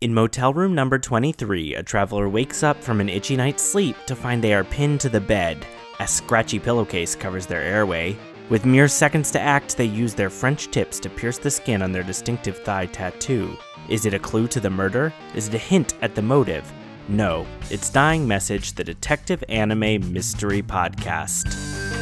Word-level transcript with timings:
In 0.00 0.12
motel 0.12 0.52
room 0.52 0.74
number 0.74 0.98
23, 0.98 1.76
a 1.76 1.82
traveler 1.82 2.28
wakes 2.28 2.62
up 2.62 2.82
from 2.82 3.00
an 3.00 3.08
itchy 3.08 3.36
night's 3.36 3.62
sleep 3.62 3.96
to 4.06 4.16
find 4.16 4.42
they 4.42 4.52
are 4.52 4.64
pinned 4.64 5.00
to 5.00 5.08
the 5.08 5.20
bed. 5.20 5.64
A 6.00 6.06
scratchy 6.06 6.58
pillowcase 6.58 7.14
covers 7.14 7.46
their 7.46 7.62
airway. 7.62 8.16
With 8.50 8.66
mere 8.66 8.88
seconds 8.88 9.30
to 9.30 9.40
act, 9.40 9.76
they 9.76 9.84
use 9.84 10.12
their 10.12 10.28
French 10.30 10.70
tips 10.70 11.00
to 11.00 11.08
pierce 11.08 11.38
the 11.38 11.50
skin 11.50 11.80
on 11.80 11.92
their 11.92 12.02
distinctive 12.02 12.58
thigh 12.58 12.86
tattoo. 12.86 13.56
Is 13.88 14.04
it 14.04 14.14
a 14.14 14.18
clue 14.18 14.48
to 14.48 14.60
the 14.60 14.68
murder? 14.68 15.12
Is 15.34 15.48
it 15.48 15.54
a 15.54 15.58
hint 15.58 15.94
at 16.02 16.14
the 16.14 16.22
motive? 16.22 16.70
No, 17.08 17.46
it's 17.70 17.88
Dying 17.88 18.26
Message, 18.26 18.72
the 18.72 18.84
detective 18.84 19.44
anime 19.48 20.12
mystery 20.12 20.62
podcast. 20.62 21.93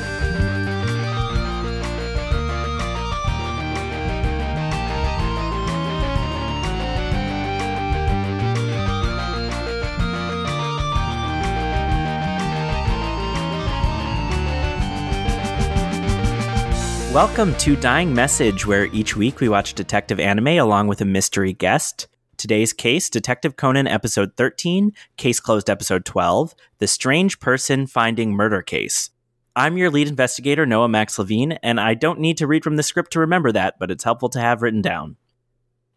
Welcome 17.13 17.55
to 17.57 17.77
Dying 17.77 18.15
Message, 18.15 18.65
where 18.65 18.87
each 18.87 19.19
week 19.19 19.41
we 19.41 19.51
watch 19.51 19.75
detective 19.75 20.19
anime 20.19 20.47
along 20.59 20.87
with 20.87 21.03
a 21.03 21.05
mystery 21.05 21.53
guest. 21.53 22.09
Today's 22.39 22.73
case 22.73 23.11
Detective 23.11 23.57
Conan, 23.57 23.87
episode 23.87 24.35
13, 24.39 24.95
Case 25.19 25.39
Closed, 25.39 25.69
episode 25.69 26.07
12, 26.07 26.55
The 26.79 26.87
Strange 26.87 27.39
Person 27.39 27.87
Finding 27.87 28.33
Murder 28.33 28.63
Case. 28.63 29.11
I'm 29.55 29.77
your 29.77 29.91
lead 29.91 30.09
investigator, 30.09 30.65
Noah 30.65 30.89
Max 30.89 31.19
Levine, 31.19 31.53
and 31.63 31.79
I 31.79 31.93
don't 31.93 32.19
need 32.19 32.39
to 32.39 32.47
read 32.47 32.65
from 32.65 32.77
the 32.77 32.83
script 32.83 33.13
to 33.13 33.21
remember 33.21 33.53
that, 33.53 33.75
but 33.79 33.91
it's 33.91 34.05
helpful 34.05 34.31
to 34.31 34.41
have 34.41 34.63
written 34.63 34.81
down. 34.81 35.17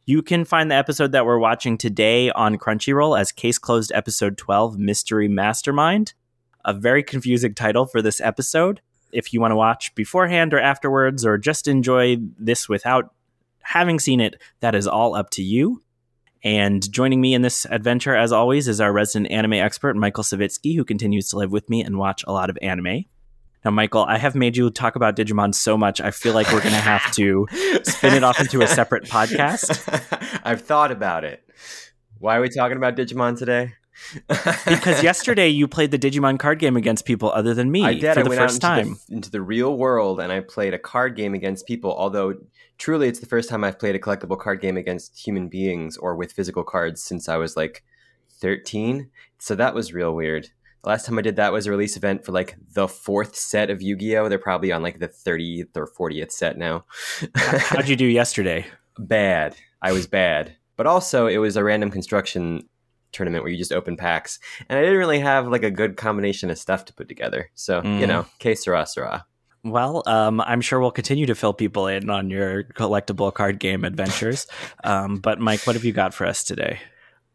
You 0.05 0.21
can 0.21 0.43
find 0.43 0.69
the 0.69 0.75
episode 0.75 1.13
that 1.13 1.25
we're 1.25 1.39
watching 1.39 1.77
today 1.77 2.29
on 2.31 2.57
Crunchyroll 2.57 3.17
as 3.17 3.31
Case 3.31 3.57
Closed, 3.57 3.93
episode 3.95 4.37
12, 4.37 4.77
Mystery 4.77 5.29
Mastermind. 5.29 6.13
A 6.65 6.73
very 6.73 7.03
confusing 7.03 7.53
title 7.53 7.85
for 7.85 8.01
this 8.01 8.19
episode 8.19 8.81
if 9.15 9.33
you 9.33 9.41
want 9.41 9.51
to 9.51 9.55
watch 9.55 9.95
beforehand 9.95 10.53
or 10.53 10.59
afterwards, 10.59 11.25
or 11.25 11.37
just 11.37 11.67
enjoy 11.67 12.17
this 12.37 12.69
without 12.69 13.13
having 13.61 13.99
seen 13.99 14.19
it, 14.19 14.41
that 14.59 14.75
is 14.75 14.87
all 14.87 15.15
up 15.15 15.29
to 15.31 15.43
you. 15.43 15.81
And 16.43 16.89
joining 16.91 17.21
me 17.21 17.33
in 17.33 17.41
this 17.41 17.65
adventure, 17.65 18.15
as 18.15 18.31
always, 18.31 18.67
is 18.67 18.79
our 18.79 18.93
resident 18.93 19.31
anime 19.31 19.53
expert, 19.53 19.95
Michael 19.95 20.23
Savitsky, 20.23 20.75
who 20.75 20.85
continues 20.85 21.29
to 21.29 21.37
live 21.37 21.51
with 21.51 21.67
me 21.69 21.83
and 21.83 21.97
watch 21.97 22.23
a 22.27 22.31
lot 22.31 22.51
of 22.51 22.57
anime. 22.61 23.05
Now, 23.65 23.71
Michael, 23.71 24.05
I 24.07 24.19
have 24.19 24.35
made 24.35 24.55
you 24.55 24.69
talk 24.69 24.95
about 24.95 25.15
Digimon 25.15 25.55
so 25.55 25.75
much, 25.75 25.99
I 25.99 26.11
feel 26.11 26.35
like 26.35 26.45
we're 26.51 26.61
going 26.61 26.75
to 26.75 26.79
have 26.79 27.11
to 27.13 27.47
spin 27.83 28.13
it 28.13 28.23
off 28.23 28.39
into 28.39 28.61
a 28.61 28.67
separate 28.67 29.05
podcast. 29.05 30.39
I've 30.45 30.61
thought 30.61 30.91
about 30.91 31.23
it. 31.23 31.43
Why 32.19 32.37
are 32.37 32.41
we 32.41 32.49
talking 32.49 32.77
about 32.77 32.95
Digimon 32.95 33.39
today? 33.39 33.73
Because 34.27 35.03
yesterday 35.03 35.47
you 35.47 35.67
played 35.67 35.91
the 35.91 35.99
Digimon 35.99 36.39
card 36.39 36.59
game 36.59 36.77
against 36.77 37.05
people 37.05 37.31
other 37.31 37.53
than 37.53 37.71
me 37.71 37.83
I 37.83 37.93
did. 37.93 38.13
for 38.13 38.19
I 38.19 38.23
the 38.23 38.29
went 38.29 38.41
first 38.41 38.55
into 38.55 38.67
time. 38.67 38.97
The, 39.07 39.15
into 39.15 39.31
the 39.31 39.41
real 39.41 39.77
world 39.77 40.19
and 40.19 40.31
I 40.31 40.39
played 40.41 40.73
a 40.73 40.79
card 40.79 41.15
game 41.15 41.33
against 41.33 41.65
people. 41.65 41.95
Although 41.95 42.35
truly, 42.77 43.07
it's 43.07 43.19
the 43.19 43.25
first 43.25 43.49
time 43.49 43.63
I've 43.63 43.79
played 43.79 43.95
a 43.95 43.99
collectible 43.99 44.39
card 44.39 44.61
game 44.61 44.77
against 44.77 45.17
human 45.17 45.47
beings 45.47 45.97
or 45.97 46.15
with 46.15 46.31
physical 46.31 46.63
cards 46.63 47.01
since 47.01 47.29
I 47.29 47.37
was 47.37 47.55
like 47.55 47.83
13. 48.39 49.09
So 49.37 49.55
that 49.55 49.73
was 49.73 49.93
real 49.93 50.13
weird. 50.13 50.49
The 50.83 50.89
last 50.89 51.07
time 51.07 51.17
I 51.17 51.23
did 51.23 51.37
that 51.37 51.51
was 51.51 51.65
a 51.65 51.71
release 51.71 51.97
event 51.97 52.23
for 52.23 52.31
like 52.31 52.57
the 52.73 52.87
fourth 52.87 53.35
set 53.35 53.71
of 53.71 53.81
Yu 53.81 53.95
Gi 53.95 54.17
Oh! 54.17 54.29
They're 54.29 54.37
probably 54.37 54.71
on 54.71 54.83
like 54.83 54.99
the 54.99 55.07
30th 55.07 55.75
or 55.75 55.87
40th 55.87 56.31
set 56.31 56.57
now. 56.57 56.85
How'd 57.35 57.89
you 57.89 57.95
do 57.95 58.05
yesterday? 58.05 58.67
bad. 58.99 59.55
I 59.81 59.91
was 59.91 60.07
bad. 60.07 60.55
But 60.77 60.87
also, 60.87 61.27
it 61.27 61.37
was 61.37 61.55
a 61.55 61.63
random 61.63 61.89
construction 61.89 62.67
tournament 63.15 63.43
where 63.43 63.51
you 63.51 63.57
just 63.57 63.71
open 63.71 63.97
packs. 63.97 64.37
And 64.69 64.77
I 64.77 64.81
didn't 64.83 64.97
really 64.99 65.19
have 65.19 65.47
like 65.47 65.63
a 65.63 65.71
good 65.71 65.97
combination 65.97 66.49
of 66.51 66.57
stuff 66.59 66.85
to 66.85 66.93
put 66.93 67.07
together. 67.09 67.49
So, 67.55 67.81
Mm. 67.81 67.99
you 67.99 68.07
know, 68.07 68.25
que 68.39 68.55
sera, 68.55 68.85
sera. 68.85 69.25
Well, 69.63 70.03
um, 70.05 70.41
I'm 70.41 70.61
sure 70.61 70.79
we'll 70.79 70.91
continue 70.91 71.25
to 71.25 71.33
fill 71.33 71.53
people 71.53 71.87
in 71.87 72.09
on 72.11 72.29
your 72.29 72.65
collectible 72.65 73.33
card 73.33 73.59
game 73.59 73.83
adventures. 73.83 74.45
Um, 74.83 75.17
but 75.17 75.39
Mike, 75.39 75.65
what 75.65 75.75
have 75.75 75.83
you 75.85 75.93
got 75.93 76.13
for 76.13 76.27
us 76.27 76.43
today? 76.43 76.79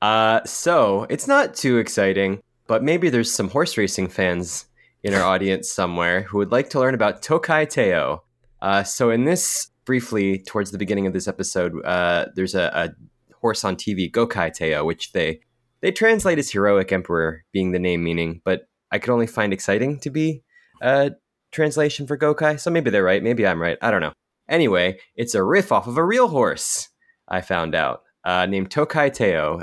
Uh, 0.00 0.40
so, 0.44 1.06
it's 1.10 1.26
not 1.26 1.54
too 1.54 1.78
exciting, 1.78 2.40
but 2.68 2.82
maybe 2.84 3.10
there's 3.10 3.32
some 3.32 3.50
horse 3.50 3.76
racing 3.76 4.08
fans 4.08 4.66
in 5.02 5.12
our 5.14 5.22
audience 5.24 5.68
somewhere 5.70 6.22
who 6.22 6.38
would 6.38 6.52
like 6.52 6.70
to 6.70 6.78
learn 6.78 6.94
about 6.94 7.20
Tokai 7.22 7.64
Teo. 7.64 8.22
Uh, 8.62 8.84
so, 8.84 9.10
in 9.10 9.24
this, 9.24 9.68
briefly, 9.84 10.38
towards 10.38 10.70
the 10.70 10.78
beginning 10.78 11.06
of 11.08 11.12
this 11.12 11.26
episode, 11.26 11.72
uh, 11.84 12.26
there's 12.36 12.54
a, 12.54 12.70
a 12.72 13.34
horse 13.40 13.64
on 13.64 13.74
TV, 13.74 14.08
Gokai 14.10 14.52
Teo, 14.54 14.84
which 14.84 15.12
they 15.12 15.40
they 15.82 15.92
translate 15.92 16.38
as 16.38 16.50
heroic 16.50 16.92
emperor, 16.92 17.44
being 17.52 17.72
the 17.72 17.78
name 17.78 18.02
meaning, 18.04 18.40
but 18.44 18.68
I 18.90 18.98
could 18.98 19.10
only 19.10 19.26
find 19.26 19.52
exciting 19.52 20.00
to 20.00 20.10
be 20.10 20.42
a 20.82 21.12
translation 21.52 22.06
for 22.06 22.18
Gokai. 22.18 22.60
So 22.60 22.70
maybe 22.70 22.90
they're 22.90 23.04
right, 23.04 23.22
maybe 23.22 23.46
I'm 23.46 23.60
right. 23.60 23.78
I 23.80 23.90
don't 23.90 24.00
know. 24.00 24.12
Anyway, 24.48 24.98
it's 25.14 25.34
a 25.34 25.44
riff 25.44 25.72
off 25.72 25.86
of 25.86 25.96
a 25.96 26.04
real 26.04 26.28
horse. 26.28 26.88
I 27.28 27.40
found 27.40 27.74
out 27.74 28.02
uh, 28.24 28.46
named 28.46 28.70
Tokai 28.70 29.10
Teo 29.10 29.62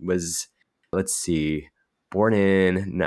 was 0.00 0.48
let's 0.92 1.14
see, 1.14 1.68
born 2.10 2.34
in. 2.34 3.02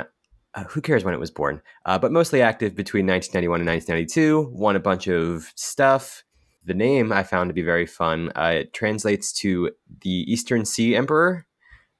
Uh, 0.54 0.64
who 0.64 0.80
cares 0.80 1.04
when 1.04 1.14
it 1.14 1.20
was 1.20 1.30
born? 1.30 1.62
Uh, 1.86 1.98
but 1.98 2.10
mostly 2.10 2.42
active 2.42 2.74
between 2.74 3.06
1991 3.06 3.60
and 3.60 3.68
1992. 3.68 4.50
Won 4.52 4.76
a 4.76 4.80
bunch 4.80 5.06
of 5.06 5.52
stuff. 5.54 6.24
The 6.64 6.74
name 6.74 7.12
I 7.12 7.22
found 7.22 7.50
to 7.50 7.54
be 7.54 7.62
very 7.62 7.86
fun. 7.86 8.32
Uh, 8.34 8.54
it 8.56 8.72
translates 8.72 9.32
to 9.34 9.70
the 10.02 10.10
Eastern 10.30 10.64
Sea 10.64 10.96
Emperor, 10.96 11.46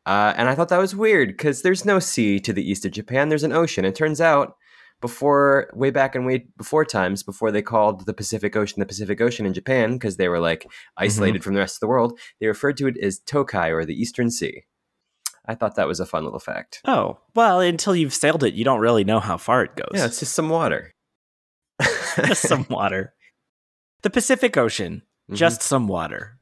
uh, 0.07 0.33
and 0.37 0.49
I 0.49 0.55
thought 0.55 0.69
that 0.71 0.79
was 0.79 0.97
weird 0.97 1.29
because 1.29 1.63
there's 1.63 1.85
no 1.85 1.99
sea 1.99 2.41
to 2.41 2.53
the 2.53 2.69
east 2.69 2.85
of 2.85 2.93
Japan. 2.93 3.29
There's 3.29 3.45
an 3.45 3.53
ocean. 3.53 3.85
It 3.85 3.95
turns 3.95 4.21
out, 4.21 4.57
before 5.01 5.71
way 5.75 5.91
back 5.91 6.15
in 6.15 6.25
way 6.27 6.47
before 6.59 6.85
times, 6.85 7.23
before 7.23 7.51
they 7.51 7.63
called 7.63 8.05
the 8.05 8.13
Pacific 8.13 8.55
Ocean 8.55 8.81
the 8.81 8.87
Pacific 8.87 9.19
Ocean 9.21 9.47
in 9.47 9.55
Japan 9.55 9.95
because 9.95 10.19
they 10.19 10.29
were 10.29 10.41
like 10.41 10.71
isolated 10.99 11.43
from 11.43 11.55
the 11.55 11.61
rest 11.61 11.77
of 11.77 11.81
the 11.81 11.87
world, 11.89 12.19
they 12.39 12.47
referred 12.47 12.77
to 12.77 12.87
it 12.87 12.99
as 12.99 13.19
Tokai 13.19 13.69
or 13.71 13.85
the 13.87 13.95
Eastern 13.99 14.31
Sea. 14.31 14.65
I 15.47 15.55
thought 15.55 15.75
that 15.77 15.89
was 15.89 16.01
a 16.01 16.07
fun 16.07 16.25
little 16.25 16.39
fact. 16.39 16.83
Oh, 16.85 17.19
well, 17.35 17.61
until 17.61 17.97
you've 17.97 18.13
sailed 18.13 18.45
it, 18.45 18.53
you 18.55 18.63
don't 18.63 18.79
really 18.81 19.05
know 19.05 19.21
how 19.21 19.39
far 19.39 19.63
it 19.65 19.75
goes. 19.75 19.89
Yeah, 19.95 20.05
it's 20.05 20.21
just 20.21 20.35
some 20.35 20.51
water. 20.51 20.93
just 22.27 22.43
some 22.43 22.67
water. 22.69 23.15
The 24.03 24.11
Pacific 24.11 24.57
Ocean, 24.59 25.03
Mhm. 25.31 25.37
just 25.37 25.63
some 25.63 25.89
water. 25.89 26.39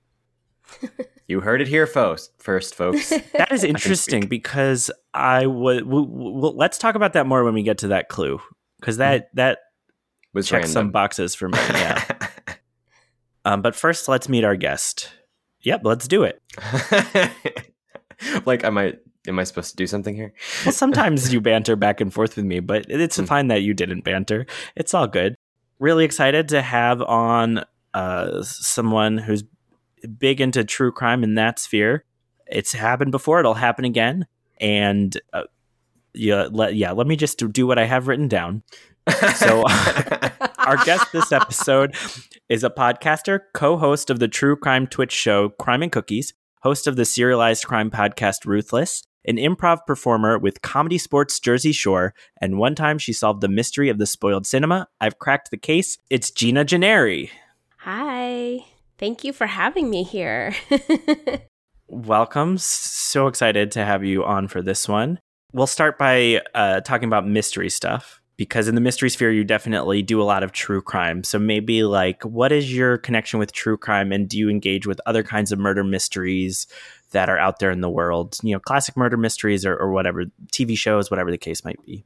You 1.29 1.41
heard 1.41 1.61
it 1.61 1.69
here 1.69 1.87
first, 1.87 2.33
first 2.39 2.75
folks. 2.75 3.11
That 3.35 3.53
is 3.53 3.63
interesting 3.63 4.23
speak. 4.23 4.31
because 4.31 4.91
I 5.15 5.47
would. 5.47 5.81
W- 5.85 6.07
w- 6.07 6.57
let's 6.57 6.79
talk 6.79 6.95
about 6.95 7.13
that 7.13 7.27
more 7.27 7.45
when 7.45 7.55
we 7.55 7.63
get 7.63 7.79
to 7.79 7.89
that 7.89 8.09
clue 8.09 8.41
because 8.81 8.97
that 8.97 9.29
that 9.35 9.59
Was 10.33 10.49
checks 10.49 10.73
some 10.73 10.91
boxes 10.91 11.35
for 11.35 11.49
me. 11.49 11.59
Yeah. 11.59 12.03
um, 13.45 13.63
but 13.63 13.77
first, 13.77 14.09
let's 14.09 14.29
meet 14.29 14.43
our 14.43 14.57
guest. 14.57 15.11
Yep, 15.63 15.83
let's 15.85 16.09
do 16.09 16.23
it. 16.25 16.41
like, 18.47 18.65
am 18.65 18.79
I 18.79 18.95
am 19.27 19.39
I 19.39 19.45
supposed 19.45 19.71
to 19.71 19.77
do 19.77 19.87
something 19.87 20.15
here? 20.15 20.33
Well, 20.65 20.73
sometimes 20.73 21.33
you 21.33 21.41
banter 21.41 21.77
back 21.77 22.01
and 22.01 22.13
forth 22.13 22.37
with 22.37 22.45
me, 22.45 22.61
but 22.61 22.87
it's 22.89 23.17
Hmm. 23.17 23.25
fine 23.25 23.49
that 23.49 23.63
you 23.63 23.75
didn't 23.75 24.03
banter. 24.03 24.47
It's 24.77 24.95
all 24.95 25.07
good. 25.07 25.35
Really 25.79 26.05
excited 26.05 26.49
to 26.49 26.63
have 26.63 27.03
on 27.03 27.65
uh, 27.95 28.43
someone 28.43 29.19
who's 29.19 29.45
big 30.19 30.41
into 30.41 30.65
true 30.65 30.93
crime 30.93 31.23
in 31.25 31.35
that 31.35 31.59
sphere. 31.59 32.05
It's 32.47 32.73
happened 32.73 33.13
before; 33.13 33.41
it'll 33.41 33.55
happen 33.55 33.85
again. 33.85 34.27
And 34.61 35.19
uh, 35.33 35.45
yeah, 36.15 36.49
let, 36.51 36.75
yeah, 36.75 36.93
let 36.93 37.07
me 37.07 37.17
just 37.17 37.39
do 37.53 37.67
what 37.67 37.79
I 37.79 37.85
have 37.85 38.09
written 38.09 38.29
down. 38.29 38.63
So, 39.37 39.65
Our 40.69 40.77
guest 40.85 41.13
this 41.13 41.33
episode 41.33 41.95
is 42.51 42.63
a 42.63 42.69
podcaster, 42.69 43.41
co-host 43.55 44.11
of 44.11 44.19
the 44.19 44.29
true 44.29 44.55
crime 44.55 44.87
Twitch 44.87 45.13
show 45.13 45.49
Crime 45.49 45.83
and 45.83 45.91
Cookies, 45.91 46.35
host 46.61 46.87
of 46.87 46.97
the 46.97 47.07
serialized 47.07 47.65
crime 47.65 47.91
podcast 47.91 48.45
Ruthless, 48.45 49.03
an 49.25 49.37
improv 49.37 49.79
performer 49.87 50.39
with 50.39 50.61
Comedy 50.61 50.99
Sports 50.99 51.41
Jersey 51.41 51.73
Shore, 51.73 52.13
and 52.39 52.59
one 52.59 52.75
time 52.75 52.99
she 52.99 53.15
solved 53.15 53.41
the 53.41 53.49
mystery 53.49 53.89
of 53.89 53.97
the 53.97 54.05
spoiled 54.05 54.47
cinema. 54.47 54.89
I've 55.01 55.19
cracked 55.19 55.51
the 55.51 55.57
case. 55.57 55.97
It's 56.11 56.31
Gina 56.31 56.67
Gennari. 56.67 57.31
Hi. 57.79 58.67
Thank 58.99 59.23
you 59.23 59.33
for 59.33 59.47
having 59.47 59.91
me 59.91 60.03
here. 60.03 60.55
Welcome. 61.89 62.59
So 62.59 63.29
excited 63.29 63.71
to 63.73 63.85
have 63.85 64.05
you 64.05 64.25
on 64.25 64.49
for 64.49 64.61
this 64.61 64.89
one. 64.89 65.21
We'll 65.53 65.67
start 65.67 65.99
by 65.99 66.43
uh, 66.55 66.81
talking 66.81 67.07
about 67.07 67.27
mystery 67.27 67.71
stuff 67.71 68.21
because 68.37 68.69
in 68.69 68.75
the 68.75 68.81
mystery 68.81 69.09
sphere, 69.09 69.33
you 69.33 69.45
definitely 69.45 70.03
do 70.03 70.21
a 70.21 70.25
lot 70.25 70.43
of 70.43 70.53
true 70.53 70.83
crime. 70.83 71.25
So 71.25 71.39
maybe 71.39 71.85
like, 71.85 72.23
what 72.25 72.53
is 72.53 72.75
your 72.75 72.99
connection 72.99 73.39
with 73.39 73.53
true 73.53 73.77
crime, 73.77 74.13
and 74.13 74.29
do 74.29 74.37
you 74.37 74.51
engage 74.51 74.87
with 74.87 75.01
other 75.07 75.23
kinds 75.23 75.53
of 75.53 75.59
murder 75.59 75.85
mysteries 75.85 76.67
that 77.13 77.29
are 77.29 77.39
out 77.39 77.59
there 77.59 77.71
in 77.71 77.81
the 77.81 77.91
world? 77.91 78.39
You 78.43 78.55
know, 78.55 78.61
classic 78.61 78.97
murder 78.97 79.17
mysteries 79.17 79.65
or, 79.65 79.77
or 79.77 79.93
whatever, 79.93 80.27
TV 80.53 80.77
shows, 80.77 81.11
whatever 81.11 81.31
the 81.31 81.39
case 81.39 81.65
might 81.65 81.85
be. 81.85 82.05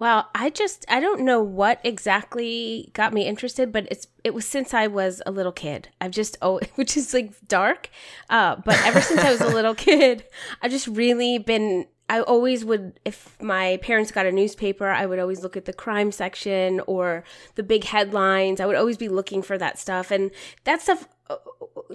Well, 0.00 0.30
I 0.34 0.48
just 0.48 0.86
I 0.88 0.98
don't 0.98 1.20
know 1.20 1.42
what 1.42 1.78
exactly 1.84 2.90
got 2.94 3.12
me 3.12 3.26
interested, 3.26 3.70
but 3.70 3.86
it's 3.90 4.08
it 4.24 4.32
was 4.32 4.46
since 4.46 4.72
I 4.72 4.86
was 4.86 5.20
a 5.26 5.30
little 5.30 5.52
kid. 5.52 5.90
I've 6.00 6.10
just 6.10 6.38
oh, 6.40 6.58
which 6.76 6.96
is 6.96 7.12
like 7.12 7.32
dark, 7.46 7.90
uh, 8.30 8.56
but 8.64 8.80
ever 8.86 9.02
since 9.02 9.20
I 9.20 9.30
was 9.30 9.42
a 9.42 9.48
little 9.54 9.74
kid, 9.74 10.24
I've 10.62 10.72
just 10.72 10.88
really 10.88 11.38
been. 11.38 11.86
I 12.08 12.22
always 12.22 12.64
would, 12.64 12.98
if 13.04 13.40
my 13.40 13.78
parents 13.82 14.10
got 14.10 14.26
a 14.26 14.32
newspaper, 14.32 14.88
I 14.88 15.06
would 15.06 15.20
always 15.20 15.44
look 15.44 15.56
at 15.56 15.66
the 15.66 15.72
crime 15.72 16.10
section 16.10 16.80
or 16.88 17.22
the 17.54 17.62
big 17.62 17.84
headlines. 17.84 18.58
I 18.58 18.66
would 18.66 18.74
always 18.74 18.96
be 18.96 19.08
looking 19.08 19.42
for 19.42 19.56
that 19.58 19.78
stuff, 19.78 20.10
and 20.10 20.30
that 20.64 20.80
stuff. 20.80 21.06
Uh, 21.28 21.36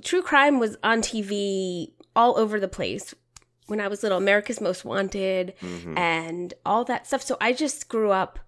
true 0.04 0.22
crime 0.22 0.60
was 0.60 0.78
on 0.84 1.02
TV 1.02 1.92
all 2.16 2.38
over 2.38 2.60
the 2.60 2.70
place 2.70 3.14
when 3.68 3.82
I 3.82 3.88
was 3.88 4.04
little, 4.04 4.18
America's 4.18 4.62
Most 4.62 4.86
Wanted 4.86 5.54
mm-hmm. 5.62 5.98
and 5.98 6.54
all 6.66 6.84
that 6.86 7.08
stuff. 7.08 7.24
So 7.24 7.38
I 7.42 7.54
just 7.54 7.90
grew 7.90 8.12
up, 8.12 8.40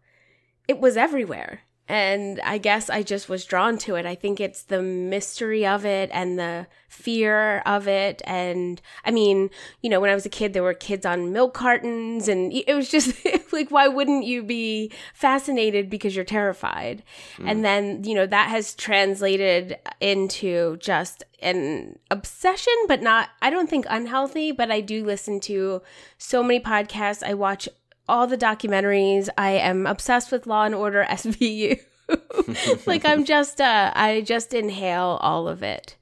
it 0.68 0.80
was 0.80 0.98
everywhere. 0.98 1.62
And 1.90 2.42
I 2.42 2.58
guess 2.58 2.90
I 2.90 3.02
just 3.02 3.30
was 3.30 3.46
drawn 3.46 3.78
to 3.80 3.96
it. 3.96 4.06
I 4.06 4.16
think 4.16 4.40
it's 4.40 4.64
the 4.64 4.82
mystery 4.82 5.66
of 5.66 5.86
it 5.86 6.10
and 6.12 6.38
the 6.38 6.68
fear 6.90 7.60
of 7.60 7.88
it. 7.88 8.22
And 8.26 8.82
I 9.06 9.12
mean, 9.12 9.50
you 9.82 9.90
know, 9.90 10.02
when 10.02 10.10
I 10.10 10.16
was 10.16 10.26
a 10.26 10.30
kid, 10.30 10.52
there 10.52 10.64
were 10.64 10.74
kids 10.74 11.06
on 11.06 11.32
milk 11.32 11.54
cartons, 11.54 12.28
and 12.28 12.52
it 12.52 12.74
was 12.74 12.90
just 12.90 13.14
like, 13.54 13.70
why 13.72 13.88
wouldn't 13.88 14.26
you 14.26 14.44
be 14.44 14.92
fascinated 15.14 15.90
because 15.90 16.16
you're 16.16 16.26
terrified? 16.26 17.04
Mm. 17.38 17.52
And 17.52 17.66
then, 17.66 18.04
you 18.04 18.16
know, 18.16 18.26
that 18.26 18.50
has 18.50 18.74
translated 18.74 19.78
into 20.02 20.78
just 20.78 21.24
an 21.42 22.00
obsession, 22.12 22.74
but 22.88 23.02
not, 23.02 23.30
I 23.42 23.50
don't 23.50 23.70
think 23.70 23.86
unhealthy, 23.90 24.52
but 24.52 24.72
I 24.72 24.82
do 24.82 25.06
listen 25.06 25.40
to 25.42 25.82
so 26.18 26.44
many 26.44 26.60
podcasts. 26.60 27.24
I 27.24 27.34
watch 27.34 27.70
all 28.08 28.28
the 28.28 28.38
documentaries. 28.38 29.30
I 29.38 29.52
am 29.52 29.86
obsessed 29.86 30.32
with 30.32 30.48
Law 30.48 30.64
and 30.64 30.76
Order 30.76 31.06
SVU. 31.10 31.80
like 32.88 33.06
I'm 33.06 33.26
just 33.26 33.60
uh 33.60 33.92
I 33.94 34.22
just 34.22 34.54
inhale 34.54 35.20
all 35.22 35.48
of 35.48 35.64
it. 35.64 35.98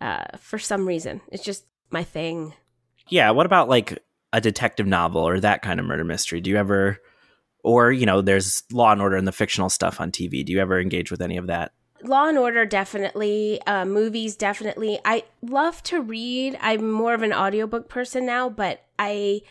Uh 0.00 0.24
for 0.38 0.58
some 0.58 0.86
reason. 0.86 1.20
It's 1.30 1.44
just 1.44 1.64
my 1.90 2.04
thing. 2.04 2.54
Yeah, 3.08 3.30
what 3.30 3.46
about 3.46 3.68
like 3.68 4.02
a 4.32 4.40
detective 4.40 4.86
novel 4.86 5.26
or 5.26 5.40
that 5.40 5.62
kind 5.62 5.78
of 5.78 5.86
murder 5.86 6.04
mystery? 6.04 6.40
Do 6.40 6.48
you 6.48 6.56
ever 6.56 6.98
or, 7.62 7.92
you 7.92 8.06
know, 8.06 8.20
there's 8.20 8.62
Law 8.72 8.92
and 8.92 9.00
Order 9.00 9.16
and 9.16 9.26
the 9.26 9.32
fictional 9.32 9.70
stuff 9.70 10.00
on 10.00 10.10
TV. 10.10 10.44
Do 10.44 10.52
you 10.52 10.60
ever 10.60 10.80
engage 10.80 11.10
with 11.10 11.22
any 11.22 11.36
of 11.36 11.46
that? 11.46 11.72
Law 12.02 12.28
and 12.28 12.36
Order 12.36 12.66
definitely, 12.66 13.60
uh, 13.66 13.84
movies 13.84 14.34
definitely. 14.34 14.98
I 15.04 15.24
love 15.40 15.82
to 15.84 16.00
read. 16.00 16.58
I'm 16.60 16.90
more 16.90 17.14
of 17.14 17.22
an 17.22 17.32
audiobook 17.32 17.88
person 17.88 18.26
now, 18.26 18.48
but 18.48 18.84
I 18.98 19.42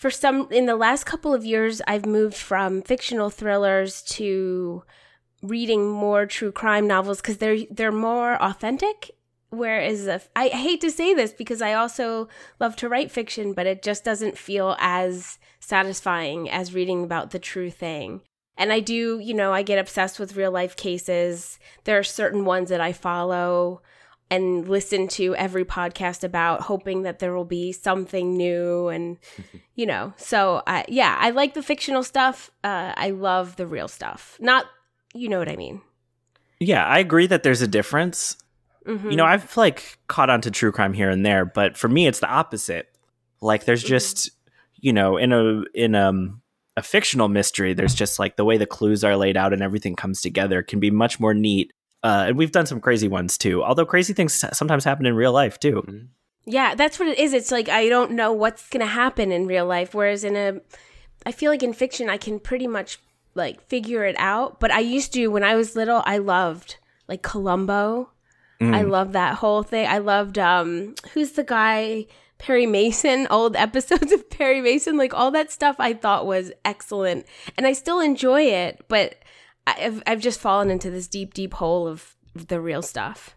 for 0.00 0.10
some 0.10 0.48
in 0.50 0.64
the 0.64 0.76
last 0.76 1.04
couple 1.04 1.34
of 1.34 1.44
years 1.44 1.82
I've 1.86 2.06
moved 2.06 2.34
from 2.34 2.80
fictional 2.80 3.28
thrillers 3.28 4.00
to 4.16 4.82
reading 5.42 5.90
more 5.90 6.24
true 6.24 6.52
crime 6.52 6.86
novels 6.86 7.20
cuz 7.20 7.36
they're 7.36 7.66
they're 7.70 7.92
more 7.92 8.42
authentic 8.42 9.10
whereas 9.50 10.06
if, 10.06 10.30
I 10.34 10.48
hate 10.48 10.80
to 10.80 10.90
say 10.90 11.12
this 11.12 11.34
because 11.34 11.60
I 11.60 11.74
also 11.74 12.28
love 12.58 12.76
to 12.76 12.88
write 12.88 13.10
fiction 13.10 13.52
but 13.52 13.66
it 13.66 13.82
just 13.82 14.02
doesn't 14.02 14.38
feel 14.38 14.74
as 14.80 15.38
satisfying 15.58 16.48
as 16.48 16.72
reading 16.72 17.04
about 17.04 17.30
the 17.30 17.38
true 17.38 17.70
thing. 17.70 18.22
And 18.56 18.72
I 18.72 18.80
do, 18.80 19.18
you 19.18 19.34
know, 19.34 19.52
I 19.52 19.62
get 19.62 19.78
obsessed 19.78 20.18
with 20.18 20.36
real 20.36 20.50
life 20.50 20.76
cases. 20.76 21.58
There 21.84 21.98
are 21.98 22.02
certain 22.02 22.44
ones 22.44 22.70
that 22.70 22.80
I 22.80 22.92
follow 22.92 23.82
and 24.30 24.68
listen 24.68 25.08
to 25.08 25.34
every 25.34 25.64
podcast 25.64 26.22
about 26.22 26.62
hoping 26.62 27.02
that 27.02 27.18
there 27.18 27.34
will 27.34 27.44
be 27.44 27.72
something 27.72 28.36
new 28.36 28.88
and 28.88 29.18
you 29.74 29.86
know 29.86 30.12
so 30.16 30.62
I, 30.66 30.84
yeah 30.88 31.16
i 31.20 31.30
like 31.30 31.54
the 31.54 31.62
fictional 31.62 32.02
stuff 32.02 32.50
uh, 32.64 32.92
i 32.96 33.10
love 33.10 33.56
the 33.56 33.66
real 33.66 33.88
stuff 33.88 34.36
not 34.40 34.66
you 35.14 35.28
know 35.28 35.38
what 35.38 35.48
i 35.48 35.56
mean 35.56 35.82
yeah 36.58 36.84
i 36.86 36.98
agree 36.98 37.26
that 37.26 37.42
there's 37.42 37.62
a 37.62 37.68
difference 37.68 38.36
mm-hmm. 38.86 39.10
you 39.10 39.16
know 39.16 39.24
i've 39.24 39.56
like 39.56 39.98
caught 40.06 40.30
on 40.30 40.40
to 40.42 40.50
true 40.50 40.72
crime 40.72 40.92
here 40.92 41.10
and 41.10 41.26
there 41.26 41.44
but 41.44 41.76
for 41.76 41.88
me 41.88 42.06
it's 42.06 42.20
the 42.20 42.28
opposite 42.28 42.88
like 43.40 43.64
there's 43.64 43.82
mm-hmm. 43.82 43.88
just 43.88 44.28
mm-hmm. 44.28 44.86
you 44.86 44.92
know 44.92 45.16
in 45.16 45.32
a 45.32 45.62
in 45.74 45.94
um 45.94 46.40
a 46.76 46.82
fictional 46.82 47.28
mystery 47.28 47.74
there's 47.74 47.94
just 47.94 48.18
like 48.18 48.36
the 48.36 48.44
way 48.44 48.56
the 48.56 48.66
clues 48.66 49.02
are 49.02 49.16
laid 49.16 49.36
out 49.36 49.52
and 49.52 49.60
everything 49.60 49.96
comes 49.96 50.22
together 50.22 50.62
can 50.62 50.78
be 50.78 50.90
much 50.90 51.18
more 51.18 51.34
neat 51.34 51.72
uh, 52.02 52.24
and 52.28 52.38
we've 52.38 52.52
done 52.52 52.66
some 52.66 52.80
crazy 52.80 53.08
ones 53.08 53.36
too. 53.36 53.62
Although 53.62 53.86
crazy 53.86 54.12
things 54.12 54.44
sometimes 54.52 54.84
happen 54.84 55.06
in 55.06 55.14
real 55.14 55.32
life 55.32 55.58
too. 55.58 55.82
Mm-hmm. 55.86 56.06
Yeah, 56.46 56.74
that's 56.74 56.98
what 56.98 57.08
it 57.08 57.18
is. 57.18 57.32
It's 57.32 57.50
like 57.50 57.68
I 57.68 57.88
don't 57.88 58.12
know 58.12 58.32
what's 58.32 58.68
going 58.68 58.80
to 58.80 58.86
happen 58.86 59.30
in 59.30 59.46
real 59.46 59.66
life 59.66 59.94
whereas 59.94 60.24
in 60.24 60.36
a 60.36 60.60
I 61.26 61.32
feel 61.32 61.50
like 61.50 61.62
in 61.62 61.72
fiction 61.72 62.08
I 62.08 62.16
can 62.16 62.40
pretty 62.40 62.66
much 62.66 62.98
like 63.34 63.60
figure 63.68 64.04
it 64.04 64.16
out, 64.18 64.58
but 64.58 64.70
I 64.70 64.80
used 64.80 65.12
to 65.14 65.28
when 65.28 65.44
I 65.44 65.54
was 65.54 65.76
little 65.76 66.02
I 66.06 66.18
loved 66.18 66.76
like 67.08 67.22
Columbo. 67.22 68.10
Mm. 68.60 68.74
I 68.74 68.82
loved 68.82 69.12
that 69.12 69.36
whole 69.36 69.62
thing. 69.62 69.86
I 69.86 69.98
loved 69.98 70.38
um 70.38 70.94
who's 71.12 71.32
the 71.32 71.44
guy 71.44 72.06
Perry 72.38 72.66
Mason, 72.66 73.26
old 73.30 73.54
episodes 73.54 74.10
of 74.10 74.30
Perry 74.30 74.62
Mason, 74.62 74.96
like 74.96 75.12
all 75.12 75.30
that 75.32 75.52
stuff 75.52 75.76
I 75.78 75.92
thought 75.92 76.26
was 76.26 76.52
excellent. 76.64 77.26
And 77.58 77.66
I 77.66 77.74
still 77.74 78.00
enjoy 78.00 78.42
it, 78.42 78.84
but 78.88 79.19
I've 79.78 80.02
I've 80.06 80.20
just 80.20 80.40
fallen 80.40 80.70
into 80.70 80.90
this 80.90 81.08
deep, 81.08 81.34
deep 81.34 81.54
hole 81.54 81.86
of 81.86 82.16
the 82.34 82.60
real 82.60 82.82
stuff. 82.82 83.36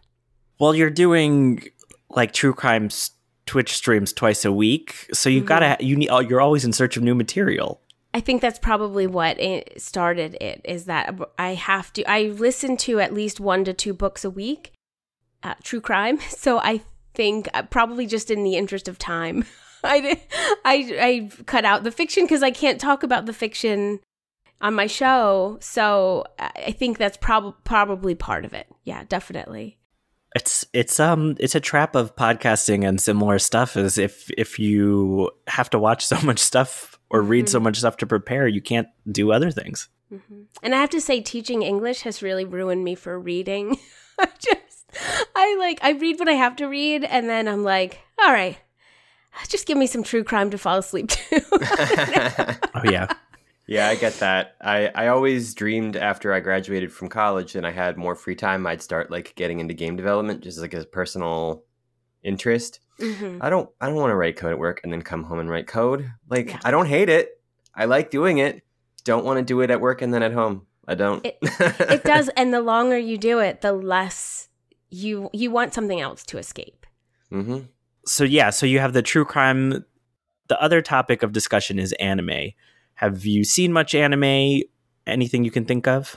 Well, 0.58 0.74
you're 0.74 0.90
doing 0.90 1.64
like 2.10 2.32
true 2.32 2.54
crimes 2.54 3.12
Twitch 3.46 3.74
streams 3.74 4.12
twice 4.12 4.44
a 4.44 4.52
week, 4.52 5.08
so 5.12 5.28
you 5.28 5.40
mm-hmm. 5.40 5.48
gotta 5.48 5.76
you 5.80 5.96
need 5.96 6.10
you're 6.28 6.40
always 6.40 6.64
in 6.64 6.72
search 6.72 6.96
of 6.96 7.02
new 7.02 7.14
material. 7.14 7.80
I 8.14 8.20
think 8.20 8.40
that's 8.40 8.60
probably 8.60 9.08
what 9.08 9.40
it 9.40 9.82
started. 9.82 10.36
It 10.40 10.60
is 10.64 10.84
that 10.84 11.18
I 11.38 11.54
have 11.54 11.92
to. 11.94 12.04
I 12.04 12.24
listen 12.28 12.76
to 12.78 13.00
at 13.00 13.12
least 13.12 13.40
one 13.40 13.64
to 13.64 13.72
two 13.72 13.92
books 13.92 14.24
a 14.24 14.30
week, 14.30 14.72
uh, 15.42 15.54
true 15.62 15.80
crime. 15.80 16.18
So 16.28 16.58
I 16.58 16.80
think 17.14 17.48
uh, 17.54 17.62
probably 17.62 18.06
just 18.06 18.30
in 18.30 18.44
the 18.44 18.56
interest 18.56 18.88
of 18.88 18.98
time, 18.98 19.44
I 19.84 20.20
I 20.64 20.74
I 21.00 21.30
cut 21.46 21.64
out 21.64 21.84
the 21.84 21.90
fiction 21.90 22.24
because 22.24 22.42
I 22.42 22.50
can't 22.50 22.80
talk 22.80 23.02
about 23.02 23.26
the 23.26 23.32
fiction 23.32 24.00
on 24.64 24.74
my 24.74 24.86
show. 24.86 25.58
So 25.60 26.24
I 26.38 26.72
think 26.72 26.96
that's 26.96 27.18
prob- 27.18 27.62
probably 27.64 28.14
part 28.14 28.46
of 28.46 28.54
it. 28.54 28.66
Yeah, 28.82 29.04
definitely. 29.06 29.78
It's 30.34 30.64
it's 30.72 30.98
um 30.98 31.36
it's 31.38 31.54
a 31.54 31.60
trap 31.60 31.94
of 31.94 32.16
podcasting 32.16 32.88
and 32.88 33.00
similar 33.00 33.38
stuff 33.38 33.76
is 33.76 33.98
if 33.98 34.28
if 34.36 34.58
you 34.58 35.30
have 35.46 35.70
to 35.70 35.78
watch 35.78 36.04
so 36.12 36.20
much 36.22 36.40
stuff 36.40 36.98
or 37.10 37.22
read 37.22 37.44
mm-hmm. 37.44 37.52
so 37.52 37.60
much 37.60 37.78
stuff 37.78 37.98
to 37.98 38.06
prepare, 38.06 38.48
you 38.48 38.62
can't 38.62 38.88
do 39.08 39.30
other 39.30 39.52
things. 39.52 39.88
Mm-hmm. 40.12 40.42
And 40.62 40.74
I 40.74 40.80
have 40.80 40.90
to 40.90 41.00
say, 41.00 41.20
teaching 41.20 41.62
English 41.62 42.00
has 42.00 42.22
really 42.22 42.44
ruined 42.44 42.82
me 42.82 42.94
for 42.94 43.20
reading. 43.20 43.78
I 44.18 44.28
just 44.38 44.86
I 45.36 45.56
like 45.58 45.78
I 45.82 45.90
read 45.90 46.18
what 46.18 46.28
I 46.28 46.32
have 46.32 46.56
to 46.56 46.66
read, 46.66 47.04
and 47.04 47.28
then 47.28 47.48
I'm 47.48 47.62
like, 47.62 48.00
all 48.20 48.32
right, 48.32 48.56
just 49.48 49.66
give 49.66 49.76
me 49.76 49.86
some 49.86 50.02
true 50.02 50.24
crime 50.24 50.50
to 50.50 50.58
fall 50.58 50.78
asleep 50.78 51.08
to. 51.08 51.42
oh 52.74 52.90
yeah. 52.90 53.12
Yeah, 53.66 53.88
I 53.88 53.94
get 53.94 54.14
that. 54.14 54.56
I, 54.60 54.88
I 54.94 55.06
always 55.08 55.54
dreamed 55.54 55.96
after 55.96 56.32
I 56.32 56.40
graduated 56.40 56.92
from 56.92 57.08
college 57.08 57.54
and 57.56 57.66
I 57.66 57.70
had 57.70 57.96
more 57.96 58.14
free 58.14 58.34
time, 58.34 58.66
I'd 58.66 58.82
start 58.82 59.10
like 59.10 59.34
getting 59.36 59.60
into 59.60 59.72
game 59.72 59.96
development 59.96 60.42
just 60.42 60.60
like 60.60 60.74
a 60.74 60.84
personal 60.84 61.64
interest. 62.22 62.80
Mm-hmm. 63.00 63.38
I 63.40 63.50
don't 63.50 63.68
I 63.80 63.86
don't 63.86 63.96
want 63.96 64.10
to 64.10 64.16
write 64.16 64.36
code 64.36 64.52
at 64.52 64.58
work 64.58 64.80
and 64.84 64.92
then 64.92 65.02
come 65.02 65.24
home 65.24 65.38
and 65.38 65.50
write 65.50 65.66
code. 65.66 66.10
Like 66.28 66.50
yeah. 66.50 66.60
I 66.64 66.70
don't 66.70 66.86
hate 66.86 67.08
it. 67.08 67.40
I 67.74 67.86
like 67.86 68.10
doing 68.10 68.38
it. 68.38 68.62
Don't 69.04 69.24
want 69.24 69.38
to 69.38 69.44
do 69.44 69.60
it 69.60 69.70
at 69.70 69.80
work 69.80 70.02
and 70.02 70.12
then 70.12 70.22
at 70.22 70.32
home. 70.32 70.66
I 70.86 70.94
don't. 70.94 71.24
It, 71.24 71.38
it 71.42 72.04
does, 72.04 72.28
and 72.36 72.52
the 72.52 72.60
longer 72.60 72.98
you 72.98 73.18
do 73.18 73.38
it, 73.38 73.62
the 73.62 73.72
less 73.72 74.48
you 74.90 75.30
you 75.32 75.50
want 75.50 75.74
something 75.74 76.00
else 76.00 76.24
to 76.26 76.38
escape. 76.38 76.86
Mm-hmm. 77.32 77.66
So 78.06 78.24
yeah, 78.24 78.50
so 78.50 78.66
you 78.66 78.78
have 78.80 78.92
the 78.92 79.02
true 79.02 79.24
crime. 79.24 79.84
The 80.48 80.60
other 80.60 80.82
topic 80.82 81.22
of 81.22 81.32
discussion 81.32 81.78
is 81.78 81.92
anime. 81.94 82.52
Have 83.04 83.26
you 83.26 83.44
seen 83.44 83.70
much 83.70 83.94
anime? 83.94 84.62
Anything 85.06 85.44
you 85.44 85.50
can 85.50 85.66
think 85.66 85.86
of? 85.86 86.16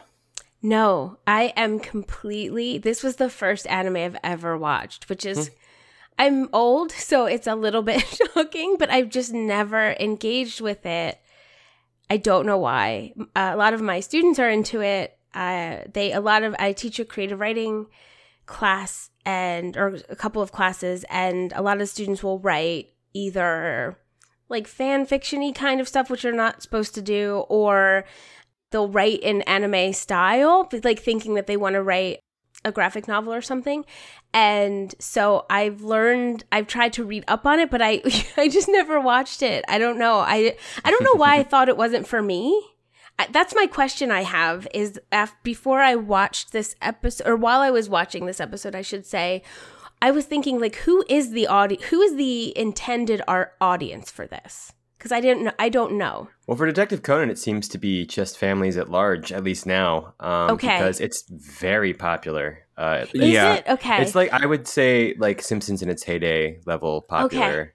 No, 0.62 1.17
I 1.27 1.51
am 1.58 1.79
completely. 1.79 2.77
This 2.77 3.03
was 3.03 3.17
the 3.17 3.29
first 3.29 3.67
anime 3.67 3.98
I've 3.98 4.15
ever 4.24 4.58
watched, 4.58 5.10
which 5.10 5.25
is. 5.25 5.50
Hmm. 5.50 5.53
I'm 6.17 6.50
old, 6.53 6.91
so 7.10 7.25
it's 7.25 7.46
a 7.46 7.56
little 7.56 7.82
bit 7.82 8.06
shocking, 8.34 8.77
but 8.79 8.89
I've 8.89 9.10
just 9.10 9.34
never 9.34 9.98
engaged 10.00 10.62
with 10.62 10.86
it. 10.86 11.20
I 12.10 12.15
don't 12.15 12.46
know 12.46 12.58
why. 12.58 13.13
A 13.36 13.58
lot 13.58 13.74
of 13.74 13.82
my 13.82 14.00
students 14.00 14.39
are 14.39 14.50
into 14.50 14.79
it. 14.79 15.20
Uh, 15.34 15.79
they 15.94 16.13
a 16.13 16.22
lot 16.22 16.44
of 16.44 16.56
I 16.58 16.72
teach 16.72 17.00
a 17.00 17.06
creative 17.06 17.41
writing 17.41 17.88
class 18.46 19.10
and 19.25 19.75
or 19.75 20.00
a 20.08 20.15
couple 20.15 20.41
of 20.41 20.53
classes, 20.53 21.03
and 21.10 21.51
a 21.53 21.62
lot 21.62 21.82
of 21.82 21.89
students 21.89 22.24
will 22.24 22.39
write 22.39 22.94
either 23.13 24.00
like 24.50 24.68
fan 24.68 25.06
fictiony 25.06 25.54
kind 25.54 25.82
of 25.82 25.88
stuff, 25.88 26.10
which 26.10 26.24
you're 26.24 26.34
not 26.34 26.62
supposed 26.62 26.96
to 26.96 27.01
do, 27.01 27.46
or 27.50 28.06
they'll 28.72 28.89
write 28.89 29.20
in 29.22 29.42
anime 29.44 29.94
style, 29.94 30.70
like 30.84 31.00
thinking 31.00 31.34
that 31.36 31.48
they 31.48 31.58
want 31.58 31.74
to 31.75 31.84
write 31.84 32.20
a 32.66 32.72
graphic 32.72 33.08
novel 33.08 33.34
or 33.34 33.42
something. 33.42 33.86
And 34.34 34.94
so 35.00 35.46
I've 35.50 35.82
learned 35.82 36.44
I've 36.51 36.68
tried 36.68 36.94
to 36.94 37.04
read 37.04 37.24
up 37.27 37.46
on 37.46 37.60
it, 37.60 37.70
but 37.70 37.82
I 37.82 38.01
I 38.38 38.50
just 38.50 38.68
never 38.68 39.00
watched 39.00 39.42
it. 39.42 39.63
I 39.68 39.77
don't 39.77 39.98
know. 40.00 40.20
I 40.20 40.56
I 40.84 40.92
don't 40.92 41.04
know 41.04 41.16
why 41.16 41.36
I 41.38 41.44
thought 41.50 41.70
it 41.70 41.77
wasn't 41.77 42.08
for 42.08 42.22
me. 42.22 42.62
I- 43.20 43.27
that's 43.32 43.56
my 43.56 43.68
question 43.68 44.12
I 44.12 44.24
have 44.24 44.68
is 44.74 45.00
af- 45.12 45.36
before 45.44 45.80
I 45.82 45.96
watched 45.96 46.51
this 46.51 46.75
episode 46.82 47.27
or 47.27 47.36
while 47.36 47.62
I 47.62 47.72
was 47.72 47.89
watching 47.89 48.25
this 48.25 48.39
episode 48.39 48.75
I 48.75 48.82
should 48.82 49.06
say 49.06 49.44
I 50.01 50.12
was 50.12 50.25
thinking 50.25 50.60
like 50.60 50.75
who 50.77 51.04
is 51.10 51.32
the 51.32 51.48
audi- 51.48 51.80
who 51.89 52.01
is 52.01 52.16
the 52.16 52.58
intended 52.58 53.22
art 53.27 53.54
audience 53.60 54.12
for 54.12 54.27
this 54.27 54.72
cuz 55.00 55.12
I 55.12 55.20
didn't 55.22 55.44
know 55.44 55.51
I 55.60 55.70
don't 55.70 55.94
know. 55.98 56.30
Well, 56.48 56.58
for 56.58 56.66
Detective 56.66 57.01
Conan, 57.04 57.30
it 57.30 57.38
seems 57.38 57.68
to 57.70 57.77
be 57.77 58.06
just 58.06 58.38
families 58.38 58.77
at 58.77 58.89
large, 58.89 59.32
at 59.34 59.44
least 59.44 59.66
now. 59.66 60.13
Um, 60.20 60.51
Okay. 60.51 60.68
Because 60.68 61.00
it's 61.00 61.24
very 61.30 61.94
popular. 61.94 62.60
Uh, 62.77 63.06
Is 63.13 63.34
Yeah. 63.34 63.56
it? 63.56 63.66
Okay. 63.68 64.01
It's 64.01 64.16
like 64.16 64.32
I 64.32 64.46
would 64.46 64.68
say 64.68 65.16
like 65.18 65.42
Simpsons 65.42 65.82
in 65.82 65.89
its 65.89 66.04
heyday 66.04 66.60
level 66.66 67.01
popular. 67.01 67.62
Okay. 67.62 67.72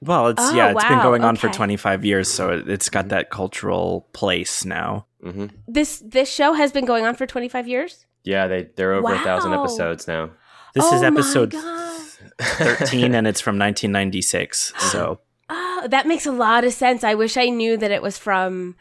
Well, 0.00 0.28
it's 0.28 0.42
Oh, 0.52 0.54
yeah, 0.54 0.70
it's 0.70 0.84
been 0.84 1.00
going 1.00 1.24
on 1.24 1.36
for 1.36 1.48
25 1.48 2.04
years, 2.04 2.28
so 2.28 2.50
it, 2.50 2.68
it's 2.68 2.90
got 2.90 3.08
that 3.08 3.30
cultural 3.30 4.06
place 4.12 4.64
now. 4.64 5.06
hmm 5.22 5.46
this 5.66 6.02
this 6.04 6.28
show 6.30 6.52
has 6.52 6.70
been 6.72 6.84
going 6.84 7.04
on 7.06 7.14
for 7.14 7.26
25 7.26 7.66
years? 7.66 8.06
Yeah, 8.24 8.46
they 8.46 8.68
they're 8.76 8.92
over 8.92 9.14
a 9.14 9.18
thousand 9.18 9.54
episodes 9.54 10.06
now. 10.06 10.30
This 10.74 10.84
Oh 10.84 10.94
is 10.96 11.00
my 11.02 11.08
episode 11.08 11.50
God. 11.52 12.00
13 12.40 13.14
and 13.14 13.26
it's 13.26 13.40
from 13.40 13.58
1996. 13.58 14.72
So, 14.78 15.20
Oh, 15.50 15.86
that 15.90 16.06
makes 16.06 16.24
a 16.26 16.32
lot 16.32 16.64
of 16.64 16.72
sense. 16.72 17.04
I 17.04 17.14
wish 17.14 17.36
I 17.36 17.48
knew 17.50 17.76
that 17.76 17.90
it 17.90 18.00
was 18.02 18.16
from 18.18 18.76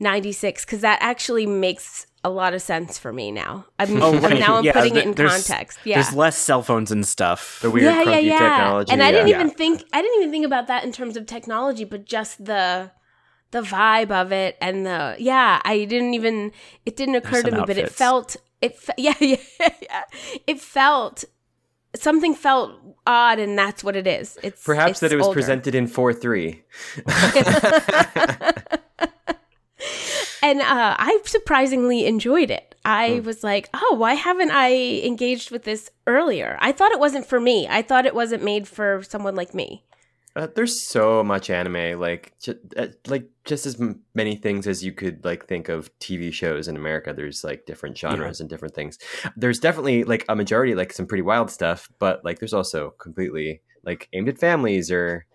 96 0.00 0.64
cuz 0.64 0.80
that 0.80 0.98
actually 1.00 1.46
makes 1.46 2.06
a 2.24 2.30
lot 2.30 2.54
of 2.54 2.62
sense 2.62 2.98
for 2.98 3.12
me 3.12 3.32
now. 3.32 3.66
I'm, 3.78 4.00
Oh, 4.02 4.12
I'm- 4.12 4.22
right. 4.22 4.38
now 4.38 4.56
I'm 4.56 4.64
Yeah, 4.64 4.72
putting 4.72 4.92
th- 4.92 5.04
it 5.04 5.08
in 5.08 5.14
there's- 5.14 5.46
context. 5.48 5.78
Yeah. 5.84 5.96
there's 6.00 6.14
less 6.14 6.36
cell 6.36 6.62
phones 6.62 6.92
and 6.92 7.06
stuff. 7.06 7.58
The 7.62 7.70
weird 7.70 7.92
crunky 7.92 8.28
technology. 8.38 8.92
And 8.92 9.02
I 9.02 9.06
yeah. 9.06 9.12
didn't 9.12 9.28
Yeah. 9.28 9.36
even 9.40 9.50
think 9.50 9.82
I 9.92 10.02
didn't 10.02 10.18
even 10.20 10.30
think 10.30 10.46
about 10.46 10.66
that 10.68 10.84
in 10.84 10.92
terms 10.92 11.16
of 11.16 11.26
technology, 11.26 11.84
but 11.84 12.04
just 12.04 12.44
the 12.44 12.90
the 13.50 13.62
vibe 13.62 14.10
of 14.10 14.32
it 14.32 14.56
and 14.60 14.86
the 14.86 15.16
yeah, 15.18 15.60
I 15.64 15.84
didn't 15.84 16.14
even 16.14 16.52
it 16.86 16.94
didn't 16.96 17.16
occur 17.16 17.42
to 17.42 17.50
me, 17.50 17.56
some 17.58 17.66
but 17.66 17.76
it 17.76 17.90
felt 17.90 18.36
it 18.62 18.78
fe- 18.78 18.94
yeah, 18.98 19.14
yeah 19.20 19.36
yeah 19.82 20.04
it 20.46 20.60
felt 20.60 21.24
something 21.94 22.34
felt 22.34 22.72
odd, 23.06 23.38
and 23.38 23.58
that's 23.58 23.84
what 23.84 23.96
it 23.96 24.06
is. 24.06 24.38
It's 24.42 24.64
Perhaps 24.64 24.90
it's 24.92 25.00
that 25.00 25.12
it 25.12 25.16
was 25.16 25.26
older. 25.26 25.34
presented 25.36 25.74
in 25.74 25.86
four 25.86 26.14
three. 26.14 26.62
and 30.42 30.60
uh, 30.60 30.96
I 30.98 31.20
surprisingly 31.24 32.06
enjoyed 32.06 32.50
it. 32.50 32.74
I 32.84 33.16
Hmm. 33.18 33.26
was 33.26 33.44
like, 33.44 33.68
oh, 33.74 33.94
why 33.98 34.14
haven't 34.14 34.50
I 34.50 34.72
engaged 35.04 35.50
with 35.50 35.64
this 35.64 35.90
earlier? 36.06 36.56
I 36.60 36.72
thought 36.72 36.92
it 36.92 36.98
wasn't 36.98 37.26
for 37.26 37.38
me. 37.40 37.68
I 37.68 37.82
thought 37.82 38.06
it 38.06 38.14
wasn't 38.14 38.42
made 38.42 38.66
for 38.66 39.02
someone 39.08 39.34
like 39.36 39.54
me. 39.54 39.84
Uh, 40.34 40.46
there's 40.54 40.80
so 40.80 41.22
much 41.22 41.50
anime, 41.50 42.00
like 42.00 42.32
ju- 42.40 42.58
uh, 42.76 42.86
like 43.06 43.28
just 43.44 43.66
as 43.66 43.78
m- 43.78 44.00
many 44.14 44.34
things 44.34 44.66
as 44.66 44.82
you 44.82 44.90
could 44.92 45.22
like 45.24 45.46
think 45.46 45.68
of 45.68 45.90
TV 45.98 46.32
shows 46.32 46.68
in 46.68 46.76
America. 46.76 47.12
There's 47.14 47.44
like 47.44 47.66
different 47.66 47.98
genres 47.98 48.40
and 48.40 48.48
different 48.48 48.74
things. 48.74 48.98
There's 49.36 49.58
definitely 49.58 50.04
like 50.04 50.24
a 50.30 50.34
majority, 50.36 50.74
like 50.74 50.92
some 50.94 51.06
pretty 51.06 51.22
wild 51.22 51.50
stuff, 51.50 51.88
but 51.98 52.24
like 52.24 52.38
there's 52.38 52.54
also 52.54 52.94
completely 52.98 53.60
like 53.84 54.08
aimed 54.14 54.28
at 54.30 54.38
families 54.38 54.90
or 54.90 55.26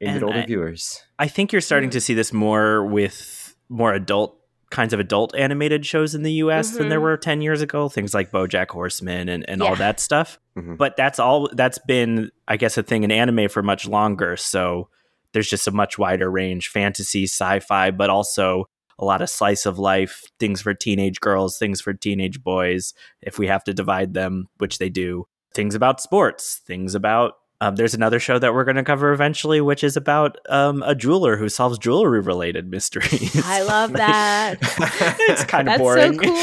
aimed 0.00 0.16
at 0.16 0.22
older 0.24 0.40
I- 0.40 0.46
viewers. 0.46 1.02
I 1.18 1.28
think 1.28 1.52
you're 1.52 1.60
starting 1.60 1.90
to 1.90 2.00
see 2.00 2.14
this 2.14 2.32
more 2.32 2.84
with 2.84 3.54
more 3.68 3.94
adult 3.94 4.38
kinds 4.70 4.92
of 4.92 5.00
adult 5.00 5.34
animated 5.36 5.84
shows 5.84 6.14
in 6.14 6.22
the 6.22 6.32
US 6.34 6.76
than 6.76 6.88
there 6.90 7.00
Mhm. 7.00 7.02
were 7.02 7.16
10 7.16 7.42
years 7.42 7.60
ago. 7.60 7.88
Things 7.88 8.14
like 8.14 8.30
Bojack 8.30 8.68
Horseman 8.68 9.28
and, 9.28 9.48
and 9.50 9.62
all 9.62 9.74
that 9.76 9.98
stuff. 9.98 10.38
Mhm. 10.60 10.76
But 10.76 10.96
that's 10.96 11.18
all 11.18 11.48
that's 11.52 11.78
been, 11.78 12.30
I 12.48 12.56
guess, 12.56 12.76
a 12.78 12.82
thing 12.82 13.02
in 13.04 13.10
anime 13.10 13.48
for 13.48 13.62
much 13.62 13.86
longer. 13.86 14.36
So 14.36 14.88
there's 15.32 15.48
just 15.48 15.66
a 15.68 15.70
much 15.72 15.98
wider 15.98 16.30
range 16.30 16.68
fantasy, 16.68 17.24
sci 17.24 17.60
fi, 17.60 17.90
but 17.90 18.10
also 18.10 18.66
a 18.98 19.04
lot 19.04 19.22
of 19.22 19.30
slice 19.30 19.64
of 19.64 19.78
life, 19.78 20.24
things 20.38 20.60
for 20.60 20.74
teenage 20.74 21.20
girls, 21.20 21.56
things 21.58 21.80
for 21.80 21.94
teenage 21.94 22.42
boys, 22.42 22.92
if 23.22 23.38
we 23.38 23.46
have 23.46 23.64
to 23.64 23.72
divide 23.72 24.12
them, 24.14 24.48
which 24.58 24.78
they 24.78 24.90
do. 24.90 25.26
Things 25.54 25.74
about 25.74 26.00
sports, 26.00 26.60
things 26.66 26.94
about 26.94 27.34
um, 27.62 27.76
there's 27.76 27.92
another 27.94 28.18
show 28.18 28.38
that 28.38 28.54
we're 28.54 28.64
going 28.64 28.76
to 28.76 28.82
cover 28.82 29.12
eventually, 29.12 29.60
which 29.60 29.84
is 29.84 29.96
about 29.96 30.38
um, 30.48 30.82
a 30.86 30.94
jeweler 30.94 31.36
who 31.36 31.48
solves 31.48 31.78
jewelry 31.78 32.20
related 32.20 32.70
mysteries. 32.70 33.38
I 33.44 33.62
love 33.62 33.92
that. 33.92 34.56
it's 35.28 35.44
kind 35.44 35.68
of 35.68 35.72
That's 35.72 35.80
boring. 35.80 36.14
so 36.14 36.20
cool. 36.20 36.34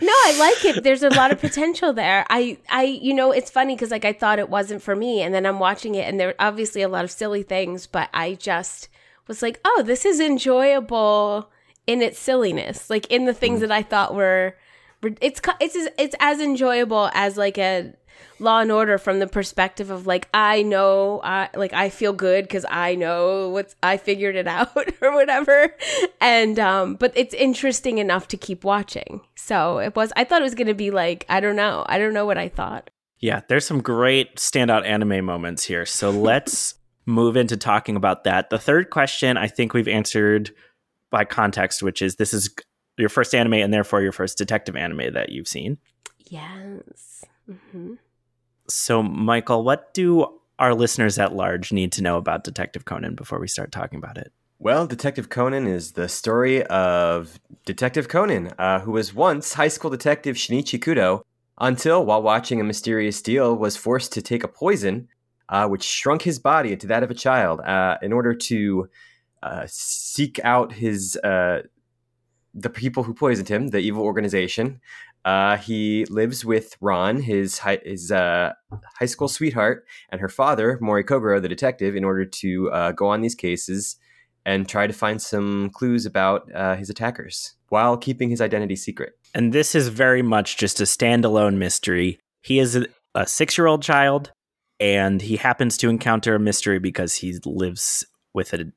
No, 0.00 0.12
I 0.12 0.36
like 0.38 0.64
it. 0.64 0.82
There's 0.84 1.02
a 1.02 1.10
lot 1.10 1.30
of 1.32 1.40
potential 1.40 1.92
there. 1.92 2.24
I, 2.30 2.58
I, 2.70 2.84
you 2.84 3.12
know, 3.14 3.32
it's 3.32 3.50
funny 3.50 3.74
because 3.74 3.90
like 3.90 4.04
I 4.04 4.12
thought 4.12 4.38
it 4.38 4.48
wasn't 4.48 4.82
for 4.82 4.96
me, 4.96 5.22
and 5.22 5.34
then 5.34 5.44
I'm 5.46 5.58
watching 5.58 5.94
it, 5.94 6.08
and 6.08 6.18
there 6.18 6.28
are 6.30 6.34
obviously 6.38 6.82
a 6.82 6.88
lot 6.88 7.04
of 7.04 7.10
silly 7.10 7.42
things, 7.42 7.86
but 7.86 8.08
I 8.14 8.34
just 8.34 8.88
was 9.26 9.42
like, 9.42 9.60
oh, 9.64 9.82
this 9.84 10.04
is 10.06 10.20
enjoyable 10.20 11.50
in 11.86 12.00
its 12.02 12.18
silliness, 12.18 12.88
like 12.90 13.06
in 13.10 13.24
the 13.26 13.34
things 13.34 13.60
that 13.60 13.72
I 13.72 13.82
thought 13.82 14.14
were, 14.14 14.56
were- 15.02 15.14
it's 15.20 15.40
it's 15.60 15.76
it's 15.98 16.14
as 16.20 16.40
enjoyable 16.40 17.10
as 17.14 17.36
like 17.36 17.58
a 17.58 17.92
Law 18.38 18.60
and 18.60 18.70
Order 18.70 18.98
from 18.98 19.18
the 19.18 19.26
perspective 19.26 19.90
of 19.90 20.06
like 20.06 20.28
I 20.32 20.62
know, 20.62 21.20
I 21.24 21.48
like 21.54 21.72
I 21.72 21.90
feel 21.90 22.12
good 22.12 22.44
because 22.44 22.64
I 22.68 22.94
know 22.94 23.50
what's 23.50 23.74
I 23.82 23.96
figured 23.96 24.36
it 24.36 24.46
out 24.46 24.76
or 25.02 25.14
whatever, 25.14 25.74
and 26.20 26.58
um, 26.58 26.94
but 26.94 27.12
it's 27.16 27.34
interesting 27.34 27.98
enough 27.98 28.28
to 28.28 28.36
keep 28.36 28.64
watching. 28.64 29.20
So 29.34 29.78
it 29.78 29.96
was. 29.96 30.12
I 30.16 30.24
thought 30.24 30.40
it 30.40 30.44
was 30.44 30.54
gonna 30.54 30.74
be 30.74 30.90
like 30.90 31.26
I 31.28 31.40
don't 31.40 31.56
know. 31.56 31.84
I 31.88 31.98
don't 31.98 32.14
know 32.14 32.26
what 32.26 32.38
I 32.38 32.48
thought. 32.48 32.90
Yeah, 33.20 33.40
there's 33.48 33.66
some 33.66 33.82
great 33.82 34.36
standout 34.36 34.86
anime 34.86 35.24
moments 35.24 35.64
here. 35.64 35.84
So 35.86 36.10
let's 36.28 36.74
move 37.06 37.36
into 37.36 37.56
talking 37.56 37.96
about 37.96 38.24
that. 38.24 38.50
The 38.50 38.58
third 38.58 38.90
question 38.90 39.36
I 39.36 39.48
think 39.48 39.72
we've 39.72 39.88
answered 39.88 40.52
by 41.10 41.24
context, 41.24 41.82
which 41.82 42.02
is 42.02 42.16
this 42.16 42.34
is 42.34 42.54
your 42.98 43.08
first 43.08 43.34
anime 43.34 43.54
and 43.54 43.72
therefore 43.72 44.02
your 44.02 44.12
first 44.12 44.36
detective 44.38 44.76
anime 44.76 45.14
that 45.14 45.30
you've 45.30 45.48
seen. 45.48 45.78
Yes. 46.30 47.24
hmm 47.70 47.94
So, 48.68 49.02
Michael, 49.02 49.64
what 49.64 49.94
do 49.94 50.26
our 50.58 50.74
listeners 50.74 51.18
at 51.18 51.34
large 51.34 51.72
need 51.72 51.92
to 51.92 52.02
know 52.02 52.16
about 52.16 52.44
Detective 52.44 52.84
Conan 52.84 53.14
before 53.14 53.38
we 53.38 53.48
start 53.48 53.72
talking 53.72 53.98
about 53.98 54.18
it? 54.18 54.32
Well, 54.58 54.86
Detective 54.86 55.28
Conan 55.28 55.66
is 55.66 55.92
the 55.92 56.08
story 56.08 56.64
of 56.64 57.38
Detective 57.64 58.08
Conan, 58.08 58.52
uh, 58.58 58.80
who 58.80 58.90
was 58.90 59.14
once 59.14 59.54
high 59.54 59.68
school 59.68 59.90
detective 59.90 60.36
Shinichi 60.36 60.80
Kudo, 60.80 61.22
until, 61.58 62.04
while 62.04 62.22
watching 62.22 62.60
a 62.60 62.64
mysterious 62.64 63.22
deal, 63.22 63.54
was 63.54 63.76
forced 63.76 64.12
to 64.14 64.22
take 64.22 64.42
a 64.42 64.48
poison 64.48 65.08
uh, 65.48 65.66
which 65.66 65.82
shrunk 65.82 66.22
his 66.22 66.38
body 66.38 66.72
into 66.72 66.86
that 66.88 67.02
of 67.02 67.10
a 67.10 67.14
child 67.14 67.60
uh, 67.60 67.96
in 68.02 68.12
order 68.12 68.34
to 68.34 68.88
uh, 69.42 69.64
seek 69.66 70.40
out 70.44 70.72
his 70.72 71.16
uh, 71.18 71.62
the 72.54 72.70
people 72.70 73.04
who 73.04 73.14
poisoned 73.14 73.48
him, 73.48 73.68
the 73.68 73.78
evil 73.78 74.02
organization. 74.02 74.80
Uh, 75.28 75.58
he 75.58 76.06
lives 76.06 76.42
with 76.42 76.74
Ron, 76.80 77.20
his 77.20 77.58
high, 77.58 77.80
his 77.84 78.10
uh, 78.10 78.54
high 78.98 79.04
school 79.04 79.28
sweetheart, 79.28 79.84
and 80.08 80.22
her 80.22 80.28
father, 80.30 80.78
Mori 80.80 81.04
Kogoro, 81.04 81.42
the 81.42 81.50
detective, 81.50 81.94
in 81.94 82.02
order 82.02 82.24
to 82.24 82.70
uh, 82.70 82.92
go 82.92 83.08
on 83.08 83.20
these 83.20 83.34
cases 83.34 83.96
and 84.46 84.66
try 84.66 84.86
to 84.86 84.92
find 84.94 85.20
some 85.20 85.68
clues 85.74 86.06
about 86.06 86.50
uh, 86.54 86.76
his 86.76 86.88
attackers 86.88 87.52
while 87.68 87.98
keeping 87.98 88.30
his 88.30 88.40
identity 88.40 88.74
secret. 88.74 89.18
And 89.34 89.52
this 89.52 89.74
is 89.74 89.88
very 89.88 90.22
much 90.22 90.56
just 90.56 90.80
a 90.80 90.84
standalone 90.84 91.56
mystery. 91.58 92.18
He 92.42 92.58
is 92.58 92.74
a, 92.76 92.86
a 93.14 93.26
six 93.26 93.58
year 93.58 93.66
old 93.66 93.82
child, 93.82 94.32
and 94.80 95.20
he 95.20 95.36
happens 95.36 95.76
to 95.78 95.90
encounter 95.90 96.36
a 96.36 96.40
mystery 96.40 96.78
because 96.78 97.16
he 97.16 97.38
lives 97.44 98.02
with 98.32 98.54
a 98.54 98.72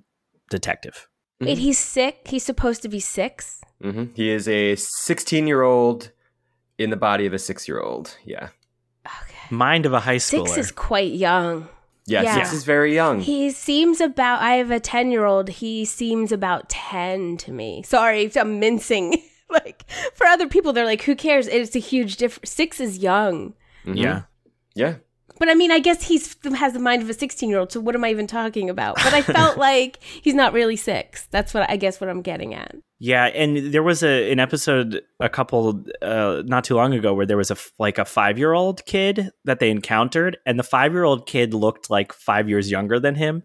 detective. 0.49 1.07
Wait, 1.39 1.59
he's 1.59 1.79
sick. 1.79 2.27
He's 2.27 2.43
supposed 2.43 2.81
to 2.81 2.89
be 2.89 2.99
six. 2.99 3.61
hmm 3.81 4.07
He 4.15 4.29
is 4.29 4.49
a 4.49 4.75
16 4.75 5.47
year 5.47 5.61
old 5.61 6.11
in 6.83 6.89
the 6.89 6.97
body 6.97 7.25
of 7.25 7.33
a 7.33 7.39
six 7.39 7.67
year 7.67 7.79
old. 7.79 8.17
Yeah. 8.25 8.49
Okay. 9.05 9.37
Mind 9.49 9.85
of 9.85 9.93
a 9.93 9.99
high 9.99 10.17
schooler. 10.17 10.47
Six 10.47 10.57
is 10.57 10.71
quite 10.71 11.11
young. 11.13 11.67
Yeah, 12.07 12.23
Yeah. 12.23 12.35
six 12.35 12.53
is 12.53 12.63
very 12.63 12.93
young. 12.95 13.19
He 13.21 13.51
seems 13.51 14.01
about. 14.01 14.41
I 14.41 14.55
have 14.55 14.71
a 14.71 14.79
ten-year-old. 14.79 15.49
He 15.49 15.85
seems 15.85 16.31
about 16.31 16.67
ten 16.69 17.37
to 17.37 17.51
me. 17.51 17.83
Sorry, 17.85 18.23
if 18.23 18.35
I'm 18.35 18.59
mincing. 18.59 19.21
like 19.49 19.83
for 20.15 20.25
other 20.27 20.47
people, 20.47 20.73
they're 20.73 20.85
like, 20.85 21.03
"Who 21.03 21.15
cares?" 21.15 21.47
It's 21.47 21.75
a 21.75 21.79
huge 21.79 22.17
difference. 22.17 22.49
Six 22.51 22.79
is 22.79 22.97
young, 22.99 23.53
Mhm. 23.85 23.97
Yeah. 23.97 24.21
Yeah. 24.73 24.95
But 25.41 25.49
I 25.49 25.55
mean, 25.55 25.71
I 25.71 25.79
guess 25.79 26.03
he's 26.03 26.35
has 26.53 26.73
the 26.73 26.79
mind 26.79 27.01
of 27.01 27.09
a 27.09 27.15
sixteen-year-old. 27.15 27.71
So 27.71 27.79
what 27.79 27.95
am 27.95 28.03
I 28.03 28.11
even 28.11 28.27
talking 28.27 28.69
about? 28.69 28.97
But 28.97 29.11
I 29.11 29.23
felt 29.23 29.57
like 29.69 29.97
he's 30.03 30.35
not 30.35 30.53
really 30.53 30.75
six. 30.75 31.25
That's 31.31 31.51
what 31.51 31.67
I 31.67 31.77
guess 31.77 31.99
what 31.99 32.11
I'm 32.11 32.21
getting 32.21 32.53
at. 32.53 32.75
Yeah, 32.99 33.25
and 33.25 33.73
there 33.73 33.81
was 33.81 34.03
a 34.03 34.31
an 34.31 34.39
episode 34.39 35.01
a 35.19 35.29
couple 35.29 35.83
uh 36.03 36.43
not 36.45 36.63
too 36.63 36.75
long 36.75 36.93
ago 36.93 37.15
where 37.15 37.25
there 37.25 37.37
was 37.37 37.49
a 37.49 37.57
like 37.79 37.97
a 37.97 38.03
5-year-old 38.03 38.85
kid 38.85 39.31
that 39.45 39.59
they 39.59 39.71
encountered 39.71 40.37
and 40.45 40.59
the 40.59 40.63
5-year-old 40.63 41.25
kid 41.25 41.55
looked 41.55 41.89
like 41.89 42.13
5 42.13 42.47
years 42.47 42.69
younger 42.69 42.99
than 42.99 43.15
him. 43.15 43.41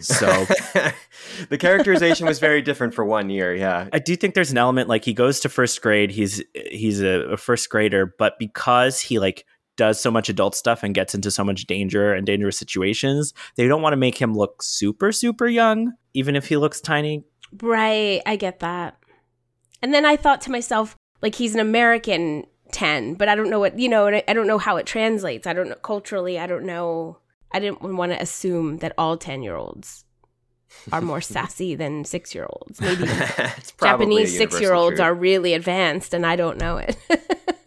So 0.00 0.26
the 1.48 1.56
characterization 1.58 2.26
was 2.26 2.38
very 2.38 2.60
different 2.60 2.92
for 2.92 3.02
one 3.02 3.30
year. 3.30 3.54
Yeah. 3.54 3.88
I 3.94 3.98
do 3.98 4.14
think 4.14 4.34
there's 4.34 4.50
an 4.50 4.58
element 4.58 4.90
like 4.90 5.06
he 5.06 5.14
goes 5.14 5.40
to 5.40 5.48
first 5.48 5.80
grade, 5.80 6.10
he's 6.10 6.42
he's 6.54 7.00
a, 7.00 7.30
a 7.30 7.36
first 7.38 7.70
grader, 7.70 8.14
but 8.18 8.38
because 8.38 9.00
he 9.00 9.18
like 9.18 9.46
does 9.80 9.98
so 9.98 10.10
much 10.10 10.28
adult 10.28 10.54
stuff 10.54 10.82
and 10.82 10.94
gets 10.94 11.14
into 11.14 11.30
so 11.30 11.42
much 11.42 11.64
danger 11.64 12.12
and 12.12 12.26
dangerous 12.26 12.58
situations, 12.58 13.32
they 13.56 13.66
don't 13.66 13.80
want 13.80 13.94
to 13.94 13.96
make 13.96 14.18
him 14.20 14.34
look 14.34 14.62
super 14.62 15.10
super 15.10 15.48
young 15.48 15.94
even 16.12 16.36
if 16.36 16.48
he 16.48 16.58
looks 16.58 16.82
tiny. 16.82 17.24
Right, 17.62 18.20
I 18.26 18.36
get 18.36 18.60
that. 18.60 18.98
And 19.80 19.94
then 19.94 20.04
I 20.04 20.16
thought 20.16 20.42
to 20.42 20.50
myself, 20.50 20.96
like 21.22 21.34
he's 21.34 21.54
an 21.54 21.60
American 21.60 22.44
10, 22.72 23.14
but 23.14 23.28
I 23.28 23.34
don't 23.34 23.48
know 23.48 23.58
what, 23.58 23.78
you 23.78 23.88
know, 23.88 24.08
I 24.08 24.32
don't 24.34 24.46
know 24.46 24.58
how 24.58 24.76
it 24.76 24.84
translates. 24.84 25.46
I 25.46 25.54
don't 25.54 25.70
know 25.70 25.76
culturally, 25.76 26.38
I 26.38 26.46
don't 26.46 26.66
know. 26.66 27.18
I 27.52 27.58
didn't 27.58 27.96
want 27.96 28.12
to 28.12 28.20
assume 28.20 28.78
that 28.78 28.92
all 28.98 29.16
10-year-olds 29.16 30.04
are 30.92 31.00
more 31.00 31.20
sassy 31.32 31.74
than 31.74 32.04
6-year-olds. 32.04 32.82
Maybe 32.82 33.06
Japanese 33.80 34.38
6-year-olds 34.38 35.00
are 35.00 35.14
really 35.14 35.54
advanced 35.54 36.12
and 36.12 36.26
I 36.26 36.36
don't 36.36 36.58
know 36.58 36.76
it. 36.76 36.98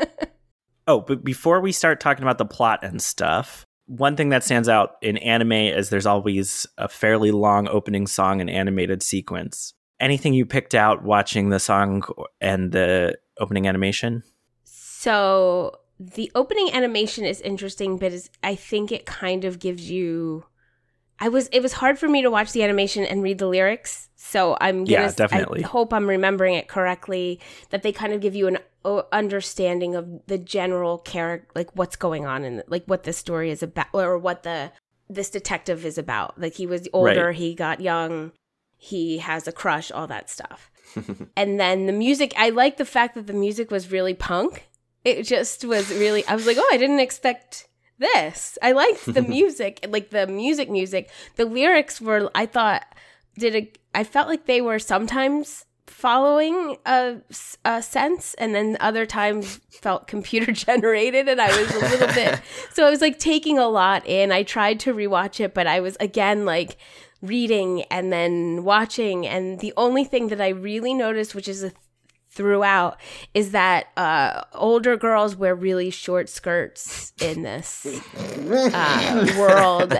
oh, 0.87 1.01
but 1.01 1.23
before 1.23 1.59
we 1.61 1.71
start 1.71 1.99
talking 1.99 2.23
about 2.23 2.37
the 2.37 2.45
plot 2.45 2.83
and 2.83 3.01
stuff, 3.01 3.65
one 3.85 4.15
thing 4.15 4.29
that 4.29 4.43
stands 4.43 4.69
out 4.69 4.95
in 5.01 5.17
anime 5.17 5.51
is 5.51 5.89
there's 5.89 6.05
always 6.05 6.65
a 6.77 6.87
fairly 6.87 7.31
long 7.31 7.67
opening 7.67 8.07
song 8.07 8.41
and 8.41 8.49
animated 8.49 9.03
sequence. 9.03 9.73
Anything 9.99 10.33
you 10.33 10.45
picked 10.45 10.75
out 10.75 11.03
watching 11.03 11.49
the 11.49 11.59
song 11.59 12.03
and 12.41 12.71
the 12.71 13.17
opening 13.39 13.67
animation? 13.67 14.23
So 14.63 15.77
the 15.99 16.31
opening 16.35 16.71
animation 16.73 17.25
is 17.25 17.41
interesting, 17.41 17.97
but 17.97 18.13
I 18.41 18.55
think 18.55 18.91
it 18.91 19.05
kind 19.05 19.45
of 19.45 19.59
gives 19.59 19.89
you. 19.89 20.45
I 21.23 21.29
was 21.29 21.47
it 21.53 21.61
was 21.61 21.71
hard 21.71 21.97
for 21.97 22.09
me 22.09 22.21
to 22.21 22.29
watch 22.29 22.51
the 22.51 22.63
animation 22.63 23.05
and 23.05 23.23
read 23.23 23.37
the 23.37 23.47
lyrics, 23.47 24.09
so 24.17 24.57
I'm 24.59 24.83
gonna, 24.83 25.03
yeah 25.03 25.11
definitely. 25.11 25.63
I 25.63 25.67
hope 25.67 25.93
I'm 25.93 26.09
remembering 26.09 26.55
it 26.55 26.67
correctly. 26.67 27.39
That 27.69 27.81
they 27.81 27.93
kind 27.93 28.11
of 28.11 28.19
give 28.19 28.35
you 28.35 28.47
an 28.47 28.57
understanding 29.13 29.95
of 29.95 30.27
the 30.27 30.37
general 30.37 30.97
character, 30.97 31.47
like 31.55 31.69
what's 31.75 31.95
going 31.95 32.25
on 32.25 32.43
and 32.43 32.61
like 32.67 32.83
what 32.87 33.03
the 33.03 33.13
story 33.13 33.51
is 33.51 33.63
about, 33.63 33.87
or 33.93 34.17
what 34.17 34.43
the 34.43 34.73
this 35.09 35.29
detective 35.29 35.85
is 35.85 35.97
about. 35.97 36.37
Like 36.37 36.55
he 36.55 36.67
was 36.67 36.89
older, 36.91 37.27
right. 37.27 37.35
he 37.37 37.55
got 37.55 37.79
young, 37.79 38.33
he 38.75 39.19
has 39.19 39.47
a 39.47 39.53
crush, 39.53 39.91
all 39.91 40.07
that 40.07 40.29
stuff. 40.29 40.69
and 41.37 41.57
then 41.57 41.85
the 41.85 41.93
music, 41.93 42.33
I 42.35 42.49
like 42.49 42.75
the 42.75 42.83
fact 42.83 43.15
that 43.15 43.27
the 43.27 43.33
music 43.33 43.71
was 43.71 43.93
really 43.93 44.13
punk. 44.13 44.67
It 45.05 45.23
just 45.23 45.63
was 45.63 45.89
really. 45.89 46.27
I 46.27 46.35
was 46.35 46.45
like, 46.45 46.57
oh, 46.59 46.69
I 46.73 46.75
didn't 46.75 46.99
expect 46.99 47.69
this. 47.97 48.57
I 48.61 48.71
liked 48.71 49.13
the 49.13 49.21
music, 49.37 49.85
like 49.89 50.09
the 50.09 50.27
music, 50.27 50.69
music. 50.69 51.09
The 51.35 51.45
lyrics 51.45 52.01
were, 52.01 52.29
I 52.35 52.45
thought, 52.45 52.85
did 53.37 53.55
a. 53.55 53.71
I 53.95 54.03
felt 54.03 54.27
like 54.27 54.45
they 54.45 54.61
were 54.61 54.79
sometimes 54.79 55.65
following 55.85 56.77
a, 56.85 57.17
a 57.65 57.81
sense 57.81 58.33
and 58.35 58.55
then 58.55 58.77
other 58.79 59.05
times 59.05 59.59
felt 59.69 60.07
computer 60.15 60.51
generated 60.51 61.27
and 61.29 61.39
i 61.39 61.47
was 61.47 61.75
a 61.75 61.79
little 61.79 62.07
bit 62.07 62.41
so 62.73 62.85
i 62.85 62.89
was 62.89 63.01
like 63.01 63.19
taking 63.19 63.59
a 63.59 63.67
lot 63.67 64.05
in 64.05 64.31
i 64.31 64.43
tried 64.43 64.79
to 64.79 64.93
rewatch 64.93 65.39
it 65.39 65.53
but 65.53 65.67
i 65.67 65.79
was 65.79 65.95
again 65.99 66.45
like 66.45 66.77
reading 67.21 67.83
and 67.83 68.11
then 68.11 68.63
watching 68.63 69.27
and 69.27 69.59
the 69.59 69.73
only 69.77 70.03
thing 70.03 70.27
that 70.27 70.41
i 70.41 70.49
really 70.49 70.93
noticed 70.93 71.35
which 71.35 71.47
is 71.47 71.63
a 71.63 71.71
throughout 72.33 72.99
is 73.33 73.51
that 73.51 73.87
uh, 73.95 74.41
older 74.53 74.97
girls 74.97 75.35
wear 75.35 75.53
really 75.53 75.89
short 75.89 76.29
skirts 76.29 77.13
in 77.21 77.43
this 77.43 77.85
uh, 78.47 79.35
world, 79.37 79.93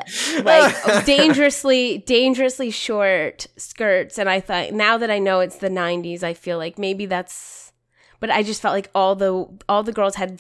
like 0.44 1.06
dangerously, 1.06 2.00
dangerously 2.00 2.72
short 2.72 3.48
skirts. 3.58 4.18
And 4.18 4.30
I 4.30 4.40
thought, 4.40 4.74
now 4.74 4.98
that 4.98 5.12
I 5.12 5.20
know 5.20 5.40
it's 5.40 5.58
the 5.58 5.70
'90s, 5.70 6.24
I 6.24 6.34
feel 6.34 6.58
like 6.58 6.78
maybe 6.78 7.06
that's. 7.06 7.72
But 8.20 8.30
I 8.30 8.42
just 8.42 8.62
felt 8.62 8.74
like 8.74 8.90
all 8.96 9.16
the 9.16 9.48
all 9.68 9.84
the 9.84 9.92
girls 9.92 10.16
had 10.16 10.40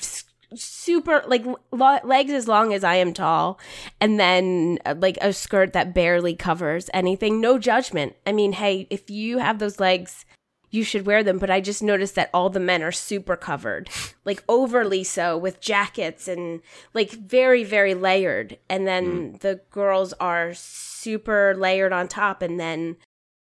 super 0.56 1.24
like 1.28 1.44
lo- 1.72 2.00
legs 2.04 2.32
as 2.32 2.48
long 2.48 2.74
as 2.74 2.84
I 2.84 2.96
am 2.96 3.14
tall, 3.14 3.60
and 4.00 4.20
then 4.20 4.80
uh, 4.86 4.96
like 4.98 5.18
a 5.22 5.34
skirt 5.34 5.74
that 5.74 5.94
barely 5.94 6.36
covers 6.36 6.90
anything. 6.94 7.42
No 7.42 7.60
judgment. 7.60 8.16
I 8.26 8.32
mean, 8.32 8.54
hey, 8.54 8.88
if 8.90 9.10
you 9.10 9.40
have 9.40 9.60
those 9.60 9.80
legs 9.80 10.26
you 10.74 10.84
should 10.84 11.06
wear 11.06 11.24
them. 11.24 11.38
But 11.38 11.52
I 11.52 11.62
just 11.62 11.84
noticed 11.84 12.16
that 12.16 12.32
all 12.34 12.50
the 12.50 12.60
men 12.60 12.82
are 12.82 12.92
super 12.92 13.38
covered, 13.38 13.90
like 14.26 14.44
overly 14.50 15.04
so, 15.04 15.38
with 15.38 15.62
jackets 15.62 16.28
and 16.28 16.62
like 16.94 17.12
very, 17.12 17.64
very 17.64 17.94
layered. 17.94 18.58
And 18.70 18.88
then 18.88 19.06
mm. 19.06 19.40
the 19.40 19.62
girls 19.70 20.14
are 20.14 20.54
super 20.54 21.56
layered 21.56 21.94
on 21.94 22.08
top 22.08 22.42
and 22.42 22.60
then 22.60 22.98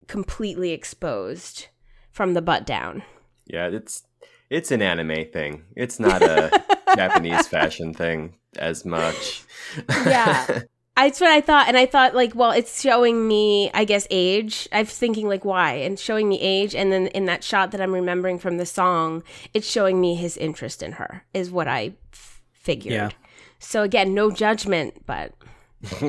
completely 0.08 0.72
exposed 0.72 1.68
from 2.12 2.34
the 2.34 2.42
butt 2.42 2.66
down. 2.66 3.04
Yeah, 3.46 3.68
it's 3.68 4.04
it's 4.50 4.72
an 4.72 4.82
anime 4.82 5.26
thing. 5.32 5.64
It's 5.76 6.00
not 6.00 6.24
a 6.24 6.64
Japanese 6.96 7.48
fashion 7.48 7.94
thing 7.94 8.36
as 8.58 8.84
much. 8.84 9.44
yeah. 9.90 10.62
That's 11.06 11.22
what 11.22 11.30
I 11.30 11.42
thought, 11.42 11.68
and 11.68 11.78
I 11.78 11.86
thought 11.86 12.14
like, 12.14 12.36
well, 12.36 12.52
it's 12.52 12.82
showing 12.82 13.28
me, 13.28 13.72
I 13.74 13.86
guess, 13.86 14.08
age. 14.10 14.68
I 14.72 14.80
was 14.80 14.92
thinking 14.98 15.28
like, 15.28 15.46
why? 15.46 15.74
And 15.74 16.00
showing 16.00 16.28
me 16.28 16.40
age, 16.40 16.76
and 16.76 16.92
then 16.92 17.08
in 17.08 17.26
that 17.26 17.44
shot 17.44 17.72
that 17.72 17.82
I'm 17.82 17.94
remembering 17.94 18.40
from 18.40 18.58
the 18.58 18.66
song, 18.66 19.24
it's 19.54 19.70
showing 19.70 20.00
me 20.02 20.16
his 20.16 20.38
interest 20.38 20.84
in 20.84 20.94
her. 20.94 21.24
Is 21.34 21.52
what 21.52 21.68
I 21.68 21.94
f- 22.14 22.42
figured. 22.54 22.94
Yeah. 22.94 23.10
So 23.60 23.84
again, 23.84 24.14
no 24.14 24.32
judgment, 24.32 25.06
but 25.06 25.34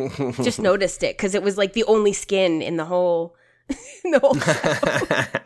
just 0.43 0.61
noticed 0.61 1.03
it 1.03 1.17
because 1.17 1.35
it 1.35 1.43
was 1.43 1.57
like 1.59 1.73
the 1.73 1.85
only 1.85 2.13
skin 2.13 2.63
in 2.63 2.77
the 2.77 2.85
whole, 2.85 3.37
the 3.69 4.21
whole 4.21 4.35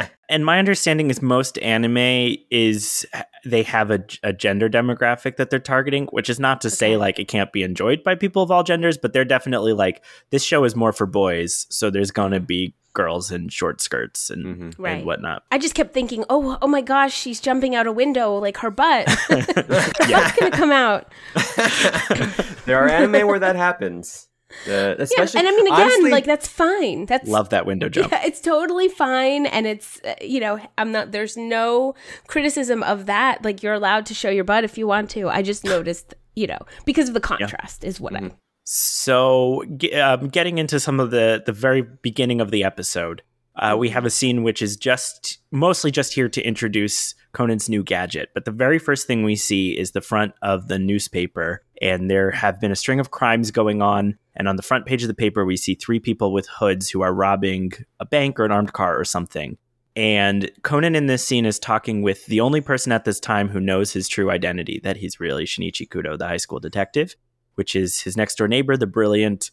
and 0.29 0.45
my 0.45 0.59
understanding 0.59 1.11
is 1.11 1.21
most 1.23 1.59
anime 1.59 2.37
is 2.51 3.07
they 3.45 3.63
have 3.63 3.91
a, 3.91 4.05
a 4.23 4.33
gender 4.33 4.69
demographic 4.69 5.37
that 5.37 5.51
they're 5.51 5.59
targeting, 5.59 6.07
which 6.07 6.31
is 6.31 6.41
not 6.41 6.61
to 6.63 6.69
okay. 6.69 6.75
say 6.75 6.97
like 6.97 7.19
it 7.19 7.29
can't 7.29 7.53
be 7.53 7.63
enjoyed 7.63 8.03
by 8.03 8.15
people 8.15 8.43
of 8.43 8.51
all 8.51 8.63
genders, 8.63 8.97
but 8.97 9.13
they're 9.13 9.25
definitely 9.25 9.73
like 9.73 10.03
this 10.31 10.43
show 10.43 10.65
is 10.65 10.75
more 10.75 10.93
for 10.93 11.07
boys, 11.07 11.67
so 11.71 11.91
there's 11.91 12.11
gonna 12.11 12.41
be 12.41 12.75
girls 12.95 13.31
in 13.33 13.49
short 13.49 13.81
skirts 13.81 14.31
and, 14.31 14.45
mm-hmm. 14.45 14.83
right. 14.83 14.99
and 14.99 15.07
whatnot. 15.07 15.43
I 15.51 15.59
just 15.59 15.75
kept 15.75 15.93
thinking, 15.93 16.25
oh, 16.31 16.57
oh 16.63 16.69
my 16.69 16.81
gosh, 16.81 17.13
she's 17.13 17.41
jumping 17.41 17.75
out 17.75 17.87
a 17.87 17.93
window, 17.93 18.39
like 18.39 18.57
her 18.59 18.71
butt, 18.71 19.09
her 19.29 19.63
butt's 19.63 20.39
gonna 20.39 20.51
come 20.51 20.73
out. 20.73 21.13
there 22.65 22.79
are 22.83 22.89
anime 22.89 23.27
where 23.27 23.41
that 23.41 23.57
happens. 23.57 24.29
Especially, 24.67 25.41
yeah, 25.43 25.47
and 25.47 25.49
I 25.49 25.51
mean, 25.51 25.67
again, 25.67 25.81
honestly, 25.81 26.11
like 26.11 26.25
that's 26.25 26.49
fine. 26.49 27.07
That's 27.07 27.29
love 27.29 27.51
that 27.51 27.67
window 27.67 27.89
jump. 27.89 28.11
Yeah, 28.11 28.25
it's 28.25 28.41
totally 28.41 28.89
fine, 28.89 29.47
and 29.47 29.67
it's 29.67 30.01
uh, 30.05 30.15
you 30.21 30.41
know, 30.41 30.61
I'm 30.79 30.93
not. 30.93 31.13
There's 31.13 31.37
no 31.37 31.95
criticism 32.27 32.83
of 32.83 33.07
that. 33.07 33.45
Like 33.45 33.63
you're 33.63 33.75
allowed 33.75 34.07
to 34.07 34.15
show 34.15 34.31
your 34.31 34.45
butt 34.45 34.65
if 34.65 34.79
you 34.79 34.87
want 34.87 35.11
to. 35.11 35.29
I 35.29 35.43
just 35.43 35.65
noticed, 35.65 36.15
you 36.35 36.47
know, 36.47 36.59
because 36.85 37.09
of 37.09 37.15
the 37.15 37.21
contrast 37.21 37.83
yeah. 37.83 37.89
is 37.89 38.01
what 38.01 38.15
mm-hmm. 38.15 38.27
I. 38.27 38.37
So, 38.67 39.63
um, 39.95 40.29
getting 40.29 40.57
into 40.57 40.81
some 40.81 40.99
of 40.99 41.11
the 41.11 41.43
the 41.45 41.53
very 41.53 41.83
beginning 41.83 42.41
of 42.41 42.51
the 42.51 42.65
episode, 42.65 43.23
uh, 43.57 43.77
we 43.79 43.89
have 43.89 44.05
a 44.05 44.11
scene 44.11 44.43
which 44.43 44.61
is 44.61 44.77
just 44.77 45.39
mostly 45.53 45.91
just 45.91 46.13
here 46.13 46.29
to 46.29 46.43
introduce 46.43 47.15
Conan's 47.33 47.69
new 47.69 47.85
gadget. 47.85 48.31
But 48.35 48.45
the 48.45 48.51
very 48.51 48.79
first 48.79 49.07
thing 49.07 49.23
we 49.23 49.37
see 49.37 49.79
is 49.79 49.93
the 49.93 50.01
front 50.01 50.33
of 50.43 50.69
the 50.69 50.79
newspaper, 50.79 51.63
and 51.81 52.11
there 52.11 52.33
have 52.33 52.61
been 52.61 52.73
a 52.73 52.77
string 52.77 52.99
of 52.99 53.13
crimes 53.13 53.51
going 53.51 53.81
on. 53.81 54.19
And 54.35 54.49
on 54.49 54.57
the 54.57 54.63
front 54.63 54.87
page 54.87 55.03
of 55.03 55.09
the 55.09 55.15
paper, 55.15 55.45
we 55.45 55.57
see 55.57 55.75
three 55.75 56.01
people 56.01 56.33
with 56.33 56.49
hoods 56.49 56.91
who 56.91 57.03
are 57.03 57.15
robbing 57.15 57.73
a 58.01 58.05
bank 58.05 58.41
or 58.41 58.45
an 58.45 58.51
armed 58.51 58.73
car 58.73 58.99
or 58.99 59.05
something. 59.05 59.57
And 59.95 60.51
Conan 60.63 60.97
in 60.97 61.07
this 61.07 61.25
scene 61.25 61.47
is 61.47 61.61
talking 61.61 62.03
with 62.03 62.27
the 62.27 62.41
only 62.41 62.61
person 62.61 62.91
at 62.91 63.05
this 63.05 63.21
time 63.21 63.49
who 63.49 63.61
knows 63.61 63.93
his 63.93 64.09
true 64.09 64.29
identity 64.33 64.81
that 64.83 64.97
he's 64.97 65.21
really 65.21 65.45
Shinichi 65.45 65.89
Kudo, 65.89 66.19
the 66.19 66.27
high 66.27 66.39
school 66.39 66.59
detective, 66.59 67.15
which 67.55 67.77
is 67.77 68.01
his 68.01 68.17
next 68.17 68.35
door 68.37 68.49
neighbor, 68.49 68.77
the 68.77 68.89
brilliant 68.89 69.53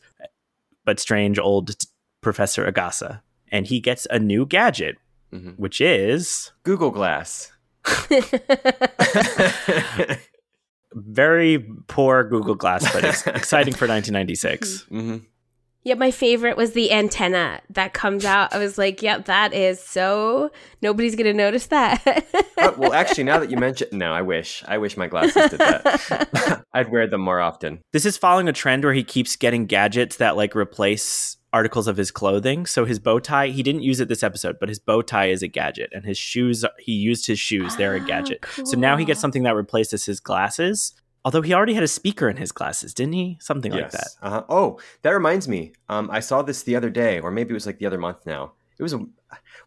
but 0.83 0.99
strange 0.99 1.37
old 1.37 1.75
Professor 2.21 2.65
Agasa 2.65 3.21
and 3.51 3.67
he 3.67 3.79
gets 3.79 4.07
a 4.09 4.17
new 4.17 4.45
gadget, 4.45 4.97
mm-hmm. 5.31 5.51
which 5.51 5.81
is 5.81 6.51
Google 6.63 6.91
Glass. 6.91 7.51
Very 10.93 11.65
poor 11.87 12.23
Google 12.23 12.55
Glass, 12.55 12.91
but 12.93 13.03
it's 13.03 13.25
exciting 13.27 13.73
for 13.73 13.87
1996. 13.87 14.87
Mm-hmm. 14.91 15.17
Yeah, 15.83 15.95
my 15.95 16.11
favorite 16.11 16.57
was 16.57 16.73
the 16.73 16.91
antenna 16.91 17.59
that 17.71 17.93
comes 17.93 18.23
out. 18.23 18.53
I 18.53 18.59
was 18.59 18.77
like, 18.77 19.01
yep, 19.01 19.25
that 19.25 19.51
is 19.51 19.79
so 19.79 20.51
nobody's 20.83 21.15
gonna 21.15 21.33
notice 21.33 21.67
that. 21.67 22.03
oh, 22.59 22.75
well, 22.77 22.93
actually, 22.93 23.23
now 23.23 23.39
that 23.39 23.49
you 23.49 23.57
mention, 23.57 23.87
no, 23.91 24.13
I 24.13 24.21
wish, 24.21 24.63
I 24.67 24.77
wish 24.77 24.95
my 24.95 25.07
glasses 25.07 25.49
did 25.49 25.59
that. 25.59 26.63
I'd 26.73 26.91
wear 26.91 27.07
them 27.07 27.21
more 27.21 27.39
often. 27.39 27.81
This 27.93 28.05
is 28.05 28.15
following 28.15 28.47
a 28.47 28.53
trend 28.53 28.83
where 28.83 28.93
he 28.93 29.03
keeps 29.03 29.35
getting 29.35 29.65
gadgets 29.65 30.17
that 30.17 30.37
like 30.37 30.55
replace 30.55 31.37
articles 31.53 31.87
of 31.87 31.97
his 31.97 32.11
clothing. 32.11 32.65
So 32.65 32.85
his 32.85 32.99
bow 32.99 33.19
tie, 33.19 33.47
he 33.47 33.63
didn't 33.63 33.83
use 33.83 33.99
it 33.99 34.07
this 34.07 34.23
episode, 34.23 34.57
but 34.59 34.69
his 34.69 34.79
bow 34.79 35.01
tie 35.01 35.27
is 35.27 35.43
a 35.43 35.47
gadget, 35.47 35.91
and 35.93 36.05
his 36.05 36.17
shoes, 36.17 36.65
he 36.79 36.93
used 36.93 37.27
his 37.27 37.39
shoes. 37.39 37.75
They're 37.75 37.95
a 37.95 38.01
ah, 38.01 38.05
gadget. 38.05 38.41
Cool. 38.41 38.65
So 38.65 38.77
now 38.77 38.97
he 38.97 39.05
gets 39.05 39.19
something 39.19 39.43
that 39.43 39.55
replaces 39.55 40.05
his 40.05 40.19
glasses. 40.19 40.93
Although 41.23 41.43
he 41.43 41.53
already 41.53 41.75
had 41.75 41.83
a 41.83 41.87
speaker 41.87 42.29
in 42.29 42.37
his 42.37 42.51
glasses, 42.51 42.93
didn't 42.93 43.13
he? 43.13 43.37
Something 43.39 43.73
yes. 43.73 43.81
like 43.81 43.91
that. 43.91 44.07
Uh-huh. 44.23 44.43
Oh, 44.49 44.79
that 45.03 45.11
reminds 45.11 45.47
me. 45.47 45.73
Um, 45.87 46.09
I 46.11 46.19
saw 46.19 46.41
this 46.41 46.63
the 46.63 46.75
other 46.75 46.89
day, 46.89 47.19
or 47.19 47.29
maybe 47.29 47.51
it 47.51 47.53
was 47.53 47.67
like 47.67 47.77
the 47.77 47.85
other 47.85 47.99
month 47.99 48.25
now. 48.25 48.53
It 48.79 48.83
was 48.83 48.93
a, 48.93 49.05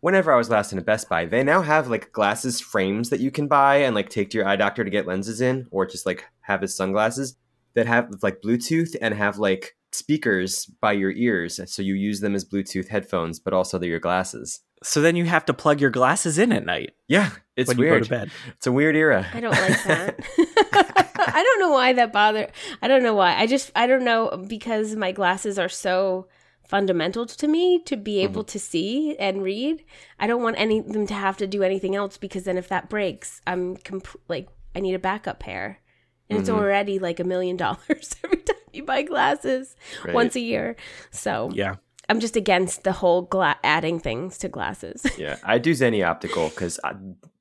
whenever 0.00 0.32
I 0.32 0.36
was 0.36 0.50
last 0.50 0.72
in 0.72 0.78
a 0.78 0.82
Best 0.82 1.08
Buy. 1.08 1.26
They 1.26 1.44
now 1.44 1.62
have 1.62 1.86
like 1.86 2.10
glasses 2.10 2.60
frames 2.60 3.10
that 3.10 3.20
you 3.20 3.30
can 3.30 3.46
buy 3.46 3.76
and 3.76 3.94
like 3.94 4.08
take 4.08 4.30
to 4.30 4.38
your 4.38 4.48
eye 4.48 4.56
doctor 4.56 4.82
to 4.82 4.90
get 4.90 5.06
lenses 5.06 5.40
in, 5.40 5.68
or 5.70 5.86
just 5.86 6.06
like 6.06 6.24
have 6.40 6.62
his 6.62 6.74
sunglasses 6.74 7.36
that 7.74 7.86
have 7.86 8.10
like 8.22 8.42
Bluetooth 8.42 8.96
and 9.00 9.14
have 9.14 9.38
like 9.38 9.76
speakers 9.94 10.66
by 10.80 10.92
your 10.92 11.12
ears, 11.12 11.60
so 11.72 11.82
you 11.82 11.94
use 11.94 12.20
them 12.20 12.34
as 12.34 12.44
Bluetooth 12.44 12.88
headphones, 12.88 13.38
but 13.40 13.52
also 13.54 13.78
they're 13.78 13.88
your 13.90 14.00
glasses. 14.00 14.60
So 14.82 15.00
then 15.00 15.16
you 15.16 15.24
have 15.24 15.44
to 15.46 15.54
plug 15.54 15.80
your 15.80 15.90
glasses 15.90 16.36
in 16.38 16.52
at 16.52 16.66
night 16.66 16.90
Yeah, 17.08 17.30
it's 17.56 17.68
when 17.68 17.78
you 17.78 17.84
go 17.86 17.90
weird. 17.92 18.04
to 18.04 18.10
bed. 18.10 18.30
It's 18.56 18.66
a 18.66 18.72
weird 18.72 18.96
era. 18.96 19.26
I 19.32 19.40
don't 19.40 19.52
like 19.52 19.84
that. 19.84 20.20
I 21.16 21.42
don't 21.42 21.60
know 21.60 21.70
why 21.70 21.92
that 21.94 22.12
bother. 22.12 22.48
I 22.82 22.88
don't 22.88 23.02
know 23.02 23.14
why. 23.14 23.34
I 23.36 23.46
just 23.46 23.70
I 23.74 23.86
don't 23.86 24.04
know 24.04 24.44
because 24.46 24.94
my 24.96 25.10
glasses 25.12 25.58
are 25.58 25.70
so 25.70 26.28
fundamental 26.66 27.24
to 27.26 27.48
me 27.48 27.80
to 27.84 27.96
be 27.96 28.20
able 28.20 28.42
Mm-hmm. 28.42 28.48
to 28.52 28.58
see 28.58 29.16
and 29.18 29.42
read. 29.42 29.84
I 30.18 30.26
don't 30.26 30.42
want 30.42 30.58
any 30.58 30.78
of 30.80 30.92
them 30.92 31.06
to 31.06 31.14
have 31.14 31.36
to 31.38 31.46
do 31.46 31.62
anything 31.62 31.94
else 31.94 32.18
because 32.18 32.44
then 32.44 32.58
if 32.58 32.68
that 32.68 32.88
breaks, 32.90 33.40
I'm 33.46 33.76
comp- 33.78 34.20
like 34.28 34.48
I 34.76 34.80
need 34.80 34.94
a 34.94 34.98
backup 34.98 35.40
pair. 35.40 35.80
And 36.28 36.38
it's 36.38 36.48
Mhm. 36.48 36.56
already 36.58 36.98
like 36.98 37.20
a 37.20 37.24
million 37.24 37.56
dollars 37.56 38.16
every 38.24 38.38
time 38.38 38.53
you 38.74 38.84
buy 38.84 39.02
glasses 39.02 39.74
Right. 40.04 40.14
once 40.14 40.36
a 40.36 40.40
year. 40.40 40.76
So 41.10 41.50
Yeah. 41.52 41.76
I'm 42.06 42.20
just 42.20 42.36
against 42.36 42.84
the 42.84 42.92
whole 42.92 43.22
gla- 43.22 43.56
adding 43.64 43.98
things 43.98 44.36
to 44.38 44.48
glasses. 44.48 45.06
Yeah, 45.18 45.36
I 45.42 45.56
do 45.56 45.70
Zenni 45.72 46.06
Optical 46.06 46.50
because 46.50 46.78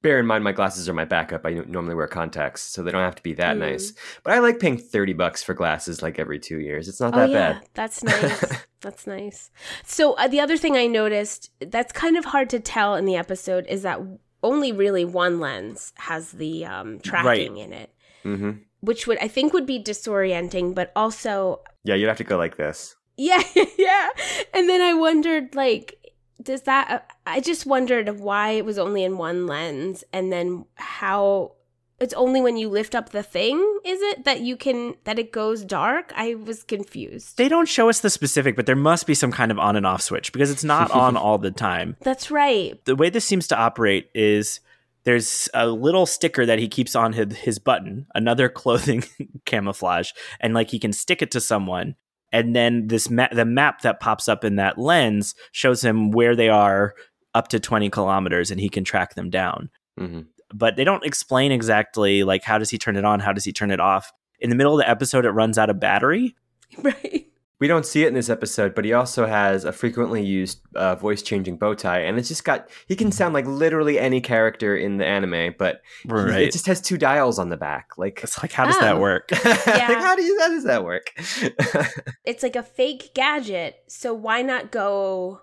bear 0.01 0.19
in 0.19 0.25
mind 0.25 0.43
my 0.45 0.53
glasses 0.53 0.87
are 0.87 0.93
my 0.93 1.03
backup. 1.03 1.45
I 1.45 1.51
normally 1.67 1.95
wear 1.95 2.07
contacts, 2.07 2.61
so 2.61 2.81
they 2.81 2.91
don't 2.91 3.01
have 3.03 3.15
to 3.15 3.23
be 3.23 3.33
that 3.33 3.57
Mm. 3.57 3.59
nice. 3.59 3.91
But 4.23 4.33
I 4.33 4.39
like 4.39 4.59
paying 4.59 4.77
thirty 4.77 5.11
bucks 5.11 5.43
for 5.43 5.53
glasses 5.53 6.01
like 6.01 6.17
every 6.17 6.39
two 6.39 6.59
years. 6.59 6.87
It's 6.87 7.01
not 7.01 7.13
oh 7.13 7.17
that 7.19 7.29
yeah, 7.29 7.53
bad. 7.53 7.63
that's 7.73 8.03
nice. 8.13 8.45
that's 8.79 9.05
nice. 9.05 9.51
So 9.85 10.13
uh, 10.13 10.29
the 10.29 10.39
other 10.39 10.55
thing 10.55 10.77
I 10.77 10.87
noticed 10.87 11.49
that's 11.59 11.91
kind 11.91 12.15
of 12.15 12.23
hard 12.23 12.49
to 12.51 12.61
tell 12.61 12.95
in 12.95 13.03
the 13.03 13.17
episode 13.17 13.65
is 13.67 13.81
that 13.81 13.99
only 14.43 14.71
really 14.71 15.03
one 15.03 15.41
lens 15.41 15.91
has 15.95 16.31
the 16.31 16.65
um, 16.65 16.99
tracking 16.99 17.57
in 17.57 17.73
it, 17.73 17.91
hmm 18.23 18.51
which 18.83 19.07
would 19.07 19.17
I 19.19 19.27
think 19.27 19.53
would 19.53 19.65
be 19.65 19.81
disorienting, 19.81 20.75
but 20.75 20.91
also 20.95 21.61
Yeah, 21.83 21.95
you'd 21.95 22.07
have 22.07 22.17
to 22.17 22.23
go 22.23 22.37
like 22.37 22.57
this. 22.57 22.95
yeah, 23.17 23.41
yeah. 23.77 24.09
And 24.53 24.67
then 24.69 24.81
I 24.81 24.93
wondered 24.93 25.55
like. 25.55 25.99
Does 26.41 26.63
that? 26.63 27.09
I 27.25 27.39
just 27.39 27.65
wondered 27.65 28.19
why 28.19 28.49
it 28.51 28.65
was 28.65 28.77
only 28.77 29.03
in 29.05 29.17
one 29.17 29.47
lens, 29.47 30.03
and 30.11 30.29
then 30.33 30.65
how 30.75 31.53
it's 31.99 32.13
only 32.15 32.41
when 32.41 32.57
you 32.57 32.67
lift 32.67 32.95
up 32.95 33.11
the 33.11 33.23
thing 33.23 33.55
is 33.85 34.01
it 34.01 34.25
that 34.25 34.41
you 34.41 34.57
can 34.57 34.95
that 35.05 35.17
it 35.19 35.31
goes 35.31 35.63
dark 35.63 36.11
i 36.17 36.33
was 36.35 36.63
confused 36.63 37.37
They 37.37 37.47
don't 37.47 37.67
show 37.69 37.87
us 37.87 38.01
the 38.01 38.09
specific, 38.09 38.57
but 38.57 38.65
there 38.65 38.75
must 38.75 39.07
be 39.07 39.13
some 39.13 39.31
kind 39.31 39.51
of 39.51 39.59
on 39.59 39.77
and 39.77 39.85
off 39.85 40.01
switch 40.01 40.33
because 40.33 40.51
it's 40.51 40.63
not 40.65 40.91
on 40.91 41.15
all 41.23 41.37
the 41.37 41.51
time. 41.51 41.95
that's 42.01 42.29
right 42.31 42.83
The 42.85 42.95
way 42.95 43.09
this 43.09 43.23
seems 43.23 43.47
to 43.49 43.57
operate 43.57 44.09
is 44.13 44.59
there's 45.05 45.49
a 45.53 45.67
little 45.67 46.05
sticker 46.05 46.45
that 46.45 46.59
he 46.59 46.67
keeps 46.67 46.95
on 46.95 47.13
his, 47.13 47.35
his 47.37 47.59
button, 47.59 48.07
another 48.15 48.49
clothing 48.61 49.03
camouflage, 49.45 50.11
and 50.39 50.53
like 50.53 50.69
he 50.69 50.79
can 50.79 50.93
stick 50.93 51.21
it 51.21 51.31
to 51.31 51.41
someone. 51.41 51.95
And 52.31 52.55
then 52.55 52.87
this 52.87 53.09
ma- 53.09 53.27
the 53.31 53.45
map 53.45 53.81
that 53.81 53.99
pops 53.99 54.27
up 54.27 54.43
in 54.43 54.55
that 54.55 54.77
lens 54.79 55.35
shows 55.51 55.83
him 55.83 56.11
where 56.11 56.35
they 56.35 56.49
are 56.49 56.95
up 57.35 57.47
to 57.49 57.59
20 57.59 57.89
kilometers 57.89 58.49
and 58.51 58.59
he 58.59 58.69
can 58.69 58.83
track 58.83 59.15
them 59.15 59.29
down. 59.29 59.69
hmm 59.97 60.21
but 60.55 60.75
they 60.75 60.83
don't 60.83 61.03
explain 61.03 61.51
exactly 61.51 62.23
like 62.23 62.43
how 62.43 62.59
does 62.59 62.69
he 62.69 62.77
turn 62.77 62.95
it 62.95 63.03
on 63.03 63.19
how 63.19 63.33
does 63.33 63.43
he 63.43 63.51
turn 63.51 63.71
it 63.71 63.79
off 63.79 64.11
in 64.39 64.51
the 64.51 64.55
middle 64.55 64.73
of 64.73 64.77
the 64.77 64.87
episode 64.87 65.25
it 65.25 65.31
runs 65.31 65.57
out 65.57 65.67
of 65.67 65.79
battery 65.79 66.35
right 66.77 67.25
We 67.63 67.69
don't 67.69 67.85
see 67.85 68.03
it 68.03 68.09
in 68.09 68.13
this 68.13 68.29
episode, 68.29 68.75
but 68.75 68.83
he 68.83 68.91
also 68.91 69.25
has 69.25 69.63
a 69.63 69.71
frequently 69.71 70.21
used 70.21 70.59
uh, 70.75 70.95
voice 70.95 71.21
changing 71.21 71.55
bow 71.55 71.73
tie, 71.75 71.99
and 72.01 72.19
it's 72.19 72.27
just 72.27 72.43
got 72.43 72.67
he 72.89 72.95
can 72.97 73.09
sound 73.09 73.33
like 73.33 73.45
literally 73.45 73.97
any 73.97 74.19
character 74.19 74.75
in 74.75 74.97
the 74.97 75.05
anime, 75.05 75.55
but 75.57 75.81
he- 76.03 76.43
it 76.43 76.51
just 76.51 76.65
has 76.67 76.81
two 76.81 76.97
dials 76.97 77.39
on 77.39 77.47
the 77.47 77.55
back. 77.55 77.97
Like, 77.97 78.19
it's 78.21 78.37
like 78.43 78.51
how 78.51 78.65
does 78.65 78.77
that 78.79 78.95
Oh. 78.95 78.99
work 78.99 79.29
like 79.45 80.01
how 80.07 80.13
do 80.13 80.23
you 80.23 80.37
how 80.41 80.49
does 80.49 80.65
that 80.65 80.83
work? 80.83 81.13
it's 82.25 82.43
like 82.43 82.57
a 82.57 82.63
fake 82.63 83.11
gadget 83.13 83.77
so 83.87 84.13
why 84.13 84.41
not 84.41 84.69
go 84.71 85.39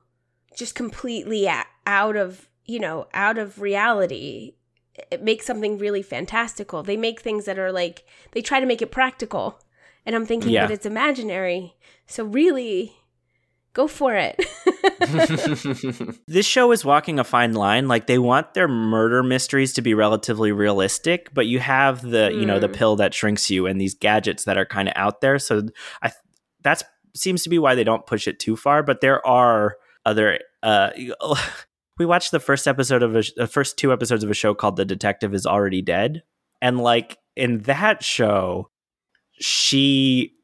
just 0.57 0.75
completely 0.75 1.49
out 1.87 2.17
of 2.17 2.51
you 2.67 2.79
know 2.81 3.07
out 3.15 3.39
of 3.39 3.61
reality 3.63 4.57
it 5.11 5.23
makes 5.23 5.47
something 5.47 5.79
really 5.79 6.03
fantastical 6.03 6.83
they 6.83 6.97
make 6.99 7.21
things 7.21 7.47
that 7.47 7.59
are 7.59 7.73
like 7.73 8.05
they 8.33 8.43
try 8.43 8.61
to 8.61 8.67
make 8.67 8.83
it 8.83 8.91
practical 8.91 9.59
and 10.07 10.15
i'm 10.17 10.27
thinking 10.27 10.51
Yeah. 10.51 10.67
but 10.67 10.73
it's 10.73 10.87
imaginary. 10.87 11.75
So 12.07 12.25
really 12.25 12.93
go 13.73 13.87
for 13.87 14.15
it. 14.17 14.41
This 16.27 16.47
show 16.47 16.73
is 16.73 16.85
walking 16.85 17.19
a 17.19 17.25
fine 17.25 17.55
line. 17.55 17.89
Like 17.89 18.07
they 18.07 18.19
want 18.19 18.55
their 18.55 18.69
murder 18.69 19.23
mysteries 19.23 19.73
to 19.75 19.83
be 19.83 19.95
relatively 19.95 20.53
realistic 20.53 21.33
but 21.35 21.47
you 21.47 21.59
have 21.61 22.03
the 22.03 22.31
you 22.33 22.47
know 22.47 22.59
the 22.59 22.69
Mm. 22.69 22.75
pill 22.75 22.97
that 22.97 23.15
shrinks 23.15 23.51
you 23.51 23.67
and 23.67 23.81
these 23.81 23.95
gadgets 23.95 24.45
that 24.45 24.57
are 24.59 24.65
kind 24.67 24.89
of 24.89 24.95
out 24.97 25.21
there. 25.21 25.39
So 25.39 25.63
i 26.03 26.13
that's 26.63 26.85
seems 27.17 27.43
to 27.43 27.49
be 27.49 27.59
why 27.59 27.75
they 27.75 27.85
don't 27.85 28.07
push 28.07 28.29
it 28.29 28.39
too 28.39 28.55
far 28.57 28.83
but 28.85 29.01
there 29.01 29.25
are 29.27 29.77
other 30.07 30.39
uh 30.63 30.91
we 31.99 32.07
watched 32.07 32.31
the 32.31 32.41
first 32.41 32.67
episode 32.69 33.03
of 33.03 33.17
a, 33.17 33.23
the 33.37 33.47
first 33.47 33.77
two 33.77 33.93
episodes 33.93 34.23
of 34.25 34.31
a 34.31 34.35
show 34.35 34.55
called 34.55 34.77
the 34.77 34.85
detective 34.85 35.35
is 35.35 35.47
already 35.47 35.83
dead. 35.83 36.23
And 36.63 36.79
like 36.81 37.19
in 37.37 37.61
that 37.63 38.03
show 38.05 38.71
she 39.41 40.35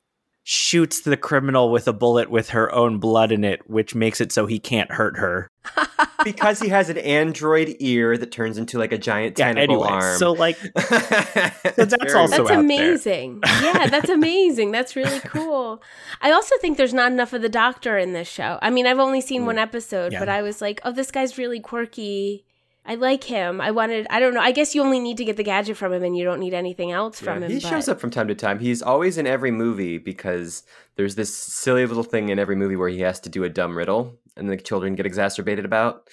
shoots 0.48 1.00
the 1.00 1.16
criminal 1.16 1.72
with 1.72 1.88
a 1.88 1.92
bullet 1.92 2.30
with 2.30 2.50
her 2.50 2.72
own 2.72 2.98
blood 2.98 3.32
in 3.32 3.42
it 3.42 3.68
which 3.68 3.96
makes 3.96 4.20
it 4.20 4.30
so 4.30 4.46
he 4.46 4.61
can't 4.61 4.92
hurt 4.92 5.16
her 5.18 5.50
because 6.24 6.61
he 6.61 6.68
has 6.68 6.88
an 6.88 6.96
android 6.98 7.74
ear 7.80 8.16
that 8.16 8.30
turns 8.30 8.56
into 8.56 8.78
like 8.78 8.92
a 8.92 8.98
giant 8.98 9.37
yeah 9.37 9.46
tentacle 9.52 9.85
anyway 9.85 10.00
arm. 10.00 10.18
so 10.18 10.30
like 10.32 10.56
that's 10.76 11.74
that's 11.74 12.14
also 12.14 12.28
That's 12.28 12.38
out 12.38 12.46
there. 12.46 12.61
amazing. 12.61 13.40
yeah, 13.44 13.88
that's 13.88 14.09
amazing. 14.20 14.70
That's 14.70 14.94
really 14.94 15.18
cool. 15.20 15.82
I 16.20 16.30
also 16.30 16.54
think 16.61 16.76
there's 16.76 16.94
not 16.94 17.11
enough 17.11 17.32
of 17.32 17.42
the 17.42 17.48
doctor 17.48 17.98
in 17.98 18.12
this 18.12 18.28
show. 18.28 18.59
I 18.62 18.70
mean, 18.70 18.87
I've 18.87 18.98
only 19.00 19.20
seen 19.20 19.42
Mm. 19.42 19.46
one 19.46 19.59
episode, 19.59 20.12
Yeah. 20.12 20.20
but 20.20 20.28
I 20.28 20.42
was 20.42 20.61
like, 20.61 20.80
oh, 20.85 20.92
this 20.92 21.11
guy's 21.11 21.37
really 21.38 21.59
quirky. 21.61 22.44
I 22.87 22.94
like 22.94 23.25
him. 23.25 23.61
I 23.61 23.72
wanted, 23.72 24.07
I 24.11 24.20
don't 24.20 24.33
know. 24.33 24.40
I 24.40 24.53
guess 24.53 24.75
you 24.75 24.83
only 24.83 25.01
need 25.01 25.16
to 25.16 25.25
get 25.25 25.37
the 25.37 25.42
gadget 25.42 25.77
from 25.77 25.92
him 25.92 26.05
and 26.05 26.16
you 26.16 26.25
don't 26.25 26.38
need 26.38 26.55
anything 26.55 26.92
else 26.92 27.20
from 27.20 27.42
him. 27.42 27.51
he 27.51 27.59
but- 27.59 27.68
shows 27.68 27.88
up 27.88 28.01
from 28.01 28.11
time 28.11 28.29
to 28.29 28.35
time. 28.35 28.61
He's 28.61 28.81
always 28.81 29.18
in 29.18 29.27
every 29.27 29.51
movie 29.51 29.99
because 29.99 30.62
there's 30.94 31.16
this 31.16 31.37
silly 31.37 31.85
little 31.85 32.05
thing 32.05 32.29
in 32.29 32.38
every 32.38 32.57
movie 32.57 32.77
where 32.77 32.88
he 32.88 33.01
has 33.01 33.18
to 33.20 33.29
do 33.29 33.44
a 33.44 33.49
dumb 33.49 33.77
riddle 33.77 34.18
and 34.37 34.49
the 34.49 34.57
children 34.57 34.94
get 34.94 35.07
exacerbated 35.07 35.64
about. 35.64 36.09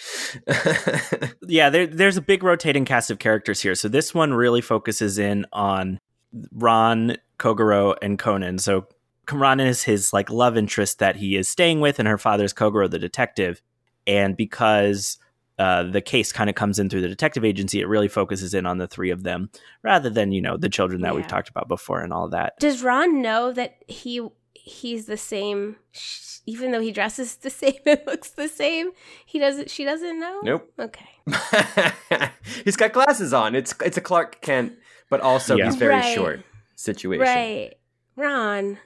yeah 1.48 1.70
there, 1.70 1.86
there's 1.86 2.18
a 2.18 2.22
big 2.22 2.44
rotating 2.44 2.86
cast 2.86 3.12
of 3.12 3.20
characters 3.20 3.62
here 3.62 3.76
so 3.76 3.88
this 3.88 4.14
one 4.14 4.34
really 4.34 4.62
focuses 4.62 5.20
in 5.20 5.46
on 5.54 6.00
ron 6.52 7.16
kogoro 7.38 7.96
and 8.02 8.18
conan 8.18 8.58
so 8.58 8.88
ron 9.32 9.60
is 9.60 9.84
his 9.84 10.14
like 10.14 10.30
love 10.30 10.58
interest 10.58 11.00
that 11.00 11.18
he 11.18 11.36
is 11.36 11.48
staying 11.48 11.80
with 11.80 12.00
and 12.00 12.08
her 12.08 12.18
father's 12.18 12.54
kogoro 12.54 12.90
the 12.90 12.98
detective 12.98 13.62
and 14.08 14.36
because 14.36 15.18
uh, 15.60 15.84
the 15.84 16.02
case 16.02 16.32
kind 16.32 16.50
of 16.50 16.56
comes 16.56 16.80
in 16.80 16.89
through 16.89 17.02
the 17.02 17.08
detective 17.08 17.46
agency 17.46 17.80
it 17.80 17.88
really 17.88 18.08
focuses 18.08 18.54
in 18.54 18.66
on 18.66 18.78
the 18.80 18.88
three 18.88 19.12
of 19.12 19.24
them 19.24 19.50
rather 19.84 20.10
than 20.10 20.32
you 20.32 20.42
know 20.42 20.58
the 20.58 20.70
children 20.70 21.02
that 21.02 21.16
we've 21.16 21.28
talked 21.28 21.50
about 21.50 21.68
before 21.68 22.02
and 22.02 22.12
all 22.12 22.28
that 22.30 22.54
Does 22.60 22.82
Ron 22.82 23.22
know 23.22 23.52
that 23.54 23.76
he 23.88 24.22
he's 24.56 25.08
the 25.08 25.18
same, 25.18 25.76
even 26.46 26.72
though 26.72 26.80
he 26.80 26.92
dresses 26.94 27.36
the 27.36 27.50
same 27.62 27.76
and 27.86 28.00
looks 28.06 28.30
the 28.32 28.48
same? 28.48 28.92
He 29.26 29.38
doesn't. 29.39 29.70
She 29.70 29.84
doesn't 29.84 30.20
know. 30.20 30.39
nope. 30.44 30.72
Okay. 30.80 31.10
he's 32.63 32.78
got 32.78 32.94
glasses 32.94 33.34
on. 33.34 33.56
It's 33.56 33.74
it's 33.84 33.98
a 33.98 34.02
Clark 34.02 34.42
Kent, 34.42 34.74
but 35.10 35.20
also 35.22 35.56
Yeah. 35.58 35.66
he's 35.66 35.76
very 35.76 35.94
Right. 35.96 36.16
short 36.16 36.44
situation. 36.76 37.22
Right. 37.26 37.74
Ron. 38.16 38.78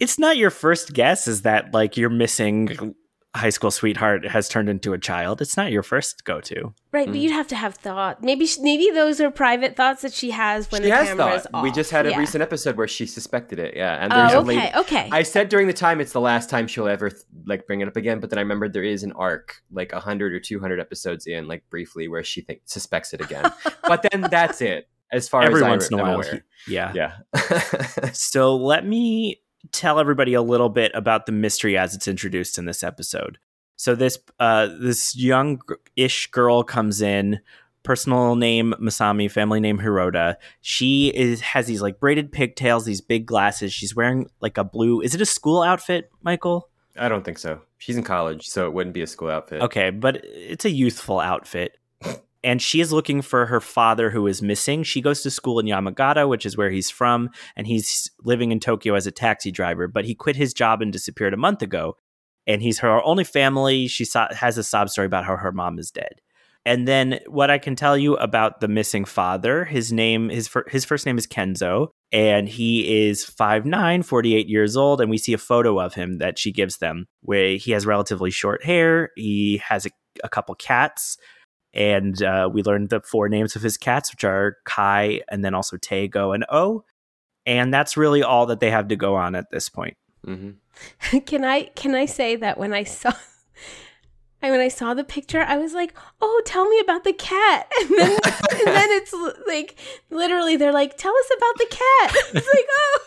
it's 0.00 0.18
not 0.18 0.36
your 0.36 0.50
first 0.50 0.92
guess 0.92 1.26
is 1.28 1.42
that 1.42 1.72
like 1.72 1.96
you're 1.96 2.10
missing 2.10 2.94
high 3.36 3.50
school 3.50 3.70
sweetheart 3.70 4.26
has 4.26 4.48
turned 4.48 4.68
into 4.68 4.92
a 4.92 4.98
child 4.98 5.40
it's 5.40 5.56
not 5.56 5.70
your 5.70 5.82
first 5.82 6.24
go-to 6.24 6.74
Right, 6.92 7.06
but 7.06 7.14
Mhm. 7.16 7.20
you'd 7.20 7.32
have 7.32 7.48
to 7.48 7.56
have 7.56 7.74
thought. 7.74 8.22
Maybe 8.22 8.46
sh- 8.46 8.56
maybe 8.58 8.90
those 8.90 9.20
are 9.20 9.30
private 9.30 9.76
thoughts 9.76 10.00
that 10.00 10.14
she 10.14 10.30
has 10.30 10.70
when 10.72 10.80
she 10.82 10.88
the 10.88 10.96
has 10.96 11.08
camera 11.08 11.34
is 11.34 11.42
thought. 11.42 11.50
off. 11.52 11.62
We 11.62 11.70
just 11.70 11.90
had 11.90 12.06
a 12.06 12.10
Yeah. 12.10 12.18
recent 12.18 12.40
episode 12.42 12.76
where 12.78 12.88
she 12.88 13.04
suspected 13.04 13.58
it. 13.58 13.76
Yeah, 13.76 13.96
and 14.00 14.10
there's 14.10 14.32
Oh, 14.32 14.38
a 14.38 14.40
lady. 14.40 14.60
okay, 14.62 14.78
okay. 14.78 15.08
I 15.12 15.22
said 15.22 15.50
during 15.50 15.66
the 15.66 15.74
time 15.74 16.00
it's 16.00 16.12
the 16.12 16.22
last 16.22 16.48
time 16.48 16.66
she'll 16.66 16.88
ever 16.88 17.10
like 17.44 17.66
bring 17.66 17.82
it 17.82 17.88
up 17.88 17.96
again, 17.96 18.18
but 18.18 18.30
then 18.30 18.38
I 18.38 18.42
remembered 18.42 18.72
there 18.72 18.82
is 18.82 19.02
an 19.02 19.12
arc 19.12 19.56
like 19.70 19.92
hundred 19.92 20.32
or 20.32 20.40
two 20.40 20.58
hundred 20.58 20.80
episodes 20.80 21.26
in, 21.26 21.46
like 21.48 21.64
briefly, 21.68 22.08
where 22.08 22.24
she 22.24 22.40
think, 22.40 22.62
suspects 22.64 23.12
it 23.12 23.20
again. 23.20 23.44
but 23.86 24.06
then 24.10 24.22
that's 24.30 24.62
it. 24.62 24.88
As 25.12 25.28
far 25.28 25.42
every 25.42 25.56
as 25.56 25.62
I 25.64 25.68
once 25.68 25.88
in 25.90 25.98
a 25.98 26.02
am 26.02 26.08
while 26.08 26.16
aware. 26.16 26.44
yeah 26.66 26.92
Yeah. 26.94 27.12
so 28.12 28.56
let 28.56 28.86
me 28.86 29.40
tell 29.72 29.98
everybody 29.98 30.34
a 30.34 30.42
little 30.42 30.68
bit 30.68 30.90
about 30.94 31.26
the 31.26 31.32
mystery 31.32 31.76
as 31.76 31.94
it's 31.94 32.08
introduced 32.08 32.58
in 32.58 32.64
this 32.64 32.82
episode 32.82 33.38
so 33.76 33.94
this 33.94 34.18
uh 34.40 34.66
this 34.80 35.16
young-ish 35.16 36.28
girl 36.28 36.62
comes 36.62 37.00
in 37.00 37.40
personal 37.82 38.34
name 38.34 38.74
masami 38.80 39.30
family 39.30 39.60
name 39.60 39.78
hirota 39.78 40.36
she 40.60 41.08
is 41.14 41.40
has 41.40 41.66
these 41.66 41.82
like 41.82 42.00
braided 42.00 42.32
pigtails 42.32 42.84
these 42.84 43.00
big 43.00 43.26
glasses 43.26 43.72
she's 43.72 43.94
wearing 43.94 44.28
like 44.40 44.58
a 44.58 44.64
blue 44.64 45.00
is 45.00 45.14
it 45.14 45.20
a 45.20 45.26
school 45.26 45.62
outfit 45.62 46.10
michael 46.22 46.68
I 46.98 47.08
don't 47.08 47.24
think 47.24 47.38
so. 47.38 47.60
She's 47.78 47.96
in 47.96 48.02
college, 48.02 48.48
so 48.48 48.66
it 48.66 48.72
wouldn't 48.72 48.94
be 48.94 49.02
a 49.02 49.06
school 49.06 49.28
outfit. 49.28 49.62
Okay, 49.62 49.90
but 49.90 50.24
it's 50.24 50.64
a 50.64 50.70
youthful 50.70 51.20
outfit. 51.20 51.76
And 52.46 52.62
she 52.62 52.80
is 52.80 52.92
looking 52.92 53.22
for 53.22 53.46
her 53.46 53.60
father 53.60 54.08
who 54.08 54.28
is 54.28 54.40
missing. 54.40 54.84
She 54.84 55.00
goes 55.00 55.20
to 55.22 55.32
school 55.32 55.58
in 55.58 55.66
Yamagata, 55.66 56.28
which 56.28 56.46
is 56.46 56.56
where 56.56 56.70
he's 56.70 56.88
from, 56.88 57.30
and 57.56 57.66
he's 57.66 58.08
living 58.22 58.52
in 58.52 58.60
Tokyo 58.60 58.94
as 58.94 59.04
a 59.04 59.10
taxi 59.10 59.50
driver, 59.50 59.88
but 59.88 60.04
he 60.04 60.14
quit 60.14 60.36
his 60.36 60.54
job 60.54 60.80
and 60.80 60.92
disappeared 60.92 61.34
a 61.34 61.36
month 61.36 61.60
ago. 61.60 61.96
and 62.48 62.62
he's 62.62 62.78
her 62.78 63.02
only 63.02 63.24
family. 63.24 63.88
She 63.88 64.04
so- 64.04 64.28
has 64.30 64.56
a 64.56 64.62
sob 64.62 64.88
story 64.88 65.06
about 65.06 65.24
how 65.24 65.34
her 65.34 65.50
mom 65.50 65.80
is 65.80 65.90
dead. 65.90 66.20
And 66.64 66.86
then 66.86 67.18
what 67.26 67.50
I 67.50 67.58
can 67.58 67.74
tell 67.74 67.98
you 67.98 68.14
about 68.16 68.60
the 68.60 68.68
missing 68.68 69.04
father, 69.04 69.64
his 69.64 69.92
name 69.92 70.28
his 70.28 70.46
fir- 70.46 70.68
his 70.68 70.84
first 70.84 71.06
name 71.06 71.18
is 71.18 71.26
Kenzo 71.26 71.88
and 72.12 72.48
he 72.48 73.08
is 73.08 73.24
5'9, 73.24 74.04
48 74.04 74.48
years 74.48 74.76
old 74.76 75.00
and 75.00 75.10
we 75.10 75.18
see 75.18 75.32
a 75.32 75.38
photo 75.38 75.80
of 75.80 75.94
him 75.94 76.18
that 76.18 76.38
she 76.38 76.52
gives 76.52 76.76
them 76.78 77.06
where 77.22 77.56
he 77.56 77.72
has 77.72 77.84
relatively 77.84 78.30
short 78.30 78.64
hair, 78.64 79.10
he 79.16 79.60
has 79.68 79.86
a, 79.86 79.90
a 80.22 80.28
couple 80.28 80.54
cats 80.54 81.16
and 81.76 82.22
uh, 82.22 82.48
we 82.50 82.62
learned 82.62 82.88
the 82.88 83.02
four 83.02 83.28
names 83.28 83.54
of 83.54 83.62
his 83.62 83.76
cats 83.76 84.10
which 84.10 84.24
are 84.24 84.56
Kai 84.64 85.20
and 85.28 85.44
then 85.44 85.54
also 85.54 85.76
Tego 85.76 86.34
and 86.34 86.44
O. 86.48 86.84
And 87.44 87.72
that's 87.72 87.96
really 87.96 88.22
all 88.22 88.46
that 88.46 88.60
they 88.60 88.70
have 88.70 88.88
to 88.88 88.96
go 88.96 89.14
on 89.14 89.34
at 89.34 89.50
this 89.50 89.68
point. 89.68 89.96
Mm-hmm. 90.26 91.18
can 91.26 91.44
I 91.44 91.64
can 91.76 91.94
I 91.94 92.06
say 92.06 92.34
that 92.36 92.58
when 92.58 92.72
I 92.72 92.82
saw 92.84 93.12
and 94.42 94.52
when 94.52 94.60
I 94.60 94.68
saw 94.68 94.94
the 94.94 95.04
picture, 95.04 95.42
I 95.42 95.58
was 95.58 95.74
like, 95.74 95.94
"Oh, 96.20 96.42
tell 96.46 96.66
me 96.66 96.80
about 96.80 97.04
the 97.04 97.12
cat." 97.12 97.70
And 97.80 97.90
then, 97.90 98.18
and 98.22 98.66
then 98.66 98.88
it's 98.92 99.14
like 99.46 99.78
literally 100.10 100.56
they're 100.56 100.72
like, 100.72 100.96
"Tell 100.96 101.14
us 101.14 101.30
about 101.36 101.58
the 101.58 101.66
cat." 101.70 102.14
It's 102.34 102.54
like, 102.54 102.66
"Oh." 102.70 102.98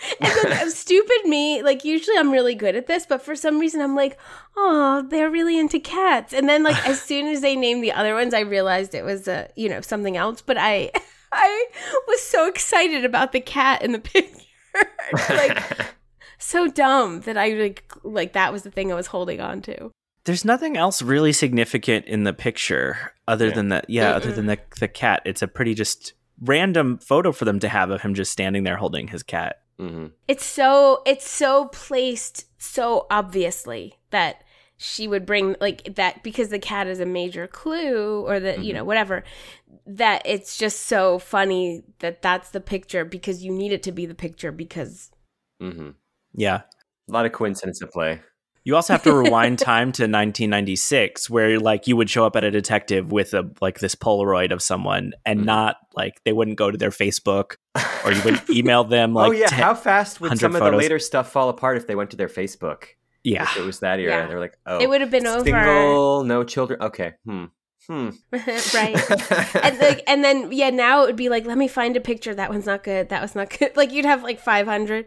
And 0.20 0.52
then 0.52 0.70
stupid 0.70 1.24
me, 1.24 1.62
like 1.62 1.84
usually 1.84 2.16
I'm 2.16 2.30
really 2.30 2.54
good 2.54 2.76
at 2.76 2.86
this, 2.86 3.04
but 3.06 3.20
for 3.22 3.34
some 3.34 3.58
reason 3.58 3.80
I'm 3.80 3.96
like, 3.96 4.16
"Oh, 4.56 5.04
they're 5.08 5.30
really 5.30 5.58
into 5.58 5.80
cats." 5.80 6.32
And 6.32 6.48
then 6.48 6.62
like 6.62 6.88
as 6.88 7.00
soon 7.02 7.26
as 7.26 7.40
they 7.40 7.56
named 7.56 7.82
the 7.82 7.92
other 7.92 8.14
ones, 8.14 8.32
I 8.32 8.40
realized 8.40 8.94
it 8.94 9.04
was 9.04 9.26
uh, 9.28 9.48
you 9.56 9.68
know, 9.68 9.80
something 9.80 10.16
else, 10.16 10.40
but 10.42 10.56
I 10.58 10.90
I 11.32 11.66
was 12.06 12.22
so 12.22 12.46
excited 12.48 13.04
about 13.04 13.32
the 13.32 13.40
cat 13.40 13.82
in 13.82 13.92
the 13.92 13.98
picture. 14.12 14.38
like 15.30 15.62
so 16.38 16.68
dumb 16.68 17.20
that 17.22 17.36
I 17.36 17.48
like 17.54 17.84
like 18.04 18.32
that 18.34 18.52
was 18.52 18.62
the 18.62 18.70
thing 18.70 18.92
I 18.92 18.94
was 18.94 19.08
holding 19.08 19.40
on 19.40 19.62
to. 19.62 19.90
There's 20.24 20.44
nothing 20.44 20.76
else 20.76 21.00
really 21.02 21.32
significant 21.32 22.06
in 22.06 22.24
the 22.24 22.32
picture 22.32 23.12
other 23.26 23.48
Yeah. 23.48 23.54
than 23.54 23.68
that. 23.70 23.90
Yeah, 23.90 24.10
other 24.12 24.30
than 24.32 24.46
the 24.46 24.58
the 24.78 24.88
cat. 24.88 25.22
It's 25.24 25.42
a 25.42 25.48
pretty 25.48 25.74
just 25.74 26.12
random 26.40 26.98
photo 26.98 27.32
for 27.32 27.44
them 27.44 27.58
to 27.60 27.68
have 27.68 27.90
of 27.90 28.02
him 28.02 28.14
just 28.14 28.30
standing 28.30 28.62
there 28.62 28.76
holding 28.76 29.08
his 29.08 29.22
cat. 29.24 29.56
Mm-hmm. 29.80 30.06
It's 30.26 30.44
so 30.44 31.02
it's 31.06 31.28
so 31.28 31.66
placed 31.66 32.46
so 32.60 33.06
obviously 33.10 33.98
that 34.10 34.42
she 34.76 35.08
would 35.08 35.26
bring 35.26 35.56
like 35.60 35.94
that 35.96 36.22
because 36.22 36.48
the 36.48 36.58
cat 36.58 36.86
is 36.86 37.00
a 37.00 37.06
major 37.06 37.46
clue 37.46 38.26
or 38.26 38.38
that 38.40 38.62
you 38.62 38.72
know 38.72 38.84
whatever 38.84 39.24
that 39.86 40.22
it's 40.24 40.56
just 40.56 40.86
so 40.86 41.18
funny 41.18 41.82
that 41.98 42.22
that's 42.22 42.50
the 42.50 42.60
picture 42.60 43.04
because 43.04 43.44
you 43.44 43.52
need 43.52 43.72
it 43.72 43.82
to 43.82 43.92
be 43.92 44.06
the 44.06 44.14
picture 44.14 44.52
because 44.52 45.10
Mm-hmm. 45.62 45.90
Yeah. 46.34 46.62
A 47.08 47.12
lot 47.12 47.26
of 47.26 47.32
coincidence 47.32 47.82
at 47.82 47.92
play. 47.92 48.20
You 48.64 48.76
also 48.76 48.92
have 48.92 49.02
to 49.04 49.14
rewind 49.14 49.58
time 49.74 49.92
to 49.92 50.02
1996, 50.02 51.30
where 51.30 51.58
like 51.58 51.86
you 51.86 51.96
would 51.96 52.10
show 52.10 52.26
up 52.26 52.36
at 52.36 52.44
a 52.44 52.50
detective 52.50 53.10
with 53.12 53.32
a 53.34 53.50
like 53.60 53.78
this 53.78 53.94
Polaroid 53.94 54.52
of 54.52 54.62
someone, 54.62 55.12
and 55.24 55.40
Mhm. 55.40 55.44
not 55.44 55.76
like 55.94 56.22
they 56.24 56.32
wouldn't 56.32 56.58
go 56.58 56.70
to 56.70 56.76
their 56.78 56.90
Facebook 56.90 57.56
or 58.04 58.12
you 58.12 58.22
would 58.24 58.40
email 58.50 58.84
them 58.84 59.14
like 59.14 59.28
oh 59.28 59.32
yeah, 59.32 59.46
10 59.46 59.58
how 59.58 59.74
fast 59.74 60.20
would 60.20 60.30
100 60.30 60.40
some 60.40 60.54
of 60.56 60.70
the 60.72 60.76
later 60.76 60.98
stuff 60.98 61.30
fall 61.32 61.48
apart 61.48 61.76
if 61.76 61.86
they 61.86 61.94
went 61.94 62.10
to 62.10 62.16
their 62.16 62.28
Facebook? 62.28 62.84
yeah. 63.24 63.42
If 63.42 63.56
it 63.56 63.64
was 63.64 63.80
that 63.80 63.98
era, 64.00 64.12
Yeah. 64.22 64.26
they're 64.26 64.40
like, 64.40 64.56
oh, 64.66 64.78
it 64.78 64.88
would 64.88 65.00
have 65.00 65.10
been 65.10 65.26
over 65.26 65.44
single, 65.44 66.24
no 66.24 66.44
children. 66.44 66.80
Okay, 66.82 67.12
hmm, 67.24 67.44
hmm. 67.86 68.10
right 68.74 69.54
and 69.64 69.78
like 69.78 70.02
and 70.06 70.22
then 70.22 70.50
yeah 70.52 70.70
now 70.70 71.02
it 71.02 71.06
would 71.06 71.16
be 71.16 71.28
like 71.28 71.46
let 71.46 71.56
me 71.58 71.68
find 71.68 71.96
a 71.96 72.00
picture 72.00 72.34
that 72.34 72.50
one's 72.50 72.66
not 72.66 72.84
good 72.84 73.08
that 73.08 73.20
was 73.22 73.34
not 73.34 73.48
good 73.58 73.74
like 73.76 73.92
you'd 73.92 74.04
have 74.04 74.22
like 74.22 74.38
500 74.40 75.06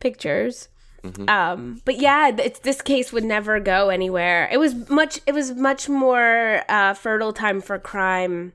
pictures 0.00 0.68
Mhm. 1.04 1.28
um 1.28 1.80
but 1.84 1.96
yeah 2.00 2.28
it's 2.28 2.60
this 2.60 2.80
case 2.80 3.12
would 3.12 3.24
never 3.24 3.60
go 3.60 3.90
anywhere 3.90 4.48
it 4.50 4.56
was 4.58 4.74
much 4.88 5.20
it 5.26 5.34
was 5.34 5.52
much 5.52 5.86
more 5.88 6.62
uh 6.70 6.94
fertile 6.94 7.32
time 7.34 7.60
for 7.60 7.78
crime 7.78 8.54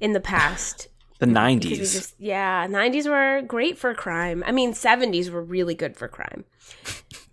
in 0.00 0.12
the 0.12 0.20
past 0.20 0.86
The 1.18 1.26
90s. 1.26 1.76
just 1.78 2.14
yeah 2.18 2.66
90s 2.68 3.08
were 3.08 3.42
great 3.46 3.76
for 3.78 3.94
crime 3.94 4.42
i 4.46 4.52
mean 4.52 4.72
70s 4.72 5.28
were 5.30 5.42
really 5.42 5.74
good 5.74 5.96
for 5.96 6.06
crime 6.08 6.44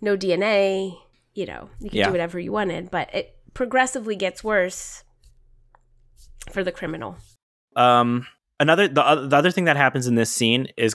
no 0.00 0.16
dna 0.16 0.96
you 1.34 1.46
know 1.46 1.70
you 1.80 1.90
could 1.90 1.98
Yeah. 1.98 2.06
do 2.06 2.12
whatever 2.12 2.38
you 2.40 2.50
wanted 2.52 2.90
but 2.90 3.12
it 3.14 3.36
progressively 3.54 4.16
gets 4.16 4.42
worse 4.44 5.04
for 6.50 6.64
the 6.64 6.72
criminal 6.72 7.16
Um, 7.76 8.26
another 8.58 8.88
the, 8.88 9.26
the 9.28 9.36
other 9.36 9.50
thing 9.52 9.64
that 9.66 9.76
happens 9.76 10.06
in 10.08 10.14
this 10.16 10.32
scene 10.32 10.66
is 10.76 10.94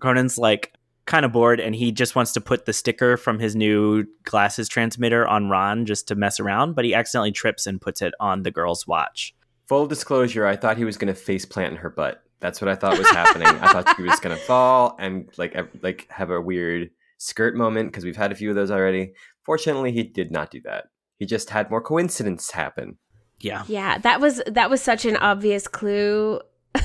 Conan's 0.00 0.38
like 0.38 0.72
kind 1.06 1.24
of 1.24 1.32
bored 1.32 1.60
and 1.60 1.74
he 1.74 1.92
just 1.92 2.16
wants 2.16 2.32
to 2.32 2.40
put 2.40 2.66
the 2.66 2.72
sticker 2.72 3.16
from 3.16 3.38
his 3.38 3.54
new 3.54 4.04
glasses 4.24 4.68
transmitter 4.68 5.26
on 5.26 5.48
Ron 5.48 5.86
just 5.86 6.08
to 6.08 6.14
mess 6.14 6.40
around, 6.40 6.74
but 6.74 6.84
he 6.84 6.94
accidentally 6.94 7.32
trips 7.32 7.66
and 7.66 7.80
puts 7.80 8.02
it 8.02 8.12
on 8.20 8.42
the 8.42 8.50
girl's 8.50 8.86
watch. 8.86 9.34
Full 9.66 9.86
disclosure, 9.86 10.46
I 10.46 10.56
thought 10.56 10.76
he 10.76 10.84
was 10.84 10.96
going 10.96 11.12
to 11.12 11.18
face 11.18 11.44
plant 11.44 11.72
in 11.72 11.78
her 11.78 11.90
butt. 11.90 12.22
That's 12.40 12.60
what 12.60 12.68
I 12.68 12.74
thought 12.74 12.98
was 12.98 13.08
happening. 13.10 13.48
I 13.48 13.72
thought 13.72 13.96
she 13.96 14.02
was 14.02 14.20
going 14.20 14.36
to 14.36 14.42
fall 14.42 14.96
and 14.98 15.28
like 15.38 15.56
like 15.82 16.06
have 16.10 16.30
a 16.30 16.40
weird 16.40 16.90
skirt 17.18 17.56
moment 17.56 17.90
because 17.90 18.04
we've 18.04 18.16
had 18.16 18.30
a 18.30 18.34
few 18.34 18.50
of 18.50 18.56
those 18.56 18.70
already. 18.70 19.14
Fortunately, 19.42 19.90
he 19.90 20.02
did 20.02 20.30
not 20.30 20.50
do 20.50 20.60
that. 20.62 20.86
He 21.18 21.24
just 21.24 21.50
had 21.50 21.70
more 21.70 21.80
coincidence 21.80 22.50
happen. 22.50 22.98
Yeah. 23.40 23.64
Yeah, 23.68 23.98
that 23.98 24.20
was 24.20 24.42
that 24.46 24.70
was 24.70 24.82
such 24.82 25.04
an 25.04 25.16
obvious 25.16 25.66
clue. 25.66 26.40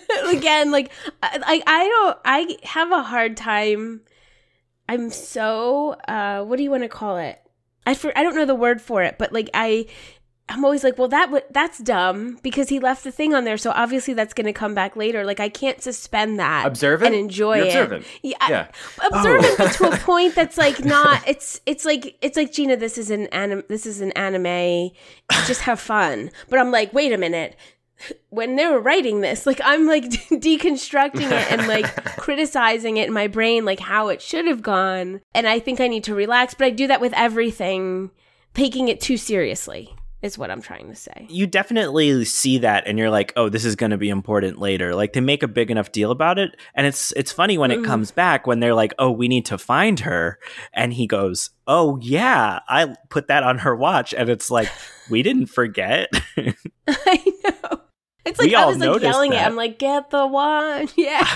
Again, 0.30 0.70
like 0.70 0.90
I 1.22 1.62
I 1.66 1.88
don't 1.88 2.18
I 2.24 2.56
have 2.64 2.90
a 2.92 3.02
hard 3.02 3.36
time. 3.36 4.02
I'm 4.88 5.10
so 5.10 5.92
uh 6.08 6.42
what 6.44 6.56
do 6.56 6.62
you 6.62 6.70
want 6.70 6.82
to 6.82 6.88
call 6.88 7.16
it? 7.18 7.38
I 7.86 7.94
for, 7.94 8.16
I 8.16 8.22
don't 8.22 8.36
know 8.36 8.44
the 8.44 8.54
word 8.54 8.80
for 8.80 9.02
it, 9.02 9.16
but 9.18 9.32
like 9.32 9.50
I 9.54 9.86
I'm 10.48 10.64
always 10.64 10.84
like, 10.84 10.98
well 10.98 11.08
that 11.08 11.26
w- 11.26 11.44
that's 11.50 11.78
dumb 11.78 12.38
because 12.42 12.68
he 12.68 12.78
left 12.78 13.04
the 13.04 13.12
thing 13.12 13.32
on 13.32 13.44
there, 13.44 13.56
so 13.56 13.70
obviously 13.70 14.12
that's 14.12 14.34
going 14.34 14.46
to 14.46 14.52
come 14.52 14.74
back 14.74 14.96
later. 14.96 15.24
Like 15.24 15.40
I 15.40 15.48
can't 15.48 15.80
suspend 15.80 16.38
that 16.40 16.66
Observant? 16.66 17.14
and 17.14 17.24
enjoy 17.24 17.58
You're 17.58 17.66
it. 17.66 17.68
observant. 17.70 18.06
Yeah, 18.22 18.36
I- 18.40 18.50
Yeah. 18.50 18.66
observant 19.04 19.46
Oh. 19.52 19.54
but 19.58 19.72
to 19.74 19.84
a 19.92 19.96
point 19.98 20.34
that's 20.34 20.58
like 20.58 20.84
not 20.84 21.26
it's 21.26 21.60
it's 21.64 21.84
like 21.84 22.16
it's 22.20 22.36
like 22.36 22.52
gina 22.52 22.76
this 22.76 22.98
is 22.98 23.10
an 23.10 23.28
anim 23.28 23.62
this 23.68 23.86
is 23.86 24.00
an 24.00 24.12
anime 24.12 24.90
just 25.46 25.62
have 25.62 25.80
fun 25.80 26.30
but 26.50 26.58
i'm 26.58 26.70
like 26.70 26.92
wait 26.92 27.12
a 27.12 27.18
minute 27.18 27.56
when 28.30 28.56
they 28.56 28.66
were 28.66 28.80
writing 28.80 29.20
this 29.20 29.46
like 29.46 29.60
i'm 29.64 29.86
like 29.86 30.04
deconstructing 30.30 31.30
it 31.30 31.52
and 31.52 31.66
like 31.68 31.86
criticizing 32.16 32.96
it 32.96 33.06
in 33.08 33.12
my 33.12 33.26
brain 33.26 33.64
like 33.64 33.80
how 33.80 34.08
it 34.08 34.20
should 34.22 34.46
have 34.46 34.62
gone 34.62 35.20
and 35.34 35.46
i 35.46 35.58
think 35.58 35.80
i 35.80 35.88
need 35.88 36.04
to 36.04 36.14
relax 36.14 36.54
but 36.54 36.66
i 36.66 36.70
do 36.70 36.86
that 36.86 37.00
with 37.00 37.12
everything 37.14 38.10
taking 38.54 38.88
it 38.88 39.00
too 39.00 39.16
seriously 39.16 39.94
is 40.22 40.38
what 40.38 40.50
i'm 40.52 40.62
trying 40.62 40.88
to 40.88 40.94
say 40.94 41.26
You 41.28 41.46
definitely 41.48 42.24
see 42.24 42.58
that 42.58 42.86
and 42.86 42.96
you're 42.96 43.10
like, 43.10 43.32
"Oh, 43.34 43.48
this 43.48 43.64
is 43.64 43.74
going 43.74 43.90
to 43.90 43.96
be 43.96 44.08
important 44.08 44.60
later." 44.60 44.94
Like 44.94 45.14
they 45.14 45.20
make 45.20 45.42
a 45.42 45.48
big 45.48 45.68
enough 45.68 45.90
deal 45.90 46.12
about 46.12 46.38
it, 46.38 46.50
and 46.76 46.86
it's 46.86 47.10
it's 47.16 47.32
funny 47.32 47.58
when 47.58 47.72
it 47.72 47.80
Mhm. 47.80 47.84
comes 47.86 48.12
back 48.12 48.46
when 48.46 48.60
they're 48.60 48.72
like, 48.74 48.94
"Oh, 49.00 49.10
we 49.10 49.26
need 49.26 49.46
to 49.46 49.58
find 49.58 49.98
her." 50.00 50.38
And 50.74 50.92
he 50.92 51.08
goes, 51.08 51.50
"Oh, 51.66 51.98
yeah, 52.00 52.60
I 52.68 52.94
put 53.10 53.26
that 53.26 53.42
on 53.42 53.58
her 53.58 53.74
watch." 53.74 54.14
And 54.14 54.28
it's 54.28 54.48
like, 54.48 54.68
"We 55.10 55.24
didn't 55.24 55.46
forget." 55.46 56.08
I 56.86 57.24
know. 57.44 57.80
It's 58.24 58.38
like 58.38 58.48
We 58.48 58.54
I 58.54 58.64
was 58.66 58.78
like 58.78 59.02
yelling 59.02 59.32
it. 59.32 59.42
I'm 59.44 59.56
like, 59.56 59.78
get 59.78 60.10
the 60.10 60.26
one, 60.26 60.88
yeah. 60.96 61.26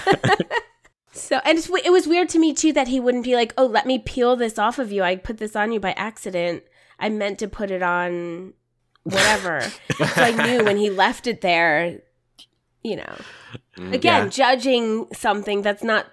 so 1.12 1.40
and 1.44 1.58
it's, 1.58 1.68
it 1.84 1.90
was 1.90 2.06
weird 2.06 2.28
to 2.30 2.38
me 2.38 2.52
too 2.54 2.72
that 2.74 2.88
he 2.88 3.00
wouldn't 3.00 3.24
be 3.24 3.34
like, 3.34 3.54
oh, 3.58 3.66
let 3.66 3.86
me 3.86 3.98
peel 3.98 4.36
this 4.36 4.58
off 4.58 4.78
of 4.78 4.92
you. 4.92 5.02
I 5.02 5.16
put 5.16 5.38
this 5.38 5.56
on 5.56 5.72
you 5.72 5.80
by 5.80 5.92
accident. 5.92 6.62
I 6.98 7.08
meant 7.08 7.38
to 7.40 7.48
put 7.48 7.70
it 7.70 7.82
on, 7.82 8.54
whatever. 9.02 9.60
so 9.96 10.04
I 10.16 10.30
knew 10.46 10.64
when 10.64 10.76
he 10.76 10.90
left 10.90 11.26
it 11.26 11.40
there. 11.40 12.00
You 12.82 12.96
know, 12.96 13.16
Mm. 13.78 13.92
again, 13.92 14.24
Yeah. 14.24 14.28
judging 14.30 15.06
something 15.12 15.60
that's 15.62 15.82
not. 15.82 16.06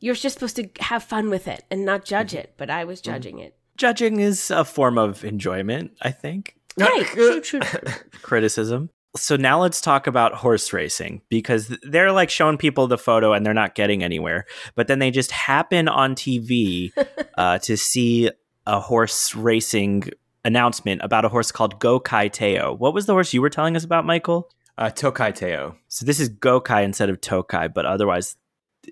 You're 0.00 0.14
just 0.14 0.34
supposed 0.34 0.56
to 0.56 0.68
have 0.80 1.02
fun 1.02 1.28
with 1.30 1.46
it 1.46 1.64
and 1.70 1.84
not 1.84 2.04
judge 2.06 2.34
it. 2.34 2.54
But 2.56 2.70
I 2.70 2.84
was 2.84 3.00
judging 3.02 3.38
it. 3.38 3.54
Judging 3.76 4.18
is 4.20 4.50
a 4.50 4.64
form 4.64 4.96
of 4.98 5.24
enjoyment, 5.24 5.92
I 6.00 6.10
think. 6.10 6.56
Right? 6.78 7.04
True. 7.06 7.40
True. 7.40 7.60
true. 7.60 7.80
criticism. 8.22 8.88
So 9.14 9.36
now 9.36 9.60
let's 9.60 9.80
talk 9.80 10.06
about 10.06 10.34
horse 10.34 10.72
racing 10.72 11.20
because 11.28 11.76
they're 11.82 12.12
like 12.12 12.30
showing 12.30 12.56
people 12.56 12.86
the 12.86 12.96
photo 12.96 13.34
and 13.34 13.44
they're 13.44 13.52
not 13.52 13.74
getting 13.74 14.02
anywhere. 14.02 14.46
But 14.74 14.88
then 14.88 15.00
they 15.00 15.10
just 15.10 15.30
happen 15.30 15.86
on 15.86 16.14
TV 16.14 16.90
uh, 17.36 17.58
to 17.58 17.76
see 17.76 18.30
a 18.66 18.80
horse 18.80 19.34
racing 19.34 20.04
announcement 20.44 21.02
about 21.04 21.24
a 21.24 21.28
horse 21.28 21.52
called 21.52 21.78
Go 21.78 22.00
Kai 22.00 22.28
Teo. 22.28 22.74
What 22.74 22.94
was 22.94 23.06
the 23.06 23.12
horse 23.12 23.34
you 23.34 23.42
were 23.42 23.50
telling 23.50 23.76
us 23.76 23.84
about, 23.84 24.06
Michael? 24.06 24.48
Uh, 24.78 24.88
Tokai 24.88 25.32
Teo. 25.32 25.76
So 25.88 26.06
this 26.06 26.18
is 26.18 26.30
Gokai 26.30 26.82
instead 26.82 27.10
of 27.10 27.20
Tokai, 27.20 27.68
but 27.68 27.84
otherwise 27.84 28.36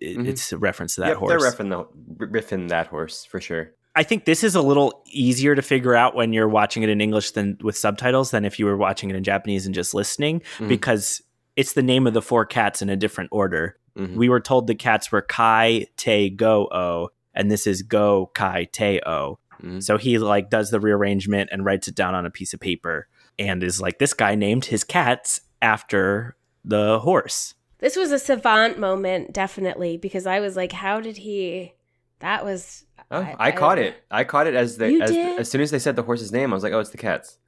it, 0.01 0.19
Mhm. 0.19 0.29
it's 0.29 0.53
a 0.53 0.59
reference 0.59 0.95
to 0.97 1.01
that 1.01 1.09
yep, 1.09 1.17
horse. 1.17 1.31
they're 1.43 1.51
riffing, 1.51 1.71
the, 1.71 2.27
riffing 2.27 2.69
that 2.69 2.89
horse 2.89 3.25
for 3.25 3.41
sure. 3.41 3.73
I 3.97 4.03
think 4.05 4.25
this 4.25 4.45
is 4.45 4.55
a 4.55 4.63
little 4.63 5.03
easier 5.07 5.55
to 5.55 5.63
figure 5.63 5.95
out 5.95 6.15
when 6.15 6.33
you're 6.33 6.49
watching 6.49 6.83
it 6.83 6.89
in 6.89 7.01
English 7.01 7.33
than 7.33 7.59
with 7.63 7.77
subtitles 7.77 8.31
than 8.31 8.45
if 8.45 8.59
you 8.59 8.67
were 8.67 8.77
watching 8.77 9.11
it 9.11 9.17
in 9.17 9.25
Japanese 9.25 9.67
and 9.67 9.75
just 9.75 9.95
listening 9.95 10.43
Mhm. 10.59 10.69
because 10.69 11.23
it's 11.57 11.73
the 11.73 11.83
name 11.83 12.07
of 12.07 12.15
the 12.15 12.23
four 12.23 12.45
cats 12.47 12.81
in 12.83 12.89
a 12.89 12.97
different 12.97 13.31
order. 13.33 13.77
Mhm. 13.99 14.15
We 14.15 14.29
were 14.29 14.41
told 14.41 14.67
the 14.69 14.75
cats 14.77 15.11
were 15.11 15.23
Kai, 15.23 15.87
Te, 15.97 16.31
Go, 16.31 16.69
O, 16.71 17.09
and 17.35 17.51
this 17.51 17.67
is 17.67 17.83
Go, 17.83 18.31
Kai, 18.35 18.69
Te, 18.71 19.01
O. 19.05 19.39
Mhm. 19.63 19.83
So 19.83 19.99
he 19.99 20.19
like 20.19 20.49
does 20.51 20.71
the 20.71 20.79
rearrangement 20.81 21.51
and 21.53 21.65
writes 21.65 21.89
it 21.89 21.95
down 21.97 22.15
on 22.15 22.25
a 22.25 22.31
piece 22.31 22.55
of 22.55 22.61
paper 22.61 23.09
and 23.39 23.63
is 23.65 23.81
like, 23.81 23.99
this 23.99 24.15
guy 24.15 24.35
named 24.37 24.67
his 24.67 24.85
cats 24.85 25.41
after 25.61 26.37
the 26.65 27.01
horse. 27.01 27.55
This 27.81 27.97
was 27.97 28.13
a 28.13 28.19
savant 28.19 28.79
moment, 28.79 29.33
definitely, 29.33 29.97
because 29.97 30.27
I 30.27 30.39
was 30.41 30.55
like, 30.57 30.73
how 30.73 31.01
did 31.01 31.17
he? 31.19 31.73
That 32.21 32.45
was. 32.45 32.85
Oh, 33.11 33.27
I, 33.39 33.51
caught 33.53 33.79
it. 33.79 33.95
I 34.11 34.25
caught 34.25 34.47
it 34.47 34.55
as 34.55 34.79
You 34.79 35.03
as, 35.03 35.11
as 35.11 35.51
soon 35.51 35.61
as 35.61 35.71
they 35.71 35.79
said 35.79 35.97
the 35.97 36.03
horse's 36.03 36.33
name. 36.33 36.53
I 36.53 36.55
was 36.55 36.63
like, 36.63 36.73
oh, 36.73 36.81
it's 36.81 36.91
the 36.91 36.97
cats. 36.99 37.39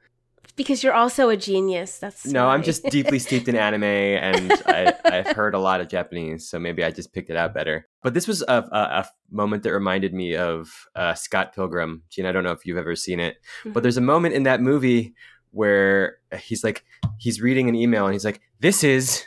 Because 0.54 0.82
you're 0.82 0.92
also 0.92 1.30
a 1.30 1.36
genius. 1.36 1.98
That's 1.98 2.26
No, 2.26 2.48
I'm 2.48 2.62
just 2.62 2.84
deeply 2.90 3.18
steeped 3.18 3.48
in 3.48 3.56
anime, 3.56 3.84
and 3.84 4.52
I, 4.66 4.92
I've 5.04 5.28
heard 5.28 5.54
a 5.54 5.58
lot 5.58 5.80
of 5.80 5.88
Japanese, 5.88 6.46
so 6.46 6.58
maybe 6.58 6.84
I 6.84 6.90
just 6.90 7.14
picked 7.14 7.30
it 7.30 7.36
out 7.36 7.54
better. 7.54 7.88
But 8.02 8.12
this 8.12 8.28
was 8.28 8.42
a, 8.42 8.52
a, 8.70 8.78
a 9.00 9.08
moment 9.30 9.62
that 9.62 9.72
reminded 9.72 10.12
me 10.12 10.36
of 10.36 10.68
uh, 10.94 11.14
Scott 11.14 11.54
Pilgrim. 11.54 12.02
Gene, 12.10 12.26
I 12.26 12.32
don't 12.32 12.44
know 12.44 12.50
if 12.52 12.66
you've 12.66 12.76
ever 12.76 12.94
seen 12.96 13.18
it, 13.18 13.36
Mm-hmm. 13.60 13.72
but 13.72 13.82
there's 13.82 13.96
a 13.96 14.02
moment 14.02 14.34
in 14.34 14.42
that 14.42 14.60
movie 14.60 15.14
where 15.52 16.18
he's 16.38 16.62
like, 16.64 16.84
he's 17.18 17.40
reading 17.40 17.68
an 17.70 17.74
email, 17.74 18.04
and 18.04 18.12
he's 18.12 18.24
like, 18.24 18.40
"This 18.60 18.84
is, 18.84 19.24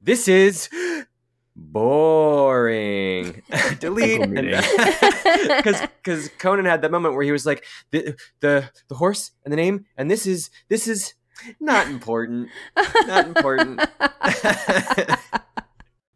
this 0.00 0.28
is." 0.28 0.68
Boring. 1.56 3.42
Delete. 3.78 4.28
Because 4.28 5.80
because 6.02 6.28
Conan 6.38 6.64
had 6.64 6.82
that 6.82 6.90
moment 6.90 7.14
where 7.14 7.24
he 7.24 7.32
was 7.32 7.46
like 7.46 7.64
the 7.90 8.16
the 8.40 8.70
the 8.88 8.94
horse 8.96 9.30
and 9.44 9.52
the 9.52 9.56
name 9.56 9.86
and 9.96 10.10
this 10.10 10.26
is 10.26 10.50
this 10.68 10.88
is 10.88 11.14
not 11.60 11.88
important. 11.88 12.48
Not 13.06 13.26
important. 13.26 13.80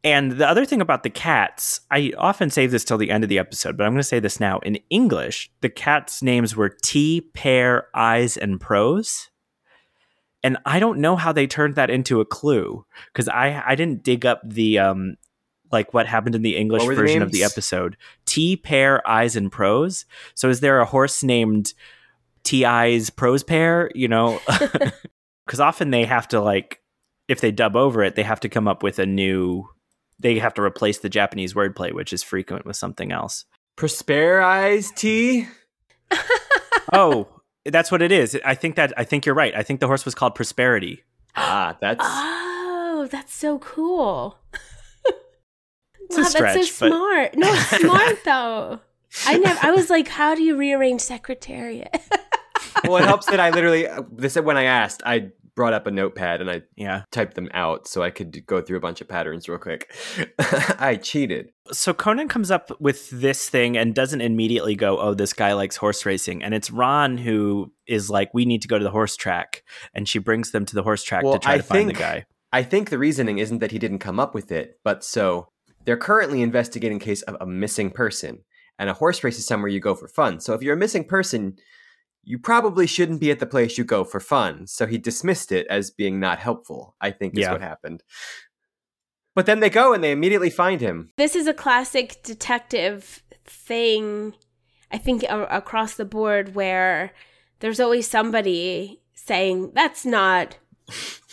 And 0.05 0.33
the 0.33 0.49
other 0.49 0.65
thing 0.65 0.81
about 0.81 1.03
the 1.03 1.11
cats, 1.11 1.81
I 1.91 2.13
often 2.17 2.51
save 2.51 2.71
this 2.71 2.85
till 2.85 2.99
the 2.99 3.11
end 3.11 3.25
of 3.25 3.29
the 3.29 3.39
episode, 3.39 3.77
but 3.77 3.85
I'm 3.85 3.93
going 3.93 4.01
to 4.01 4.05
say 4.05 4.21
this 4.21 4.39
now. 4.39 4.61
In 4.61 4.79
English, 4.91 5.51
the 5.61 5.69
cats' 5.69 6.23
names 6.23 6.55
were 6.55 6.69
T, 6.69 7.21
Pear, 7.35 7.89
Eyes, 7.95 8.37
and 8.37 8.61
Prose. 8.61 9.29
And 10.45 10.57
I 10.65 10.79
don't 10.79 11.01
know 11.01 11.17
how 11.17 11.33
they 11.33 11.49
turned 11.49 11.75
that 11.75 11.91
into 11.91 12.21
a 12.21 12.25
clue 12.25 12.87
because 13.13 13.29
I 13.29 13.63
I 13.67 13.75
didn't 13.75 14.05
dig 14.05 14.25
up 14.25 14.41
the 14.45 14.79
um 14.79 15.17
like 15.71 15.93
what 15.95 16.07
happened 16.07 16.35
in 16.35 16.43
the 16.43 16.57
English 16.57 16.81
What 16.81 16.89
were 16.89 16.95
the 16.95 17.03
version 17.03 17.23
of 17.23 17.33
the 17.33 17.45
episode. 17.45 17.97
T, 18.27 18.57
pair 18.57 19.07
Eyes, 19.09 19.37
and 19.37 19.51
Prose. 19.51 20.05
So 20.35 20.49
is 20.49 20.61
there 20.61 20.81
a 20.81 20.85
horse 20.85 21.23
named 21.23 21.73
T 22.45 22.65
Eyes 22.65 23.11
Prose 23.11 23.43
pair? 23.43 23.91
You 23.95 24.09
know, 24.09 24.41
because 25.47 25.61
often 25.61 25.91
they 25.91 26.05
have 26.05 26.29
to 26.29 26.41
like 26.41 26.81
if 27.29 27.41
they 27.41 27.53
dub 27.53 27.77
over 27.77 28.03
it, 28.03 28.15
they 28.15 28.23
have 28.23 28.41
to 28.41 28.49
come 28.49 28.67
up 28.67 28.83
with 28.83 28.99
a 28.99 29.07
new. 29.07 29.69
They 30.19 30.39
have 30.41 30.55
to 30.55 30.63
replace 30.63 30.99
the 30.99 31.09
Japanese 31.09 31.55
wordplay, 31.55 31.93
which 31.93 32.13
is 32.13 32.25
frequent 32.25 32.65
with 32.65 32.77
something 32.77 33.13
else. 33.13 33.45
Prosperize 33.77 34.93
T. 34.97 35.47
oh, 36.93 37.29
that's 37.65 37.93
what 37.93 38.03
it 38.03 38.11
is. 38.11 38.37
I 38.45 38.57
think 38.57 38.75
that 38.77 38.93
I 38.97 39.05
think 39.05 39.27
you're 39.27 39.35
right. 39.35 39.55
I 39.55 39.63
think 39.63 39.79
the 39.79 39.87
horse 39.87 40.05
was 40.05 40.17
called 40.17 40.35
Prosperity. 40.35 41.05
Ah, 41.37 41.77
that's 41.81 42.05
Oh, 42.05 43.07
that's 43.11 43.33
so 43.33 43.61
cool. 43.61 44.39
It's 46.09 46.19
a 46.19 46.23
wow, 46.23 46.27
stretch, 46.29 46.55
that's 46.55 46.73
so 46.75 46.89
but- 46.89 46.97
smart. 46.97 47.35
No, 47.37 47.53
it's 47.53 47.81
smart 47.81 48.19
though. 48.25 48.81
I 49.27 49.39
never. 49.39 49.59
I 49.67 49.71
was 49.71 49.89
like, 49.91 50.09
how 50.09 50.35
do 50.35 50.43
you 50.43 50.57
rearrange 50.57 51.01
Secretariat? 51.01 51.89
well. 52.85 52.97
It 53.03 53.07
helps 53.07 53.27
that 53.31 53.41
I 53.41 53.51
literally. 53.51 53.87
Uh, 53.87 54.03
they 54.13 54.29
said 54.29 54.45
when 54.45 54.57
I 54.57 54.65
asked, 54.65 55.03
I 55.07 55.31
brought 55.57 55.73
up 55.73 55.87
a 55.89 55.91
notepad 55.91 56.41
and 56.41 56.49
I 56.49 56.63
Yeah. 56.77 57.03
typed 57.11 57.35
them 57.35 57.49
out 57.53 57.89
so 57.89 58.01
I 58.03 58.11
could 58.11 58.47
go 58.47 58.61
through 58.61 58.77
a 58.77 58.81
bunch 58.81 59.01
of 59.01 59.09
patterns 59.09 59.49
real 59.49 59.59
quick. 59.59 59.93
I 60.79 61.01
cheated. 61.03 61.49
So 61.73 61.93
Conan 61.93 62.29
comes 62.29 62.51
up 62.53 62.71
with 62.81 63.11
this 63.11 63.49
thing 63.49 63.77
and 63.77 63.93
doesn't 63.95 64.21
immediately 64.21 64.77
go, 64.77 64.99
"Oh, 65.01 65.15
this 65.15 65.33
guy 65.33 65.55
likes 65.55 65.77
horse 65.77 66.07
racing." 66.07 66.43
And 66.45 66.55
it's 66.55 66.71
Ran 66.71 67.19
who 67.19 67.73
is 67.87 68.09
like, 68.11 68.33
"We 68.35 68.45
need 68.45 68.63
to 68.63 68.69
go 68.69 68.79
to 68.79 68.85
the 68.85 68.91
horse 68.91 69.17
track," 69.17 69.65
and 69.95 70.09
she 70.09 70.19
brings 70.19 70.53
them 70.53 70.65
to 70.67 70.75
the 70.75 70.83
horse 70.83 71.03
track 71.03 71.25
Well, 71.25 71.33
to 71.35 71.39
try 71.39 71.55
I 71.55 71.57
to 71.57 71.63
find 71.63 71.89
the 71.89 71.95
guy. 71.95 72.25
I 72.53 72.63
think 72.63 72.89
the 72.91 72.99
reasoning 72.99 73.39
isn't 73.39 73.59
that 73.59 73.73
he 73.73 73.79
didn't 73.79 73.99
come 73.99 74.21
up 74.21 74.35
with 74.35 74.53
it, 74.53 74.79
but 74.85 75.03
so 75.05 75.49
they're 75.89 75.97
currently 75.97 76.43
investigating 76.43 76.99
a 76.99 77.01
case 77.01 77.23
of 77.23 77.35
a 77.41 77.47
missing 77.47 77.89
person, 77.91 78.45
and 78.79 78.91
a 78.91 78.93
horse 78.93 79.25
race 79.25 79.39
is 79.39 79.47
somewhere 79.47 79.71
you 79.71 79.81
go 79.81 79.95
for 79.95 80.07
fun. 80.07 80.39
So 80.39 80.53
if 80.53 80.61
you're 80.61 80.75
a 80.75 80.77
missing 80.79 81.03
person, 81.03 81.57
you 82.25 82.39
probably 82.39 82.87
shouldn't 82.87 83.21
be 83.23 83.31
at 83.31 83.39
the 83.39 83.47
place 83.47 83.79
you 83.79 83.85
go 83.85 84.05
for 84.05 84.21
fun. 84.21 84.67
So 84.67 84.87
he 84.87 84.99
dismissed 84.99 85.51
it 85.51 85.67
as 85.69 85.91
being 85.91 86.21
not 86.21 86.41
helpful. 86.41 86.95
I 87.01 87.11
think 87.11 87.33
is 87.33 87.41
Yeah. 87.41 87.53
what 87.53 87.63
happened. 87.63 88.03
But 89.35 89.47
then 89.47 89.61
they 89.61 89.71
go 89.71 89.95
and 89.95 90.05
they 90.05 90.13
immediately 90.13 90.51
find 90.51 90.79
him. 90.83 91.11
this 91.17 91.35
is 91.35 91.47
a 91.47 91.55
classic 91.55 92.23
detective 92.23 93.23
thing. 93.47 94.35
I 94.93 94.99
think 94.99 95.23
a- 95.23 95.45
across 95.47 95.95
the 95.95 96.05
board 96.05 96.55
where 96.55 97.13
there's 97.61 97.81
always 97.81 98.07
somebody 98.07 99.01
saying 99.15 99.73
that's 99.75 100.05
not 100.05 100.59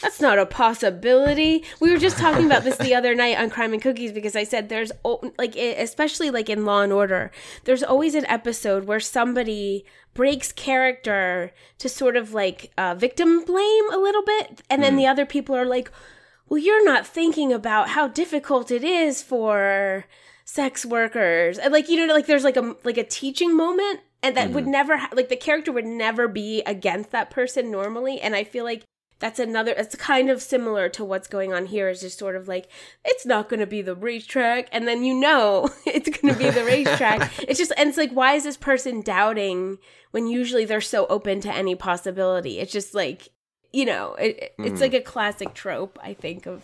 that's 0.01 0.19
not 0.19 0.37
a 0.37 0.45
possibility. 0.45 1.63
We 1.79 1.91
were 1.91 1.97
just 1.97 2.17
talking 2.17 2.45
about 2.45 2.63
this 2.63 2.77
the 2.77 2.95
other 2.95 3.15
night 3.15 3.37
on 3.37 3.49
Crime 3.49 3.73
and 3.73 3.81
Cookies 3.81 4.11
because 4.11 4.35
I 4.35 4.43
said 4.43 4.69
there's 4.69 4.91
like 5.37 5.55
especially 5.55 6.29
like 6.29 6.49
in 6.49 6.65
Law 6.65 6.81
and 6.81 6.91
Order, 6.93 7.31
there's 7.63 7.83
always 7.83 8.15
an 8.15 8.25
episode 8.25 8.85
where 8.85 8.99
somebody 8.99 9.85
breaks 10.13 10.51
character 10.51 11.51
to 11.79 11.89
sort 11.89 12.17
of 12.17 12.33
like 12.33 12.71
uh, 12.77 12.95
victim 12.95 13.43
blame 13.45 13.91
a 13.91 13.97
little 13.97 14.23
bit, 14.23 14.61
and 14.69 14.83
then 14.83 14.95
the 14.95 15.07
other 15.07 15.25
people 15.25 15.55
are 15.55 15.65
like, 15.65 15.89
"Well, 16.49 16.57
you're 16.57 16.85
not 16.85 17.07
thinking 17.07 17.53
about 17.53 17.89
how 17.89 18.07
difficult 18.07 18.71
it 18.71 18.83
is 18.83 19.21
for." 19.21 20.05
sex 20.47 20.85
workers 20.85 21.57
and 21.57 21.73
like 21.73 21.89
you 21.89 22.05
know 22.05 22.13
like 22.13 22.27
there's 22.27 22.43
like 22.43 22.55
a 22.55 22.75
like 22.83 22.99
a 22.99 23.03
teaching 23.03 23.57
moment 23.57 23.99
and 24.21 24.37
that 24.37 24.51
would 24.51 24.67
never 24.67 24.95
ha- 24.97 25.09
like 25.13 25.27
the 25.27 25.35
character 25.35 25.71
would 25.71 25.87
never 25.87 26.27
be 26.27 26.61
against 26.67 27.09
that 27.09 27.31
person 27.31 27.71
normally 27.71 28.21
and 28.21 28.35
i 28.35 28.43
feel 28.43 28.63
like 28.63 28.83
that's 29.25 29.39
another 29.39 29.71
it's 29.75 29.95
kind 29.95 30.29
of 30.29 30.39
similar 30.39 30.87
to 30.87 31.03
what's 31.03 31.27
going 31.27 31.51
on 31.51 31.65
here 31.65 31.89
is 31.89 32.01
just 32.01 32.19
sort 32.19 32.35
of 32.35 32.47
like 32.47 32.67
it's 33.03 33.25
not 33.25 33.49
going 33.49 33.59
to 33.59 33.65
be 33.65 33.81
the 33.81 33.95
racetrack 33.95 34.67
and 34.71 34.87
then 34.87 35.03
you 35.03 35.15
know 35.19 35.67
it's 35.87 36.09
going 36.15 36.31
to 36.31 36.37
be 36.39 36.49
the 36.51 36.63
racetrack. 36.63 37.31
It's 37.47 37.57
just 37.57 37.73
and 37.75 37.89
it's 37.89 37.97
like 37.97 38.11
why 38.11 38.35
is 38.35 38.43
this 38.43 38.55
person 38.57 39.01
doubting 39.01 39.79
when 40.11 40.27
usually 40.27 40.63
they're 40.65 40.79
so 40.79 41.07
open 41.07 41.39
to 41.41 41.51
any 41.51 41.73
possibility? 41.73 42.59
It's 42.59 42.71
just 42.71 42.93
like 42.93 43.29
you 43.73 43.85
know 43.85 44.13
it, 44.15 44.53
it's 44.59 44.77
Mhm. 44.77 44.81
like 44.81 44.93
a 44.93 45.01
classic 45.01 45.53
trope 45.55 45.97
i 46.03 46.13
think 46.13 46.45
of 46.45 46.61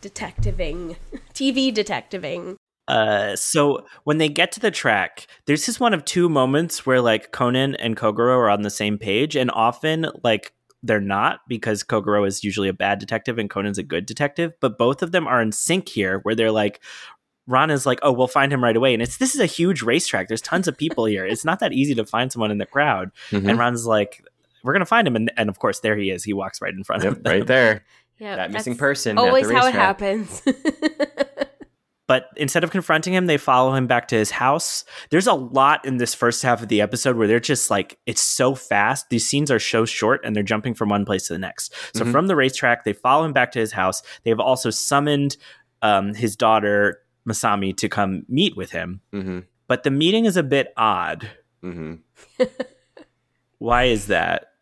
detectiving 0.00 0.96
tv 1.34 1.74
detectiving. 1.74 2.56
Uh, 2.88 3.34
so 3.34 3.84
when 4.04 4.18
they 4.18 4.28
get 4.28 4.52
to 4.52 4.60
the 4.60 4.70
track, 4.70 5.26
there's 5.46 5.66
this 5.66 5.80
one 5.80 5.92
of 5.92 6.04
two 6.04 6.28
moments 6.28 6.86
where 6.86 7.00
like 7.00 7.32
Conan 7.32 7.74
and 7.74 7.96
Kogoro 7.96 8.36
are 8.38 8.48
on 8.48 8.62
the 8.62 8.70
same 8.70 8.96
page, 8.96 9.34
and 9.34 9.50
often 9.50 10.06
like 10.22 10.52
they're 10.86 11.00
not 11.00 11.40
because 11.48 11.82
Kogoro 11.84 12.26
is 12.26 12.42
usually 12.44 12.68
a 12.68 12.72
bad 12.72 12.98
detective 12.98 13.38
and 13.38 13.50
Conan's 13.50 13.78
a 13.78 13.82
good 13.82 14.06
detective, 14.06 14.52
but 14.60 14.78
both 14.78 15.02
of 15.02 15.12
them 15.12 15.26
are 15.26 15.40
in 15.42 15.52
sync 15.52 15.88
here 15.88 16.20
where 16.20 16.34
they're 16.34 16.50
like 16.52 16.80
Ran 17.48 17.70
is 17.70 17.86
like, 17.86 18.00
"Oh, 18.02 18.10
we'll 18.10 18.26
find 18.26 18.52
him 18.52 18.64
right 18.64 18.76
away." 18.76 18.92
And 18.92 19.00
it's 19.00 19.18
this 19.18 19.34
is 19.36 19.40
a 19.40 19.46
huge 19.46 19.80
racetrack. 19.82 20.26
There's 20.26 20.40
tons 20.42 20.66
of 20.66 20.76
people 20.76 21.04
here. 21.04 21.24
It's 21.24 21.44
not 21.44 21.60
that 21.60 21.72
easy 21.72 21.94
to 21.94 22.04
find 22.04 22.32
someone 22.32 22.50
in 22.50 22.58
the 22.58 22.66
crowd. 22.66 23.12
Mhm. 23.30 23.48
And 23.48 23.56
Ran's 23.58 23.86
like, 23.86 24.20
"We're 24.64 24.72
going 24.72 24.80
to 24.80 24.84
find 24.86 25.06
him." 25.06 25.14
And, 25.14 25.30
and 25.36 25.48
of 25.48 25.60
course, 25.60 25.78
there 25.78 25.96
he 25.96 26.10
is. 26.10 26.24
He 26.24 26.32
walks 26.32 26.60
right 26.60 26.74
in 26.74 26.82
front 26.82 27.04
of 27.04 27.14
Yep, 27.14 27.22
them. 27.22 27.32
right 27.32 27.46
there. 27.46 27.84
yeah 28.18 28.34
that 28.36 28.50
missing 28.50 28.76
person. 28.76 29.16
always 29.16 29.44
at 29.46 29.50
the 29.54 29.60
how 29.60 29.66
it 29.68 29.74
happens 29.74 30.42
But 32.08 32.28
instead 32.36 32.62
of 32.62 32.70
confronting 32.70 33.14
him, 33.14 33.26
they 33.26 33.36
follow 33.36 33.74
him 33.74 33.86
back 33.88 34.06
to 34.08 34.16
his 34.16 34.30
house. 34.30 34.84
There's 35.10 35.26
a 35.26 35.32
lot 35.34 35.84
in 35.84 35.96
this 35.96 36.14
first 36.14 36.42
half 36.42 36.62
of 36.62 36.68
the 36.68 36.80
episode 36.80 37.16
where 37.16 37.26
they're 37.26 37.40
just 37.40 37.68
like, 37.70 37.98
it's 38.06 38.22
so 38.22 38.54
fast. 38.54 39.10
These 39.10 39.26
scenes 39.26 39.50
are 39.50 39.58
so 39.58 39.84
short 39.84 40.20
and 40.24 40.34
they're 40.36 40.42
jumping 40.44 40.74
from 40.74 40.88
one 40.90 41.04
place 41.04 41.26
to 41.26 41.32
the 41.32 41.38
next. 41.40 41.74
So 41.96 42.04
Mhm. 42.04 42.12
from 42.12 42.26
the 42.28 42.36
racetrack, 42.36 42.84
they 42.84 42.92
follow 42.92 43.24
him 43.24 43.32
back 43.32 43.50
to 43.52 43.58
his 43.58 43.72
house. 43.72 44.02
They 44.22 44.30
have 44.30 44.38
also 44.40 44.70
summoned 44.70 45.36
um, 45.82 46.14
his 46.14 46.36
daughter, 46.36 47.00
Masami, 47.28 47.76
to 47.76 47.88
come 47.88 48.24
meet 48.28 48.56
with 48.56 48.70
him. 48.70 49.00
Mm-hmm. 49.12 49.40
But 49.68 49.82
the 49.82 49.90
meeting 49.90 50.24
is 50.24 50.36
a 50.36 50.42
bit 50.42 50.72
odd. 50.76 51.28
Mm-hmm. 51.62 51.94
Why 53.58 53.84
is 53.84 54.06
that? 54.08 54.52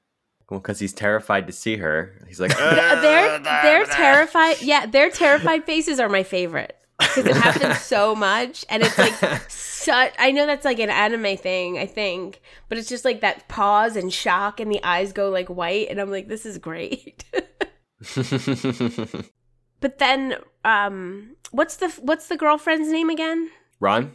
Well, 0.51 0.61
because 0.61 0.79
he's 0.79 0.93
terrified 0.93 1.47
to 1.47 1.53
see 1.53 1.77
her. 1.77 2.15
He's 2.29 2.41
like, 2.41 2.57
they're 2.59 3.39
they're 3.39 3.85
terrified 3.87 4.61
yeah 4.63 4.87
their 4.87 5.11
terrified 5.11 5.65
faces 5.65 5.99
are 6.01 6.09
my 6.09 6.23
favorite 6.23 6.77
because 7.15 7.31
it 7.31 7.37
happens 7.37 7.81
so 7.83 8.15
much 8.15 8.65
and 8.69 8.83
it's 8.83 8.99
like 8.99 9.15
such 9.51 10.13
i 10.19 10.31
know 10.31 10.47
that's 10.47 10.65
like 10.65 10.79
an 10.79 10.91
anime 10.91 11.37
thing 11.37 11.79
i 11.79 11.87
think 11.87 12.41
but 12.69 12.79
it's 12.79 12.89
just 12.89 13.05
like 13.05 13.21
that 13.21 13.47
pause 13.49 13.97
and 13.97 14.13
shock 14.13 14.61
and 14.61 14.71
the 14.71 14.83
eyes 14.83 15.13
go 15.13 15.31
like 15.31 15.49
white 15.49 15.89
and 15.89 16.01
i'm 16.01 16.11
like 16.11 16.29
this 16.29 16.45
is 16.47 16.59
great 16.59 17.25
but 19.81 19.99
then 19.99 20.37
um 20.65 21.37
what's 21.51 21.77
the 21.77 21.89
what's 22.01 22.29
the 22.29 22.37
girlfriend's 22.37 22.91
name 22.91 23.11
again 23.11 23.51
Ran. 23.81 24.13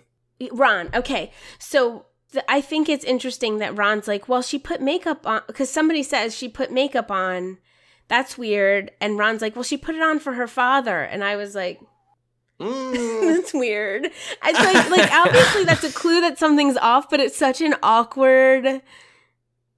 Ran. 0.52 0.90
Okay. 0.94 1.32
So 1.60 2.06
th- 2.32 2.46
I 2.48 2.62
think 2.62 2.90
it's 2.90 3.06
interesting 3.06 3.60
that 3.60 3.78
Ran's 3.78 4.08
like, 4.08 4.28
well, 4.28 4.42
she 4.42 4.58
put 4.58 4.82
makeup 4.82 5.28
on 5.28 5.42
because 5.48 5.70
somebody 5.70 6.04
says 6.04 6.36
she 6.36 6.50
put 6.50 6.72
makeup 6.72 7.12
on. 7.12 7.58
That's 8.08 8.38
weird. 8.38 8.92
And 9.00 9.20
Ran's 9.20 9.42
like, 9.42 9.56
well, 9.56 9.64
she 9.64 9.78
put 9.78 9.96
it 9.96 10.02
on 10.02 10.18
for 10.20 10.34
her 10.34 10.48
father. 10.48 11.02
And 11.02 11.24
I 11.24 11.36
was 11.36 11.54
like, 11.54 11.80
Mm. 12.60 13.22
that's 13.36 13.54
weird. 13.54 14.06
It's 14.06 14.60
like 14.60 14.90
like 14.90 15.12
obviously 15.14 15.64
that's 15.64 15.84
a 15.84 15.92
clue 15.92 16.22
that 16.22 16.38
something's 16.38 16.78
off, 16.78 17.10
but 17.10 17.20
it's 17.20 17.38
such 17.38 17.62
an 17.62 17.76
awkward 17.84 18.82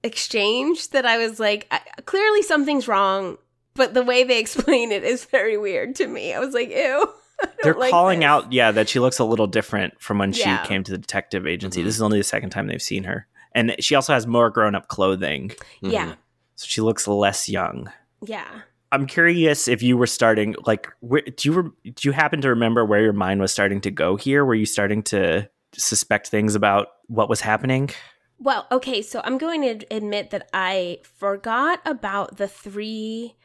exchange 0.02 0.90
that 0.90 1.06
I 1.06 1.18
was 1.18 1.38
like, 1.38 1.66
I, 1.70 1.80
clearly 2.04 2.42
something's 2.42 2.88
wrong. 2.88 3.38
But 3.74 3.94
the 3.94 4.02
way 4.02 4.24
they 4.24 4.38
explain 4.40 4.92
it 4.92 5.04
is 5.04 5.24
very 5.24 5.56
weird 5.56 5.94
to 5.96 6.06
me. 6.06 6.34
I 6.34 6.38
was 6.40 6.54
like, 6.54 6.70
ew. 6.70 7.08
They're 7.62 7.74
like 7.74 7.90
calling 7.90 8.20
this. 8.20 8.26
out, 8.26 8.52
yeah, 8.52 8.70
that 8.72 8.88
she 8.88 9.00
looks 9.00 9.18
a 9.18 9.24
little 9.24 9.46
different 9.46 10.00
from 10.00 10.18
when 10.18 10.32
Yeah. 10.32 10.62
she 10.62 10.68
came 10.68 10.84
to 10.84 10.92
the 10.92 10.98
detective 10.98 11.46
agency. 11.46 11.80
Mhm. 11.80 11.84
This 11.86 11.96
is 11.96 12.02
only 12.02 12.18
the 12.18 12.24
second 12.24 12.50
time 12.50 12.66
they've 12.66 12.82
seen 12.82 13.04
her. 13.04 13.26
And 13.54 13.74
she 13.80 13.94
also 13.94 14.12
has 14.14 14.26
more 14.26 14.48
grown 14.50 14.74
up 14.74 14.88
clothing. 14.88 15.52
Yeah, 15.80 16.14
So 16.56 16.66
she 16.68 16.80
looks 16.80 17.06
less 17.08 17.48
young. 17.48 17.90
yeah. 18.24 18.46
I'm 18.92 19.06
curious 19.06 19.66
if 19.68 19.82
you 19.82 19.96
were 19.96 20.06
starting 20.06 20.54
like 20.66 20.88
where, 21.00 21.22
do 21.22 21.48
you 21.48 21.60
re- 21.60 21.92
do 21.92 22.08
you 22.08 22.12
happen 22.12 22.40
to 22.42 22.48
remember 22.50 22.84
where 22.84 23.00
your 23.02 23.12
mind 23.14 23.40
was 23.40 23.50
starting 23.52 23.80
to 23.80 23.90
go 23.90 24.16
here? 24.16 24.44
Were 24.44 24.54
you 24.54 24.66
starting 24.66 25.02
to 25.04 25.48
suspect 25.74 26.28
things 26.28 26.54
about 26.54 26.88
what 27.08 27.28
was 27.28 27.40
happening? 27.40 27.90
Well, 28.38 28.66
okay, 28.70 29.02
so 29.02 29.20
I'm 29.24 29.38
going 29.38 29.62
to 29.62 29.86
admit 29.90 30.30
that 30.30 30.48
I 30.52 30.98
forgot 31.16 31.80
about 31.86 32.36
the 32.36 32.48
three 32.48 33.36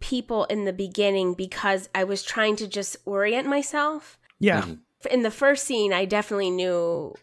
people 0.00 0.44
in 0.46 0.64
the 0.64 0.72
beginning 0.72 1.34
because 1.34 1.88
I 1.94 2.04
was 2.04 2.22
trying 2.22 2.56
to 2.56 2.66
just 2.66 2.96
orient 3.04 3.46
myself. 3.48 4.18
Yeah. 4.40 4.62
Mhm. 4.62 4.80
In 5.10 5.22
the 5.22 5.30
first 5.30 5.64
scene, 5.64 5.92
I 5.92 6.04
definitely 6.04 6.50
knew 6.50 7.14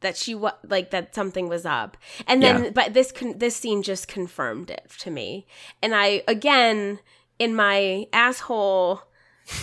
that 0.00 0.16
she 0.16 0.34
was 0.34 0.52
like 0.68 0.90
that 0.90 1.14
something 1.14 1.48
was 1.48 1.64
up. 1.64 1.96
And 2.26 2.42
then 2.42 2.64
Yeah. 2.64 2.70
but 2.70 2.92
this 2.94 3.12
con- 3.12 3.38
this 3.38 3.56
scene 3.56 3.82
just 3.82 4.08
confirmed 4.08 4.70
it 4.70 4.90
to 5.00 5.10
me. 5.10 5.46
And 5.82 5.94
I 5.94 6.22
again 6.28 6.98
in 7.40 7.56
my 7.56 8.06
asshole 8.12 9.02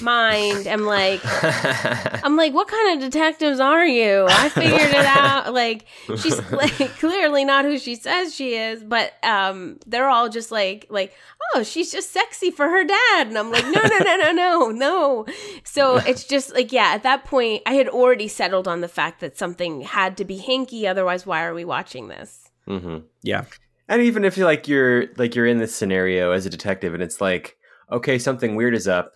mind 0.01 0.67
am 0.67 0.85
like 0.85 1.21
I'm 2.23 2.35
like, 2.35 2.53
what 2.53 2.67
kind 2.67 3.01
of 3.01 3.09
detectives 3.09 3.59
are 3.59 3.85
you? 3.85 4.25
I 4.29 4.49
figured 4.53 4.89
it 4.89 5.05
out. 5.05 5.53
Like, 5.53 5.85
she's 6.07 6.39
like 6.51 6.73
clearly 6.99 7.45
not 7.45 7.63
who 7.65 7.77
she 7.77 7.95
says 7.95 8.35
she 8.35 8.55
is, 8.55 8.83
but 8.83 9.13
um, 9.23 9.79
they're 9.85 10.09
all 10.09 10.27
just 10.29 10.51
like, 10.51 10.87
like, 10.89 11.13
oh, 11.55 11.63
she's 11.63 11.91
just 11.91 12.11
sexy 12.11 12.51
for 12.51 12.67
her 12.67 12.83
dad, 12.83 13.27
and 13.27 13.37
I'm 13.37 13.51
like, 13.51 13.65
no, 13.65 13.81
no, 13.81 13.97
no, 13.99 14.15
no, 14.17 14.31
no, 14.31 14.71
no. 14.71 15.25
So 15.63 15.97
it's 15.97 16.25
just 16.25 16.53
like, 16.53 16.71
yeah, 16.71 16.91
at 16.93 17.03
that 17.03 17.23
point, 17.23 17.63
I 17.65 17.73
had 17.73 17.87
already 17.87 18.27
settled 18.27 18.67
on 18.67 18.81
the 18.81 18.87
fact 18.87 19.21
that 19.21 19.37
something 19.37 19.81
had 19.81 20.17
to 20.17 20.25
be 20.25 20.37
hinky. 20.39 20.85
Otherwise, 20.85 21.25
why 21.25 21.43
are 21.43 21.53
we 21.53 21.63
watching 21.63 22.07
this? 22.09 22.49
hmm 22.65 22.99
Yeah. 23.23 23.45
And 23.87 24.01
even 24.01 24.25
if 24.25 24.37
you 24.37 24.43
like 24.43 24.67
you're 24.67 25.05
like 25.15 25.33
you're 25.33 25.45
in 25.45 25.59
this 25.59 25.73
scenario 25.73 26.31
as 26.31 26.45
a 26.45 26.49
detective, 26.49 26.93
and 26.93 27.01
it's 27.01 27.21
like, 27.21 27.56
okay, 27.91 28.17
something 28.19 28.55
weird 28.55 28.73
is 28.75 28.87
up, 28.87 29.13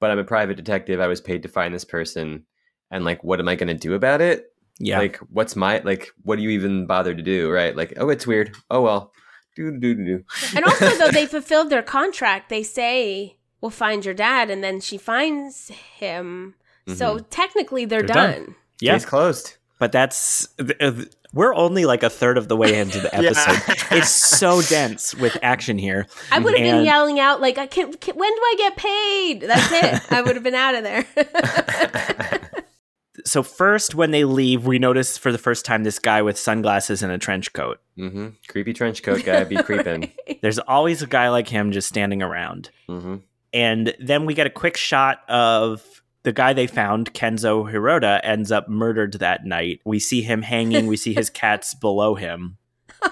but 0.00 0.10
I'm 0.10 0.18
a 0.18 0.24
private 0.24 0.56
detective. 0.56 1.00
I 1.00 1.06
was 1.06 1.20
paid 1.20 1.42
to 1.42 1.48
find 1.48 1.74
this 1.74 1.84
person, 1.84 2.44
and 2.90 3.04
like, 3.04 3.22
what 3.24 3.40
am 3.40 3.48
I 3.48 3.54
going 3.54 3.68
to 3.68 3.74
do 3.74 3.94
about 3.94 4.20
it? 4.20 4.52
Yeah. 4.78 4.98
Like, 4.98 5.18
what's 5.30 5.54
my 5.56 5.80
like? 5.84 6.10
What 6.22 6.36
do 6.36 6.42
you 6.42 6.50
even 6.50 6.86
bother 6.86 7.14
to 7.14 7.22
do? 7.22 7.50
Right? 7.50 7.76
Like, 7.76 7.94
oh, 7.96 8.08
it's 8.08 8.26
weird. 8.26 8.54
Oh 8.70 8.82
well. 8.82 9.12
Do 9.56 9.70
do 9.70 9.94
do 9.94 10.04
do. 10.04 10.24
And 10.56 10.64
also, 10.64 10.88
though 10.98 11.10
they 11.12 11.26
fulfilled 11.36 11.70
their 11.70 11.82
contract, 11.82 12.48
they 12.48 12.64
say, 12.64 13.36
"We'll 13.60 13.70
find 13.70 14.04
your 14.04 14.12
dad," 14.14 14.50
and 14.50 14.64
then 14.64 14.80
she 14.80 14.98
finds 14.98 15.68
him. 15.68 16.56
So 16.88 17.20
technically, 17.20 17.84
they're, 17.86 18.00
They're 18.02 18.08
done. 18.14 18.32
done. 18.32 18.54
yeah. 18.80 18.94
Case 18.94 19.04
closed. 19.06 19.56
But 19.78 19.90
that's 19.92 20.48
th- 20.58 20.72
uh, 20.80 20.90
th- 20.90 21.08
we're 21.34 21.54
only 21.54 21.84
like 21.84 22.02
a 22.02 22.08
third 22.10 22.38
of 22.38 22.48
the 22.48 22.56
way 22.56 22.78
into 22.78 23.00
the 23.00 23.10
Yeah. 23.12 23.30
episode. 23.30 23.96
it's 23.96 24.08
so 24.08 24.62
dense 24.62 25.14
with 25.14 25.36
action 25.42 25.76
here. 25.76 26.06
I 26.32 26.38
would 26.38 26.54
have 26.56 26.62
been 26.62 26.84
yelling 26.84 27.20
out 27.20 27.40
like, 27.40 27.58
"I 27.58 27.66
can, 27.66 27.92
can 27.94 28.14
when 28.16 28.30
do 28.34 28.40
I 28.40 28.54
get 28.56 28.76
paid?" 28.76 29.40
That's 29.42 29.72
it. 29.72 30.02
I 30.12 30.22
would 30.22 30.36
have 30.36 30.44
been 30.44 30.54
out 30.54 30.74
of 30.74 30.82
there. 30.84 31.06
So 33.26 33.42
first 33.42 33.94
when 33.94 34.10
they 34.10 34.24
leave, 34.24 34.66
we 34.66 34.78
notice 34.78 35.16
for 35.16 35.32
the 35.32 35.38
first 35.38 35.64
time 35.64 35.82
this 35.82 35.98
guy 35.98 36.20
with 36.20 36.36
sunglasses 36.38 37.02
and 37.02 37.10
a 37.10 37.16
trench 37.16 37.52
coat. 37.54 37.80
Mm-hmm. 37.96 38.28
Creepy 38.48 38.74
trench 38.74 39.02
coat 39.02 39.24
guy 39.24 39.44
be 39.44 39.56
creeping. 39.56 40.12
There's 40.42 40.58
always 40.58 41.00
a 41.00 41.06
guy 41.06 41.30
like 41.30 41.48
him 41.48 41.72
just 41.72 41.88
standing 41.88 42.22
around. 42.22 42.70
Mm-hmm. 42.86 43.16
And 43.54 43.94
then 43.98 44.26
we 44.26 44.34
get 44.34 44.46
a 44.46 44.50
quick 44.50 44.76
shot 44.76 45.20
of 45.30 45.82
the 46.24 46.32
guy 46.32 46.52
they 46.52 46.66
found, 46.66 47.14
Kenzo 47.14 47.70
Hirota, 47.72 48.20
ends 48.24 48.50
up 48.50 48.68
murdered 48.68 49.14
that 49.14 49.44
night. 49.44 49.80
We 49.84 49.98
see 50.00 50.22
him 50.22 50.42
hanging, 50.42 50.86
we 50.88 50.96
see 50.96 51.14
his 51.14 51.30
cats 51.42 51.74
below 51.74 52.14
him. 52.16 52.58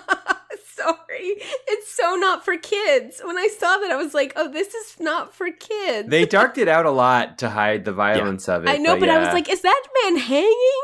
Sorry, 0.74 1.34
it's 1.68 1.94
so 1.94 2.16
not 2.16 2.44
for 2.44 2.56
kids. 2.56 3.20
When 3.24 3.38
I 3.38 3.46
saw 3.56 3.78
that, 3.78 3.92
I 3.92 3.96
was 3.96 4.14
like, 4.14 4.32
"Oh, 4.34 4.50
this 4.50 4.74
is 4.74 4.96
not 4.98 5.32
for 5.34 5.48
kids." 5.50 6.08
They 6.08 6.26
darked 6.38 6.58
it 6.58 6.66
out 6.66 6.86
a 6.86 6.90
lot 6.90 7.38
to 7.38 7.50
hide 7.50 7.84
the 7.84 7.92
violence 7.92 8.48
of 8.48 8.64
it. 8.64 8.68
I 8.68 8.78
know, 8.78 8.98
but 8.98 9.08
I 9.08 9.18
was 9.18 9.32
like, 9.32 9.48
"Is 9.48 9.60
that 9.60 9.82
man 10.02 10.16
hanging?" 10.16 10.82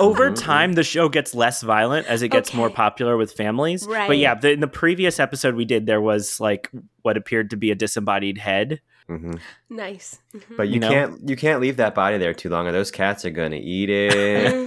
Over 0.00 0.30
Mhm. 0.30 0.36
time, 0.40 0.72
the 0.74 0.82
show 0.82 1.08
gets 1.08 1.34
less 1.34 1.62
violent 1.62 2.06
as 2.08 2.22
it 2.22 2.28
gets 2.28 2.52
more 2.52 2.68
popular 2.68 3.16
with 3.16 3.32
families. 3.32 3.86
But 3.86 4.18
yeah, 4.18 4.34
the, 4.34 4.50
in 4.52 4.60
the 4.60 4.66
previous 4.68 5.18
episode 5.20 5.54
we 5.54 5.64
did, 5.64 5.86
there 5.86 6.00
was 6.00 6.40
like 6.40 6.68
what 7.02 7.16
appeared 7.16 7.50
to 7.50 7.56
be 7.56 7.70
a 7.70 7.74
disembodied 7.76 8.38
head. 8.38 8.80
Mhm. 9.08 9.38
nice. 9.70 10.18
Mhm. 10.34 10.56
But 10.56 10.68
you, 10.68 10.74
You 10.74 10.80
know? 10.80 10.88
can't 10.88 11.28
you 11.28 11.36
can't 11.36 11.60
leave 11.60 11.76
that 11.76 11.94
body 11.94 12.16
there 12.18 12.32
too 12.34 12.48
long, 12.48 12.66
or 12.66 12.72
those 12.72 12.90
cats 12.90 13.24
are 13.24 13.30
gonna 13.30 13.60
eat 13.60 13.90
it. 13.90 14.12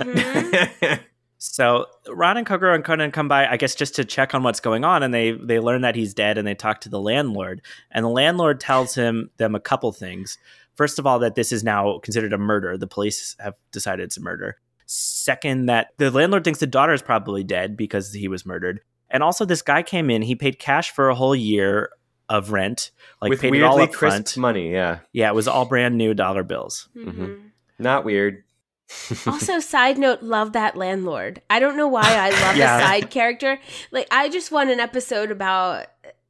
Mhm. 0.01 0.99
So 1.39 1.85
Ran 2.09 2.37
and 2.37 2.47
Kogoro 2.47 2.73
and 2.73 2.83
Conan 2.83 3.11
come 3.11 3.27
by, 3.27 3.45
I 3.47 3.57
guess, 3.57 3.75
just 3.75 3.93
to 3.97 4.03
check 4.03 4.33
on 4.33 4.41
what's 4.41 4.59
going 4.59 4.83
on, 4.83 5.03
and 5.03 5.13
they 5.13 5.33
they 5.33 5.59
learn 5.59 5.81
that 5.81 5.95
he's 5.95 6.15
dead, 6.15 6.35
and 6.37 6.47
they 6.47 6.55
talk 6.55 6.81
to 6.81 6.89
the 6.89 6.99
landlord, 6.99 7.61
and 7.91 8.03
the 8.03 8.09
landlord 8.09 8.59
tells 8.59 8.95
him 8.95 9.29
them 9.37 9.53
a 9.53 9.59
couple 9.59 9.91
things. 9.91 10.39
First 10.75 10.97
of 10.97 11.05
all, 11.05 11.19
that 11.19 11.35
this 11.35 11.51
is 11.51 11.63
now 11.63 11.99
considered 11.99 12.33
a 12.33 12.39
murder. 12.39 12.75
The 12.75 12.87
police 12.87 13.35
have 13.39 13.53
decided 13.71 14.03
it's 14.03 14.17
a 14.17 14.21
murder. 14.21 14.57
Second, 14.87 15.67
that 15.67 15.89
the 15.97 16.09
landlord 16.09 16.43
thinks 16.43 16.59
the 16.59 16.65
daughter 16.65 16.93
is 16.93 17.03
probably 17.03 17.43
dead 17.43 17.77
because 17.77 18.13
he 18.13 18.27
was 18.27 18.43
murdered, 18.43 18.81
and 19.11 19.21
also 19.21 19.45
this 19.45 19.61
guy 19.61 19.83
came 19.83 20.09
in. 20.09 20.23
He 20.23 20.33
paid 20.33 20.57
cash 20.57 20.89
for 20.91 21.07
a 21.07 21.15
whole 21.15 21.35
year 21.35 21.89
of 22.29 22.51
rent, 22.51 22.91
like 23.21 23.29
With 23.29 23.41
paid 23.41 23.53
it 23.55 23.63
all 23.63 23.77
weirdly 23.77 23.93
up 23.93 23.95
front. 23.99 24.25
crisp 24.25 24.37
money, 24.37 24.71
yeah, 24.71 24.99
Yeah, 25.13 25.29
it 25.29 25.35
was 25.35 25.47
all 25.47 25.65
brand 25.65 25.97
new 25.97 26.13
dollar 26.13 26.43
bills. 26.43 26.89
Mhm. 26.95 27.51
not 27.79 28.03
weird. 28.05 28.43
also, 29.27 29.59
side 29.59 29.97
note, 29.97 30.21
love 30.23 30.53
that 30.53 30.75
landlord. 30.77 31.41
I 31.49 31.59
don't 31.59 31.75
know 31.75 31.87
why 31.89 32.03
I 32.05 32.29
love 32.29 32.55
Yeah. 32.57 32.77
the 32.77 32.83
side 32.85 33.09
character. 33.09 33.59
Like, 33.91 34.07
I 34.11 34.29
just 34.29 34.51
want 34.51 34.69
an 34.69 34.79
episode 34.79 35.29
about 35.29 35.87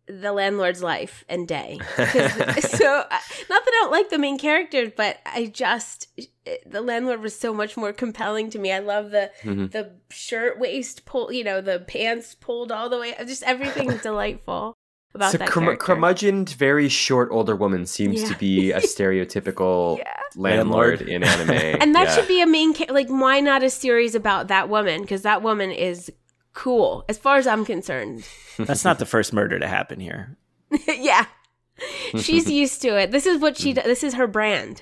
the 0.08 0.32
landlord's 0.32 0.82
life 0.82 1.24
and 1.30 1.48
day. 1.48 1.78
so, 1.98 2.06
not 2.08 3.66
that 3.66 3.68
I 3.68 3.80
don't 3.82 3.91
like 3.91 4.10
the 4.10 4.18
main 4.18 4.38
characters, 4.39 4.91
but 4.95 5.18
I 5.26 5.48
just 5.54 6.08
the 6.66 6.82
landlord 6.82 7.22
was 7.22 7.38
so 7.38 7.54
much 7.54 7.76
more 7.76 7.91
compelling 7.93 8.50
to 8.52 8.58
me. 8.60 8.72
I 8.72 8.80
love 8.80 9.12
the 9.12 9.32
Mhm. 9.43 9.72
the 9.72 9.91
shirt 10.10 10.58
waist 10.60 11.06
pull, 11.06 11.32
you 11.32 11.43
know, 11.43 11.60
the 11.62 11.80
pants 11.82 12.36
pulled 12.39 12.72
all 12.72 12.88
the 12.89 12.98
way. 12.98 13.14
Just 13.26 13.43
everything's 13.43 14.02
delightful 14.02 14.76
about 15.16 15.32
so 15.32 15.38
that 15.38 15.47
curm- 15.49 15.66
character. 15.66 15.95
curmudgeoned, 15.95 16.49
very 16.55 16.89
short 16.89 17.30
older 17.32 17.55
woman 17.55 17.86
seems 17.86 18.22
Yeah. 18.22 18.28
to 18.30 18.36
be 18.38 18.72
a 18.72 18.80
stereotypical 18.93 19.97
Yeah. 19.97 20.14
landlord, 20.36 21.01
Landlord. 21.01 21.01
in 21.10 21.24
anime, 21.24 21.51
And 21.82 21.95
that 21.95 22.08
Yeah. 22.08 22.16
should 22.16 22.28
be 22.28 22.41
a 22.41 22.47
main 22.47 22.74
ca- 22.74 22.91
like 22.91 23.08
why 23.08 23.39
not 23.39 23.64
a 23.64 23.70
series 23.70 24.16
about 24.16 24.47
that 24.49 24.70
woman 24.70 25.01
because 25.01 25.24
that 25.24 25.41
woman 25.41 25.72
is 25.72 26.12
cool 26.53 27.05
as 27.10 27.18
far 27.18 27.38
as 27.38 27.47
I'm 27.47 27.66
concerned. 27.66 28.24
That's 28.58 28.84
not 28.84 28.99
the 28.99 29.05
first 29.05 29.34
murder 29.34 29.60
to 29.60 29.68
happen 29.68 29.99
here. 29.99 30.36
yeah. 30.88 31.26
She's 32.17 32.49
used 32.49 32.82
to 32.84 32.97
it. 32.99 33.11
This 33.11 33.25
is 33.25 33.39
what 33.39 33.57
she 33.57 33.73
does. 33.73 33.86
This 33.86 34.03
is 34.03 34.13
her 34.15 34.28
brand. 34.28 34.82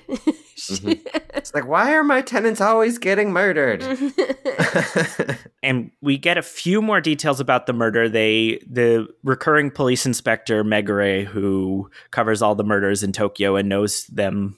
She- 0.56 1.02
It's 1.36 1.52
like, 1.54 1.66
why 1.68 1.92
are 1.92 2.02
my 2.02 2.22
tenants 2.22 2.60
always 2.62 2.96
getting 2.98 3.30
murdered? 3.32 3.84
and 5.62 5.90
we 6.00 6.18
get 6.18 6.38
a 6.38 6.42
few 6.42 6.80
more 6.82 7.00
details 7.00 7.40
about 7.40 7.66
the 7.66 7.72
murder. 7.72 8.08
They 8.08 8.60
the 8.68 9.06
recurring 9.22 9.70
police 9.70 10.06
inspector 10.06 10.64
Megure, 10.64 11.24
who 11.24 11.90
covers 12.10 12.42
all 12.42 12.54
the 12.54 12.64
murders 12.64 13.02
in 13.02 13.12
Tokyo 13.12 13.56
and 13.56 13.68
knows 13.68 14.06
them 14.06 14.56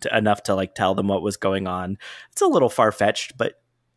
to, 0.00 0.16
enough 0.16 0.44
to 0.44 0.54
like 0.54 0.74
tell 0.74 0.94
them 0.94 1.08
what 1.08 1.22
was 1.22 1.36
going 1.36 1.66
on. 1.66 1.98
It's 2.32 2.40
a 2.42 2.46
little 2.46 2.70
far 2.70 2.92
fetched, 2.92 3.36
but 3.36 3.54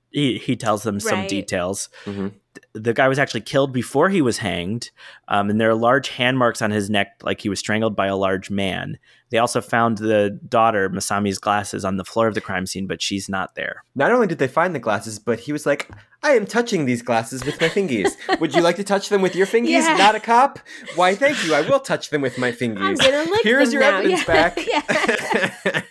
he, 0.10 0.38
he 0.38 0.56
tells 0.56 0.84
them 0.84 1.00
some 1.00 1.20
Right. 1.20 1.30
details. 1.30 1.90
Mhm. 2.06 2.34
The 2.74 2.94
guy 2.94 3.08
was 3.08 3.20
actually 3.20 3.42
killed 3.42 3.72
before 3.74 4.10
he 4.10 4.22
was 4.22 4.40
hanged, 4.40 4.92
um, 5.28 5.50
and 5.50 5.60
there 5.60 5.70
are 5.70 5.76
large 5.76 6.10
hand 6.10 6.38
marks 6.38 6.62
on 6.62 6.72
his 6.72 6.90
neck, 6.90 7.16
like 7.24 7.42
he 7.42 7.50
was 7.50 7.60
strangled 7.60 7.96
by 7.96 8.08
a 8.08 8.16
large 8.16 8.50
man. 8.50 8.98
They 9.30 9.38
also 9.38 9.62
found 9.62 9.98
the 9.98 10.30
daughter, 10.50 10.90
Masami's 10.90 11.38
glasses, 11.38 11.86
on 11.86 11.96
the 11.96 12.04
floor 12.04 12.28
of 12.28 12.34
the 12.36 12.42
crime 12.42 12.66
scene, 12.66 12.88
but 12.88 13.02
she's 13.02 13.30
not 13.30 13.56
there. 13.56 13.86
Not 13.96 14.12
only 14.12 14.28
did 14.28 14.40
they 14.40 14.48
find 14.50 14.76
the 14.76 14.80
glasses, 14.80 15.20
but 15.20 15.40
he 15.40 15.54
was 15.54 15.66
like, 15.66 15.90
I 16.24 16.32
am 16.32 16.46
touching 16.46 16.86
these 16.86 17.02
glasses 17.02 17.46
with 17.46 17.60
my 17.62 17.70
fingies. 17.70 18.12
Would 18.42 18.54
you 18.54 18.62
like 18.62 18.76
to 18.76 18.84
touch 18.84 19.08
them 19.08 19.22
with 19.22 19.36
your 19.36 19.48
fingies? 19.48 19.70
Yeah. 19.70 19.96
Not 19.98 20.16
a 20.16 20.20
cop? 20.20 20.60
Why, 20.96 21.16
thank 21.16 21.46
you. 21.46 21.54
I 21.56 21.62
will 21.62 21.80
touch 21.80 22.10
them 22.10 22.22
with 22.22 22.38
my 22.38 22.50
I'm 22.60 22.76
gonna 22.76 23.30
lick 23.32 23.42
Here's 23.44 23.72
them 23.72 23.82
your 23.82 23.90
now. 23.90 23.98
evidence 24.00 24.28
Yeah. 24.68 24.84
back. 24.84 25.86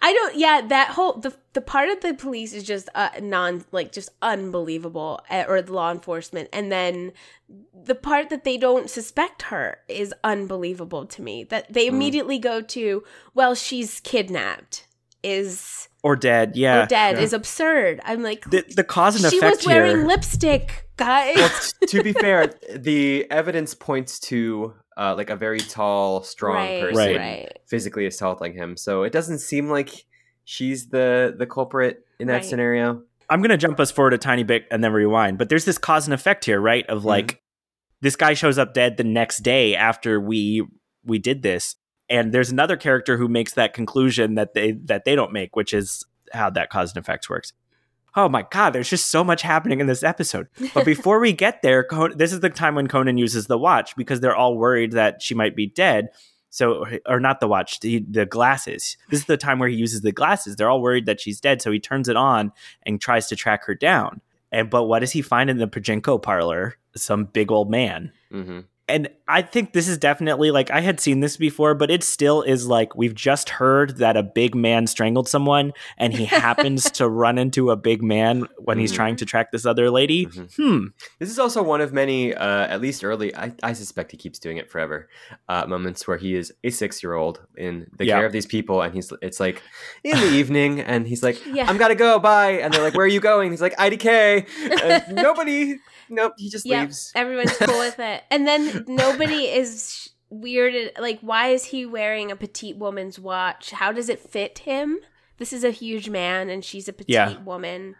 I 0.00 0.12
don't. 0.12 0.36
Yeah, 0.36 0.62
that 0.68 0.88
whole 0.90 1.14
the 1.14 1.34
the 1.54 1.60
part 1.60 1.88
of 1.88 2.00
the 2.00 2.14
police 2.14 2.52
is 2.52 2.64
just 2.64 2.88
uh, 2.94 3.10
non 3.20 3.64
like 3.72 3.92
just 3.92 4.10
unbelievable, 4.22 5.20
uh, 5.30 5.44
or 5.48 5.60
the 5.62 5.72
law 5.72 5.90
enforcement, 5.90 6.48
and 6.52 6.70
then 6.70 7.12
the 7.74 7.94
part 7.94 8.30
that 8.30 8.44
they 8.44 8.56
don't 8.58 8.90
suspect 8.90 9.42
her 9.42 9.78
is 9.88 10.12
unbelievable 10.24 11.06
to 11.06 11.22
me. 11.22 11.44
That 11.44 11.72
they 11.72 11.86
Mm. 11.86 11.94
immediately 11.94 12.38
go 12.38 12.60
to, 12.60 13.02
well, 13.34 13.54
she's 13.54 14.00
kidnapped. 14.00 14.84
is 15.24 15.88
Or 16.04 16.14
dead. 16.14 16.56
Yeah. 16.56 16.84
or 16.84 16.86
dead 16.86 17.16
yeah. 17.16 17.22
is 17.24 17.32
absurd. 17.32 18.00
I'm 18.04 18.22
like, 18.22 18.48
The, 18.48 18.64
the 18.76 18.84
cause 18.84 19.16
and 19.20 19.28
she 19.30 19.38
effect 19.38 19.62
She 19.62 19.66
was 19.68 19.74
wearing 19.74 19.96
here. 19.98 20.06
lipstick, 20.06 20.88
guys. 20.96 21.34
well, 21.36 21.50
to 21.88 22.02
be 22.04 22.12
fair, 22.12 22.54
the 22.72 23.26
evidence 23.30 23.74
points 23.74 24.20
to 24.30 24.74
uh, 24.98 25.14
like 25.16 25.30
a 25.30 25.36
very 25.36 25.60
tall, 25.60 26.22
strong 26.22 26.56
right, 26.56 26.80
person, 26.80 26.96
Right. 26.96 27.16
right. 27.16 27.58
physically 27.66 28.04
assaulting 28.06 28.52
him. 28.52 28.76
So 28.76 29.04
it 29.04 29.12
doesn't 29.12 29.38
seem 29.38 29.70
like 29.70 30.04
she's 30.44 30.88
the 30.88 31.34
the 31.38 31.46
culprit 31.46 32.04
in 32.18 32.26
that 32.26 32.34
Right. 32.34 32.44
scenario. 32.44 33.02
I'm 33.30 33.40
going 33.40 33.50
to 33.50 33.56
jump 33.58 33.78
us 33.78 33.90
forward 33.90 34.14
a 34.14 34.18
tiny 34.18 34.42
bit 34.42 34.66
and 34.70 34.82
then 34.82 34.92
rewind. 34.92 35.38
But 35.38 35.50
there's 35.50 35.64
this 35.66 35.78
cause 35.78 36.06
and 36.06 36.14
effect 36.14 36.44
here, 36.46 36.60
right? 36.60 36.86
Of 36.88 37.04
like 37.04 37.42
this 38.00 38.16
guy 38.16 38.34
shows 38.34 38.58
up 38.58 38.74
dead 38.74 38.96
the 38.96 39.04
next 39.04 39.38
day 39.38 39.76
after 39.76 40.20
we 40.20 40.66
we 41.04 41.18
did 41.18 41.42
this, 41.42 41.76
and 42.08 42.32
there's 42.32 42.50
another 42.50 42.76
character 42.76 43.16
who 43.18 43.28
makes 43.28 43.54
that 43.54 43.74
conclusion 43.74 44.34
that 44.34 44.54
they 44.54 44.72
that 44.72 45.04
they 45.04 45.14
don't 45.14 45.32
make, 45.32 45.54
which 45.54 45.72
is 45.72 46.04
how 46.32 46.50
that 46.50 46.70
cause 46.70 46.90
and 46.90 46.98
effect 46.98 47.28
works. 47.30 47.52
Oh 48.18 48.28
my 48.28 48.44
god, 48.50 48.70
there's 48.70 48.90
just 48.90 49.12
so 49.12 49.22
much 49.22 49.42
happening 49.42 49.78
in 49.78 49.86
this 49.86 50.02
episode. 50.02 50.48
But 50.74 50.84
before 50.84 51.20
we 51.20 51.32
get 51.32 51.62
there, 51.62 51.86
this 52.16 52.32
is 52.32 52.40
the 52.40 52.50
time 52.50 52.74
when 52.74 52.88
Conan 52.88 53.16
uses 53.16 53.46
the 53.46 53.56
watch 53.56 53.94
because 53.94 54.18
they're 54.18 54.34
all 54.34 54.56
worried 54.56 54.90
that 54.92 55.22
she 55.22 55.36
might 55.36 55.54
be 55.54 55.68
dead. 55.68 56.08
So, 56.50 56.84
or 57.06 57.20
not 57.20 57.38
the 57.38 57.46
watch, 57.46 57.78
the, 57.78 58.04
the 58.10 58.26
glasses. 58.26 58.96
This 59.08 59.20
is 59.20 59.26
the 59.26 59.36
time 59.36 59.60
where 59.60 59.68
he 59.68 59.76
uses 59.76 60.00
the 60.00 60.10
glasses. 60.10 60.56
They're 60.56 60.68
all 60.68 60.82
worried 60.82 61.06
that 61.06 61.20
she's 61.20 61.40
dead, 61.40 61.62
so 61.62 61.70
he 61.70 61.78
turns 61.78 62.08
it 62.08 62.16
on 62.16 62.50
and 62.84 63.00
tries 63.00 63.28
to 63.28 63.36
track 63.36 63.64
her 63.66 63.74
down. 63.76 64.20
And 64.50 64.68
but 64.68 64.84
what 64.86 64.98
does 64.98 65.12
he 65.12 65.22
find 65.22 65.48
in 65.48 65.58
the 65.58 65.68
pachinko 65.68 66.20
parlor? 66.20 66.74
Some 66.96 67.26
big 67.26 67.52
old 67.52 67.70
man. 67.70 68.10
hmm 68.32 68.60
And 68.88 69.08
I 69.28 69.42
think 69.42 69.72
this 69.74 69.86
is 69.88 69.98
definitely 69.98 70.50
like 70.50 70.70
I 70.70 70.80
had 70.80 70.98
seen 71.00 71.20
this 71.20 71.36
before, 71.36 71.74
but 71.74 71.90
it 71.90 72.02
still 72.02 72.40
is 72.42 72.66
like 72.66 72.96
we've 72.96 73.14
just 73.14 73.50
heard 73.50 73.98
that 73.98 74.16
a 74.16 74.22
big 74.22 74.54
man 74.54 74.86
strangled 74.86 75.28
someone 75.28 75.72
and 75.98 76.14
he 76.14 76.24
happens 76.24 76.90
to 76.92 77.08
run 77.08 77.36
into 77.36 77.70
a 77.70 77.76
big 77.76 78.02
man 78.02 78.46
when 78.58 78.78
he's 78.78 78.92
Mhm. 78.92 78.96
trying 78.96 79.16
to 79.16 79.26
track 79.26 79.52
this 79.52 79.66
other 79.66 79.90
lady. 79.90 80.26
Mhm. 80.26 80.54
Hmm. 80.56 80.86
This 81.18 81.30
is 81.30 81.38
also 81.38 81.62
one 81.62 81.80
of 81.82 81.92
many, 81.92 82.34
uh, 82.34 82.66
at 82.66 82.80
least 82.80 83.04
early. 83.04 83.34
I, 83.36 83.52
I 83.62 83.74
suspect 83.74 84.10
he 84.12 84.16
keeps 84.16 84.38
doing 84.38 84.56
it 84.56 84.70
forever. 84.70 85.08
Uh, 85.48 85.66
moments 85.66 86.08
where 86.08 86.16
he 86.16 86.34
is 86.34 86.52
a 86.64 86.70
six 86.70 87.02
year 87.02 87.12
old 87.14 87.40
in 87.56 87.86
the 87.98 88.06
Yeah. 88.06 88.16
care 88.16 88.26
of 88.26 88.32
these 88.32 88.46
people, 88.46 88.80
and 88.80 88.94
he's 88.94 89.12
it's 89.20 89.38
like 89.40 89.62
in 90.04 90.16
the 90.18 90.26
evening, 90.40 90.80
and 90.80 91.06
he's 91.06 91.22
like, 91.22 91.38
Yeah. 91.46 91.66
"I'm 91.68 91.76
gotta 91.76 91.94
go, 91.94 92.18
bye," 92.18 92.52
and 92.52 92.72
they're 92.72 92.82
like, 92.82 92.94
"Where 92.94 93.04
are 93.04 93.08
you 93.08 93.20
going?" 93.20 93.50
He's 93.50 93.60
like, 93.60 93.76
"IDK." 93.76 94.46
And 94.82 95.16
nobody, 95.22 95.76
nope, 96.10 96.34
he 96.38 96.48
just 96.50 96.66
Yep, 96.66 96.80
leaves. 96.88 97.12
everyone's 97.14 97.56
cool 97.56 97.78
with 97.78 97.98
it. 97.98 98.22
And 98.30 98.46
then 98.46 98.84
nobody 98.86 99.44
is 99.46 100.10
weirded. 100.32 100.98
Like, 101.00 101.20
why 101.20 101.48
is 101.48 101.64
he 101.66 101.86
wearing 101.86 102.30
a 102.30 102.36
petite 102.36 102.76
woman's 102.76 103.18
watch? 103.18 103.70
How 103.70 103.92
does 103.92 104.08
it 104.08 104.20
fit 104.20 104.60
him? 104.60 104.98
This 105.38 105.52
is 105.52 105.64
a 105.64 105.70
huge 105.70 106.08
man, 106.10 106.50
and 106.50 106.64
she's 106.64 106.88
a 106.88 106.92
petite 106.92 107.08
Yeah. 107.14 107.38
woman. 107.42 107.94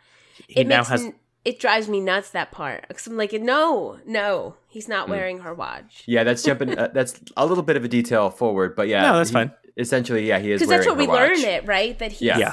He 0.49 0.61
it 0.61 0.67
now 0.67 0.79
makes 0.79 0.89
has 0.89 1.05
n- 1.05 1.15
it 1.45 1.61
drives 1.61 1.89
me 1.89 2.01
nuts 2.01 2.31
that 2.31 2.51
part. 2.51 2.85
Because 2.89 3.07
I'm 3.07 3.17
like, 3.17 3.33
no, 3.33 3.99
no, 4.05 4.57
he's 4.69 4.89
not 4.89 5.07
Mm. 5.07 5.11
wearing 5.11 5.39
her 5.41 5.55
watch. 5.55 6.03
Yeah, 6.07 6.25
that's 6.25 6.43
jumping. 6.43 6.77
Uh, 6.79 6.89
that's 6.93 7.19
a 7.37 7.47
little 7.47 7.63
bit 7.63 7.77
of 7.77 7.85
a 7.85 7.89
detail 7.89 8.29
forward, 8.31 8.75
but 8.77 8.89
yeah, 8.89 9.03
No, 9.03 9.17
that's 9.19 9.31
he- 9.31 9.35
fine. 9.35 9.53
Essentially, 9.77 10.27
yeah, 10.27 10.41
he 10.41 10.51
is 10.51 10.59
Because 10.59 10.69
wearing 10.69 10.81
that's 10.81 10.89
what 10.89 10.99
we 10.99 11.05
her 11.05 11.11
watch. 11.11 11.39
learn 11.43 11.49
it, 11.55 11.67
right? 11.67 11.97
That 12.01 12.11
he's 12.13 12.23
Yeah. 12.23 12.53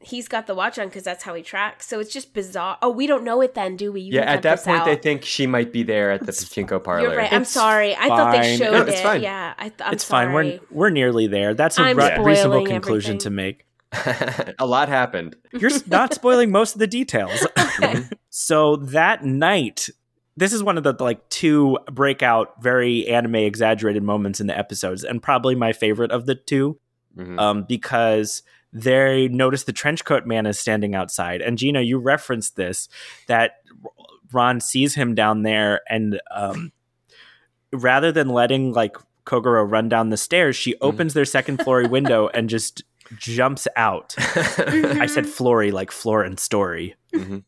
Yeah. 0.00 0.08
he's 0.08 0.28
got 0.28 0.46
the 0.46 0.54
watch 0.54 0.78
on 0.78 0.86
because 0.88 1.02
that's 1.04 1.22
how 1.24 1.34
he 1.34 1.42
tracks. 1.42 1.86
So 1.86 2.00
it's 2.00 2.12
just 2.12 2.32
bizarre. 2.34 2.78
Oh, 2.82 2.90
we 2.90 3.06
don't 3.06 3.24
know 3.24 3.40
it 3.42 3.54
then, 3.54 3.76
do 3.76 3.92
we? 3.92 4.00
You 4.00 4.14
Yeah, 4.14 4.22
at 4.22 4.42
that 4.42 4.62
point, 4.64 4.80
out. 4.80 4.84
they 4.86 4.96
think 4.96 5.24
she 5.24 5.46
might 5.46 5.72
be 5.72 5.82
there 5.82 6.10
at 6.10 6.24
the 6.26 6.32
pachinko 6.32 6.82
parlor. 6.82 7.08
You're 7.08 7.16
right. 7.16 7.32
I'm 7.32 7.42
It's 7.42 7.50
sorry. 7.50 7.94
I 7.94 8.08
thought 8.08 8.32
they 8.32 8.56
showed 8.56 8.72
No, 8.72 8.82
it's 8.82 9.00
it. 9.00 9.02
fine. 9.02 9.22
Yeah, 9.22 9.54
I 9.58 9.68
th- 9.68 9.74
I'm 9.84 9.92
it's 9.94 10.04
sorry. 10.04 10.26
fine. 10.26 10.34
We're 10.34 10.60
we're 10.70 10.90
nearly 10.90 11.26
there. 11.26 11.54
That's 11.54 11.78
a 11.78 11.82
I'm 11.82 11.96
re- 11.98 12.18
reasonable 12.22 12.66
conclusion 12.66 13.16
everything. 13.16 13.18
to 13.20 13.30
make. 13.30 13.66
a 14.58 14.66
lot 14.66 14.88
happened. 14.88 15.36
You're 15.52 15.70
not 15.88 16.14
spoiling 16.14 16.50
most 16.50 16.74
of 16.74 16.78
the 16.78 16.86
details. 16.86 17.46
Okay. 17.82 18.02
so 18.28 18.76
that 18.76 19.24
night, 19.24 19.88
this 20.36 20.52
is 20.52 20.62
one 20.62 20.76
of 20.76 20.82
the 20.84 20.94
like 21.00 21.26
two 21.30 21.78
breakout, 21.90 22.62
very 22.62 23.08
anime 23.08 23.36
exaggerated 23.36 24.02
moments 24.02 24.38
in 24.40 24.46
the 24.48 24.56
episodes, 24.58 25.02
and 25.02 25.22
probably 25.22 25.54
my 25.54 25.72
favorite 25.72 26.10
of 26.10 26.26
the 26.26 26.34
two, 26.34 26.78
Mhm. 27.16 27.38
um, 27.40 27.64
because 27.66 28.42
they 28.72 29.28
notice 29.28 29.64
the 29.64 29.72
trench 29.72 30.04
coat 30.04 30.26
man 30.26 30.46
is 30.46 30.58
standing 30.58 30.94
outside. 30.94 31.40
And 31.40 31.58
Gina, 31.58 31.80
you 31.80 31.98
referenced 31.98 32.56
this 32.56 32.88
that 33.26 33.54
Ran 34.32 34.60
sees 34.60 34.94
him 34.94 35.14
down 35.14 35.42
there, 35.42 35.80
and 35.88 36.20
um, 36.30 36.72
rather 37.72 38.12
than 38.12 38.28
letting 38.28 38.72
like 38.72 38.96
Kogoro 39.26 39.68
run 39.68 39.88
down 39.88 40.10
the 40.10 40.16
stairs, 40.16 40.56
she 40.56 40.76
opens 40.80 41.14
their 41.14 41.24
second 41.24 41.58
floor 41.62 41.86
window 41.88 42.28
and 42.28 42.48
just 42.48 42.82
jumps 43.18 43.66
out. 43.76 44.14
I 44.18 45.06
said 45.06 45.26
Flory 45.26 45.72
like 45.72 45.90
Florence 45.90 46.42
Story. 46.42 46.94
Mhm. 47.12 47.44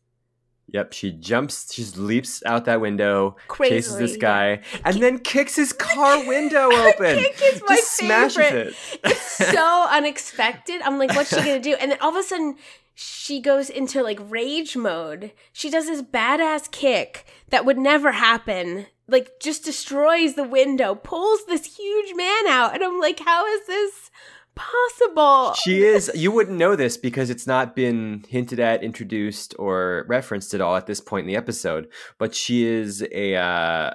Yep, 0.67 0.93
she 0.93 1.11
jumps, 1.11 1.73
she 1.73 1.83
leaps 1.99 2.41
out 2.45 2.65
that 2.65 2.81
window, 2.81 3.35
Crazily, 3.47 3.77
chases 3.77 3.97
this 3.97 4.17
guy, 4.17 4.61
and 4.83 5.01
then 5.03 5.19
kicks 5.19 5.55
his 5.55 5.71
car 5.73 6.25
window 6.25 6.71
open. 6.71 7.17
Kick 7.17 7.39
is 7.43 7.61
my 7.67 7.75
just 7.75 7.97
smashes 7.97 8.37
favorite. 8.37 8.67
it. 8.67 8.99
It's 9.03 9.21
so 9.51 9.87
unexpected. 9.91 10.81
I'm 10.81 10.97
like, 10.97 11.13
what's 11.15 11.29
she 11.29 11.35
gonna 11.35 11.59
do? 11.59 11.75
And 11.79 11.91
then 11.91 11.99
all 12.01 12.09
of 12.09 12.15
a 12.15 12.23
sudden, 12.23 12.55
she 12.95 13.39
goes 13.39 13.69
into 13.69 14.01
like 14.01 14.19
rage 14.29 14.75
mode. 14.75 15.31
She 15.51 15.69
does 15.69 15.87
this 15.87 16.01
badass 16.01 16.71
kick 16.71 17.25
that 17.49 17.65
would 17.65 17.77
never 17.77 18.13
happen. 18.13 18.87
Like, 19.07 19.39
just 19.41 19.65
destroys 19.65 20.35
the 20.35 20.45
window, 20.45 20.95
pulls 20.95 21.45
this 21.45 21.77
huge 21.77 22.15
man 22.15 22.47
out, 22.47 22.73
and 22.73 22.81
I'm 22.83 23.01
like, 23.01 23.19
how 23.19 23.45
is 23.45 23.67
this 23.67 24.09
possible? 24.55 25.53
She 25.63 25.83
is. 25.83 26.11
You 26.15 26.31
wouldn't 26.31 26.57
know 26.57 26.75
this 26.75 26.97
because 26.97 27.29
it's 27.29 27.47
not 27.47 27.75
been 27.75 28.23
hinted 28.27 28.59
at, 28.59 28.83
introduced, 28.83 29.55
or 29.59 30.05
referenced 30.07 30.53
at 30.53 30.61
all 30.61 30.75
at 30.75 30.87
this 30.87 31.01
point 31.01 31.25
in 31.25 31.27
the 31.27 31.35
episode. 31.35 31.87
But 32.17 32.35
she 32.35 32.65
is 32.65 33.05
a 33.11 33.35
uh, 33.35 33.93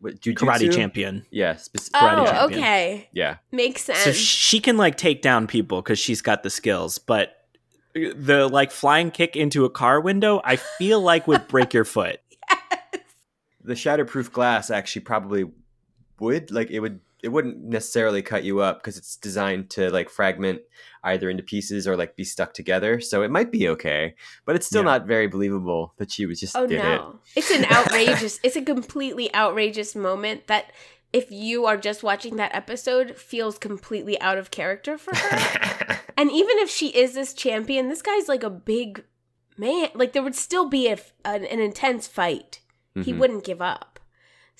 what, 0.00 0.20
jujutsu? 0.20 0.34
Karate 0.34 0.72
champion. 0.72 1.26
Yeah, 1.30 1.54
speci- 1.54 1.90
karate 1.90 2.18
oh, 2.18 2.24
champion. 2.26 2.60
okay, 2.60 3.08
yeah. 3.12 3.36
makes 3.50 3.82
sense. 3.82 3.98
So 3.98 4.12
she 4.12 4.60
can 4.60 4.76
like 4.76 4.96
take 4.96 5.22
down 5.22 5.46
people 5.46 5.82
because 5.82 5.98
she's 5.98 6.22
got 6.22 6.42
the 6.42 6.50
skills, 6.50 6.98
but 6.98 7.34
the 7.94 8.48
like 8.48 8.70
flying 8.70 9.10
kick 9.10 9.36
into 9.36 9.64
a 9.64 9.70
car 9.70 10.00
window, 10.00 10.40
I 10.44 10.56
feel 10.56 11.00
like 11.00 11.26
would 11.26 11.48
break 11.48 11.74
your 11.74 11.84
foot. 11.84 12.20
yes. 12.50 13.02
The 13.62 13.74
shatterproof 13.74 14.30
glass 14.32 14.70
actually 14.70 15.02
probably 15.02 15.50
would 16.20 16.50
like 16.50 16.70
it 16.70 16.80
would. 16.80 17.00
It 17.22 17.28
wouldn't 17.30 17.58
necessarily 17.64 18.22
cut 18.22 18.44
you 18.44 18.60
up 18.60 18.78
because 18.78 18.96
it's 18.96 19.16
designed 19.16 19.70
to 19.70 19.90
like 19.90 20.08
fragment 20.08 20.60
either 21.02 21.28
into 21.28 21.42
pieces 21.42 21.88
or 21.88 21.96
like 21.96 22.14
be 22.16 22.24
stuck 22.24 22.54
together. 22.54 23.00
So 23.00 23.22
it 23.22 23.30
might 23.30 23.50
be 23.50 23.68
okay, 23.70 24.14
but 24.44 24.54
it's 24.54 24.66
still 24.66 24.82
Yeah. 24.82 24.98
not 24.98 25.06
very 25.06 25.26
believable 25.26 25.94
that 25.98 26.12
she 26.12 26.26
was 26.26 26.38
just 26.38 26.56
Oh 26.56 26.66
did 26.66 26.78
no. 26.78 27.18
It's 27.34 27.50
an 27.50 27.64
outrageous 27.72 28.38
it's 28.44 28.56
a 28.56 28.62
completely 28.62 29.34
outrageous 29.34 29.96
moment 29.96 30.46
that 30.46 30.72
if 31.12 31.30
you 31.32 31.64
are 31.66 31.76
just 31.78 32.02
watching 32.02 32.36
that 32.36 32.54
episode 32.54 33.16
feels 33.16 33.58
completely 33.58 34.20
out 34.20 34.36
of 34.38 34.50
character 34.50 34.96
for 34.98 35.16
her. 35.16 36.00
and 36.16 36.30
even 36.30 36.58
if 36.58 36.68
she 36.70 36.88
is 36.88 37.14
this 37.14 37.32
champion, 37.32 37.88
this 37.88 38.02
guy's 38.02 38.28
like 38.28 38.42
a 38.44 38.50
big 38.50 39.04
man. 39.56 39.88
Like 39.94 40.12
there 40.12 40.22
would 40.22 40.34
still 40.36 40.68
be 40.68 40.86
a, 40.86 40.92
f- 40.92 41.12
an, 41.24 41.44
an 41.46 41.60
intense 41.60 42.06
fight. 42.06 42.60
He 42.94 43.12
Mhm. 43.12 43.18
wouldn't 43.18 43.44
give 43.44 43.62
up. 43.62 43.97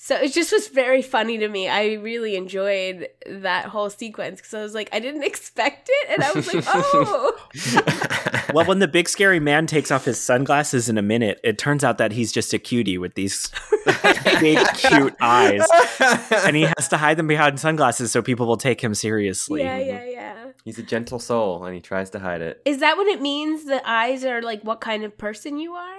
So 0.00 0.14
it 0.14 0.32
just 0.32 0.52
was 0.52 0.68
very 0.68 1.02
funny 1.02 1.38
to 1.38 1.48
me. 1.48 1.68
I 1.68 1.94
really 1.94 2.36
enjoyed 2.36 3.08
that 3.26 3.64
whole 3.64 3.90
sequence 3.90 4.40
because 4.40 4.54
I 4.54 4.62
was 4.62 4.72
like, 4.72 4.88
I 4.92 5.00
didn't 5.00 5.24
expect 5.24 5.90
it, 5.90 6.10
and 6.10 6.22
I 6.22 6.32
was 6.32 6.54
like, 6.54 6.64
oh, 6.68 8.48
Well, 8.54 8.64
when 8.64 8.78
the 8.78 8.86
big 8.86 9.08
scary 9.08 9.40
man 9.40 9.66
takes 9.66 9.90
off 9.90 10.04
his 10.04 10.18
sunglasses 10.20 10.88
in 10.88 10.98
a 10.98 11.02
minute, 11.02 11.40
it 11.42 11.58
turns 11.58 11.82
out 11.82 11.98
that 11.98 12.12
he's 12.12 12.30
just 12.30 12.54
a 12.54 12.58
cutie 12.58 12.96
with 12.96 13.14
these 13.14 13.50
big, 14.40 14.64
cute 14.74 15.16
eyes. 15.20 15.66
And 16.30 16.54
he 16.54 16.62
has 16.62 16.88
to 16.88 16.96
hide 16.96 17.16
them 17.16 17.26
behind 17.26 17.58
sunglasses 17.58 18.12
so 18.12 18.22
people 18.22 18.46
will 18.46 18.56
take 18.56 18.80
him 18.80 18.94
seriously. 18.94 19.62
yeah, 19.62 19.78
yeah, 19.78 20.04
yeah. 20.04 20.52
He's 20.64 20.78
a 20.78 20.82
gentle 20.82 21.18
soul 21.18 21.64
and 21.64 21.74
he 21.74 21.80
tries 21.80 22.10
to 22.10 22.20
hide 22.20 22.40
it. 22.40 22.62
Is 22.64 22.78
that 22.78 22.96
what 22.96 23.08
it 23.08 23.20
means? 23.20 23.64
The 23.64 23.82
eyes 23.88 24.24
are 24.24 24.42
like 24.42 24.62
what 24.62 24.80
kind 24.80 25.02
of 25.04 25.18
person 25.18 25.58
you 25.58 25.72
are? 25.72 25.97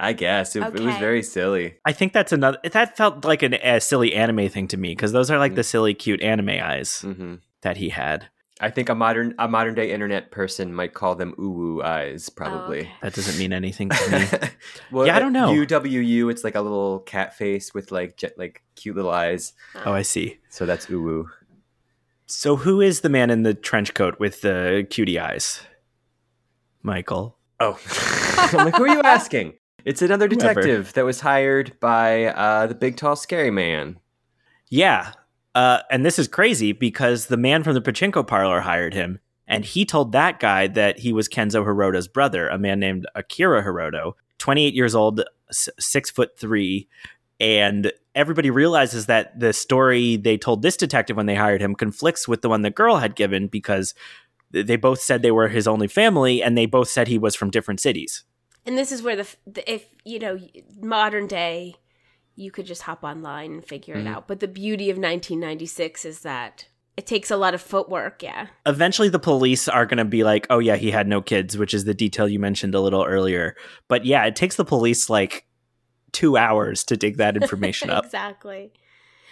I 0.00 0.12
guess 0.12 0.54
it, 0.54 0.62
it 0.62 0.72
was 0.80 0.96
very 0.96 1.22
silly. 1.22 1.76
I 1.84 1.92
think 1.92 2.12
that's 2.12 2.32
another. 2.32 2.58
That 2.70 2.96
felt 2.96 3.24
like 3.24 3.42
an, 3.42 3.54
a 3.54 3.80
silly 3.80 4.14
anime 4.14 4.48
thing 4.48 4.68
to 4.68 4.76
me 4.76 4.90
because 4.90 5.12
those 5.12 5.30
are 5.30 5.38
like 5.38 5.52
Mm. 5.52 5.56
the 5.56 5.64
silly, 5.64 5.94
cute 5.94 6.22
anime 6.22 6.50
eyes 6.50 7.00
hmm 7.00 7.36
that 7.62 7.76
he 7.78 7.88
had. 7.88 8.26
I 8.60 8.70
think 8.70 8.88
a 8.88 8.94
modern 8.94 9.34
a 9.38 9.46
modern 9.48 9.74
day 9.74 9.90
internet 9.92 10.30
person 10.30 10.72
might 10.74 10.94
call 10.94 11.14
them 11.16 11.34
uwu 11.38 11.82
eyes, 11.84 12.28
Oh, 12.30 12.34
probably. 12.36 12.80
okay. 12.80 12.92
That 13.02 13.14
doesn't 13.14 13.38
mean 13.38 13.52
anything 13.52 13.88
to 13.88 14.10
me. 14.10 14.26
well, 14.92 15.06
Yeah, 15.06 15.16
I 15.16 15.18
don't 15.20 15.32
know. 15.32 15.48
UWU, 15.52 16.30
it's 16.30 16.44
like 16.44 16.54
a 16.54 16.60
little 16.60 17.00
cat 17.00 17.36
face 17.36 17.72
with 17.74 17.90
like 17.92 18.16
jet, 18.16 18.34
like 18.38 18.62
cute 18.76 18.94
little 18.96 19.10
eyes. 19.12 19.52
oh, 19.84 19.92
I 19.92 20.02
see. 20.02 20.38
So 20.48 20.66
that's 20.66 20.86
uwu. 20.86 21.24
So, 22.26 22.56
who 22.56 22.80
is 22.80 23.00
the 23.00 23.08
man 23.08 23.30
in 23.30 23.42
the 23.42 23.54
trench 23.54 23.94
coat 23.94 24.20
with 24.20 24.42
the 24.42 24.86
cutie 24.90 25.18
eyes? 25.18 25.60
Michael. 26.82 27.36
Oh, 27.60 27.78
I'm 28.52 28.64
like, 28.64 28.74
who 28.74 28.84
are 28.84 28.88
you 28.88 29.00
asking? 29.02 29.54
It's 29.88 30.02
another 30.02 30.26
Whoever. 30.28 30.60
detective 30.60 30.92
that 30.92 31.04
was 31.06 31.20
hired 31.20 31.80
by 31.80 32.26
uh, 32.26 32.66
the 32.66 32.74
big 32.74 32.96
tall 32.96 33.16
scary 33.16 33.50
man. 33.50 33.98
Yeah. 34.68 35.12
Uh, 35.54 35.78
and 35.90 36.04
this 36.04 36.18
is 36.18 36.28
crazy 36.28 36.72
because 36.72 37.26
the 37.26 37.38
man 37.38 37.62
from 37.62 37.72
the 37.72 37.80
pachinko 37.80 38.26
parlor 38.26 38.60
hired 38.60 38.92
him. 38.92 39.18
And 39.46 39.64
he 39.64 39.86
told 39.86 40.12
that 40.12 40.40
guy 40.40 40.66
that 40.66 40.98
he 40.98 41.14
was 41.14 41.26
Kenzo 41.26 41.64
Hirota's 41.64 42.06
brother, 42.06 42.48
a 42.48 42.58
man 42.58 42.78
named 42.78 43.06
Akira 43.14 43.64
Hirota, 43.64 44.12
28 44.36 44.74
years 44.74 44.94
old, 44.94 45.22
s- 45.48 45.70
six 45.78 46.10
foot 46.10 46.38
three. 46.38 46.86
And 47.40 47.90
everybody 48.14 48.50
realizes 48.50 49.06
that 49.06 49.40
the 49.40 49.54
story 49.54 50.16
they 50.16 50.36
told 50.36 50.60
this 50.60 50.76
detective 50.76 51.16
when 51.16 51.24
they 51.24 51.34
hired 51.34 51.62
him 51.62 51.74
conflicts 51.74 52.28
with 52.28 52.42
the 52.42 52.50
one 52.50 52.60
the 52.60 52.68
girl 52.70 52.98
had 52.98 53.16
given 53.16 53.46
because 53.46 53.94
they 54.50 54.76
both 54.76 55.00
said 55.00 55.22
they 55.22 55.30
were 55.30 55.48
his 55.48 55.66
only 55.66 55.88
family 55.88 56.42
and 56.42 56.58
they 56.58 56.66
both 56.66 56.90
said 56.90 57.08
he 57.08 57.18
was 57.18 57.34
from 57.34 57.48
different 57.48 57.80
cities. 57.80 58.24
And 58.66 58.76
this 58.76 58.92
is 58.92 59.02
where 59.02 59.16
the, 59.16 59.28
the 59.46 59.72
if 59.72 59.86
you 60.04 60.18
know 60.18 60.38
modern 60.80 61.26
day, 61.26 61.76
you 62.36 62.50
could 62.50 62.66
just 62.66 62.82
hop 62.82 63.02
online 63.02 63.52
and 63.54 63.64
figure 63.64 63.96
Mhm. 63.96 64.00
it 64.02 64.06
out. 64.06 64.28
But 64.28 64.40
the 64.40 64.48
beauty 64.48 64.90
of 64.90 64.96
1996 64.98 66.04
is 66.04 66.20
that 66.20 66.66
it 66.96 67.06
takes 67.06 67.30
a 67.30 67.36
lot 67.36 67.54
of 67.54 67.62
footwork. 67.62 68.22
Yeah. 68.22 68.48
Eventually, 68.66 69.08
the 69.08 69.18
police 69.18 69.68
are 69.68 69.86
going 69.86 69.98
to 69.98 70.04
be 70.04 70.24
like, 70.24 70.46
oh, 70.50 70.58
yeah, 70.58 70.76
he 70.76 70.90
had 70.90 71.06
no 71.08 71.20
kids, 71.22 71.56
which 71.56 71.72
is 71.72 71.84
the 71.84 71.94
detail 71.94 72.28
you 72.28 72.38
mentioned 72.40 72.74
a 72.74 72.80
little 72.80 73.04
earlier. 73.04 73.56
But 73.86 74.04
yeah, 74.04 74.24
it 74.24 74.34
takes 74.36 74.56
the 74.56 74.64
police 74.64 75.08
like 75.08 75.46
two 76.12 76.36
hours 76.36 76.84
to 76.84 76.96
dig 76.96 77.16
that 77.18 77.36
information 77.36 77.90
up. 77.90 78.04
exactly. 78.06 78.72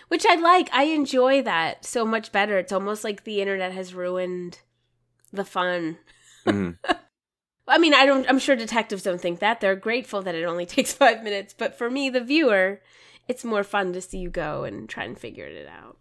Which 0.09 0.24
I 0.29 0.37
like. 0.37 0.68
I 0.72 0.85
enjoy 0.85 1.43
that 1.43 1.85
so 1.85 2.05
much 2.05 2.31
better. 2.31 2.57
It's 2.59 2.72
almost 2.72 3.03
like 3.03 3.24
the 3.24 3.41
internet 3.41 3.72
has 3.72 3.93
ruined 3.95 4.61
the 5.33 5.45
fun. 5.45 5.99
Mhm. 6.47 6.79
I 7.68 7.78
mean, 7.78 7.94
I 7.94 8.06
don't 8.06 8.28
I'm 8.28 8.38
sure 8.38 8.56
detectives 8.56 9.02
don't 9.02 9.20
think 9.20 9.40
that. 9.40 9.60
They're 9.60 9.76
grateful 9.76 10.22
that 10.22 10.34
it 10.34 10.44
only 10.44 10.66
takes 10.76 10.92
5 10.92 11.22
minutes, 11.22 11.54
but 11.56 11.76
for 11.76 11.90
me 11.90 12.10
the 12.10 12.20
viewer, 12.20 12.80
it's 13.28 13.44
more 13.44 13.64
fun 13.64 13.92
to 13.92 14.00
see 14.00 14.18
you 14.18 14.30
go 14.30 14.64
and 14.64 14.88
try 14.88 15.04
and 15.04 15.18
figure 15.18 15.46
it 15.46 15.68
out. 15.68 15.96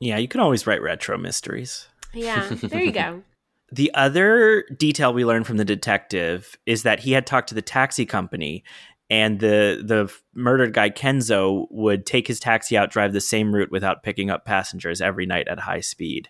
Yeah, 0.00 0.18
you 0.18 0.28
can 0.28 0.40
always 0.40 0.66
write 0.66 0.82
retro 0.82 1.16
mysteries. 1.16 1.88
Yeah, 2.12 2.48
there 2.62 2.82
you 2.82 2.92
go. 2.92 3.22
The 3.72 3.92
other 3.94 4.64
detail 4.76 5.12
we 5.12 5.24
learned 5.24 5.48
from 5.48 5.56
the 5.56 5.64
detective 5.64 6.54
is 6.64 6.84
that 6.84 7.00
he 7.00 7.10
had 7.10 7.26
talked 7.26 7.48
to 7.48 7.56
the 7.56 7.62
taxi 7.62 8.06
company 8.06 8.62
and 9.10 9.40
the 9.40 9.82
the 9.84 10.12
murdered 10.34 10.74
guy 10.74 10.90
Kenzo 10.90 11.66
would 11.70 12.06
take 12.06 12.28
his 12.28 12.40
taxi 12.40 12.76
out 12.76 12.90
drive 12.90 13.12
the 13.12 13.20
same 13.20 13.54
route 13.54 13.70
without 13.70 14.02
picking 14.02 14.30
up 14.30 14.44
passengers 14.44 15.00
every 15.00 15.26
night 15.26 15.48
at 15.48 15.60
high 15.60 15.80
speed. 15.80 16.28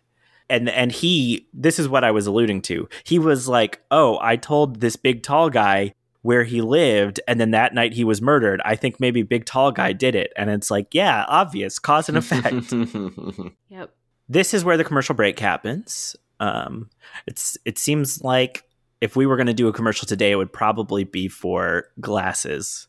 And 0.51 0.69
and 0.69 0.93
he 0.93 1.47
this 1.55 1.79
is 1.79 1.89
what 1.89 2.05
I 2.05 2.11
was 2.11 2.27
alluding 2.27 2.63
to. 2.63 2.89
He 3.05 3.19
was 3.19 3.49
like, 3.49 3.81
"Oh, 3.91 4.19
I 4.21 4.37
told 4.37 4.81
this 4.81 4.97
big 4.97 5.23
tall 5.23 5.49
guy 5.51 5.95
where 6.23 6.45
he 6.45 6.61
lived 6.63 7.21
and 7.29 7.39
then 7.41 7.51
that 7.51 7.75
night 7.75 7.93
he 7.95 8.05
was 8.05 8.23
murdered. 8.23 8.61
I 8.65 8.77
think 8.77 8.99
maybe 9.01 9.23
big 9.23 9.45
tall 9.47 9.73
guy 9.73 9.93
did 9.93 10.15
it." 10.15 10.33
And 10.37 10.51
it's 10.51 10.71
like, 10.71 10.89
"Yeah, 10.93 11.25
obvious 11.29 11.79
cause 11.79 12.09
and 12.09 12.19
effect." 12.19 12.73
Yep. 13.69 13.91
this 14.29 14.55
is 14.55 14.65
where 14.65 14.77
the 14.77 14.85
commercial 14.85 15.15
break 15.15 15.39
happens. 15.39 16.15
Um, 16.41 16.91
it's 17.27 17.57
it 17.65 17.79
seems 17.79 18.23
like 18.23 18.65
if 19.01 19.17
we 19.17 19.27
were 19.27 19.37
going 19.37 19.49
to 19.49 19.55
do 19.55 19.69
a 19.69 19.73
commercial 19.73 20.07
today, 20.07 20.31
it 20.31 20.37
would 20.37 20.53
probably 20.53 21.05
be 21.05 21.29
for 21.29 21.89
glasses, 22.01 22.87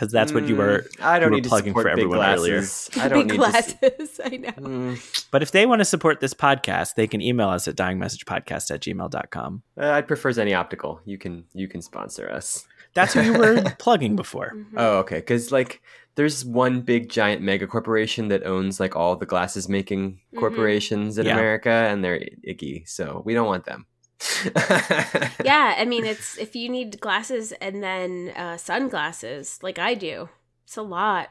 because 0.00 0.12
that's 0.12 0.32
what 0.32 0.48
you 0.48 0.56
were. 0.56 0.86
Mm, 0.98 1.04
I 1.04 1.18
don't 1.18 1.30
were 1.30 1.36
need 1.36 1.44
plugging 1.44 1.72
support 1.72 1.84
for 1.84 1.94
big 1.96 2.04
everyone 2.06 2.26
earlier. 2.26 2.56
glasses. 2.60 2.90
I 2.98 3.08
don't 3.08 3.18
Big 3.18 3.26
need 3.26 3.32
to. 3.32 3.36
glasses. 3.36 4.20
I 4.24 4.28
know. 4.30 4.48
Mm, 4.52 5.26
But 5.30 5.42
if 5.42 5.50
they 5.52 5.66
want 5.66 5.80
to 5.80 5.84
support 5.84 6.20
this 6.20 6.32
podcast, 6.32 6.94
they 6.94 7.06
can 7.06 7.20
email 7.20 7.50
us 7.50 7.68
at 7.68 7.76
dyingmessagepodcast 7.76 8.70
at 8.70 8.80
gmail.com. 8.80 9.62
uh, 9.78 9.90
I'd 9.90 10.08
prefer 10.08 10.30
Zenni 10.32 10.56
Optical. 10.56 11.00
You 11.04 11.18
can 11.18 11.44
you 11.52 11.68
can 11.68 11.82
sponsor 11.82 12.30
us. 12.30 12.66
That's 12.94 13.12
who 13.14 13.20
you 13.22 13.34
were 13.38 13.62
plugging 13.78 14.16
before. 14.16 14.52
Mhm. 14.56 14.64
Oh, 14.76 14.98
okay. 15.00 15.16
Because 15.16 15.52
like, 15.52 15.80
there's 16.16 16.44
one 16.44 16.80
big 16.80 17.08
giant 17.08 17.40
mega 17.42 17.66
corporation 17.66 18.28
that 18.28 18.44
owns 18.44 18.80
like 18.80 18.96
all 18.96 19.14
the 19.16 19.26
glasses 19.26 19.68
making 19.68 20.18
Mhm. 20.34 20.38
corporations 20.40 21.18
in 21.18 21.26
Yeah. 21.26 21.34
America, 21.34 21.70
and 21.70 22.02
they're 22.02 22.20
icky. 22.42 22.84
So 22.86 23.22
we 23.24 23.34
don't 23.34 23.46
want 23.46 23.64
them. 23.66 23.86
yeah, 25.44 25.74
I 25.78 25.84
mean, 25.86 26.04
it's 26.04 26.36
if 26.38 26.54
you 26.54 26.68
need 26.68 27.00
glasses 27.00 27.52
and 27.52 27.82
then 27.82 28.32
uh, 28.36 28.56
sunglasses, 28.56 29.58
like 29.62 29.78
I 29.78 29.94
do, 29.94 30.28
it's 30.64 30.76
a 30.76 30.82
lot. 30.82 31.30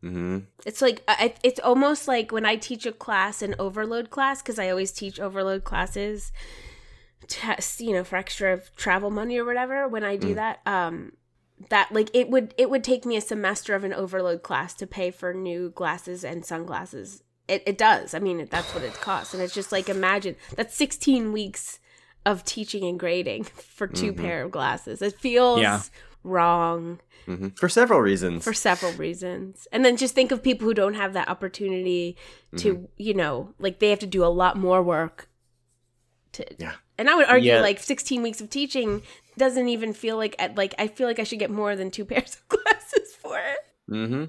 hmm 0.00 0.38
It's 0.64 0.80
like 0.80 1.02
I, 1.08 1.34
it's 1.42 1.60
almost 1.60 2.08
like 2.08 2.32
when 2.32 2.46
I 2.46 2.56
teach 2.56 2.86
a 2.86 2.92
class, 2.92 3.42
an 3.42 3.54
overload 3.58 4.10
class, 4.10 4.40
because 4.42 4.58
I 4.58 4.70
always 4.70 4.92
teach 4.92 5.20
overload 5.20 5.64
classes, 5.64 6.32
to, 7.28 7.56
you 7.78 7.92
know, 7.92 8.04
for 8.04 8.16
extra 8.16 8.60
travel 8.76 9.10
money 9.10 9.36
or 9.38 9.44
whatever. 9.44 9.86
When 9.86 10.04
I 10.04 10.16
do 10.16 10.28
Mm. 10.32 10.36
that, 10.36 10.60
um, 10.66 11.12
that 11.68 11.92
like 11.92 12.08
it 12.14 12.30
would 12.30 12.54
it 12.56 12.70
would 12.70 12.82
take 12.84 13.04
me 13.04 13.16
a 13.16 13.20
semester 13.20 13.74
of 13.74 13.84
an 13.84 13.92
overload 13.92 14.42
class 14.42 14.72
to 14.74 14.86
pay 14.86 15.10
for 15.10 15.34
new 15.34 15.70
glasses 15.70 16.24
and 16.24 16.44
sunglasses. 16.44 17.22
It, 17.48 17.62
it 17.66 17.76
does. 17.76 18.14
I 18.14 18.20
mean, 18.20 18.46
that's 18.48 18.72
what 18.74 18.84
it 18.84 18.94
costs, 18.94 19.34
and 19.34 19.42
it's 19.42 19.52
just 19.52 19.72
like 19.72 19.88
imagine 19.90 20.36
that's 20.56 20.74
sixteen 20.74 21.32
weeks 21.32 21.79
of 22.26 22.44
teaching 22.44 22.84
and 22.84 22.98
grading 22.98 23.44
for 23.76 23.86
2 23.86 24.12
Mhm. 24.12 24.16
pair 24.16 24.42
of 24.44 24.50
glasses. 24.50 25.00
It 25.02 25.18
feels 25.18 25.60
Yeah. 25.60 25.80
wrong 26.22 27.00
hmm 27.26 27.48
For 27.50 27.68
several 27.68 28.00
reasons. 28.00 28.44
for 28.44 28.52
several 28.54 28.92
reasons. 28.92 29.68
And 29.72 29.84
then 29.84 29.96
just 29.96 30.14
think 30.14 30.30
of 30.32 30.42
people 30.42 30.66
who 30.66 30.74
don't 30.74 30.94
have 30.94 31.12
that 31.14 31.28
opportunity 31.28 32.16
to, 32.56 32.74
Mm-hmm. 32.74 32.84
you 32.96 33.14
know, 33.14 33.54
like 33.58 33.78
they 33.78 33.90
have 33.90 33.98
to 34.00 34.06
do 34.06 34.24
a 34.24 34.26
lot 34.28 34.56
more 34.56 34.82
work 34.82 35.28
to 36.32 36.44
Yeah. 36.58 36.74
And 36.98 37.08
I 37.08 37.14
would 37.14 37.26
argue 37.26 37.52
Yeah. 37.52 37.60
like 37.60 37.78
16 37.78 38.22
weeks 38.22 38.40
of 38.40 38.50
teaching 38.50 39.02
doesn't 39.38 39.68
even 39.68 39.92
feel 39.94 40.16
like 40.16 40.36
like 40.56 40.74
I 40.78 40.86
feel 40.88 41.06
like 41.06 41.18
I 41.18 41.24
should 41.24 41.38
get 41.38 41.50
more 41.50 41.74
than 41.76 41.90
two 41.90 42.04
pairs 42.10 42.34
of 42.36 42.48
glasses 42.48 43.14
for 43.20 43.38
it. 43.38 43.58
hmm 43.88 44.24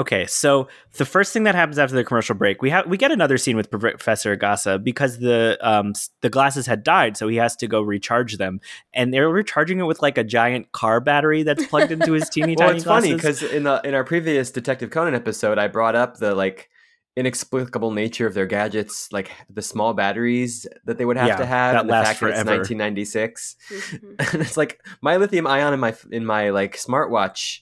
Okay, 0.00 0.24
so 0.24 0.66
the 0.96 1.04
first 1.04 1.30
thing 1.34 1.42
that 1.42 1.54
happens 1.54 1.78
after 1.78 1.94
the 1.94 2.04
commercial 2.04 2.34
break, 2.34 2.62
we 2.62 2.70
have 2.70 2.86
we 2.86 2.96
get 2.96 3.12
another 3.12 3.36
scene 3.36 3.54
with 3.54 3.70
Professor 3.70 4.34
Agasa 4.34 4.82
because 4.82 5.18
the 5.18 5.58
um 5.60 5.92
the 6.22 6.30
glasses 6.30 6.66
had 6.66 6.82
died, 6.82 7.18
so 7.18 7.28
he 7.28 7.36
has 7.36 7.54
to 7.56 7.66
go 7.66 7.82
recharge 7.82 8.38
them, 8.38 8.60
and 8.94 9.12
they're 9.12 9.28
recharging 9.28 9.78
it 9.78 9.82
with 9.82 10.00
like 10.00 10.16
a 10.16 10.24
giant 10.24 10.72
car 10.72 11.00
battery 11.00 11.42
that's 11.42 11.66
plugged 11.66 11.92
into 11.92 12.12
his 12.12 12.30
teeny 12.30 12.56
Well, 12.58 12.68
tiny 12.68 12.76
it's 12.78 12.86
funny 12.86 13.14
because 13.14 13.42
in 13.42 13.64
the 13.64 13.82
in 13.84 13.92
our 13.92 14.02
previous 14.02 14.50
Detective 14.50 14.88
Conan 14.88 15.14
episode, 15.14 15.58
I 15.58 15.68
brought 15.68 15.94
up 15.94 16.16
the 16.16 16.34
like 16.34 16.70
inexplicable 17.14 17.90
nature 17.90 18.26
of 18.26 18.32
their 18.32 18.46
gadgets, 18.46 19.12
like 19.12 19.30
the 19.50 19.60
small 19.60 19.92
batteries 19.92 20.66
that 20.86 20.96
they 20.96 21.04
would 21.04 21.18
have 21.18 21.28
Yeah, 21.28 21.36
to 21.36 21.44
have, 21.44 21.74
that 21.74 21.80
and 21.80 21.90
the 21.90 21.92
last 21.92 22.06
fact 22.06 22.20
that 22.20 22.28
it's 22.30 22.42
forever. 22.42 22.56
1996. 22.62 23.56
Mhm. 23.68 24.32
and 24.32 24.42
it's 24.42 24.56
like 24.56 24.82
my 25.02 25.16
lithium 25.18 25.46
ion 25.46 25.74
in 25.74 25.80
my 25.80 25.94
in 26.10 26.24
my 26.24 26.48
like 26.48 26.78
smartwatch 26.78 27.60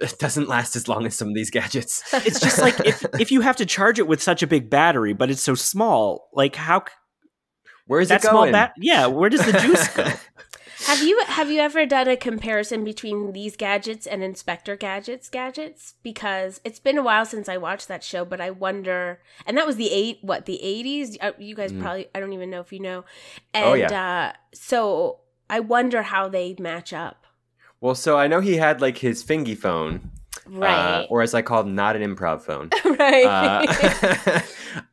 it 0.00 0.18
doesn't 0.18 0.48
last 0.48 0.76
as 0.76 0.86
long 0.88 1.06
as 1.06 1.16
some 1.16 1.28
of 1.28 1.34
these 1.34 1.50
gadgets. 1.50 2.02
it's 2.12 2.40
just 2.40 2.58
like 2.60 2.78
if 2.86 3.04
if 3.20 3.30
you 3.32 3.40
have 3.40 3.56
to 3.56 3.66
charge 3.66 3.98
it 3.98 4.06
with 4.06 4.22
such 4.22 4.42
a 4.42 4.46
big 4.46 4.70
battery, 4.70 5.12
but 5.12 5.30
it's 5.30 5.42
so 5.42 5.54
small, 5.54 6.28
like 6.32 6.56
how 6.56 6.84
Where's 7.86 8.08
that 8.08 8.16
it 8.22 8.28
small 8.28 8.42
going? 8.42 8.52
bat? 8.52 8.74
Yeah, 8.76 9.06
where 9.06 9.30
does 9.30 9.44
the 9.46 9.52
juice 9.58 9.88
go? 9.88 10.04
have 10.86 11.02
you 11.02 11.18
have 11.26 11.50
you 11.50 11.58
ever 11.60 11.86
done 11.86 12.06
a 12.06 12.16
comparison 12.18 12.84
between 12.84 13.32
these 13.32 13.56
gadgets 13.56 14.06
and 14.06 14.22
Inspector 14.22 14.76
Gadgets 14.76 15.30
gadgets? 15.30 15.94
Because 16.02 16.60
it's 16.64 16.78
been 16.78 16.98
a 16.98 17.02
while 17.02 17.24
since 17.24 17.48
I 17.48 17.56
watched 17.56 17.88
that 17.88 18.04
show, 18.04 18.26
but 18.26 18.40
I 18.42 18.50
wonder. 18.50 19.20
And 19.46 19.56
that 19.56 19.66
was 19.66 19.76
the 19.76 19.90
eight 19.90 20.18
what 20.20 20.44
the 20.44 20.60
80s. 20.62 21.16
Uh, 21.20 21.32
You 21.38 21.54
guys 21.54 21.72
Mhm. 21.72 21.80
probably 21.80 22.08
I 22.14 22.20
don't 22.20 22.34
even 22.34 22.50
know 22.50 22.60
if 22.60 22.72
you 22.74 22.80
know. 22.80 23.04
And 23.54 23.90
Oh, 23.90 23.94
uh, 23.96 24.32
so 24.52 25.20
I 25.48 25.60
wonder 25.60 26.02
how 26.02 26.28
they 26.28 26.56
match 26.58 26.92
up. 26.92 27.24
Well, 27.80 27.94
so 27.94 28.18
I 28.18 28.26
know 28.26 28.40
he 28.40 28.56
had 28.56 28.80
like 28.80 28.98
his 28.98 29.22
fingy 29.22 29.54
phone, 29.54 30.10
uh, 30.46 30.50
Right. 30.50 31.06
or 31.10 31.22
as 31.22 31.34
I 31.34 31.42
call 31.42 31.60
it, 31.62 31.66
not 31.66 31.96
an 31.96 32.02
improv 32.14 32.42
phone. 32.42 32.70
right. 32.98 33.24
Uh, 33.24 34.40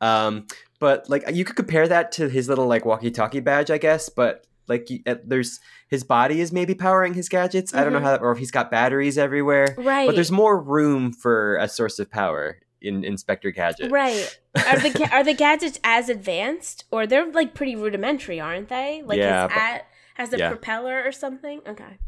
um, 0.00 0.46
but 0.78 1.08
like 1.08 1.24
you 1.32 1.44
could 1.44 1.56
compare 1.56 1.88
that 1.88 2.12
to 2.12 2.28
his 2.28 2.48
little 2.48 2.66
like 2.66 2.84
walkie-talkie 2.84 3.40
badge, 3.40 3.70
I 3.70 3.78
guess. 3.78 4.08
But 4.08 4.46
like 4.68 4.90
you, 4.90 5.00
uh, 5.06 5.16
there's 5.24 5.60
his 5.88 6.04
body 6.04 6.40
is 6.40 6.52
maybe 6.52 6.74
powering 6.74 7.14
his 7.14 7.28
gadgets. 7.28 7.74
I 7.74 7.84
don't 7.84 7.92
know 7.92 8.00
Mhm. 8.00 8.04
how, 8.04 8.16
or 8.16 8.32
if 8.32 8.38
he's 8.38 8.50
got 8.50 8.70
batteries 8.70 9.16
everywhere. 9.18 9.74
right. 9.78 10.06
But 10.06 10.14
there's 10.14 10.32
more 10.32 10.60
room 10.60 11.12
for 11.12 11.56
a 11.56 11.68
source 11.68 11.98
of 11.98 12.10
power 12.10 12.58
in 12.82 13.04
Inspector 13.04 13.50
Gadget. 13.52 13.90
Right. 13.90 14.38
Are 14.66 14.78
the 14.78 14.90
ga- 14.90 15.08
are 15.12 15.24
the 15.24 15.34
gadgets 15.34 15.78
as 15.82 16.08
advanced 16.08 16.84
or 16.90 17.06
they're 17.06 17.30
like 17.32 17.54
pretty 17.54 17.74
rudimentary, 17.76 18.38
aren't 18.40 18.68
they? 18.68 19.02
Like 19.04 19.18
Yeah, 19.18 19.46
but- 19.48 19.56
at 19.56 19.86
has 20.14 20.32
a 20.32 20.38
yeah. 20.38 20.48
propeller 20.48 21.02
or 21.04 21.12
something? 21.12 21.60
Okay. 21.66 21.98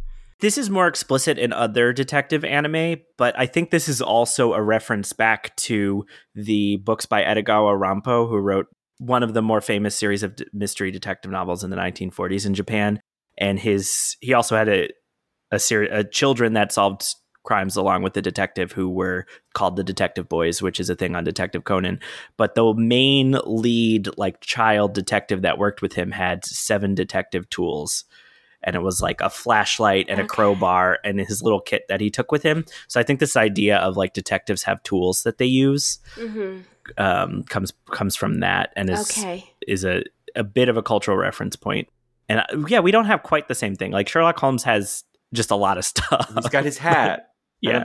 This 0.40 0.56
is 0.56 0.70
more 0.70 0.86
explicit 0.86 1.36
in 1.36 1.52
other 1.52 1.92
detective 1.92 2.44
anime, 2.44 3.00
but 3.16 3.36
I 3.36 3.46
think 3.46 3.70
this 3.70 3.88
is 3.88 4.00
also 4.00 4.52
a 4.52 4.62
reference 4.62 5.12
back 5.12 5.56
to 5.56 6.04
the 6.34 6.76
books 6.76 7.06
by 7.06 7.22
Edogawa 7.22 7.76
Rampo, 7.76 8.28
who 8.28 8.38
wrote 8.38 8.66
one 8.98 9.24
of 9.24 9.34
the 9.34 9.42
more 9.42 9.60
famous 9.60 9.96
series 9.96 10.22
of 10.22 10.38
mystery 10.52 10.92
detective 10.92 11.32
novels 11.32 11.64
in 11.64 11.70
the 11.70 11.76
1940s 11.76 12.46
in 12.46 12.54
Japan. 12.54 13.00
And 13.36 13.58
his 13.58 14.16
he 14.20 14.32
also 14.32 14.56
had 14.56 14.68
a 14.68 14.88
a 15.50 15.58
series 15.58 15.90
of 15.92 16.10
children 16.10 16.52
that 16.52 16.72
solved 16.72 17.14
crimes 17.44 17.76
along 17.76 18.02
with 18.02 18.12
the 18.12 18.20
detective 18.20 18.72
who 18.72 18.90
were 18.90 19.24
called 19.54 19.76
the 19.76 19.84
Detective 19.84 20.28
Boys, 20.28 20.60
which 20.60 20.78
is 20.78 20.90
a 20.90 20.94
thing 20.94 21.16
on 21.16 21.24
Detective 21.24 21.64
Conan. 21.64 21.98
But 22.36 22.54
the 22.54 22.74
main 22.74 23.38
lead, 23.46 24.10
like 24.18 24.40
child 24.40 24.92
detective 24.92 25.42
that 25.42 25.56
worked 25.56 25.80
with 25.80 25.94
him, 25.94 26.10
had 26.10 26.44
seven 26.44 26.94
detective 26.94 27.48
tools 27.48 28.04
and 28.62 28.74
it 28.76 28.80
was 28.82 29.00
like 29.00 29.20
a 29.20 29.30
flashlight 29.30 30.06
and 30.08 30.20
a 30.20 30.26
crowbar 30.26 30.98
and 31.04 31.20
his 31.20 31.42
little 31.42 31.60
kit 31.60 31.84
that 31.88 32.00
he 32.00 32.10
took 32.10 32.32
with 32.32 32.42
him. 32.42 32.64
So 32.88 32.98
I 33.00 33.02
think 33.02 33.20
this 33.20 33.36
idea 33.36 33.78
of 33.78 33.96
like 33.96 34.12
detectives 34.14 34.64
have 34.64 34.82
tools 34.82 35.22
that 35.22 35.38
they 35.38 35.46
use 35.46 35.98
Mm-hmm. 36.16 36.60
um, 36.96 37.42
comes 37.44 37.72
comes 37.90 38.16
from 38.16 38.40
that 38.40 38.72
and 38.76 38.90
is 38.90 39.10
Okay. 39.18 39.44
is 39.66 39.84
a 39.84 40.02
a 40.36 40.44
bit 40.44 40.68
of 40.68 40.76
a 40.76 40.82
cultural 40.82 41.16
reference 41.16 41.56
point. 41.56 41.88
And 42.28 42.40
uh, 42.40 42.66
yeah, 42.68 42.80
we 42.80 42.90
don't 42.90 43.06
have 43.06 43.22
quite 43.22 43.48
the 43.48 43.54
same 43.54 43.74
thing. 43.76 43.92
Like 43.92 44.08
Sherlock 44.08 44.38
Holmes 44.38 44.62
has 44.64 45.04
just 45.32 45.50
a 45.50 45.56
lot 45.56 45.78
of 45.78 45.84
stuff. 45.92 46.30
He's 46.34 46.48
got 46.48 46.64
his 46.64 46.78
hat. 46.78 47.30
yeah. 47.60 47.84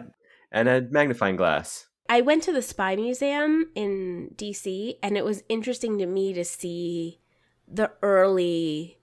And 0.52 0.68
a, 0.68 0.72
and 0.76 0.88
a 0.88 0.92
magnifying 0.92 1.36
glass. 1.36 1.88
I 2.10 2.20
went 2.22 2.44
to 2.44 2.52
the 2.52 2.62
Spy 2.62 2.96
Museum 2.98 3.70
in 3.76 4.32
DC, 4.36 4.96
and 5.02 5.18
it 5.18 5.24
was 5.24 5.42
interesting 5.48 5.98
to 6.00 6.06
me 6.06 6.34
to 6.34 6.44
see 6.44 7.22
the 7.68 7.92
early 8.02 9.00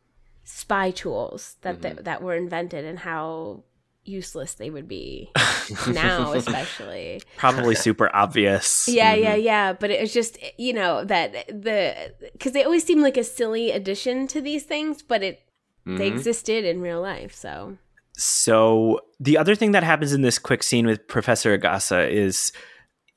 spy 0.52 0.90
tools 0.90 1.56
that 1.62 1.78
Mhm. 1.78 1.82
th- 1.82 1.96
that 2.04 2.22
were 2.22 2.34
invented 2.34 2.84
and 2.84 2.98
how 2.98 3.62
useless 4.04 4.54
they 4.54 4.70
would 4.70 4.88
be 4.88 5.30
now, 5.92 6.32
especially. 6.32 7.22
Probably 7.36 7.74
super 7.86 8.10
obvious. 8.14 8.88
Yeah, 8.88 9.14
yeah, 9.14 9.36
Mhm. 9.36 9.42
yeah. 9.44 9.72
But 9.74 9.90
it's 9.90 10.12
just 10.12 10.38
you 10.58 10.72
know 10.72 11.04
that 11.04 11.46
the 11.48 12.14
because 12.32 12.52
they 12.52 12.64
always 12.64 12.84
seem 12.84 13.00
like 13.02 13.16
a 13.16 13.24
silly 13.24 13.70
addition 13.70 14.26
to 14.28 14.40
these 14.40 14.64
things, 14.64 15.02
but 15.02 15.22
it 15.22 15.42
they 15.86 16.10
Mhm. 16.10 16.14
existed 16.16 16.64
in 16.64 16.80
real 16.80 17.00
life. 17.00 17.34
So 17.34 17.76
So 18.14 19.00
the 19.18 19.38
other 19.38 19.54
thing 19.54 19.72
that 19.72 19.82
happens 19.82 20.12
in 20.12 20.20
this 20.22 20.38
quick 20.38 20.62
scene 20.62 20.86
with 20.86 21.06
Professor 21.08 21.56
Agasa 21.56 22.10
is 22.10 22.52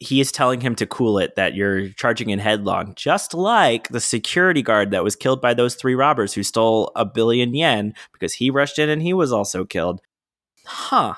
he 0.04 0.20
is 0.20 0.32
telling 0.32 0.62
him 0.62 0.76
to 0.76 0.86
cool 0.86 1.18
it 1.18 1.36
that 1.36 1.56
you're 1.56 1.90
charging 1.90 2.30
in 2.30 2.40
headlong, 2.40 2.94
just 2.96 3.34
like 3.34 3.88
the 3.90 4.00
security 4.00 4.62
guard 4.62 4.92
that 4.92 5.04
was 5.04 5.16
killed 5.16 5.42
by 5.42 5.54
those 5.54 5.76
three 5.76 5.96
robbers 5.96 6.34
who 6.34 6.44
stole 6.44 6.92
a 6.96 7.06
billion 7.06 7.54
yen 7.56 7.94
because 8.12 8.34
he 8.34 8.50
rushed 8.50 8.78
in 8.80 8.90
and 8.90 9.02
he 9.02 9.14
was 9.14 9.32
also 9.32 9.66
killed. 9.66 10.02
Huh. 10.66 11.14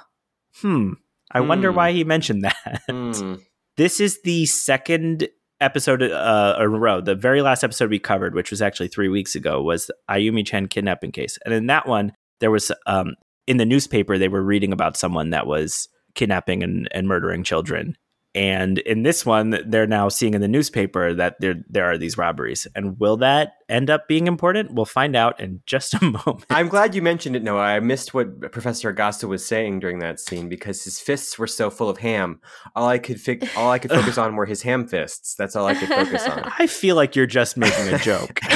Hmm. 0.61 0.93
I 1.31 1.41
wonder 1.41 1.71
Hmm. 1.71 1.75
why 1.77 1.91
he 1.91 2.03
mentioned 2.03 2.43
that. 2.43 2.81
Hmm. 2.89 3.35
This 3.77 3.99
is 3.99 4.21
the 4.21 4.45
second 4.45 5.27
episode 5.59 6.01
uh, 6.01 6.55
in 6.59 6.63
a 6.63 6.69
row. 6.69 7.01
The 7.01 7.13
very 7.13 7.41
last 7.41 7.61
episode 7.61 7.89
we 7.89 7.99
covered, 7.99 8.33
which 8.33 8.49
was 8.49 8.61
actually 8.61 8.87
three 8.87 9.09
weeks 9.09 9.35
ago, 9.35 9.61
was 9.61 9.87
the 9.87 9.95
Ayumi-chan 10.09 10.67
kidnapping 10.67 11.11
case. 11.11 11.37
And 11.43 11.53
in 11.53 11.67
that 11.67 11.85
one, 11.85 12.13
there 12.39 12.51
was 12.51 12.71
um, 12.87 13.15
in 13.47 13.57
the 13.57 13.65
newspaper 13.65 14.17
they 14.17 14.29
were 14.29 14.41
reading 14.41 14.71
about 14.71 14.95
someone 14.95 15.31
that 15.31 15.45
was 15.45 15.89
kidnapping 16.13 16.63
and, 16.63 16.87
and 16.91 17.05
murdering 17.09 17.43
children. 17.43 17.97
And 18.35 18.79
in 18.79 19.03
this 19.03 19.25
one, 19.25 19.57
they're 19.65 19.87
now 19.87 20.09
seeing 20.09 20.33
in 20.33 20.41
the 20.41 20.47
newspaper 20.47 21.13
that 21.13 21.39
there 21.39 21.55
there 21.69 21.85
are 21.85 21.97
these 21.97 22.17
robberies. 22.17 22.67
And 22.75 22.99
will 22.99 23.17
that 23.17 23.53
end 23.69 23.89
up 23.89 24.07
being 24.07 24.27
important? 24.27 24.73
We'll 24.73 24.85
find 24.85 25.15
out 25.15 25.39
in 25.39 25.61
just 25.65 25.93
a 25.93 26.03
moment. 26.25 26.45
I'm 26.49 26.67
glad 26.67 26.93
you 26.93 27.01
mentioned 27.01 27.37
it, 27.37 27.43
Noah. 27.43 27.61
I 27.61 27.79
missed 27.79 28.13
what 28.13 28.51
Professor 28.51 28.93
Agasa 28.93 29.27
was 29.27 29.45
saying 29.45 29.79
during 29.79 29.99
that 29.99 30.19
scene 30.19 30.49
because 30.49 30.83
his 30.83 30.99
fists 30.99 31.39
were 31.39 31.47
so 31.47 31.69
full 31.69 31.89
of 31.89 31.99
ham. 31.99 32.41
All 32.75 32.87
I 32.87 32.99
could 32.99 33.21
fig- 33.21 33.49
all 33.55 33.71
I 33.71 33.79
could 33.79 33.91
focus 33.91 34.17
on 34.17 34.35
were 34.35 34.45
his 34.45 34.63
ham 34.63 34.85
fists. 34.85 35.35
That's 35.35 35.55
all 35.55 35.65
I 35.65 35.73
could 35.73 35.89
focus 35.89 36.27
on. 36.27 36.51
I 36.59 36.67
feel 36.67 36.97
like 36.97 37.15
you're 37.15 37.25
just 37.25 37.55
making 37.55 37.87
a 37.87 37.97
joke. 37.97 38.41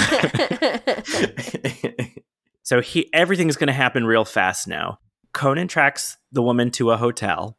So 2.70 2.82
he 2.82 3.12
everything's 3.16 3.56
going 3.56 3.66
to 3.66 3.74
happen 3.74 4.06
real 4.06 4.26
fast 4.26 4.68
now. 4.68 5.00
Conan 5.34 5.68
tracks 5.68 6.18
the 6.32 6.44
woman 6.44 6.70
to 6.74 6.92
a 6.92 6.98
hotel, 6.98 7.58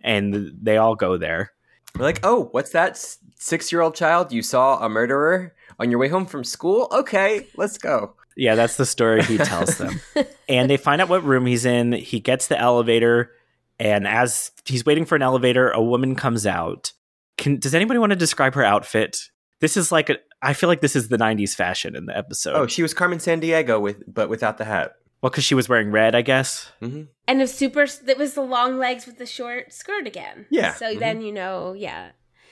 and 0.00 0.50
they 0.60 0.78
all 0.78 0.96
go 0.96 1.16
there. 1.16 1.52
We're 1.96 2.04
like, 2.04 2.20
oh, 2.22 2.48
what's 2.52 2.70
that? 2.70 2.96
Six 3.36 3.72
year 3.72 3.80
old 3.80 3.94
child? 3.94 4.32
You 4.32 4.42
saw 4.42 4.84
a 4.84 4.88
murderer 4.88 5.54
on 5.78 5.90
your 5.90 5.98
way 5.98 6.08
home 6.08 6.26
from 6.26 6.44
school? 6.44 6.88
Okay, 6.92 7.46
let's 7.56 7.78
go. 7.78 8.14
Yeah, 8.36 8.54
that's 8.54 8.76
the 8.76 8.86
story 8.86 9.22
he 9.24 9.36
tells 9.36 9.78
them. 9.78 10.00
and 10.48 10.70
they 10.70 10.76
find 10.76 11.00
out 11.00 11.08
what 11.08 11.24
room 11.24 11.46
he's 11.46 11.64
in. 11.64 11.92
He 11.92 12.20
gets 12.20 12.46
the 12.46 12.58
elevator, 12.58 13.32
and 13.80 14.06
as 14.06 14.52
he's 14.64 14.86
waiting 14.86 15.04
for 15.04 15.16
an 15.16 15.22
elevator, 15.22 15.70
a 15.70 15.82
woman 15.82 16.14
comes 16.14 16.46
out. 16.46 16.92
Can, 17.36 17.58
does 17.58 17.74
anybody 17.74 17.98
want 17.98 18.10
to 18.10 18.16
describe 18.16 18.54
her 18.54 18.64
outfit? 18.64 19.18
This 19.60 19.76
is 19.76 19.90
like 19.90 20.08
a. 20.08 20.18
I 20.40 20.52
feel 20.52 20.68
like 20.68 20.80
this 20.80 20.94
is 20.94 21.08
the 21.08 21.18
'90s 21.18 21.54
fashion 21.54 21.96
in 21.96 22.06
the 22.06 22.16
episode. 22.16 22.54
Oh, 22.54 22.66
she 22.68 22.82
was 22.82 22.94
Carmen 22.94 23.18
Sandiego 23.18 23.80
with, 23.80 24.02
but 24.06 24.28
without 24.28 24.58
the 24.58 24.64
hat. 24.64 24.92
Well, 25.22 25.30
because 25.30 25.44
she 25.44 25.54
was 25.54 25.68
wearing 25.68 25.90
red, 25.90 26.14
I 26.14 26.22
guess. 26.22 26.70
hmm 26.80 27.02
and 27.26 27.40
the 27.42 27.46
super 27.46 27.86
that 28.04 28.16
was 28.16 28.32
the 28.34 28.40
long 28.42 28.78
legs 28.78 29.04
with 29.06 29.18
the 29.18 29.26
short 29.26 29.72
skirt 29.72 30.06
again. 30.06 30.46
Yeah. 30.50 30.72
So 30.74 30.94
Mhm. 30.94 30.98
then 30.98 31.20
you 31.22 31.32
know, 31.32 31.74
yeah. 31.74 32.10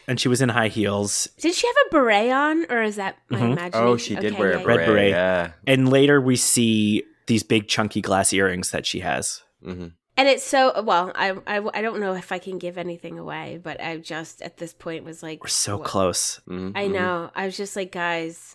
And 0.09 0.21
she 0.21 0.29
was 0.29 0.41
in 0.43 0.51
high 0.51 0.69
heels. 0.69 1.29
Did 1.41 1.55
she 1.55 1.67
have 1.67 1.77
a 1.87 1.91
beret 1.91 2.31
on, 2.31 2.67
or 2.71 2.83
is 2.83 2.97
that 2.97 3.17
my 3.29 3.39
Mhm. 3.41 3.53
imagination? 3.53 3.73
Oh, 3.89 3.97
she 3.97 4.15
did 4.15 4.33
Okay, 4.35 4.39
wear 4.41 4.51
yeah, 4.53 4.57
a 4.59 4.61
yeah. 4.61 4.67
Red 4.67 4.77
beret. 4.77 4.87
beret. 4.89 5.11
Yeah. 5.11 5.51
And 5.67 5.89
later 5.91 6.21
we 6.21 6.37
see 6.37 7.03
these 7.27 7.43
big 7.43 7.67
chunky 7.69 8.01
glass 8.03 8.33
earrings 8.33 8.71
that 8.71 8.87
she 8.87 9.01
has. 9.01 9.43
hmm 9.65 9.89
And 10.19 10.29
it's 10.29 10.45
so 10.45 10.81
well. 10.83 11.11
I, 11.15 11.33
I 11.47 11.61
I 11.75 11.83
don't 11.83 12.01
know 12.01 12.15
if 12.15 12.31
I 12.33 12.39
can 12.39 12.59
give 12.59 12.79
anything 12.79 13.19
away, 13.19 13.59
but 13.63 13.81
I 13.83 13.97
just 13.99 14.41
at 14.43 14.59
this 14.59 14.73
point 14.73 15.05
was 15.05 15.23
like, 15.23 15.43
We're 15.43 15.49
so 15.49 15.77
what- 15.79 15.87
close. 15.87 16.41
hmm 16.47 16.71
I 16.75 16.87
know. 16.87 17.31
I 17.35 17.47
was 17.47 17.57
just 17.57 17.75
like, 17.77 17.91
guys. 17.93 18.55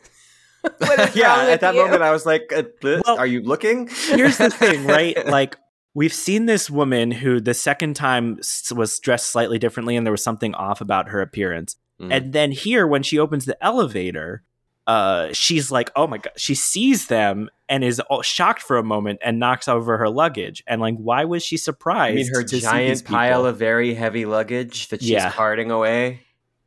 what 0.77 0.99
is 0.99 1.15
yeah, 1.15 1.27
wrong 1.37 1.45
with 1.45 1.53
at 1.55 1.61
that 1.61 1.75
you? 1.75 1.81
moment, 1.83 2.01
I 2.03 2.11
was 2.11 2.25
like, 2.25 2.51
uh, 2.55 2.63
Well, 2.83 3.17
"Are 3.17 3.25
you 3.27 3.41
looking?" 3.41 3.89
Here's 4.07 4.37
the 4.37 4.49
thing, 4.49 4.85
right? 4.97 5.25
Like 5.25 5.57
we've 5.93 6.13
seen 6.13 6.45
this 6.45 6.69
woman 6.69 7.11
who 7.11 7.39
the 7.41 7.53
second 7.53 7.95
time 7.95 8.39
was 8.75 8.99
dressed 8.99 9.27
slightly 9.29 9.59
differently 9.59 9.95
and 9.95 10.05
there 10.05 10.11
was 10.11 10.23
something 10.23 10.53
off 10.55 10.81
about 10.81 11.09
her 11.09 11.21
appearance. 11.21 11.75
Mhm. 12.01 12.13
And 12.13 12.33
then 12.33 12.51
here 12.51 12.87
when 12.87 13.03
she 13.03 13.19
opens 13.19 13.45
the 13.45 13.61
elevator, 13.63 14.43
uh 14.87 15.29
she's 15.33 15.71
like, 15.71 15.91
"Oh 15.95 16.07
my 16.07 16.17
god." 16.17 16.33
She 16.37 16.55
sees 16.55 17.07
them 17.07 17.49
and 17.69 17.83
is 17.83 17.99
all 18.01 18.21
shocked 18.21 18.61
for 18.61 18.77
a 18.77 18.83
moment 18.83 19.19
and 19.23 19.39
knocks 19.39 19.67
over 19.67 19.97
her 19.97 20.09
luggage. 20.09 20.63
And 20.67 20.81
like 20.81 20.95
why 20.95 21.25
was 21.25 21.43
she 21.43 21.55
I 21.55 21.57
surprised? 21.57 22.15
mean, 22.15 22.27
her 22.33 22.41
to 22.43 22.47
see 22.49 22.55
these 22.57 22.63
giant 22.63 22.99
people? 22.99 23.15
pile 23.15 23.45
of 23.45 23.57
very 23.57 23.93
heavy 23.93 24.25
luggage 24.25 24.89
that 24.89 25.01
she's 25.01 25.11
Yeah. 25.11 25.31
carting 25.31 25.71
away. 25.71 26.21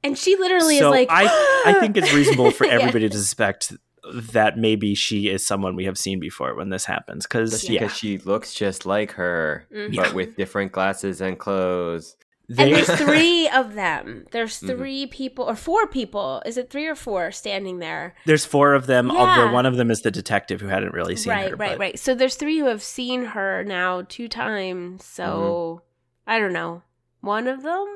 And 0.05 0.17
she 0.19 0.37
literally 0.37 0.79
so 0.79 0.89
is 0.89 0.91
like, 0.91 1.09
I 1.11 1.25
I 1.67 1.73
think 1.81 1.97
it's 1.97 2.13
reasonable 2.13 2.51
for 2.51 2.65
Yeah. 2.67 2.75
everybody 2.75 3.09
to 3.09 3.17
suspect 3.17 3.73
that 4.13 4.59
maybe 4.59 4.95
she 4.95 5.29
is 5.31 5.47
someone 5.47 5.77
we 5.77 5.87
have 5.87 5.97
seen 5.97 6.21
before 6.21 6.55
when 6.55 6.69
this 6.69 6.85
happens 6.85 7.27
cuz 7.27 7.51
Just 7.53 7.69
yeah. 7.71 7.81
because 7.81 7.97
she 7.97 8.19
looks 8.19 8.53
just 8.55 8.85
like 8.85 9.13
her, 9.13 9.67
Mhm. 9.75 9.97
but 9.97 10.13
with 10.13 10.37
different 10.37 10.73
glasses 10.73 11.21
and 11.23 11.39
clothes. 11.39 12.17
And 12.59 12.75
there's 12.75 12.91
three 13.05 13.49
of 13.49 13.73
them. 13.73 14.27
There's 14.31 14.61
Mhm. 14.61 14.77
three 14.77 15.07
people 15.07 15.47
or 15.47 15.57
four 15.57 15.87
people. 15.87 16.43
Is 16.45 16.59
it 16.59 16.69
three 16.69 16.87
or 16.87 16.95
four 16.95 17.33
standing 17.33 17.79
there? 17.79 18.15
There's 18.27 18.45
four 18.45 18.75
of 18.75 18.87
them, 18.87 19.09
Yeah. 19.11 19.17
although 19.19 19.51
one 19.55 19.65
of 19.65 19.77
them 19.79 19.91
is 19.91 20.03
the 20.03 20.11
detective 20.11 20.61
who 20.61 20.67
hadn't 20.69 20.93
really 20.93 21.17
seen 21.17 21.31
right, 21.33 21.51
her. 21.51 21.57
right, 21.57 21.71
but- 21.71 21.79
right. 21.79 21.99
So 21.99 22.15
there's 22.15 22.35
three 22.37 22.59
who 22.59 22.67
have 22.67 22.83
seen 22.83 23.25
her 23.33 23.65
now 23.65 24.03
two 24.07 24.29
times. 24.29 25.03
So 25.07 25.81
Mm-hmm. 25.81 26.31
I 26.31 26.39
don't 26.39 26.53
know. 26.53 26.83
One 27.23 27.47
of 27.49 27.63
them? 27.63 27.87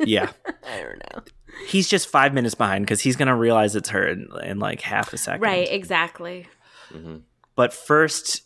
Yeah. 0.00 0.32
I 0.66 0.82
don't 0.82 0.98
know. 1.14 1.22
He's 1.66 1.88
just 1.88 2.08
five 2.08 2.34
minutes 2.34 2.54
behind 2.54 2.84
because 2.84 3.00
he's 3.00 3.16
going 3.16 3.28
to 3.28 3.34
realize 3.34 3.74
it's 3.76 3.88
her 3.90 4.06
in, 4.06 4.28
in 4.44 4.58
like 4.58 4.80
half 4.82 5.12
a 5.12 5.18
second. 5.18 5.42
Right, 5.42 5.68
exactly. 5.70 6.46
hmm 6.92 7.18
But 7.54 7.72
first, 7.72 8.42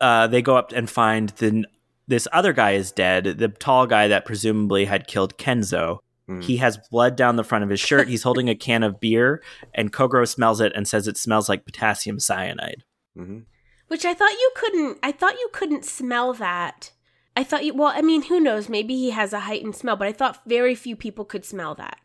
uh, 0.00 0.26
they 0.26 0.42
go 0.42 0.56
up 0.56 0.72
and 0.72 0.88
find 0.88 1.30
the, 1.30 1.64
this 2.08 2.26
other 2.32 2.52
guy 2.52 2.72
is 2.72 2.92
dead. 2.92 3.24
The 3.38 3.48
tall 3.48 3.86
guy 3.86 4.08
that 4.08 4.24
presumably 4.24 4.84
had 4.86 5.06
killed 5.06 5.36
Kenzo. 5.38 5.98
Mm. 6.28 6.42
He 6.42 6.56
has 6.56 6.78
blood 6.90 7.14
down 7.16 7.36
the 7.36 7.44
front 7.44 7.62
of 7.64 7.70
his 7.70 7.78
shirt. 7.80 8.08
He's 8.08 8.24
holding 8.24 8.48
a 8.48 8.54
can 8.66 8.82
of 8.82 8.98
beer, 9.00 9.42
and 9.74 9.92
Kogoro 9.92 10.26
smells 10.26 10.60
it 10.60 10.72
and 10.74 10.88
says 10.88 11.06
it 11.06 11.16
smells 11.16 11.48
like 11.48 11.64
potassium 11.64 12.18
cyanide. 12.18 12.82
hmm 13.14 13.40
Which 13.88 14.04
I 14.04 14.12
thought 14.14 14.32
you 14.32 14.50
couldn't. 14.56 14.98
I 15.02 15.12
thought 15.12 15.34
you 15.34 15.48
couldn't 15.52 15.84
smell 15.84 16.32
that. 16.34 16.90
I 17.36 17.44
thought 17.44 17.64
you. 17.64 17.74
Well, 17.74 17.92
I 17.94 18.00
mean, 18.02 18.22
who 18.22 18.40
knows? 18.40 18.68
Maybe 18.68 18.96
he 18.96 19.10
has 19.10 19.32
a 19.32 19.40
heightened 19.40 19.76
smell, 19.76 19.94
but 19.96 20.08
I 20.08 20.12
thought 20.12 20.40
very 20.46 20.74
few 20.74 20.96
people 20.96 21.24
could 21.24 21.44
smell 21.44 21.74
that. 21.76 21.98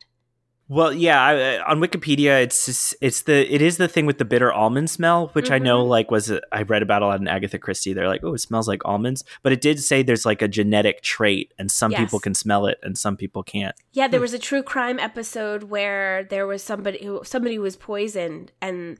Well, 0.73 0.93
yeah, 0.93 1.21
I, 1.21 1.57
uh, 1.57 1.63
on 1.67 1.81
Wikipedia, 1.81 2.41
it's 2.41 2.65
just, 2.65 2.95
it's 3.01 3.23
the 3.23 3.53
it 3.53 3.61
is 3.61 3.75
the 3.75 3.89
thing 3.89 4.05
with 4.05 4.19
the 4.19 4.23
bitter 4.23 4.53
almond 4.53 4.89
smell, 4.89 5.27
which 5.33 5.51
I 5.51 5.59
know 5.59 5.83
Mhm. 5.83 5.89
like 5.89 6.09
was 6.11 6.31
a, 6.31 6.39
I 6.53 6.61
read 6.61 6.81
about 6.81 7.01
a 7.01 7.07
lot 7.07 7.19
in 7.19 7.27
Agatha 7.27 7.59
Christie. 7.59 7.91
They're 7.91 8.07
like, 8.07 8.23
oh, 8.23 8.35
it 8.35 8.37
smells 8.39 8.69
like 8.69 8.85
almonds, 8.85 9.25
but 9.43 9.51
it 9.51 9.59
did 9.59 9.81
say 9.81 10.01
there's 10.01 10.25
like 10.25 10.41
a 10.41 10.47
genetic 10.47 11.01
trait, 11.01 11.53
and 11.59 11.69
some 11.69 11.91
people 11.91 12.21
can 12.21 12.33
smell 12.33 12.67
it 12.67 12.79
and 12.83 12.97
some 12.97 13.17
people 13.17 13.43
can't. 13.43 13.75
Yeah, 13.91 14.07
there 14.07 14.21
Hmm. 14.21 14.23
was 14.23 14.33
a 14.33 14.39
true 14.39 14.63
crime 14.63 14.97
episode 14.97 15.63
where 15.63 16.23
there 16.23 16.47
was 16.47 16.63
somebody 16.63 17.03
who 17.03 17.19
somebody 17.25 17.59
was 17.59 17.75
poisoned 17.75 18.53
and 18.61 18.97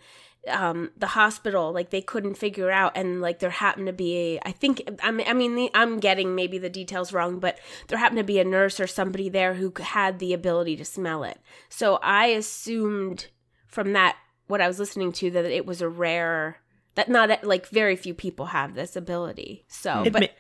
um 0.48 0.90
the 0.98 1.08
hospital 1.08 1.72
like 1.72 1.92
they 1.92 2.02
couldn't 2.02 2.34
figure 2.36 2.72
out 2.72 2.92
and 2.96 3.22
like 3.22 3.38
there 3.40 3.52
happened 3.52 3.86
to 3.86 3.94
be 3.94 4.40
I 4.44 4.52
think 4.52 4.82
I 5.04 5.12
mean 5.12 5.28
I 5.28 5.34
mean 5.34 5.56
the, 5.56 5.70
I'm 5.76 6.00
getting 6.00 6.34
maybe 6.34 6.58
the 6.58 6.70
details 6.70 7.14
wrong 7.14 7.40
but 7.40 7.60
there 7.88 8.00
happened 8.00 8.18
to 8.18 8.24
be 8.24 8.40
a 8.40 8.44
nurse 8.44 8.80
or 8.80 8.88
somebody 8.88 9.30
there 9.30 9.54
who 9.54 9.72
had 9.80 10.18
the 10.18 10.34
ability 10.34 10.76
to 10.78 10.86
smell 10.86 11.24
it. 11.24 11.40
So 11.70 12.00
I 12.02 12.28
assumed 12.28 13.28
from 13.68 13.94
that 13.94 14.18
what 14.48 14.62
I 14.62 14.68
was 14.68 14.80
listening 14.80 15.12
to 15.14 15.30
that 15.32 15.46
it 15.46 15.66
was 15.66 15.82
a 15.82 15.88
rare 15.90 16.58
that 16.96 17.08
not 17.08 17.44
like 17.44 17.68
very 17.68 17.96
few 17.96 18.14
people 18.16 18.48
have 18.48 18.74
this 18.74 18.96
ability. 18.96 19.66
So 19.68 20.04
It 20.06 20.14
but 20.14 20.22
may- 20.22 20.32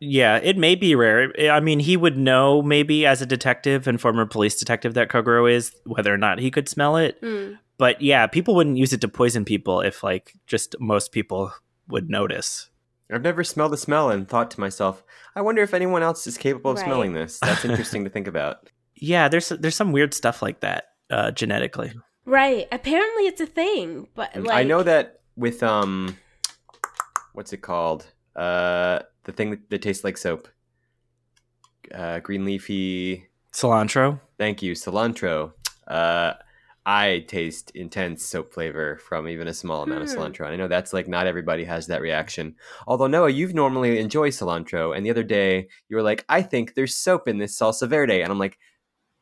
yeah, 0.00 0.38
it 0.42 0.58
may 0.58 0.74
be 0.74 0.94
rare. 0.94 1.32
I 1.50 1.60
mean, 1.60 1.78
he 1.78 1.96
would 1.96 2.18
know 2.18 2.60
maybe 2.62 3.06
as 3.06 3.22
a 3.22 3.26
detective 3.26 3.86
and 3.86 3.98
former 4.00 4.26
police 4.26 4.58
detective 4.58 4.94
that 4.94 5.08
Kogoro 5.08 5.50
is 5.50 5.74
whether 5.84 6.12
or 6.12 6.18
not 6.18 6.40
he 6.40 6.50
could 6.50 6.68
smell 6.68 6.96
it. 6.96 7.20
mm, 7.22 7.58
But 7.78 8.00
yeah, 8.00 8.26
people 8.26 8.54
wouldn't 8.54 8.76
use 8.76 8.92
it 8.92 9.00
to 9.00 9.08
poison 9.08 9.44
people 9.44 9.80
if 9.80 10.02
like 10.02 10.34
just 10.46 10.76
most 10.80 11.12
people 11.12 11.52
would 11.88 12.08
notice. 12.08 12.70
I've 13.12 13.22
never 13.22 13.44
smelled 13.44 13.72
the 13.72 13.76
smell 13.76 14.10
and 14.10 14.26
thought 14.28 14.50
to 14.52 14.60
myself, 14.60 15.02
I 15.36 15.40
wonder 15.42 15.62
if 15.62 15.74
anyone 15.74 16.02
else 16.02 16.26
is 16.26 16.38
capable 16.38 16.70
of 16.70 16.78
Right. 16.78 16.86
smelling 16.86 17.12
this. 17.12 17.38
That's 17.40 17.64
interesting 17.64 18.04
to 18.04 18.10
think 18.10 18.26
about. 18.26 18.70
Yeah, 18.96 19.26
there's 19.28 19.48
there's 19.48 19.74
some 19.74 19.90
weird 19.90 20.14
stuff 20.14 20.40
like 20.40 20.60
that 20.60 20.84
uh, 21.10 21.32
genetically. 21.32 21.92
Right. 22.24 22.68
Apparently 22.70 23.24
it's 23.26 23.40
a 23.40 23.44
thing, 23.46 24.06
but 24.14 24.34
like 24.36 24.56
I 24.56 24.62
know 24.62 24.84
that 24.84 25.20
with 25.36 25.64
um, 25.64 26.16
what's 27.32 27.52
it 27.52 27.60
called? 27.60 28.06
Uh, 28.36 29.00
the 29.24 29.32
thing 29.32 29.50
that, 29.50 29.68
that 29.70 29.82
tastes 29.82 30.04
like 30.04 30.16
soap. 30.16 30.46
Uh, 31.92 32.20
green 32.20 32.44
leafy. 32.44 33.26
Cilantro. 33.52 34.20
Thank 34.38 34.62
you, 34.62 34.72
cilantro. 34.72 35.52
Uh, 35.86 36.34
I 36.86 37.24
taste 37.28 37.70
intense 37.74 38.24
soap 38.26 38.52
flavor 38.52 38.98
from 38.98 39.26
even 39.28 39.48
a 39.48 39.54
small 39.54 39.82
amount 39.82 40.02
of 40.02 40.10
Hmm. 40.10 40.18
cilantro. 40.18 40.40
And 40.44 40.52
I 40.52 40.56
know 40.56 40.68
that's 40.68 40.92
like 40.92 41.08
not 41.08 41.26
everybody 41.26 41.64
has 41.64 41.86
that 41.86 42.02
reaction. 42.02 42.56
Although 42.86 43.06
Noah, 43.06 43.30
you've 43.30 43.54
normally 43.54 43.98
enjoy 43.98 44.28
cilantro, 44.30 44.94
and 44.96 45.04
the 45.06 45.10
other 45.10 45.22
day 45.22 45.68
you 45.88 45.96
were 45.96 46.02
like, 46.02 46.24
"I 46.28 46.42
think 46.42 46.74
there's 46.74 46.94
soap 46.96 47.26
in 47.28 47.38
this 47.38 47.58
salsa 47.58 47.88
verde," 47.88 48.20
and 48.20 48.30
I'm 48.30 48.38
like, 48.38 48.58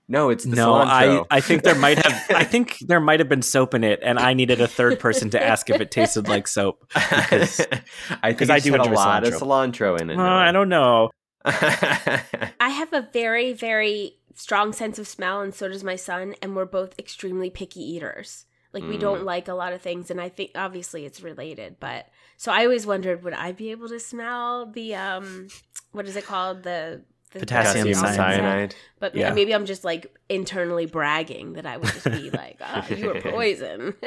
"No, 0.09 0.31
it's 0.31 0.43
the 0.45 0.57
no, 0.57 0.75
I, 0.75 1.05
cilantro." 1.07 1.27
I 1.31 1.41
think 1.41 1.63
there 1.63 1.77
might 1.77 2.05
have 2.05 2.25
I 2.35 2.43
think 2.45 2.79
there 2.81 2.99
might 3.01 3.21
have 3.21 3.29
been 3.29 3.43
soap 3.43 3.75
in 3.75 3.85
it, 3.85 4.01
and 4.03 4.19
I 4.19 4.35
needed 4.35 4.61
a 4.61 4.67
third 4.67 4.99
person 4.99 5.31
to 5.31 5.41
ask 5.43 5.71
if 5.71 5.81
it 5.81 5.91
tasted 5.93 6.27
like 6.29 6.49
soap. 6.49 6.85
because- 6.93 7.61
I 8.25 8.33
think 8.33 8.51
I 8.51 8.57
I 8.57 8.59
do 8.59 8.71
do 8.71 8.77
a 8.77 8.79
enjoy 8.81 8.93
lot 8.95 9.25
of 9.25 9.35
cilantro. 9.35 9.95
cilantro 9.95 10.01
in 10.01 10.11
it. 10.11 10.17
Well, 10.17 10.27
I 10.27 10.51
don't 10.51 10.69
know. 10.69 11.11
I 11.45 12.69
have 12.69 12.93
a 12.93 13.09
very, 13.13 13.53
very 13.53 14.15
strong 14.35 14.73
sense 14.73 14.99
of 14.99 15.07
smell, 15.09 15.41
and 15.41 15.55
so 15.55 15.69
does 15.69 15.85
my 15.85 15.97
son, 15.97 16.35
and 16.43 16.55
we're 16.57 16.65
both 16.65 16.99
extremely 16.99 17.51
picky 17.51 17.81
eaters. 17.81 18.47
Like 18.73 18.85
we 18.85 18.97
Mm. 18.97 19.01
don't 19.01 19.25
like 19.25 19.49
a 19.49 19.55
lot 19.55 19.73
of 19.73 19.83
things, 19.83 20.11
and 20.11 20.21
I 20.21 20.29
think 20.31 20.53
obviously 20.55 21.05
it's 21.05 21.21
related. 21.21 21.77
But 21.79 22.07
so 22.39 22.51
I 22.53 22.65
always 22.65 22.87
wondered, 22.87 23.23
would 23.23 23.35
I 23.35 23.53
be 23.53 23.71
able 23.71 23.89
to 23.89 24.01
smell 24.01 24.67
the 24.67 24.95
um, 24.95 25.49
what 25.93 26.07
is 26.07 26.17
it 26.17 26.25
called 26.25 26.63
the, 26.63 27.03
the 27.33 27.41
Potassium 27.41 27.89
Potassium 27.89 27.95
cyanide. 27.95 28.35
cyanide. 28.37 28.75
But 28.99 29.15
Yeah. 29.15 29.33
maybe 29.35 29.55
I'm 29.55 29.67
just 29.67 29.85
like 29.85 30.17
internally 30.31 30.87
bragging 30.87 31.53
that 31.55 31.67
I 31.67 31.77
would 31.77 31.93
just 31.93 32.11
be 32.11 32.31
like, 32.43 32.59
ah, 32.63 32.87
you 32.89 33.09
were 33.09 33.21
poison. 33.21 33.95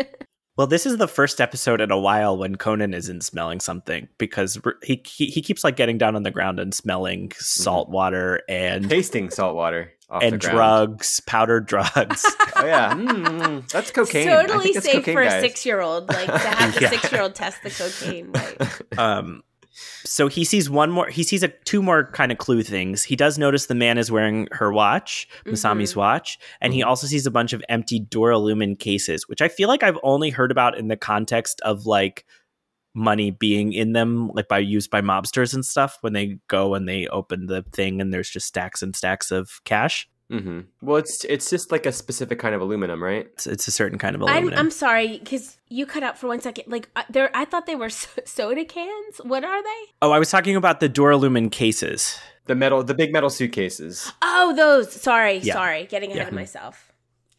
Well, 0.57 0.67
this 0.67 0.86
is 0.86 0.95
the 0.95 1.07
first 1.09 1.41
episode 1.41 1.82
in 1.82 1.91
a 1.91 1.99
while 1.99 2.38
when 2.38 2.55
Conan 2.55 2.93
isn't 2.93 3.26
smelling 3.26 3.59
something 3.59 4.07
because 4.17 4.57
he 4.84 5.03
he, 5.05 5.26
he 5.26 5.41
keeps 5.41 5.65
like 5.65 5.76
getting 5.76 5.97
down 5.97 6.15
on 6.15 6.23
the 6.23 6.32
ground 6.32 6.61
and 6.61 6.73
smelling 6.73 7.34
salt 7.38 7.89
water 7.89 8.41
and 8.47 8.89
Tasting 8.89 9.30
salt 9.30 9.53
water 9.57 9.91
off 9.91 9.95
and 10.10 10.34
the 10.34 10.38
drugs, 10.38 11.20
powdered 11.22 11.66
drugs. 11.68 12.26
Oh 12.58 12.66
yeah, 12.66 12.93
Mm, 12.95 13.70
that's 13.70 13.91
cocaine. 13.91 14.30
I 14.30 14.43
totally 14.43 14.64
think 14.64 14.76
that's 14.76 14.86
safe 14.86 14.95
cocaine, 15.06 15.16
for 15.16 15.22
a 15.24 15.41
six 15.41 15.66
year 15.66 15.82
old. 15.82 16.08
Like 16.08 16.28
to 16.28 16.38
have 16.38 16.74
the 16.74 16.82
Yeah. 16.82 16.89
six 16.89 17.12
year 17.12 17.22
old 17.22 17.36
test 17.36 17.62
the 17.64 17.70
cocaine. 17.70 18.32
Right. 18.32 18.97
um 18.99 19.43
so 20.06 20.30
he 20.30 20.45
sees 20.45 20.70
one 20.70 20.89
more 20.89 21.10
he 21.10 21.22
sees 21.22 21.43
a 21.43 21.49
two 21.49 21.82
more 21.84 22.10
kind 22.12 22.32
of 22.32 22.38
clue 22.38 22.64
things 22.64 23.03
he 23.03 23.18
does 23.18 23.38
notice 23.38 23.66
the 23.66 23.76
man 23.76 23.97
is 23.97 24.10
wearing 24.10 24.47
her 24.53 24.72
watch 24.72 25.28
masami's 25.45 25.93
Mhm. 25.93 25.97
watch 25.97 26.38
and 26.62 26.74
he 26.74 26.82
Mhm. 26.82 26.86
also 26.86 27.08
sees 27.08 27.26
a 27.26 27.32
bunch 27.32 27.51
of 27.51 27.62
empty 27.68 27.99
duralumin 27.99 28.80
cases 28.80 29.28
which 29.28 29.41
i 29.41 29.49
feel 29.49 29.68
like 29.68 29.84
i've 29.84 29.97
only 30.01 30.30
heard 30.30 30.49
about 30.49 30.78
in 30.78 30.88
the 30.88 30.95
context 30.95 31.60
of 31.66 31.86
like 31.86 32.24
money 32.96 33.30
being 33.30 33.74
in 33.74 33.91
them 33.93 34.30
like 34.34 34.48
by 34.48 34.58
used 34.58 34.89
by 34.89 35.02
mobsters 35.02 35.54
and 35.54 35.64
stuff 35.66 35.98
when 36.02 36.14
they 36.14 36.39
go 36.48 36.74
and 36.74 36.88
they 36.89 37.06
open 37.08 37.46
the 37.46 37.62
thing 37.74 38.00
and 38.02 38.12
there's 38.14 38.30
just 38.30 38.48
stacks 38.48 38.82
and 38.82 38.96
stacks 38.96 39.30
of 39.32 39.62
cash 39.66 40.10
hmm 40.32 40.62
Well, 40.82 40.98
it's 40.98 41.24
it's 41.26 41.52
just 41.52 41.72
like 41.72 41.86
a 41.86 41.91
specific 41.91 42.39
kind 42.39 42.56
of 42.56 42.62
aluminum, 42.62 43.04
right? 43.04 43.28
it's, 43.34 43.46
it's 43.46 43.68
a 43.68 43.72
certain 43.72 44.00
kind 44.00 44.16
of 44.16 44.24
I'm, 44.24 44.30
aluminum 44.30 44.58
I'm 44.60 44.72
sorry 44.72 45.20
because 45.20 45.58
you 45.70 45.86
cut 45.86 46.02
out 46.02 46.18
for 46.18 46.26
one 46.28 46.41
second. 46.41 46.64
Like 46.68 46.89
uh, 46.96 47.04
there, 47.12 47.30
I 47.36 47.46
thought 47.46 47.68
they 47.68 47.76
were 47.76 47.91
so- 47.91 48.10
soda 48.26 48.66
cans. 48.66 49.18
What 49.24 49.43
are 49.43 49.62
they? 49.62 49.82
oh 50.02 50.12
i 50.12 50.18
was 50.18 50.32
talking 50.32 50.56
about 50.56 50.80
the 50.80 50.89
duralumin 50.89 51.52
cases 51.52 52.18
The 52.48 52.56
metal, 52.56 52.84
the 52.84 52.96
big 52.96 53.14
metal 53.14 53.30
suitcases. 53.30 54.12
Oh, 54.24 54.54
those. 54.56 54.91
Sorry, 54.91 55.38
Yeah. 55.39 55.54
sorry, 55.54 55.86
getting 55.86 56.10
ahead 56.12 56.24
Yeah. 56.24 56.28
of 56.30 56.34
myself. 56.34 56.91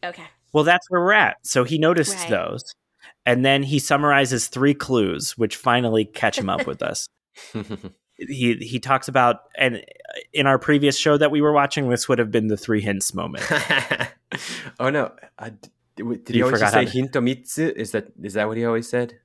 Okay. 0.03 0.27
Well, 0.53 0.63
that's 0.63 0.89
where 0.89 1.01
we're 1.01 1.11
at. 1.13 1.35
So 1.43 1.65
he 1.65 1.77
noticed 1.77 2.15
Right. 2.15 2.29
those. 2.29 2.63
And 3.27 3.45
then 3.45 3.61
he 3.61 3.77
summarizes 3.77 4.47
three 4.47 4.73
clues, 4.73 5.37
which 5.37 5.55
finally 5.57 6.05
catch 6.05 6.39
him 6.39 6.49
up 6.49 6.65
with 6.65 6.81
us. 6.91 7.07
He 8.19 8.55
he 8.55 8.79
talks 8.79 9.07
about, 9.07 9.41
and 9.59 9.85
in 10.33 10.47
our 10.47 10.57
previous 10.57 10.97
show 10.97 11.17
that 11.19 11.29
we 11.29 11.39
were 11.39 11.51
watching, 11.53 11.87
this 11.87 12.09
would 12.09 12.17
have 12.17 12.31
been 12.31 12.47
the 12.47 12.57
three 12.57 12.81
hints 12.81 13.13
moment. 13.13 13.45
oh 14.79 14.89
no! 14.89 15.11
Uh, 15.37 15.51
did, 15.95 16.27
he 16.27 16.37
You 16.39 16.45
always 16.45 16.59
say 16.67 16.85
to- 16.85 16.91
hintomitsu? 16.91 17.71
Is 17.73 17.91
that 17.91 18.07
is 18.23 18.33
that 18.33 18.47
what 18.47 18.57
he 18.57 18.65
always 18.65 18.89
said? 18.89 19.19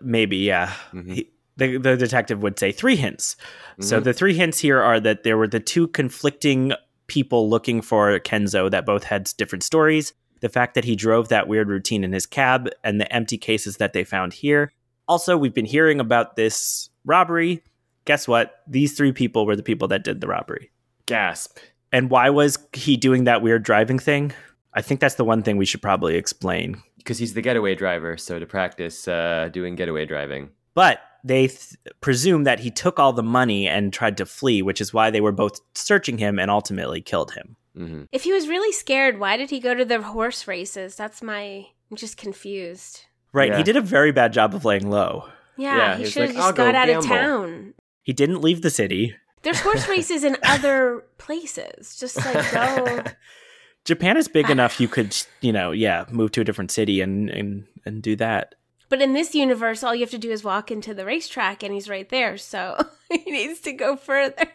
Maybe, 0.00 0.38
yeah. 0.38 0.72
Mhm. 0.94 1.14
He, 1.14 1.30
the, 1.58 1.76
the 1.76 1.96
detective 1.98 2.42
would 2.42 2.58
say 2.58 2.72
three 2.72 2.96
hints. 2.96 3.36
So 3.80 4.00
Mhm. 4.00 4.04
the 4.04 4.12
three 4.14 4.32
hints 4.34 4.58
here 4.60 4.80
are 4.80 4.98
that 5.00 5.22
there 5.24 5.36
were 5.36 5.48
the 5.48 5.60
two 5.60 5.88
conflicting 5.88 6.72
people 7.06 7.50
looking 7.50 7.82
for 7.82 8.18
Kenzo 8.20 8.70
that 8.70 8.86
both 8.86 9.04
had 9.04 9.30
different 9.36 9.62
stories. 9.62 10.14
The 10.40 10.48
fact 10.48 10.74
that 10.74 10.84
he 10.84 10.96
drove 10.96 11.28
that 11.28 11.48
weird 11.48 11.68
routine 11.68 12.04
in 12.04 12.12
his 12.12 12.26
cab 12.26 12.68
and 12.84 13.00
the 13.00 13.12
empty 13.12 13.38
cases 13.38 13.76
that 13.78 13.92
they 13.92 14.04
found 14.04 14.32
here. 14.32 14.72
Also, 15.06 15.36
we've 15.36 15.54
been 15.54 15.64
hearing 15.64 16.00
about 16.00 16.36
this 16.36 16.90
robbery. 17.04 17.62
Guess 18.04 18.28
what? 18.28 18.62
These 18.66 18.96
three 18.96 19.12
people 19.12 19.46
were 19.46 19.56
the 19.56 19.62
people 19.62 19.88
that 19.88 20.04
did 20.04 20.20
the 20.20 20.28
robbery. 20.28 20.70
gasp. 21.06 21.58
And 21.90 22.10
why 22.10 22.28
was 22.30 22.58
he 22.74 22.96
doing 22.96 23.24
that 23.24 23.40
weird 23.40 23.62
driving 23.62 23.98
thing? 23.98 24.32
I 24.74 24.82
think 24.82 25.00
that's 25.00 25.14
the 25.14 25.24
one 25.24 25.42
thing 25.42 25.56
we 25.56 25.64
should 25.64 25.80
probably 25.82 26.16
explain. 26.16 26.82
Because 26.98 27.18
he's 27.18 27.32
the 27.32 27.40
getaway 27.40 27.74
driver, 27.74 28.18
so 28.18 28.38
to 28.38 28.46
practice 28.46 29.08
uh, 29.08 29.48
doing 29.50 29.74
getaway 29.74 30.04
driving. 30.04 30.50
But 30.74 31.00
they 31.24 31.48
th- 31.48 31.76
presume 32.00 32.44
that 32.44 32.60
he 32.60 32.70
took 32.70 32.98
all 32.98 33.12
the 33.14 33.22
money 33.22 33.66
and 33.66 33.92
tried 33.92 34.18
to 34.18 34.26
flee, 34.26 34.60
which 34.60 34.80
is 34.80 34.92
why 34.92 35.10
they 35.10 35.22
were 35.22 35.32
both 35.32 35.60
searching 35.74 36.18
him 36.18 36.38
and 36.38 36.50
ultimately 36.50 37.00
killed 37.00 37.32
him. 37.32 37.56
Hmm 37.74 38.04
If 38.12 38.24
he 38.24 38.32
was 38.32 38.48
really 38.48 38.72
scared, 38.72 39.18
why 39.18 39.36
did 39.36 39.50
he 39.50 39.60
go 39.60 39.74
to 39.74 39.84
the 39.84 40.02
horse 40.02 40.46
races? 40.46 40.96
That's 40.96 41.22
my. 41.22 41.66
I'm 41.90 41.96
just 41.96 42.16
confused. 42.16 43.04
Right. 43.32 43.50
Yeah. 43.50 43.58
He 43.58 43.62
did 43.62 43.76
a 43.76 43.80
very 43.80 44.12
bad 44.12 44.32
job 44.32 44.54
of 44.54 44.64
laying 44.64 44.90
low. 44.90 45.28
Yeah, 45.56 45.76
Yeah, 45.76 45.96
he 45.96 46.02
he's 46.04 46.12
should 46.12 46.22
have 46.22 46.28
like, 46.30 46.36
just 46.36 46.46
"I'll 46.46 46.52
go 46.52 46.72
got 46.72 46.74
out 46.74 46.88
of 46.88 47.04
town. 47.04 47.74
He 48.02 48.12
didn't 48.12 48.40
leave 48.40 48.62
the 48.62 48.70
city. 48.70 49.14
There's 49.42 49.60
horse 49.60 49.88
races 49.96 50.24
in 50.24 50.36
other 50.44 51.04
places. 51.18 51.96
Just 51.98 52.16
like 52.16 52.52
go. 52.52 53.02
Japan 53.84 54.16
is 54.16 54.28
big 54.28 54.50
enough 54.50 54.80
you 54.80 54.88
could, 54.88 55.16
you 55.40 55.52
know, 55.52 55.70
yeah, 55.70 56.04
move 56.10 56.32
to 56.32 56.42
a 56.42 56.44
different 56.44 56.70
city 56.70 57.00
and 57.00 57.30
and 57.30 57.66
and 57.86 58.02
do 58.02 58.16
that. 58.16 58.54
But 58.90 59.02
in 59.02 59.12
this 59.12 59.34
universe, 59.34 59.82
all 59.82 59.94
you 59.94 60.00
have 60.02 60.10
to 60.10 60.18
do 60.18 60.30
is 60.30 60.42
walk 60.44 60.70
into 60.70 60.94
the 60.94 61.04
racetrack, 61.04 61.62
and 61.62 61.72
he's 61.74 61.88
right 61.88 62.08
there. 62.08 62.36
So 62.38 62.76
he 63.10 63.30
needs 63.30 63.60
to 63.60 63.72
go 63.72 63.96
further. 63.96 64.48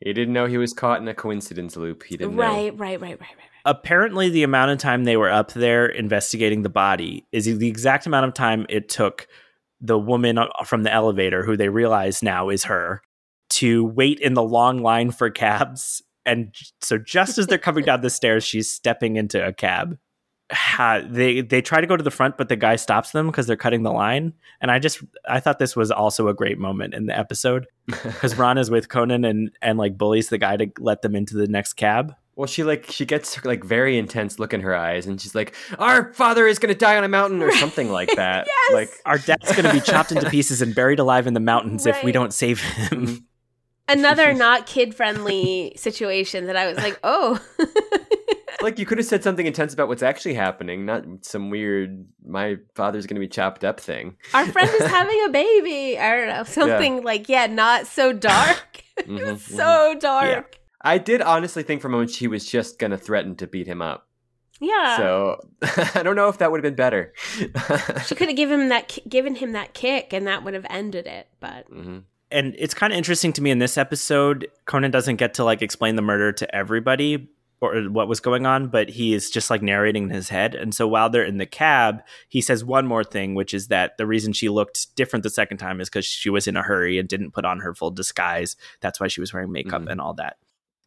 He 0.00 0.12
didn't 0.12 0.32
know 0.32 0.46
he 0.46 0.58
was 0.58 0.72
caught 0.72 1.00
in 1.00 1.08
a 1.08 1.14
coincidence 1.14 1.76
loop. 1.76 2.04
He 2.04 2.16
didn't 2.16 2.36
know. 2.36 2.42
right, 2.42 2.76
right, 2.78 3.00
right, 3.00 3.20
right, 3.20 3.20
right. 3.20 3.46
Apparently 3.64 4.30
the 4.30 4.42
amount 4.42 4.70
of 4.70 4.78
time 4.78 5.04
they 5.04 5.16
were 5.16 5.30
up 5.30 5.52
there 5.52 5.86
investigating 5.86 6.62
the 6.62 6.70
body 6.70 7.26
is 7.30 7.44
the 7.44 7.68
exact 7.68 8.06
amount 8.06 8.26
of 8.26 8.32
time 8.32 8.64
it 8.70 8.88
took 8.88 9.28
the 9.82 9.98
woman 9.98 10.38
from 10.64 10.82
the 10.82 10.92
elevator 10.92 11.44
who 11.44 11.56
they 11.56 11.68
realize 11.68 12.22
now 12.22 12.48
is 12.48 12.64
her 12.64 13.02
to 13.50 13.84
wait 13.84 14.18
in 14.20 14.34
the 14.34 14.42
long 14.42 14.78
line 14.78 15.10
for 15.10 15.28
cabs 15.30 16.02
and 16.24 16.54
so 16.80 16.96
just 16.96 17.38
as 17.38 17.46
they're 17.46 17.58
coming 17.58 17.84
down 17.84 18.00
the 18.00 18.10
stairs 18.10 18.44
she's 18.44 18.70
stepping 18.70 19.16
into 19.16 19.44
a 19.44 19.52
cab 19.52 19.98
ha, 20.50 21.00
they 21.06 21.40
they 21.40 21.62
try 21.62 21.80
to 21.80 21.86
go 21.86 21.96
to 21.96 22.02
the 22.02 22.10
front 22.10 22.36
but 22.36 22.48
the 22.48 22.56
guy 22.56 22.76
stops 22.76 23.12
them 23.12 23.26
because 23.26 23.46
they're 23.46 23.56
cutting 23.56 23.82
the 23.82 23.92
line 23.92 24.32
and 24.60 24.70
i 24.70 24.78
just 24.78 25.00
i 25.28 25.38
thought 25.38 25.58
this 25.58 25.76
was 25.76 25.90
also 25.90 26.28
a 26.28 26.34
great 26.34 26.58
moment 26.58 26.92
in 26.94 27.06
the 27.06 27.16
episode 27.16 27.66
because 27.86 28.36
ran 28.36 28.58
is 28.58 28.70
with 28.70 28.88
conan 28.88 29.24
and 29.24 29.50
and 29.62 29.78
like 29.78 29.96
bullies 29.96 30.28
the 30.28 30.38
guy 30.38 30.56
to 30.56 30.70
let 30.78 31.02
them 31.02 31.14
into 31.14 31.36
the 31.36 31.46
next 31.46 31.74
cab 31.74 32.14
Well, 32.36 32.46
she 32.46 32.64
like 32.64 32.86
she 32.90 33.04
gets 33.04 33.44
like 33.44 33.62
very 33.62 33.98
intense 33.98 34.38
look 34.38 34.54
in 34.54 34.62
her 34.62 34.74
eyes, 34.74 35.06
and 35.06 35.20
she's 35.20 35.34
like, 35.34 35.54
"Our 35.78 36.14
father 36.14 36.46
is 36.46 36.58
gonna 36.58 36.74
die 36.74 36.96
on 36.96 37.04
a 37.04 37.08
mountain" 37.08 37.42
or 37.42 37.52
something 37.52 37.92
like 37.92 38.08
that. 38.16 38.46
Yes! 38.46 38.72
Like, 38.72 38.90
our 39.04 39.18
dad's 39.18 39.52
going 39.52 39.64
to 39.64 39.72
be 39.72 39.80
chopped 39.92 40.10
into 40.10 40.30
pieces 40.30 40.62
and 40.62 40.74
buried 40.74 41.00
alive 41.00 41.26
in 41.26 41.34
the 41.34 41.40
mountains 41.40 41.84
if 41.84 42.02
we 42.02 42.12
don't 42.12 42.32
save 42.32 42.62
him. 42.62 43.06
Mm-hmm. 43.06 43.14
Another 43.88 44.32
not 44.32 44.66
kid 44.66 44.94
friendly 44.94 45.74
situation 45.76 46.46
that 46.46 46.56
I 46.56 46.66
was 46.66 46.78
like, 46.78 46.98
oh. 47.02 47.38
Like 48.62 48.78
you 48.78 48.86
could 48.86 48.98
have 48.98 49.06
said 49.06 49.22
something 49.22 49.46
intense 49.46 49.72
about 49.74 49.88
what's 49.88 50.02
actually 50.02 50.34
happening, 50.34 50.84
not 50.86 51.04
some 51.22 51.50
weird 51.50 52.04
"my 52.24 52.56
father's 52.74 53.06
gonna 53.06 53.20
be 53.20 53.28
chopped 53.28 53.64
up" 53.64 53.80
thing. 53.80 54.16
Our 54.34 54.46
friend 54.46 54.68
is 54.80 54.86
having 54.86 55.20
a 55.26 55.30
baby. 55.30 55.98
I 55.98 56.16
don't 56.16 56.28
know. 56.28 56.42
Something 56.44 57.02
like, 57.02 57.28
yeah, 57.28 57.46
not 57.46 57.86
so 57.86 58.12
dark. 58.12 58.82
it 58.96 59.08
Mhm, 59.08 59.32
was 59.32 59.42
so 59.42 59.96
dark. 59.98 60.58
I 60.82 60.98
did 60.98 61.20
honestly 61.22 61.62
think 61.62 61.82
for 61.82 61.88
a 61.88 61.90
moment 61.90 62.10
she 62.10 62.26
was 62.26 62.48
just 62.50 62.78
gonna 62.78 62.98
threaten 62.98 63.36
to 63.36 63.46
beat 63.46 63.66
him 63.66 63.82
up. 63.82 64.06
Yeah. 64.60 64.96
So 64.98 65.40
I 65.94 66.02
don't 66.02 66.16
know 66.16 66.28
if 66.28 66.38
that 66.38 66.50
would 66.50 66.58
have 66.58 66.70
been 66.70 66.74
better. 66.74 67.12
she 68.06 68.14
could 68.14 68.28
have 68.28 68.36
given 68.36 68.60
him 68.60 68.68
that 68.68 68.98
given 69.08 69.34
him 69.36 69.52
that 69.52 69.74
kick 69.74 70.12
and 70.12 70.26
that 70.26 70.44
would 70.44 70.54
have 70.54 70.66
ended 70.70 71.06
it, 71.06 71.28
but 71.40 71.70
Mhm. 71.70 72.02
and 72.30 72.54
it's 72.58 72.74
kind 72.74 72.92
of 72.92 72.96
interesting 72.98 73.32
to 73.34 73.42
me 73.42 73.50
in 73.50 73.58
this 73.58 73.78
episode, 73.78 74.48
Conan 74.66 74.90
doesn't 74.90 75.16
get 75.16 75.34
to 75.34 75.44
like 75.44 75.62
explain 75.62 75.96
the 75.96 76.02
murder 76.02 76.30
to 76.32 76.54
everybody 76.54 77.28
or 77.60 77.82
what 77.90 78.08
was 78.08 78.20
going 78.20 78.46
on, 78.46 78.68
but 78.68 78.88
he 78.88 79.12
is 79.12 79.28
just 79.30 79.50
like 79.50 79.60
narrating 79.62 80.04
in 80.04 80.10
his 80.10 80.28
head. 80.30 80.54
And 80.54 80.74
so 80.74 80.88
while 80.88 81.10
they're 81.10 81.24
in 81.24 81.36
the 81.38 81.44
cab, 81.46 82.02
he 82.28 82.40
says 82.40 82.64
one 82.64 82.86
more 82.86 83.04
thing, 83.04 83.34
which 83.34 83.52
is 83.52 83.68
that 83.68 83.98
the 83.98 84.06
reason 84.06 84.32
she 84.32 84.48
looked 84.48 84.94
different 84.96 85.22
the 85.22 85.30
second 85.30 85.58
time 85.58 85.80
is 85.80 85.88
because 85.90 86.06
she 86.06 86.30
was 86.30 86.46
in 86.48 86.56
a 86.56 86.62
hurry 86.62 86.98
and 86.98 87.08
didn't 87.08 87.32
put 87.32 87.44
on 87.44 87.60
her 87.60 87.74
full 87.74 87.90
disguise. 87.90 88.56
That's 88.80 88.98
why 88.98 89.08
she 89.08 89.20
was 89.20 89.32
wearing 89.34 89.52
makeup 89.52 89.82
Mhm. 89.82 89.90
and 89.92 90.00
all 90.00 90.14
that. 90.14 90.38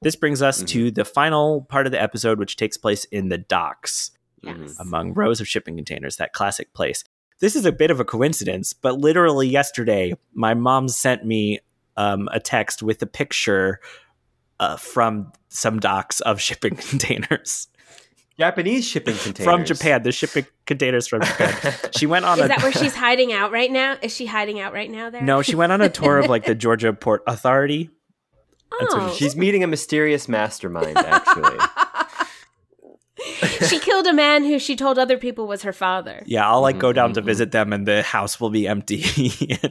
This 0.01 0.15
brings 0.15 0.41
us 0.41 0.57
Mm-hmm. 0.57 0.65
to 0.65 0.91
the 0.91 1.05
final 1.05 1.61
part 1.69 1.85
of 1.85 1.91
the 1.91 2.01
episode, 2.01 2.39
which 2.39 2.57
takes 2.57 2.75
place 2.77 3.05
in 3.05 3.29
the 3.29 3.37
docks. 3.37 4.11
Yes. 4.45 4.75
among 4.77 5.13
rows 5.13 5.39
of 5.39 5.47
shipping 5.47 5.77
containers, 5.77 6.17
that 6.17 6.33
classic 6.33 6.73
place. 6.73 7.05
This 7.39 7.55
is 7.55 7.65
a 7.65 7.71
bit 7.71 7.91
of 7.91 8.01
a 8.01 8.03
coincidence, 8.03 8.73
but 8.73 8.99
literally 8.99 9.47
yesterday, 9.47 10.15
my 10.33 10.53
mom 10.53 10.89
sent 10.89 11.23
me 11.25 11.59
um, 11.95 12.27
a 12.33 12.41
text 12.41 12.83
with 12.83 13.01
a 13.01 13.05
picture 13.05 13.79
uh, 14.63 14.77
from 14.77 15.31
some 15.49 15.79
docks 15.79 16.19
of 16.21 16.39
shipping 16.39 16.75
containers 16.89 17.67
Japanese 18.39 18.85
shipping 18.91 19.15
containers 19.15 19.43
from 19.43 19.65
Japan. 19.65 20.01
The 20.03 20.11
shipping 20.11 20.45
containers 20.65 21.07
from 21.07 21.21
Japan. 21.21 21.73
She 21.95 22.07
went 22.07 22.25
on 22.25 22.39
Is 22.39 22.45
a 22.45 22.47
that 22.47 22.63
where 22.63 22.71
she's 22.71 22.95
hiding 22.95 23.31
out 23.31 23.51
right 23.51 23.71
now? 23.71 23.97
Is 24.01 24.15
she 24.15 24.25
hiding 24.25 24.59
out 24.59 24.73
right 24.73 24.89
now 24.89 25.09
there? 25.11 25.21
no. 25.21 25.41
She 25.43 25.55
went 25.55 25.71
on 25.71 25.81
a 25.81 25.89
tour 25.89 26.17
of 26.17 26.27
like 26.29 26.45
the 26.45 26.55
Georgia 26.65 26.93
Port 26.93 27.21
Authority. 27.27 27.89
That's 28.79 28.93
what 28.95 29.03
Oh. 29.03 29.13
She's 29.13 29.35
meeting 29.35 29.63
a 29.63 29.67
mysterious 29.67 30.27
mastermind, 30.27 30.97
actually. 30.97 31.57
she 33.69 33.79
killed 33.79 34.07
a 34.07 34.13
man 34.13 34.43
who 34.43 34.59
she 34.59 34.75
told 34.75 34.97
other 34.99 35.17
people 35.17 35.47
was 35.47 35.63
her 35.63 35.73
father. 35.73 36.23
Yeah, 36.25 36.47
I'll 36.49 36.61
like 36.61 36.79
go 36.79 36.93
down 36.93 37.11
Mhm, 37.11 37.15
to 37.15 37.21
visit 37.21 37.51
them, 37.51 37.73
and 37.73 37.87
the 37.87 38.01
house 38.03 38.39
will 38.39 38.49
be 38.49 38.67
empty. 38.67 39.01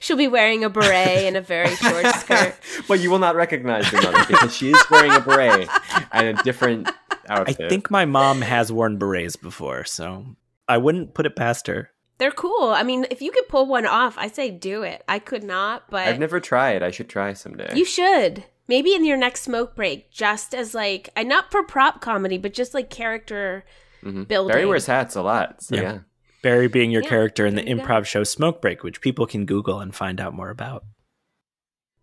She'll 0.00 0.16
be 0.16 0.28
wearing 0.28 0.64
a 0.64 0.70
beret 0.70 1.24
and 1.26 1.36
a 1.36 1.40
very 1.40 1.74
short 1.76 2.06
skirt. 2.16 2.54
but 2.88 3.00
you 3.00 3.10
will 3.10 3.18
not 3.18 3.36
recognize 3.36 3.90
your 3.92 4.02
mother 4.02 4.24
because 4.28 4.54
she 4.54 4.70
is 4.70 4.82
wearing 4.90 5.12
a 5.12 5.20
beret 5.20 5.68
and 6.12 6.38
a 6.38 6.42
different 6.42 6.88
outfit. 7.28 7.60
I 7.60 7.68
think 7.68 7.90
my 7.90 8.04
mom 8.04 8.42
has 8.42 8.72
worn 8.72 8.98
berets 8.98 9.36
before, 9.36 9.84
so 9.84 10.24
I 10.68 10.78
wouldn't 10.78 11.14
put 11.14 11.26
it 11.26 11.36
past 11.36 11.66
her. 11.66 11.90
They're 12.18 12.30
cool. 12.32 12.70
I 12.70 12.82
mean, 12.82 13.06
if 13.10 13.22
you 13.22 13.30
could 13.30 13.48
pull 13.48 13.66
one 13.66 13.86
off, 13.86 14.16
I 14.18 14.28
say 14.28 14.50
do 14.50 14.82
it. 14.82 15.04
I 15.08 15.20
could 15.20 15.44
not, 15.44 15.84
but 15.88 16.08
I've 16.08 16.18
never 16.18 16.40
tried. 16.40 16.82
I 16.82 16.90
should 16.90 17.08
try 17.08 17.32
someday. 17.32 17.72
you 17.76 17.84
should. 17.84 18.44
Maybe 18.68 18.94
in 18.94 19.04
your 19.04 19.16
next 19.16 19.42
smoke 19.42 19.74
break, 19.74 20.10
just 20.10 20.54
as 20.54 20.74
like, 20.74 21.08
and 21.16 21.28
not 21.28 21.50
for 21.50 21.62
prop 21.62 22.00
comedy, 22.00 22.36
but 22.38 22.52
just 22.52 22.74
like 22.74 22.90
character. 22.90 23.64
Mhm. 24.04 24.28
building. 24.28 24.54
Barry 24.54 24.64
wears 24.66 24.86
hats 24.86 25.16
a 25.16 25.22
lot. 25.22 25.60
So 25.62 25.74
Yeah. 25.74 25.82
yeah. 25.82 25.98
Barry 26.42 26.68
being 26.68 26.92
your 26.92 27.02
Yeah, 27.02 27.08
character 27.08 27.46
in 27.46 27.56
the 27.56 27.62
there 27.62 27.70
you 27.70 27.76
go. 27.78 27.82
improv 27.82 28.04
show 28.06 28.22
Smoke 28.22 28.62
Break, 28.62 28.84
which 28.84 29.00
people 29.00 29.26
can 29.26 29.44
Google 29.44 29.80
and 29.80 29.92
find 29.92 30.20
out 30.20 30.34
more 30.34 30.50
about. 30.50 30.84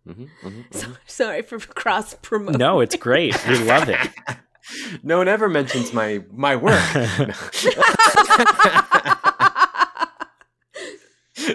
Mhm, 0.06 0.28
mhm, 0.44 0.64
So, 0.74 0.86
mhm. 0.88 0.96
sorry 1.06 1.40
for 1.42 1.58
cross 1.82 2.14
promote. 2.20 2.58
No, 2.58 2.80
it's 2.80 2.96
great. 2.96 3.34
We 3.48 3.58
love 3.60 3.88
it. 3.88 3.98
no 5.02 5.16
one 5.18 5.26
ever 5.28 5.48
mentions 5.48 5.94
my 5.94 6.22
my 6.30 6.54
work. 6.56 6.76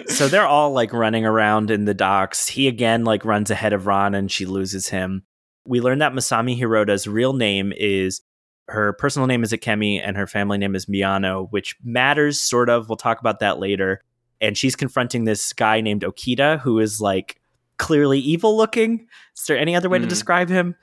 So 0.08 0.28
they're 0.28 0.46
all 0.46 0.72
like 0.72 0.92
running 0.92 1.24
around 1.26 1.70
in 1.70 1.84
the 1.84 1.94
docks. 1.94 2.48
He 2.48 2.68
again 2.68 3.04
like 3.04 3.24
runs 3.24 3.50
ahead 3.50 3.72
of 3.72 3.86
Ran 3.86 4.14
and 4.14 4.30
she 4.30 4.46
loses 4.46 4.88
him. 4.88 5.24
We 5.66 5.80
learn 5.80 5.98
that 5.98 6.12
Masami 6.12 6.58
Hirota's 6.58 7.06
real 7.06 7.32
name 7.32 7.72
is 7.76 8.20
her 8.68 8.92
personal 8.94 9.26
name 9.26 9.42
is 9.42 9.52
Akemi 9.52 10.00
and 10.02 10.16
her 10.16 10.26
family 10.26 10.56
name 10.58 10.74
is 10.74 10.86
Miyano, 10.86 11.48
which 11.50 11.76
matters 11.84 12.40
sort 12.40 12.68
of. 12.70 12.88
We'll 12.88 12.96
talk 12.96 13.20
about 13.20 13.40
that 13.40 13.58
later. 13.58 14.02
And 14.40 14.56
she's 14.56 14.74
confronting 14.76 15.24
this 15.24 15.52
guy 15.52 15.80
named 15.80 16.02
Okita 16.02 16.60
who 16.60 16.78
is 16.78 17.00
like 17.00 17.40
clearly 17.78 18.18
evil 18.18 18.56
looking. 18.56 19.06
Is 19.36 19.44
there 19.46 19.58
any 19.58 19.74
other 19.76 19.88
way 19.88 19.98
to 19.98 20.06
Mhm. 20.06 20.10
describe 20.10 20.48
him? 20.48 20.74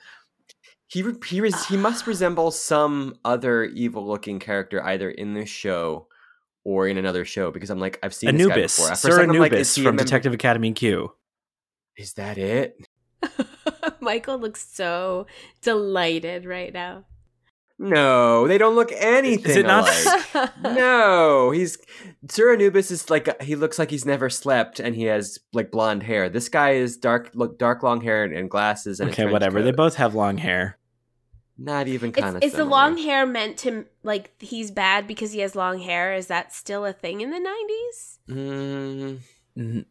he 0.88 1.04
he, 1.26 1.40
res- 1.40 1.66
he 1.66 1.76
must 1.76 2.06
resemble 2.06 2.50
some 2.50 3.14
other 3.24 3.64
evil 3.64 4.04
looking 4.06 4.40
character 4.40 4.82
either 4.84 5.08
in 5.08 5.34
this 5.34 5.48
show 5.48 6.08
or 6.64 6.86
in 6.88 6.98
another 6.98 7.24
show 7.24 7.50
because 7.50 7.70
I'm 7.70 7.80
like 7.80 7.98
I've 8.02 8.14
seen 8.14 8.36
this 8.36 8.46
guy 8.46 8.52
Anubis, 8.52 8.76
before. 8.76 8.92
At 8.92 8.98
Sir 8.98 9.10
second, 9.12 9.30
I'm 9.30 9.36
like, 9.38 9.52
Anubis 9.52 9.68
is 9.70 9.74
he 9.76 9.82
a 9.82 9.84
from 9.84 9.96
member- 9.96 10.04
Detective 10.04 10.32
Academy 10.34 10.72
Q. 10.72 11.12
Is 11.96 12.14
that 12.14 12.38
it? 12.38 12.76
Michael 14.00 14.38
looks 14.38 14.66
so 14.72 15.26
delighted 15.62 16.44
right 16.46 16.72
now. 16.72 17.04
No, 17.82 18.46
they 18.46 18.58
don't 18.58 18.74
look 18.74 18.92
anything 18.94 19.50
Is 19.52 19.56
it 19.56 19.64
not? 19.66 19.88
alike. 20.34 20.50
no, 20.62 21.50
he's 21.50 21.78
Sir 22.28 22.52
Anubis 22.52 22.90
is 22.90 23.08
like 23.08 23.40
he 23.42 23.56
looks 23.56 23.78
like 23.78 23.90
he's 23.90 24.04
never 24.04 24.28
slept, 24.28 24.80
and 24.80 24.94
he 24.94 25.04
has 25.04 25.38
like 25.54 25.70
blonde 25.70 26.02
hair. 26.02 26.28
This 26.28 26.50
guy 26.50 26.72
is 26.72 26.98
dark, 26.98 27.30
look, 27.32 27.58
dark 27.58 27.82
long 27.82 28.02
hair 28.02 28.22
and, 28.24 28.34
and 28.36 28.50
glasses. 28.50 29.00
And 29.00 29.08
Okay, 29.08 29.22
trench 29.22 29.32
whatever. 29.32 29.62
They 29.62 29.70
both 29.72 29.94
have 29.94 30.14
long 30.14 30.36
hair. 30.36 30.76
Not 31.62 31.86
even 31.88 32.10
kind 32.12 32.36
of. 32.36 32.42
is 32.42 32.52
the 32.54 32.64
long 32.64 32.96
hair 32.96 33.26
meant 33.26 33.58
to 33.58 33.84
like 34.02 34.32
he's 34.40 34.70
bad 34.70 35.06
because 35.06 35.32
he 35.32 35.40
has 35.40 35.54
long 35.54 35.78
hair? 35.78 36.14
Is 36.14 36.26
that 36.28 36.52
still 36.54 36.84
a 36.86 36.92
thing 36.92 37.20
in 37.20 37.30
the 37.30 37.38
nineties? 37.38 38.18
Mm, 38.28 39.18
Mm, 39.58 39.84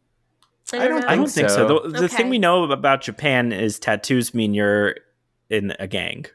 I 0.72 0.88
don't 0.88 1.04
I 1.04 1.14
don't 1.16 1.30
think 1.30 1.48
so. 1.48 1.68
so. 1.68 1.88
The, 1.88 2.00
the 2.00 2.08
thing 2.08 2.28
we 2.28 2.38
know 2.38 2.64
about 2.64 3.02
Japan 3.02 3.52
is 3.52 3.78
tattoos 3.78 4.34
mean 4.34 4.52
you're 4.54 4.96
in 5.48 5.74
a 5.78 5.86
gang, 5.86 6.26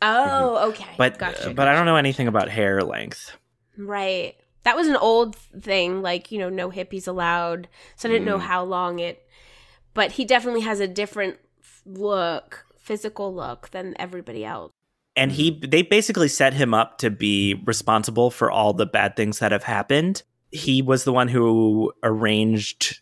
Oh, 0.00 0.68
okay. 0.70 0.94
but 0.96 1.18
gotcha. 1.18 1.50
but 1.50 1.66
I 1.68 1.74
don't 1.74 1.86
know 1.86 1.96
anything 1.96 2.28
about 2.28 2.48
hair 2.48 2.82
length. 2.82 3.36
Right. 3.76 4.36
That 4.64 4.76
was 4.76 4.86
an 4.88 4.96
old 4.96 5.34
thing, 5.36 6.02
like, 6.02 6.30
you 6.30 6.38
know, 6.38 6.48
no 6.48 6.70
hippies 6.70 7.08
allowed. 7.08 7.68
So 7.96 8.08
I 8.08 8.12
didn't 8.12 8.26
know 8.26 8.38
Mm. 8.38 8.42
how 8.42 8.64
long 8.64 8.98
it. 8.98 9.26
But 9.94 10.12
he 10.12 10.24
definitely 10.24 10.60
has 10.62 10.80
a 10.80 10.86
different 10.88 11.38
look, 11.86 12.66
physical 12.88 13.32
look 13.32 13.70
than 13.70 13.94
everybody 13.98 14.44
else. 14.44 14.72
And 15.14 15.30
he 15.30 15.60
they 15.60 15.82
basically 15.82 16.28
set 16.28 16.54
him 16.54 16.72
up 16.72 16.98
to 16.98 17.10
be 17.10 17.62
responsible 17.66 18.30
for 18.30 18.50
all 18.50 18.72
the 18.72 18.86
bad 18.86 19.14
things 19.14 19.40
that 19.40 19.52
have 19.52 19.64
happened. 19.64 20.22
He 20.50 20.80
was 20.80 21.04
the 21.04 21.12
one 21.12 21.28
who 21.28 21.92
arranged 22.02 23.00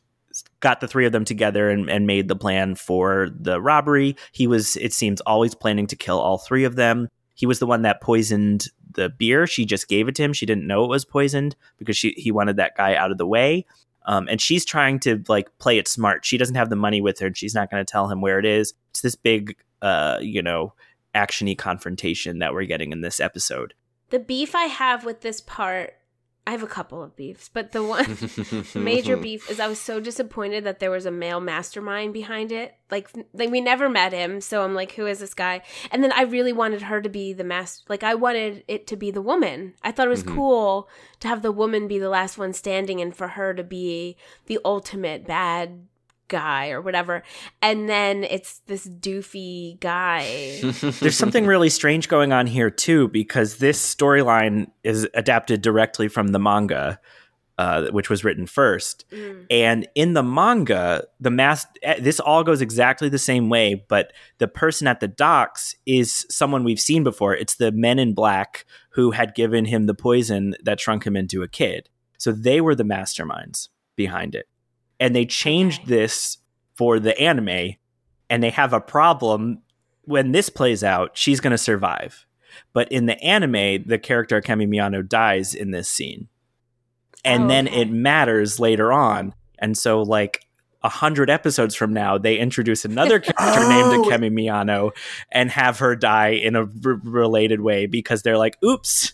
got 0.61 0.81
the 0.81 0.89
three 0.89 1.07
of 1.07 1.13
them 1.13 1.25
together 1.25 1.71
and, 1.71 1.89
and 1.89 2.07
made 2.07 2.29
the 2.29 2.37
plan 2.37 2.75
for 2.75 3.29
the 3.39 3.61
robbery. 3.61 4.17
He 4.33 4.47
was, 4.47 4.77
it 4.77 4.93
seems, 4.93 5.21
always 5.23 5.55
planning 5.55 5.87
to 5.87 5.97
kill 5.97 6.19
all 6.19 6.39
three 6.39 6.65
of 6.65 6.77
them. 6.77 7.09
He 7.35 7.47
was 7.47 7.59
the 7.59 7.67
one 7.67 7.83
that 7.83 8.03
poisoned 8.03 8.67
the 8.93 9.09
beer. 9.09 9.47
She 9.47 9.65
just 9.65 9.89
gave 9.89 10.09
it 10.09 10.15
to 10.17 10.23
him. 10.23 10.33
She 10.33 10.47
didn't 10.47 10.67
know 10.67 10.85
it 10.85 10.89
was 10.89 11.05
poisoned 11.05 11.55
because 11.79 11.97
she 11.97 12.15
he 12.17 12.33
wanted 12.33 12.57
that 12.57 12.77
guy 12.77 12.95
out 12.95 13.11
of 13.11 13.19
the 13.19 13.27
way. 13.27 13.67
Um, 14.07 14.29
and 14.29 14.41
she's 14.41 14.65
trying 14.65 15.01
to 15.01 15.23
like 15.29 15.57
play 15.59 15.79
it 15.79 15.89
smart. 15.89 16.25
She 16.25 16.39
doesn't 16.39 16.55
have 16.55 16.71
the 16.71 16.77
money 16.77 17.01
with 17.01 17.19
her, 17.19 17.27
and 17.27 17.37
she's 17.37 17.55
not 17.55 17.71
going 17.71 17.85
to 17.85 17.91
tell 17.91 18.09
him 18.09 18.21
where 18.21 18.39
it 18.39 18.47
is. 18.47 18.73
It's 18.91 19.03
this 19.03 19.17
big, 19.17 19.57
uh, 19.87 20.19
you 20.21 20.43
know, 20.43 20.73
actiony 21.15 21.57
confrontation 21.57 22.41
that 22.41 22.53
we're 22.53 22.65
getting 22.67 22.93
in 22.93 23.01
this 23.01 23.21
episode. 23.21 23.75
The 24.11 24.19
beef 24.19 24.55
I 24.55 24.65
have 24.65 25.05
with 25.05 25.21
this 25.21 25.41
part, 25.41 25.95
I 26.47 26.53
have 26.53 26.63
a 26.63 26.67
couple 26.69 27.03
of 27.03 27.17
beefs, 27.17 27.49
but 27.53 27.73
the 27.73 27.83
one 27.83 28.07
major 28.75 29.17
beef 29.17 29.51
is 29.51 29.59
I 29.59 29.67
was 29.67 29.81
so 29.81 29.99
disappointed 29.99 30.63
that 30.65 30.79
there 30.79 30.91
was 30.93 31.07
a 31.07 31.11
male 31.11 31.41
mastermind 31.41 32.13
behind 32.13 32.53
it. 32.53 32.75
Like, 32.91 33.09
like 33.33 33.51
we 33.51 33.61
never 33.61 33.89
met 33.89 34.13
him, 34.13 34.41
so 34.41 34.63
I'm 34.63 34.75
like, 34.75 34.93
who 34.93 35.07
is 35.07 35.19
this 35.21 35.35
guy? 35.35 35.63
And 35.91 36.05
then 36.05 36.13
I 36.13 36.23
really 36.23 36.53
wanted 36.53 36.83
her 36.83 37.01
to 37.01 37.09
be 37.09 37.33
the 37.33 37.43
master. 37.45 37.85
Like, 37.89 38.05
I 38.05 38.15
wanted 38.15 38.63
it 38.69 38.87
to 38.89 38.97
be 38.97 39.11
the 39.11 39.23
woman. 39.23 39.75
I 39.83 39.91
thought 39.91 40.07
it 40.07 40.11
was 40.11 40.23
Mhm. 40.25 40.35
cool 40.35 40.89
to 41.21 41.29
have 41.29 41.43
the 41.43 41.51
woman 41.53 41.89
be 41.89 41.99
the 41.99 42.09
last 42.11 42.39
one 42.39 42.53
standing, 42.53 43.01
and 43.01 43.15
for 43.17 43.29
her 43.29 43.55
to 43.55 43.65
be 43.65 44.17
the 44.47 44.59
ultimate 44.65 45.27
bad 45.27 45.87
guy 46.29 46.71
or 46.71 46.81
whatever. 46.81 47.23
And 47.63 47.89
then 47.89 48.25
it's 48.25 48.61
this 48.67 48.87
doofy 48.89 49.79
guy. 49.81 50.61
There's 51.01 51.17
something 51.17 51.47
really 51.47 51.71
strange 51.71 52.09
going 52.09 52.33
on 52.33 52.47
here 52.47 52.71
too, 52.71 53.09
because 53.09 53.57
this 53.57 53.95
storyline 53.95 54.71
is 54.85 55.09
adapted 55.15 55.63
directly 55.63 56.09
from 56.09 56.29
the 56.29 56.39
manga, 56.39 57.01
uh, 57.59 57.87
which 57.87 58.11
was 58.11 58.25
written 58.25 58.47
first. 58.47 59.05
Mm. 59.11 59.47
And 59.51 59.89
in 59.95 60.13
the 60.13 60.23
manga, 60.23 61.05
the 61.21 61.31
mass 61.31 61.67
eh, 61.83 62.01
this 62.01 62.21
all 62.21 62.45
goes 62.45 62.61
exactly 62.61 63.09
the 63.09 63.19
same 63.19 63.49
way, 63.49 63.87
but 63.89 64.13
the 64.39 64.49
person 64.49 64.87
at 64.87 65.01
the 65.01 65.09
docks 65.09 65.75
is 65.87 66.27
someone 66.29 66.65
we've 66.65 66.81
seen 66.81 67.03
before. 67.03 67.35
It's 67.35 67.55
the 67.57 67.73
men 67.73 67.99
in 67.99 68.15
black 68.15 68.67
who 68.91 69.13
had 69.13 69.35
given 69.35 69.65
him 69.65 69.87
the 69.87 69.95
poison 69.95 70.55
that 70.63 70.81
shrunk 70.81 71.07
him 71.07 71.17
into 71.17 71.43
a 71.43 71.49
kid. 71.49 71.89
So 72.19 72.33
they 72.33 72.61
were 72.61 72.75
the 72.75 72.85
masterminds 72.85 73.69
behind 73.95 74.35
it. 74.35 74.49
And 74.99 75.15
they 75.15 75.27
changed 75.27 75.83
Okay. 75.83 75.91
this 75.97 76.39
for 76.75 76.99
the 76.99 77.19
anime, 77.21 77.75
and 78.31 78.43
they 78.43 78.51
have 78.51 78.73
a 78.73 78.81
problem 78.81 79.63
when 80.05 80.33
this 80.33 80.49
plays 80.49 80.85
out, 80.85 81.17
she's 81.17 81.41
going 81.41 81.51
to 81.51 81.59
survive. 81.59 82.27
But 82.73 82.91
in 82.93 83.07
the 83.07 83.21
anime, 83.23 83.83
the 83.85 83.99
character 83.99 84.41
Akemi 84.41 84.67
Miyano 84.69 85.07
dies 85.07 85.53
in 85.55 85.73
this 85.73 85.89
scene. 85.89 86.29
And 87.25 87.45
Oh, 87.45 87.49
then 87.49 87.67
okay. 87.69 87.81
it 87.83 87.91
matters 87.91 88.61
later 88.61 88.93
on. 88.93 89.35
And 89.59 89.77
so, 89.77 90.03
like, 90.03 90.43
a 90.83 90.89
hundred 90.89 91.29
episodes 91.29 91.75
from 91.75 91.93
now, 91.93 92.19
they 92.19 92.39
introduce 92.39 92.85
another 92.85 93.19
character 93.21 93.41
Oh. 93.65 93.69
named 93.69 94.05
Akemi 94.07 94.31
Miyano 94.33 94.93
and 95.33 95.51
have 95.51 95.81
her 95.81 95.97
die 95.97 96.29
in 96.29 96.55
a 96.55 96.61
r- 96.61 97.01
related 97.03 97.61
way 97.61 97.87
because 97.87 98.23
they're 98.23 98.39
like, 98.39 98.57
oops. 98.65 99.13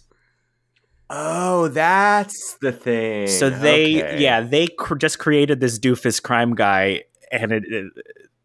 Oh. 1.08 1.41
Oh, 1.64 1.68
that's 1.68 2.54
the 2.60 2.72
thing. 2.72 3.26
So 3.28 3.50
they, 3.50 4.02
Okay. 4.02 4.22
yeah, 4.22 4.40
they 4.40 4.66
cr- 4.68 4.96
just 4.96 5.18
created 5.18 5.60
this 5.60 5.78
doofus 5.78 6.22
crime 6.22 6.54
guy, 6.54 7.04
and 7.30 7.52
it, 7.52 7.64
it 7.66 7.92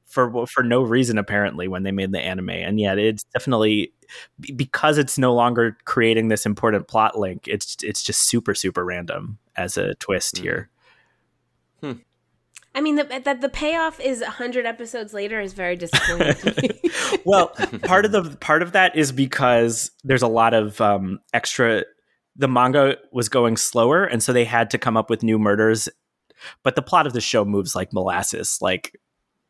for 0.05 0.47
for 0.47 0.63
no 0.63 0.81
reason 0.81 1.17
apparently 1.17 1.67
when 1.67 1.83
they 1.83 1.91
made 1.91 2.11
the 2.11 2.19
anime. 2.19 2.49
And 2.49 2.79
yet 2.79 2.97
it's 2.97 3.23
definitely 3.33 3.91
because 4.55 4.97
it's 4.97 5.17
no 5.17 5.33
longer 5.33 5.77
creating 5.85 6.29
this 6.29 6.45
important 6.45 6.87
plot 6.87 7.19
link. 7.19 7.47
It's 7.47 7.75
it's 7.83 8.01
just 8.01 8.21
super 8.21 8.55
super 8.55 8.85
random 8.85 9.37
as 9.55 9.77
a 9.77 9.95
twist 9.95 10.35
Mhm. 10.35 10.41
here. 10.41 10.69
I 12.75 12.81
mean, 12.81 12.95
that 12.97 13.23
the, 13.23 13.33
the 13.33 13.49
payoff 13.49 13.99
is 13.99 14.21
hundred 14.23 14.67
episodes 14.67 15.11
later 15.11 15.41
is 15.41 15.53
very 15.53 15.75
disappointing. 15.75 16.77
well, 17.25 17.47
part 17.83 18.05
of 18.05 18.11
the 18.11 18.37
part 18.39 18.61
of 18.61 18.73
that 18.73 18.95
is 18.95 19.11
because 19.11 19.89
there's 20.03 20.21
a 20.21 20.27
lot 20.27 20.53
of 20.53 20.79
um, 20.79 21.19
extra. 21.33 21.83
The 22.37 22.47
manga 22.47 22.97
was 23.11 23.29
going 23.29 23.57
slower, 23.57 24.03
and 24.05 24.21
so 24.21 24.31
they 24.31 24.45
had 24.45 24.69
to 24.71 24.77
come 24.77 24.95
up 24.95 25.09
with 25.09 25.23
new 25.23 25.39
murders. 25.39 25.89
But 26.63 26.75
the 26.75 26.81
plot 26.83 27.07
of 27.07 27.13
the 27.13 27.21
show 27.21 27.43
moves 27.45 27.75
like 27.75 27.91
molasses, 27.93 28.59
like 28.61 28.99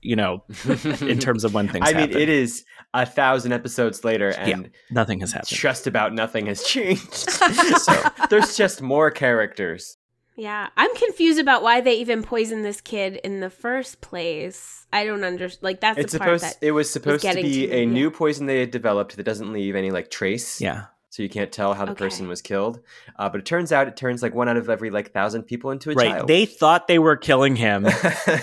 you 0.01 0.15
know, 0.15 0.43
in 1.01 1.19
terms 1.19 1.43
of 1.43 1.53
when 1.53 1.67
things. 1.67 1.85
I 1.87 1.93
mean, 1.93 2.11
it 2.11 2.29
is 2.29 2.63
a 2.93 3.05
thousand 3.05 3.51
episodes 3.51 4.03
later, 4.05 4.29
and 4.29 4.69
nothing 4.89 5.19
has 5.19 5.31
happened. 5.33 5.49
just 5.49 5.87
about 5.87 6.13
nothing 6.13 6.45
has 6.45 6.63
changed. 6.63 7.13
so 7.13 7.93
there's 8.29 8.55
just 8.55 8.81
more 8.81 9.11
characters. 9.11 9.97
yeah, 10.37 10.69
I'm 10.77 10.95
confused 10.95 11.39
about 11.39 11.63
why 11.63 11.81
they 11.81 11.95
even 11.95 12.23
poisoned 12.23 12.63
this 12.63 12.79
kid 12.79 13.15
in 13.23 13.39
the 13.41 13.49
first 13.49 13.99
place. 14.01 14.85
I 14.93 15.03
don't 15.03 15.23
understand. 15.25 15.63
Like 15.63 15.81
that's 15.81 15.97
It's 15.97 16.13
the 16.13 16.19
part 16.19 16.39
supposed. 16.39 16.61
that 16.61 16.65
it 16.65 16.71
was 16.71 16.89
supposed 16.89 17.23
to 17.25 17.33
be 17.33 17.67
to 17.67 17.73
a 17.73 17.85
new 17.85 18.11
poison 18.11 18.45
they 18.45 18.59
had 18.61 18.71
developed 18.71 19.17
that 19.17 19.23
doesn't 19.23 19.51
leave 19.51 19.75
any 19.75 19.91
like 19.91 20.09
trace. 20.11 20.61
Yeah, 20.61 20.85
So 21.17 21.23
you 21.23 21.29
can't 21.29 21.51
tell 21.51 21.73
how 21.73 21.83
the 21.83 21.93
Okay. 21.93 22.05
person 22.05 22.27
was 22.27 22.43
killed. 22.43 22.79
Uh, 23.15 23.27
but 23.27 23.39
it 23.39 23.45
turns 23.47 23.71
out 23.71 23.87
it 23.87 23.97
turns 23.97 24.21
like 24.21 24.35
one 24.35 24.47
out 24.47 24.55
of 24.55 24.69
every 24.69 24.91
like 24.91 25.13
thousand 25.13 25.45
people 25.45 25.71
into 25.71 25.89
a 25.89 25.95
right. 25.95 26.11
child. 26.11 26.27
They 26.27 26.45
thought 26.45 26.87
they 26.87 26.99
were 26.99 27.15
killing 27.17 27.55
him, 27.55 27.87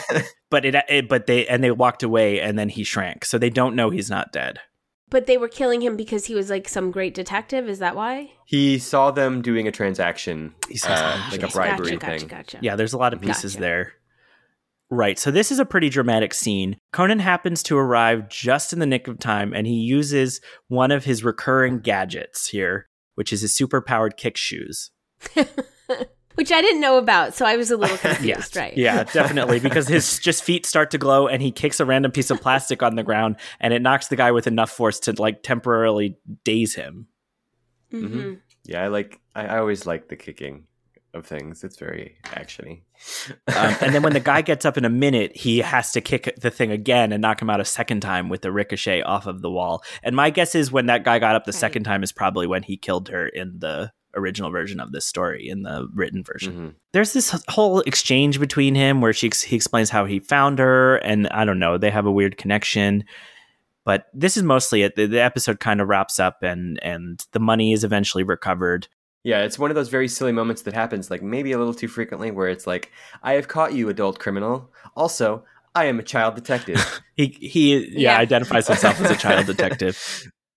but 0.50 0.64
it, 0.64 0.74
it, 0.88 1.08
but 1.08 1.28
they, 1.28 1.46
and 1.46 1.62
they 1.62 1.70
walked 1.70 2.02
away, 2.02 2.40
and 2.40 2.58
then 2.58 2.68
he 2.68 2.82
shrank. 2.82 3.26
So 3.26 3.38
they 3.38 3.48
don't 3.48 3.76
know 3.76 3.90
he's 3.90 4.10
not 4.10 4.32
dead. 4.32 4.58
But 5.08 5.26
they 5.26 5.36
were 5.36 5.46
killing 5.46 5.82
him 5.82 5.96
because 5.96 6.26
he 6.26 6.34
was 6.34 6.50
like 6.50 6.68
some 6.68 6.90
great 6.90 7.14
detective. 7.14 7.68
Is 7.68 7.78
that 7.78 7.94
why? 7.94 8.32
he 8.44 8.76
saw 8.80 9.12
them 9.12 9.40
doing 9.40 9.68
a 9.68 9.70
transaction, 9.70 10.52
He 10.68 10.76
saw 10.76 10.94
uh, 10.94 11.22
like 11.30 11.44
a 11.44 11.46
bribery 11.46 11.92
gotcha, 11.92 11.96
gotcha, 11.98 12.18
thing. 12.18 12.28
gotcha. 12.28 12.58
Yeah, 12.60 12.74
there's 12.74 12.92
a 12.92 12.98
lot 12.98 13.14
of 13.14 13.20
pieces 13.20 13.52
Gotcha. 13.54 13.60
there. 13.60 13.92
Right. 14.94 15.18
So 15.18 15.32
this 15.32 15.50
is 15.50 15.58
a 15.58 15.64
pretty 15.64 15.88
dramatic 15.88 16.32
scene. 16.32 16.76
Conan 16.92 17.18
happens 17.18 17.64
to 17.64 17.76
arrive 17.76 18.28
just 18.28 18.72
in 18.72 18.78
the 18.78 18.86
nick 18.86 19.08
of 19.08 19.18
time 19.18 19.52
and 19.52 19.66
he 19.66 19.74
uses 19.74 20.40
one 20.68 20.92
of 20.92 21.04
his 21.04 21.24
recurring 21.24 21.80
gadgets 21.80 22.48
here, 22.48 22.88
which 23.16 23.32
is 23.32 23.40
his 23.40 23.54
super 23.56 23.80
powered 23.80 24.16
kick 24.16 24.36
shoes. 24.36 24.92
Which 26.36 26.50
I 26.50 26.60
didn't 26.62 26.80
know 26.80 26.98
about, 26.98 27.34
so 27.34 27.46
I 27.46 27.56
was 27.56 27.70
a 27.70 27.76
little 27.76 27.96
confused. 27.98 28.56
Yeah. 28.56 28.62
Right? 28.62 28.76
Yeah, 28.76 29.04
definitely. 29.04 29.60
because 29.60 29.86
his 29.86 30.18
just 30.18 30.42
feet 30.42 30.66
start 30.66 30.90
to 30.90 30.98
glow 30.98 31.28
and 31.28 31.40
he 31.40 31.52
kicks 31.52 31.78
a 31.78 31.84
random 31.84 32.10
piece 32.10 32.30
of 32.30 32.40
plastic 32.40 32.82
on 32.82 32.96
the 32.96 33.04
ground 33.04 33.36
and 33.60 33.72
it 33.72 33.82
knocks 33.82 34.08
the 34.08 34.16
guy 34.16 34.32
with 34.32 34.46
enough 34.46 34.70
force 34.70 34.98
to 35.00 35.12
like 35.20 35.42
temporarily 35.42 36.18
daze 36.44 36.74
him. 36.74 37.06
hmm 37.90 38.34
Yeah, 38.64 38.82
I 38.82 38.88
like. 38.88 39.20
I, 39.34 39.46
I 39.46 39.58
always 39.58 39.86
like 39.86 40.08
the 40.08 40.16
kicking 40.16 40.64
of 41.14 41.26
things. 41.26 41.64
It's 41.64 41.78
very 41.78 42.16
actiony. 42.24 42.82
Um, 43.48 43.76
and 43.80 43.94
then 43.94 44.02
when 44.02 44.12
the 44.12 44.20
guy 44.20 44.40
gets 44.50 44.64
up 44.64 44.76
in 44.76 44.84
a 44.84 44.90
minute, 44.90 45.36
he 45.36 45.58
has 45.58 45.92
to 45.92 46.00
kick 46.00 46.34
the 46.40 46.50
thing 46.50 46.70
again 46.70 47.12
and 47.12 47.22
knock 47.22 47.40
him 47.40 47.48
out 47.50 47.60
a 47.60 47.64
second 47.64 48.00
time 48.00 48.28
with 48.28 48.42
the 48.42 48.52
ricochet 48.52 49.02
off 49.02 49.26
of 49.26 49.40
the 49.42 49.50
wall. 49.50 49.82
And 50.02 50.14
my 50.16 50.30
guess 50.30 50.54
is 50.54 50.70
when 50.72 50.86
that 50.86 51.04
guy 51.04 51.18
got 51.18 51.34
up 51.36 51.44
the 51.44 51.52
Right. 51.52 51.60
second 51.60 51.84
time 51.84 52.02
is 52.02 52.12
probably 52.12 52.46
when 52.46 52.62
he 52.64 52.76
killed 52.76 53.08
her 53.08 53.26
in 53.28 53.58
the 53.60 53.92
original 54.16 54.50
version 54.50 54.78
of 54.78 54.92
this 54.92 55.04
story, 55.06 55.48
in 55.48 55.62
the 55.62 55.88
written 55.92 56.22
version. 56.22 56.52
Mhm. 56.52 56.74
There's 56.92 57.12
this 57.12 57.30
whole 57.48 57.80
exchange 57.80 58.38
between 58.38 58.74
him 58.76 59.00
where 59.00 59.12
she 59.12 59.30
he 59.46 59.56
explains 59.56 59.90
how 59.90 60.04
he 60.04 60.20
found 60.20 60.58
her, 60.60 60.96
and 60.98 61.26
I 61.28 61.44
don't 61.44 61.58
know, 61.58 61.78
they 61.78 61.90
have 61.90 62.06
a 62.06 62.12
weird 62.12 62.36
connection. 62.36 63.04
But 63.84 64.06
this 64.14 64.36
is 64.36 64.42
mostly 64.42 64.82
it. 64.82 64.94
The, 64.96 65.06
the 65.06 65.20
episode 65.22 65.60
kind 65.60 65.80
of 65.80 65.88
wraps 65.88 66.18
up, 66.20 66.42
and 66.42 66.78
and 66.82 67.24
the 67.32 67.40
money 67.40 67.72
is 67.72 67.82
eventually 67.84 68.22
recovered. 68.22 68.86
Yeah, 69.24 69.40
it's 69.42 69.58
one 69.58 69.70
of 69.70 69.74
those 69.74 69.88
very 69.88 70.06
silly 70.06 70.32
moments 70.32 70.62
that 70.62 70.74
happens, 70.74 71.10
like 71.10 71.22
maybe 71.22 71.52
a 71.52 71.58
little 71.58 71.74
too 71.74 71.88
frequently, 71.88 72.30
where 72.30 72.48
it's 72.48 72.66
like, 72.66 72.92
"I 73.22 73.32
have 73.34 73.48
caught 73.48 73.72
you, 73.72 73.88
adult 73.88 74.18
criminal. 74.18 74.70
Also, 74.96 75.44
I 75.74 75.86
am 75.86 75.98
a 75.98 76.02
child 76.02 76.34
detective." 76.36 76.80
He 77.16 77.26
he 77.40 77.78
yeah, 77.78 78.12
Yeah. 78.12 78.18
identifies 78.18 78.66
himself 78.68 79.00
as 79.00 79.10
a 79.10 79.16
child 79.16 79.46
detective. 79.46 79.96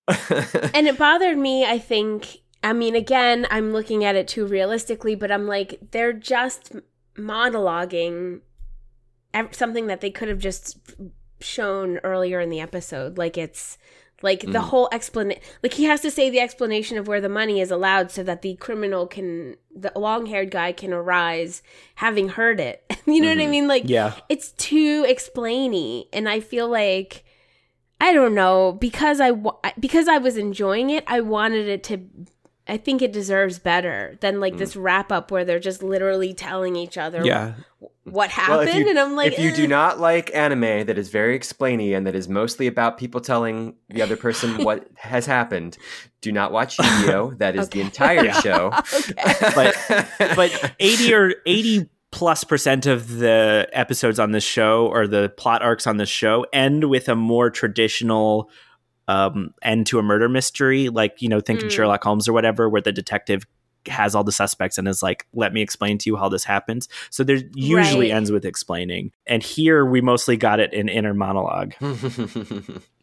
And 0.74 0.88
it 0.88 0.98
bothered 0.98 1.38
me. 1.38 1.66
I 1.66 1.78
think. 1.80 2.40
I 2.64 2.74
mean, 2.74 2.96
again, 2.96 3.46
I'm 3.52 3.72
looking 3.72 4.04
at 4.04 4.16
it 4.16 4.28
too 4.28 4.46
realistically, 4.48 5.14
but 5.16 5.32
I'm 5.32 5.46
like, 5.48 5.80
they're 5.92 6.12
just 6.14 6.76
monologuing 7.16 8.42
something 9.52 9.88
that 9.88 10.02
they 10.02 10.10
could 10.10 10.28
have 10.28 10.40
just 10.40 10.80
shown 11.40 12.00
earlier 12.00 12.40
in 12.40 12.50
the 12.50 12.60
episode. 12.60 13.18
Like 13.18 13.38
it's 13.38 13.78
like 14.24 14.42
the 14.42 14.48
Mhm. 14.48 14.70
whole 14.70 14.90
explanation. 14.92 15.42
Like 15.62 15.74
he 15.74 15.84
has 15.86 16.02
to 16.02 16.10
say 16.12 16.30
the 16.30 16.40
explanation 16.40 16.98
of 16.98 17.08
where 17.08 17.22
the 17.22 17.30
money 17.30 17.62
is 17.62 17.70
allowed, 17.72 18.12
so 18.12 18.24
that 18.24 18.42
the 18.42 18.56
criminal 18.56 19.06
can, 19.08 19.58
the 19.76 19.92
long-haired 19.96 20.50
guy 20.52 20.72
can 20.72 20.92
arise, 20.94 21.62
having 21.96 22.30
heard 22.30 22.60
it. 22.60 22.84
you 23.06 23.22
know 23.22 23.30
what 23.30 23.38
I 23.38 23.46
Mhm. 23.46 23.50
mean? 23.50 23.68
Like 23.68 23.84
Yeah. 23.86 24.14
it's 24.30 24.52
too 24.54 25.04
explainy 25.08 26.08
and 26.14 26.28
i 26.28 26.40
feel 26.40 26.68
like 26.68 27.24
i 28.02 28.14
don't 28.14 28.34
know 28.36 28.72
because 28.74 29.20
i 29.22 29.32
wa- 29.32 29.58
because 29.80 30.08
i 30.08 30.18
was 30.18 30.38
enjoying 30.38 30.90
it 30.90 31.04
i 31.08 31.20
wanted 31.20 31.68
it 31.68 31.84
to 31.84 32.00
i 32.68 32.78
think 32.78 33.02
it 33.02 33.12
deserves 33.12 33.60
better 33.60 34.18
than 34.22 34.40
like 34.40 34.58
this 34.58 34.76
wrap 34.76 35.12
up 35.12 35.32
where 35.32 35.44
they're 35.46 35.60
just 35.60 35.82
literally 35.84 36.34
telling 36.34 36.76
each 36.76 36.98
other 36.98 37.24
Yeah. 37.26 37.54
What 38.12 38.30
happened 38.30 38.70
if 38.70 38.76
you- 38.76 38.90
and 38.90 38.98
i'm 39.00 39.16
like 39.16 39.34
if 39.34 39.40
you 39.40 39.52
do 39.52 39.68
not 39.68 40.00
like 40.00 40.34
anime 40.36 40.86
that 40.86 40.98
is 40.98 41.10
very 41.10 41.38
explainy 41.38 41.96
and 41.96 42.06
that 42.08 42.16
is 42.16 42.28
mostly 42.30 42.68
about 42.68 42.98
people 42.98 43.20
telling 43.22 43.76
the 43.90 44.02
other 44.02 44.16
person 44.18 44.64
what 44.64 44.88
has 44.96 45.26
happened, 45.26 45.78
do 46.22 46.32
not 46.32 46.52
watch 46.52 46.78
Yu-Gi-Oh. 46.80 47.34
That 47.38 47.56
is 47.56 47.70
the 47.70 47.82
entire 47.82 48.26
Yeah. 48.26 48.40
show. 48.42 48.72
But- 49.56 49.76
But 50.36 50.74
80 50.80 51.14
or 51.14 51.34
80 51.46 51.90
plus 52.12 52.44
percent 52.44 52.86
of 52.86 53.18
the 53.20 53.68
episodes 53.74 54.20
on 54.20 54.32
this 54.32 54.44
show 54.44 54.88
or 54.88 55.08
the 55.08 55.30
plot 55.38 55.62
arcs 55.62 55.86
on 55.86 55.98
this 55.98 56.10
show 56.10 56.46
end 56.54 56.86
with 56.90 57.10
a 57.10 57.16
more 57.16 57.50
traditional 57.50 58.50
um, 59.10 59.54
end 59.62 59.88
to 59.88 60.00
a 60.00 60.04
murder 60.04 60.28
mystery, 60.28 60.90
like, 60.90 61.22
you 61.22 61.30
know, 61.30 61.40
thinking 61.40 61.68
Mm. 61.70 61.72
Sherlock 61.72 62.04
Holmes 62.04 62.28
or 62.28 62.34
whatever, 62.34 62.68
where 62.70 62.82
the 62.82 62.92
detective 62.92 63.46
has 63.88 64.16
all 64.16 64.24
the 64.24 64.32
suspects 64.32 64.78
and 64.78 64.88
is 64.88 65.02
like, 65.04 65.26
let 65.34 65.54
me 65.54 65.62
explain 65.62 65.98
to 66.00 66.10
you 66.10 66.16
how 66.18 66.30
this 66.30 66.44
happens. 66.44 66.88
So 67.10 67.24
there 67.24 67.40
usually 67.54 68.10
Right. 68.10 68.16
ends 68.16 68.32
with 68.32 68.46
explaining. 68.46 69.12
And 69.26 69.44
here 69.44 69.86
we 69.86 70.02
mostly 70.02 70.38
got 70.38 70.60
it 70.60 70.74
in 70.74 70.90
inner 70.90 71.14
monologue. 71.14 71.74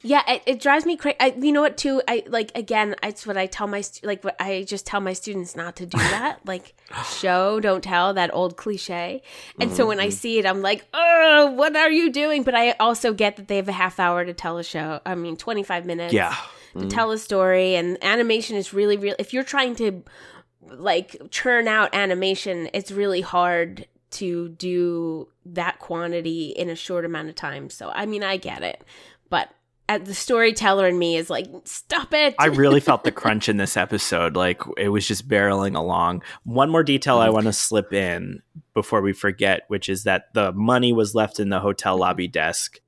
yeah 0.05 0.23
it, 0.29 0.43
it 0.47 0.61
drives 0.61 0.85
me 0.85 0.97
crazy 0.97 1.17
you 1.41 1.51
know 1.51 1.63
what 1.63 1.77
too 1.77 2.01
i 2.07 2.23
like 2.27 2.53
again 2.55 2.95
it's 3.03 3.27
what 3.27 3.37
i 3.37 3.47
tell 3.47 3.67
my 3.67 3.81
stu- 3.81 4.07
like 4.07 4.23
what 4.23 4.37
i 4.39 4.63
just 4.69 4.87
tell 4.87 5.01
my 5.01 5.15
students 5.15 5.57
not 5.57 5.75
to 5.77 5.87
do 5.87 5.97
that 5.97 6.39
like 6.47 6.75
show 7.07 7.59
don't 7.59 7.83
tell 7.83 8.13
that 8.13 8.33
old 8.35 8.57
cliche 8.57 9.23
and 9.59 9.73
so 9.73 9.87
when 9.87 9.99
i 9.99 10.09
mm-hmm. 10.09 10.13
see 10.13 10.39
it 10.39 10.47
i'm 10.47 10.61
like 10.63 10.87
oh 10.93 11.51
what 11.57 11.75
are 11.75 11.91
you 11.91 12.13
doing 12.13 12.43
but 12.43 12.55
i 12.55 12.73
also 12.73 13.13
get 13.13 13.37
that 13.37 13.49
they 13.49 13.57
have 13.57 13.69
a 13.69 13.73
half 13.73 13.99
hour 13.99 14.25
to 14.25 14.35
tell 14.35 14.59
a 14.59 14.65
show 14.65 15.01
i 15.07 15.15
mean 15.15 15.37
25 15.37 15.87
minutes 15.87 16.13
Yeah. 16.13 16.37
to 16.79 16.87
tell 16.87 17.11
a 17.11 17.19
story 17.19 17.75
and 17.75 17.97
animation 18.05 18.57
is 18.57 18.75
really 18.75 18.99
real 18.99 19.17
if 19.19 19.33
you're 19.33 19.43
trying 19.43 19.75
to 19.77 20.03
like 20.71 21.17
churn 21.31 21.69
out 21.69 21.95
animation 21.95 22.69
it's 22.73 22.91
really 22.91 23.21
hard 23.21 23.87
to 24.11 24.49
do 24.51 25.29
that 25.45 25.79
quantity 25.79 26.51
in 26.51 26.69
a 26.69 26.77
short 26.77 27.05
amount 27.05 27.29
of 27.29 27.35
time 27.35 27.69
so 27.71 27.91
i 27.95 28.07
mean 28.07 28.23
i 28.23 28.37
get 28.37 28.63
it 28.63 28.85
but 29.29 29.51
uh, 29.89 29.99
the 29.99 30.15
storyteller 30.15 30.89
in 30.89 30.99
me 30.99 31.17
is 31.17 31.29
like 31.29 31.47
stop 31.65 32.15
it 32.15 32.35
I 32.39 32.47
really 32.47 32.81
felt 32.81 33.05
the 33.05 33.13
crunch 33.13 33.51
in 33.51 33.59
this 33.59 33.77
episode. 33.77 34.35
Like 34.35 34.63
it 34.79 34.89
was 34.89 35.07
just 35.07 35.29
barreling 35.29 35.77
along. 35.77 36.23
One 36.45 36.71
more 36.71 36.83
detail 36.83 37.19
I 37.19 37.29
want 37.29 37.45
to 37.47 37.53
slip 37.53 37.93
in 37.93 38.41
before 38.73 39.03
we 39.03 39.13
forget, 39.13 39.65
which 39.69 39.91
is 39.91 40.05
that 40.05 40.33
the 40.33 40.53
money 40.53 40.95
was 40.95 41.15
left 41.15 41.39
in 41.39 41.51
the 41.51 41.61
hotel 41.61 41.99
lobby 41.99 42.29
desk. 42.29 42.81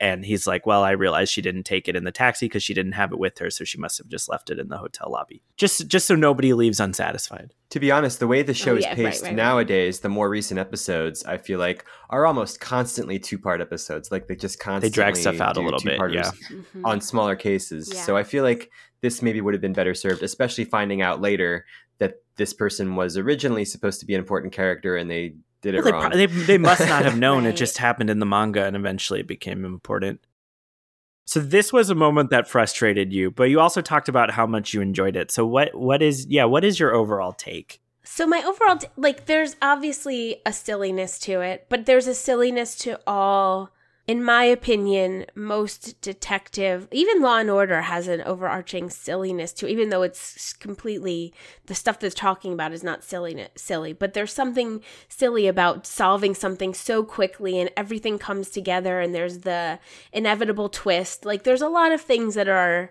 And 0.00 0.24
he's 0.24 0.46
like, 0.46 0.64
Well, 0.64 0.84
I 0.84 0.92
realized 0.92 1.32
she 1.32 1.42
didn't 1.42 1.64
take 1.64 1.88
it 1.88 1.96
in 1.96 2.04
the 2.04 2.12
taxi 2.12 2.46
because 2.46 2.62
she 2.62 2.72
didn't 2.74 2.92
have 2.92 3.10
it 3.12 3.18
with 3.18 3.38
her, 3.38 3.50
so 3.50 3.64
she 3.64 3.78
must 3.78 3.98
have 3.98 4.06
just 4.08 4.28
left 4.28 4.48
it 4.50 4.58
in 4.58 4.68
the 4.68 4.76
hotel 4.78 5.10
lobby. 5.10 5.42
Just 5.56 5.88
just 5.88 6.06
so 6.06 6.14
nobody 6.14 6.52
leaves 6.52 6.78
unsatisfied. 6.80 7.52
to 7.70 7.80
be 7.80 7.90
honest, 7.90 8.20
the 8.20 8.26
way 8.28 8.42
the 8.42 8.54
show 8.54 8.72
Oh, 8.74 8.76
is 8.76 8.84
yeah, 8.84 8.94
paced 8.94 9.22
right, 9.22 9.28
right. 9.30 9.36
nowadays, 9.36 10.00
the 10.00 10.08
more 10.08 10.28
recent 10.30 10.58
episodes, 10.60 11.24
I 11.24 11.36
feel 11.36 11.58
like, 11.58 11.84
are 12.10 12.26
almost 12.26 12.60
constantly 12.60 13.18
two-part 13.18 13.60
episodes. 13.60 14.10
Like 14.12 14.26
they 14.28 14.36
just 14.36 14.58
constantly 14.60 14.90
drag 14.94 15.16
stuff 15.16 15.40
out 15.40 15.56
a 15.56 15.60
little 15.60 15.80
bit, 15.80 15.92
two-parters 15.94 16.14
yeah. 16.16 16.56
Mhm. 16.76 16.82
on 16.84 17.00
smaller 17.00 17.34
cases. 17.36 17.90
Yeah. 17.92 18.02
So 18.02 18.16
I 18.16 18.22
feel 18.22 18.44
like 18.44 18.70
this 19.00 19.20
maybe 19.22 19.40
would 19.40 19.54
have 19.54 19.60
been 19.60 19.72
better 19.72 19.94
served, 19.94 20.22
especially 20.22 20.64
finding 20.64 21.02
out 21.02 21.20
later 21.20 21.64
that 21.98 22.14
this 22.36 22.52
person 22.54 22.94
was 22.94 23.16
originally 23.16 23.64
supposed 23.64 23.98
to 24.00 24.06
be 24.06 24.14
an 24.14 24.20
important 24.20 24.52
character 24.52 24.96
and 24.96 25.10
they 25.10 25.34
did 25.62 25.74
it 25.74 25.78
Well, 25.78 25.84
they, 25.84 25.92
wrong. 25.92 26.10
pro- 26.10 26.16
they, 26.16 26.26
they 26.26 26.58
must 26.70 26.80
not 26.86 27.04
have 27.04 27.18
known. 27.18 27.46
It 27.46 27.56
just 27.56 27.78
happened 27.78 28.10
in 28.10 28.18
the 28.18 28.26
manga 28.26 28.64
and 28.64 28.76
eventually 28.76 29.20
it 29.20 29.26
became 29.26 29.64
important. 29.64 30.20
So 31.26 31.40
this 31.40 31.72
was 31.72 31.90
a 31.90 31.94
moment 31.94 32.30
that 32.30 32.48
frustrated 32.48 33.12
you, 33.12 33.30
but 33.30 33.44
you 33.44 33.60
also 33.60 33.82
talked 33.82 34.08
about 34.08 34.30
how 34.30 34.46
much 34.46 34.72
you 34.72 34.80
enjoyed 34.80 35.14
it. 35.14 35.30
So 35.30 35.44
what 35.44 35.74
what 35.74 36.00
is 36.00 36.26
yeah, 36.26 36.44
what 36.44 36.64
is 36.64 36.80
your 36.80 36.94
overall 36.94 37.32
take? 37.34 37.80
So 38.02 38.26
my 38.26 38.42
overall 38.42 38.78
t- 38.78 38.88
like 38.96 39.26
there's 39.26 39.54
obviously 39.60 40.40
a 40.46 40.52
silliness 40.54 41.18
to 41.20 41.42
it, 41.42 41.66
but 41.68 41.84
there's 41.84 42.06
a 42.06 42.14
silliness 42.14 42.74
to 42.76 42.98
all 43.06 43.70
in 44.08 44.24
my 44.24 44.42
opinion, 44.44 45.26
most 45.34 46.00
detective, 46.00 46.88
even 46.90 47.20
Law 47.20 47.36
and 47.36 47.50
Order 47.50 47.82
has 47.82 48.08
an 48.08 48.22
overarching 48.22 48.88
silliness 48.88 49.52
to, 49.52 49.68
even 49.68 49.90
though 49.90 50.00
it's 50.00 50.54
completely 50.54 51.34
the 51.66 51.74
stuff 51.74 52.00
that's 52.00 52.14
talking 52.14 52.54
about 52.54 52.72
is 52.72 52.82
not 52.82 53.04
silly, 53.04 53.46
silly, 53.54 53.92
but 53.92 54.14
there's 54.14 54.32
something 54.32 54.80
silly 55.10 55.46
about 55.46 55.86
solving 55.86 56.34
something 56.34 56.72
so 56.72 57.04
quickly 57.04 57.60
and 57.60 57.70
everything 57.76 58.18
comes 58.18 58.48
together 58.48 58.98
and 58.98 59.14
there's 59.14 59.40
the 59.40 59.78
inevitable 60.10 60.70
twist. 60.70 61.26
Like 61.26 61.42
there's 61.42 61.60
a 61.60 61.68
lot 61.68 61.92
of 61.92 62.00
things 62.00 62.34
that 62.34 62.48
are 62.48 62.90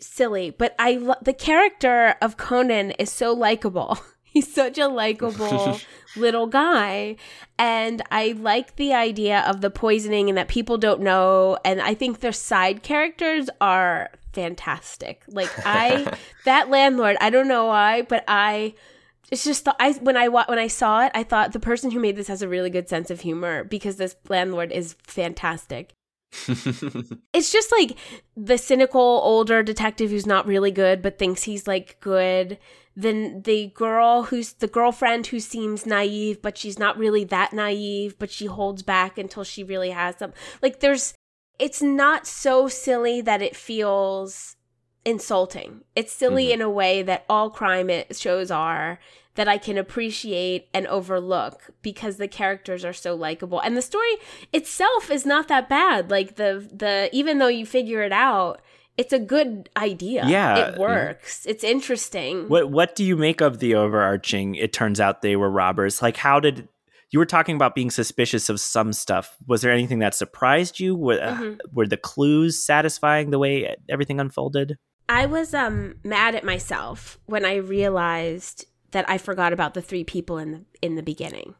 silly, 0.00 0.50
but 0.50 0.76
I 0.78 1.12
the 1.22 1.34
character 1.34 2.14
of 2.22 2.36
Conan 2.36 2.92
is 2.92 3.10
so 3.10 3.32
likable. 3.32 3.98
He's 4.36 4.52
such 4.52 4.76
a 4.76 4.86
likable 4.86 5.78
little 6.16 6.46
guy. 6.46 7.16
And 7.58 8.02
I 8.10 8.32
like 8.38 8.76
the 8.76 8.92
idea 8.92 9.40
of 9.46 9.62
the 9.62 9.70
poisoning 9.70 10.28
and 10.28 10.36
that 10.36 10.48
people 10.48 10.76
don't 10.76 11.00
know. 11.00 11.56
And 11.64 11.80
I 11.80 11.94
think 11.94 12.20
their 12.20 12.32
side 12.32 12.82
characters 12.82 13.48
are 13.62 14.10
fantastic. 14.34 15.22
Like, 15.26 15.48
I, 15.64 16.12
that 16.44 16.68
landlord, 16.68 17.16
I 17.18 17.30
don't 17.30 17.48
know 17.48 17.64
why, 17.64 18.02
but 18.02 18.24
I, 18.28 18.74
it's 19.32 19.42
just 19.42 19.64
the, 19.64 19.74
I 19.80 19.92
when 19.92 20.18
I 20.18 20.28
when 20.28 20.58
I 20.58 20.66
saw 20.66 21.06
it, 21.06 21.12
I 21.14 21.22
thought 21.22 21.54
the 21.54 21.58
person 21.58 21.90
who 21.90 21.98
made 21.98 22.16
this 22.16 22.28
has 22.28 22.42
a 22.42 22.48
really 22.48 22.68
good 22.68 22.90
sense 22.90 23.10
of 23.10 23.22
humor 23.22 23.64
because 23.64 23.96
this 23.96 24.16
landlord 24.28 24.70
is 24.70 24.96
fantastic. 25.02 25.94
it's 27.32 27.52
just 27.52 27.72
like 27.72 27.96
the 28.36 28.58
cynical 28.58 29.00
older 29.00 29.62
detective 29.62 30.10
who's 30.10 30.26
not 30.26 30.46
really 30.46 30.70
good 30.70 31.02
but 31.02 31.18
thinks 31.18 31.44
he's 31.44 31.66
like 31.66 31.98
good 32.00 32.58
then 32.94 33.42
the 33.42 33.68
girl 33.74 34.24
who's 34.24 34.54
the 34.54 34.66
girlfriend 34.66 35.26
who 35.28 35.40
seems 35.40 35.86
naive 35.86 36.40
but 36.42 36.56
she's 36.56 36.78
not 36.78 36.98
really 36.98 37.24
that 37.24 37.52
naive 37.52 38.18
but 38.18 38.30
she 38.30 38.46
holds 38.46 38.82
back 38.82 39.18
until 39.18 39.44
she 39.44 39.62
really 39.62 39.90
has 39.90 40.16
them 40.16 40.32
like 40.62 40.80
there's 40.80 41.14
it's 41.58 41.82
not 41.82 42.26
so 42.26 42.68
silly 42.68 43.20
that 43.20 43.42
it 43.42 43.56
feels 43.56 44.55
insulting 45.06 45.82
it's 45.94 46.12
silly 46.12 46.46
mm-hmm. 46.46 46.54
in 46.54 46.60
a 46.60 46.68
way 46.68 47.00
that 47.02 47.24
all 47.28 47.48
crime 47.48 47.90
shows 48.10 48.50
are 48.50 48.98
that 49.36 49.48
I 49.48 49.58
can 49.58 49.78
appreciate 49.78 50.68
and 50.74 50.86
overlook 50.86 51.70
because 51.82 52.16
the 52.16 52.28
characters 52.28 52.84
are 52.84 52.92
so 52.92 53.14
likable. 53.14 53.60
And 53.60 53.76
the 53.76 53.82
story 53.82 54.16
itself 54.52 55.10
is 55.10 55.24
not 55.24 55.48
that 55.48 55.68
bad. 55.68 56.10
Like 56.10 56.36
the 56.36 56.68
the 56.72 57.08
even 57.12 57.38
though 57.38 57.46
you 57.48 57.64
figure 57.64 58.02
it 58.02 58.12
out, 58.12 58.60
it's 58.96 59.12
a 59.12 59.18
good 59.18 59.68
idea. 59.76 60.24
Yeah, 60.26 60.70
it 60.70 60.78
works. 60.78 61.46
It's 61.46 61.62
interesting. 61.62 62.48
What 62.48 62.70
What 62.70 62.96
do 62.96 63.04
you 63.04 63.16
make 63.16 63.40
of 63.40 63.58
the 63.60 63.74
overarching? 63.74 64.54
It 64.56 64.72
turns 64.72 65.00
out 65.00 65.22
they 65.22 65.36
were 65.36 65.50
robbers. 65.50 66.02
Like, 66.02 66.16
how 66.16 66.40
did 66.40 66.68
you 67.10 67.18
were 67.18 67.26
talking 67.26 67.56
about 67.56 67.74
being 67.74 67.90
suspicious 67.90 68.48
of 68.48 68.58
some 68.58 68.92
stuff? 68.92 69.36
Was 69.46 69.60
there 69.60 69.70
anything 69.70 70.00
that 70.00 70.14
surprised 70.14 70.80
you? 70.80 70.96
Were, 70.96 71.22
uh, 71.22 71.34
mm-hmm. 71.34 71.52
uh, 71.52 71.68
were 71.72 71.86
the 71.86 71.96
clues 71.96 72.60
satisfying 72.60 73.30
the 73.30 73.38
way 73.38 73.76
everything 73.88 74.18
unfolded? 74.18 74.78
I 75.08 75.26
was 75.26 75.54
um 75.54 75.96
mad 76.02 76.34
at 76.34 76.44
myself 76.44 77.18
when 77.26 77.44
I 77.44 77.56
realized 77.56 78.66
that 78.90 79.08
I 79.08 79.18
forgot 79.18 79.52
about 79.52 79.74
the 79.74 79.82
three 79.82 80.04
people 80.04 80.38
in 80.38 80.52
the 80.52 80.64
in 80.82 80.94
the 80.94 81.02
beginning 81.02 81.54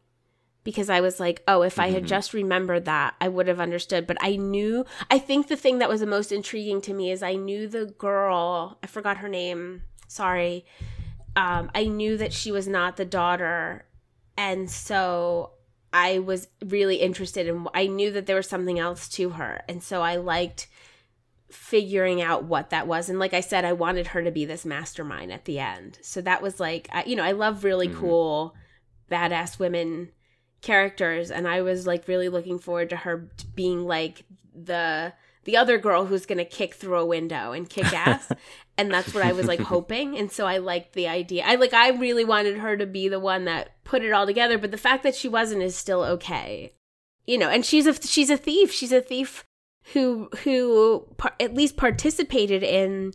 because 0.67 0.89
I 0.89 0.99
was 0.99 1.17
like, 1.17 1.43
oh, 1.47 1.61
if 1.61 1.79
I 1.79 1.91
had 1.91 2.01
mm-hmm. 2.01 2.07
just 2.07 2.33
remembered 2.33 2.83
that, 2.85 3.15
I 3.21 3.29
would 3.29 3.47
have 3.47 3.61
understood. 3.61 4.05
But 4.05 4.17
I 4.19 4.35
knew, 4.35 4.85
I 5.09 5.17
think 5.17 5.47
the 5.47 5.55
thing 5.55 5.79
that 5.79 5.87
was 5.87 6.01
the 6.01 6.05
most 6.05 6.29
intriguing 6.29 6.81
to 6.81 6.93
me 6.93 7.09
is 7.09 7.23
I 7.23 7.35
knew 7.35 7.69
the 7.69 7.85
girl, 7.85 8.77
I 8.83 8.87
forgot 8.87 9.15
her 9.19 9.29
name, 9.29 9.83
sorry. 10.09 10.65
Um, 11.37 11.71
I 11.73 11.85
knew 11.85 12.17
that 12.17 12.33
she 12.33 12.51
was 12.51 12.67
not 12.67 12.97
the 12.97 13.05
daughter. 13.05 13.85
And 14.35 14.69
so 14.69 15.51
I 15.93 16.19
was 16.19 16.49
really 16.65 16.97
interested 16.97 17.47
in, 17.47 17.65
I 17.73 17.87
knew 17.87 18.11
that 18.11 18.25
there 18.25 18.35
was 18.35 18.49
something 18.49 18.77
else 18.77 19.07
to 19.09 19.29
her. 19.29 19.61
And 19.69 19.81
so 19.81 20.01
I 20.01 20.17
liked 20.17 20.67
figuring 21.49 22.21
out 22.21 22.43
what 22.43 22.71
that 22.71 22.87
was. 22.87 23.09
And 23.09 23.19
like 23.19 23.33
I 23.33 23.39
said, 23.39 23.63
I 23.63 23.73
wanted 23.73 24.07
her 24.07 24.23
to 24.23 24.31
be 24.31 24.45
this 24.45 24.65
mastermind 24.65 25.31
at 25.31 25.45
the 25.45 25.59
end. 25.59 25.99
So 26.01 26.21
that 26.21 26.41
was 26.41 26.59
like, 26.59 26.89
I, 26.91 27.03
you 27.05 27.15
know, 27.15 27.23
I 27.23 27.31
love 27.31 27.63
really 27.63 27.87
mm-hmm. 27.87 27.99
cool, 27.99 28.55
badass 29.09 29.57
women 29.57 30.09
characters 30.61 31.31
and 31.31 31.47
I 31.47 31.61
was 31.61 31.85
like 31.85 32.07
really 32.07 32.29
looking 32.29 32.59
forward 32.59 32.89
to 32.89 32.95
her 32.97 33.29
being 33.55 33.85
like 33.85 34.25
the 34.53 35.13
the 35.43 35.55
other 35.55 35.77
girl 35.77 36.05
who's 36.05 36.25
going 36.25 36.39
to 36.39 36.45
kick 36.45 36.73
through 36.73 36.97
a 36.97 37.05
window 37.05 37.53
and 37.53 37.69
kick 37.69 37.93
ass 37.93 38.31
and 38.77 38.91
that's 38.91 39.13
what 39.13 39.23
I 39.23 39.31
was 39.31 39.45
like 39.45 39.61
hoping 39.61 40.17
and 40.17 40.31
so 40.31 40.45
I 40.45 40.57
liked 40.57 40.93
the 40.93 41.07
idea. 41.07 41.43
I 41.45 41.55
like 41.55 41.73
I 41.73 41.89
really 41.91 42.25
wanted 42.25 42.57
her 42.57 42.75
to 42.75 42.85
be 42.85 43.07
the 43.07 43.19
one 43.19 43.45
that 43.45 43.81
put 43.83 44.03
it 44.03 44.11
all 44.11 44.25
together 44.25 44.57
but 44.57 44.71
the 44.71 44.77
fact 44.77 45.03
that 45.03 45.15
she 45.15 45.29
wasn't 45.29 45.61
is 45.61 45.75
still 45.75 46.03
okay. 46.03 46.73
You 47.25 47.37
know, 47.37 47.49
and 47.49 47.65
she's 47.65 47.85
a 47.85 47.93
she's 47.93 48.29
a 48.29 48.37
thief. 48.37 48.71
She's 48.71 48.93
a 48.93 49.01
thief 49.01 49.45
who 49.93 50.29
who 50.43 51.05
par- 51.17 51.35
at 51.39 51.53
least 51.53 51.77
participated 51.77 52.63
in 52.63 53.13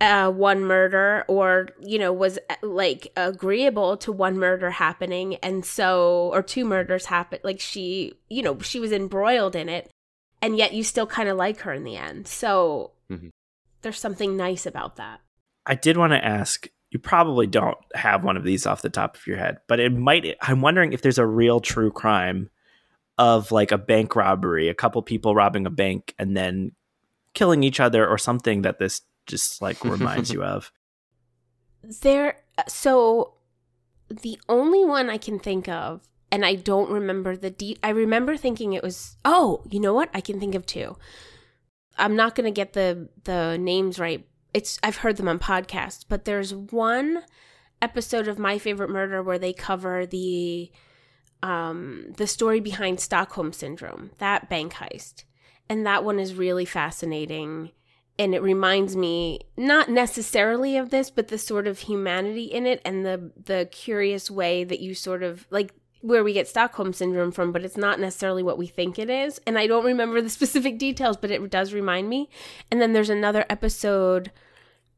uh, 0.00 0.30
one 0.30 0.62
murder 0.64 1.24
or 1.28 1.68
you 1.80 1.98
know 1.98 2.12
was 2.12 2.38
uh, 2.50 2.54
like 2.62 3.12
agreeable 3.16 3.96
to 3.98 4.12
one 4.12 4.38
murder 4.38 4.70
happening. 4.70 5.36
And 5.36 5.64
so 5.64 6.30
or 6.32 6.42
two 6.42 6.64
murders 6.64 7.06
happen 7.06 7.40
like 7.44 7.60
she 7.60 8.14
you 8.28 8.42
know 8.42 8.58
she 8.60 8.80
was 8.80 8.92
embroiled 8.92 9.56
in 9.56 9.68
it 9.68 9.90
and 10.42 10.56
yet 10.56 10.72
you 10.72 10.82
still 10.84 11.06
kind 11.06 11.28
of 11.28 11.36
like 11.36 11.60
her 11.60 11.72
in 11.72 11.84
the 11.84 11.96
end. 11.96 12.28
So 12.28 12.92
mm-hmm. 13.10 13.28
there's 13.82 13.98
something 13.98 14.36
nice 14.36 14.66
about 14.66 14.96
that. 14.96 15.20
I 15.66 15.74
did 15.74 15.96
want 15.96 16.12
to 16.12 16.24
ask 16.24 16.68
you 16.90 16.98
probably 16.98 17.46
don't 17.46 17.78
have 17.94 18.24
one 18.24 18.36
of 18.36 18.44
these 18.44 18.64
off 18.64 18.82
the 18.82 18.88
top 18.88 19.16
of 19.16 19.26
your 19.26 19.36
head 19.36 19.58
but 19.66 19.80
it 19.80 19.92
might 19.92 20.36
i'm 20.40 20.60
wondering 20.60 20.92
if 20.92 21.02
there's 21.02 21.18
a 21.18 21.26
real 21.26 21.60
true 21.60 21.90
crime 21.90 22.48
of 23.18 23.50
like 23.50 23.72
a 23.72 23.78
bank 23.78 24.14
robbery 24.14 24.68
a 24.68 24.74
couple 24.74 25.00
people 25.02 25.34
robbing 25.34 25.66
a 25.66 25.70
bank 25.70 26.14
and 26.18 26.36
then 26.36 26.72
killing 27.36 27.62
each 27.62 27.80
other 27.80 28.06
or 28.06 28.18
something 28.18 28.62
that 28.62 28.78
this 28.78 29.02
just 29.26 29.62
like 29.62 29.84
reminds 29.84 30.32
you 30.32 30.42
of? 30.42 30.72
There, 32.00 32.38
so 32.66 33.34
the 34.08 34.40
only 34.48 34.84
one 34.84 35.08
I 35.08 35.18
can 35.18 35.38
think 35.38 35.68
of, 35.68 36.00
and 36.32 36.44
I 36.44 36.56
don't 36.56 36.90
remember 36.90 37.36
the 37.36 37.50
deep. 37.50 37.78
I 37.80 37.90
remember 37.90 38.36
thinking 38.36 38.72
it 38.72 38.82
was. 38.82 39.16
Oh, 39.24 39.62
you 39.70 39.78
know 39.78 39.94
what? 39.94 40.10
I 40.12 40.20
can 40.20 40.40
think 40.40 40.56
of 40.56 40.66
two. 40.66 40.96
I'm 41.96 42.16
not 42.16 42.34
gonna 42.34 42.50
get 42.50 42.72
the 42.72 43.08
the 43.22 43.56
names 43.56 44.00
right. 44.00 44.26
It's 44.52 44.80
I've 44.82 44.96
heard 44.96 45.16
them 45.16 45.28
on 45.28 45.38
podcasts, 45.38 46.04
but 46.08 46.24
there's 46.24 46.52
one 46.52 47.22
episode 47.80 48.26
of 48.26 48.36
My 48.36 48.58
Favorite 48.58 48.90
Murder 48.90 49.22
where 49.22 49.38
they 49.38 49.52
cover 49.52 50.06
the 50.06 50.72
um 51.42 52.12
the 52.16 52.26
story 52.26 52.60
behind 52.60 53.00
Stockholm 53.00 53.52
syndrome, 53.52 54.10
that 54.18 54.48
bank 54.48 54.74
heist. 54.74 55.24
And 55.68 55.84
that 55.86 56.04
one 56.04 56.18
is 56.18 56.34
really 56.34 56.64
fascinating. 56.64 57.72
And 58.18 58.34
it 58.34 58.42
reminds 58.42 58.96
me 58.96 59.40
not 59.56 59.90
necessarily 59.90 60.76
of 60.76 60.90
this 60.90 61.10
but 61.10 61.28
the 61.28 61.38
sort 61.38 61.66
of 61.66 61.80
humanity 61.80 62.44
in 62.44 62.66
it 62.66 62.80
and 62.84 63.04
the 63.04 63.30
the 63.44 63.68
curious 63.70 64.30
way 64.30 64.64
that 64.64 64.80
you 64.80 64.94
sort 64.94 65.22
of 65.22 65.46
like 65.50 65.72
where 66.00 66.22
we 66.22 66.32
get 66.32 66.48
Stockholm 66.48 66.92
syndrome 66.92 67.32
from 67.32 67.52
but 67.52 67.64
it's 67.64 67.76
not 67.76 68.00
necessarily 68.00 68.42
what 68.42 68.58
we 68.58 68.66
think 68.66 68.98
it 68.98 69.10
is. 69.10 69.40
And 69.46 69.58
I 69.58 69.66
don't 69.66 69.84
remember 69.84 70.22
the 70.22 70.30
specific 70.38 70.78
details 70.78 71.16
but 71.16 71.30
it 71.30 71.50
does 71.50 71.74
remind 71.74 72.08
me. 72.08 72.30
And 72.70 72.80
then 72.80 72.92
there's 72.92 73.10
another 73.10 73.44
episode 73.50 74.30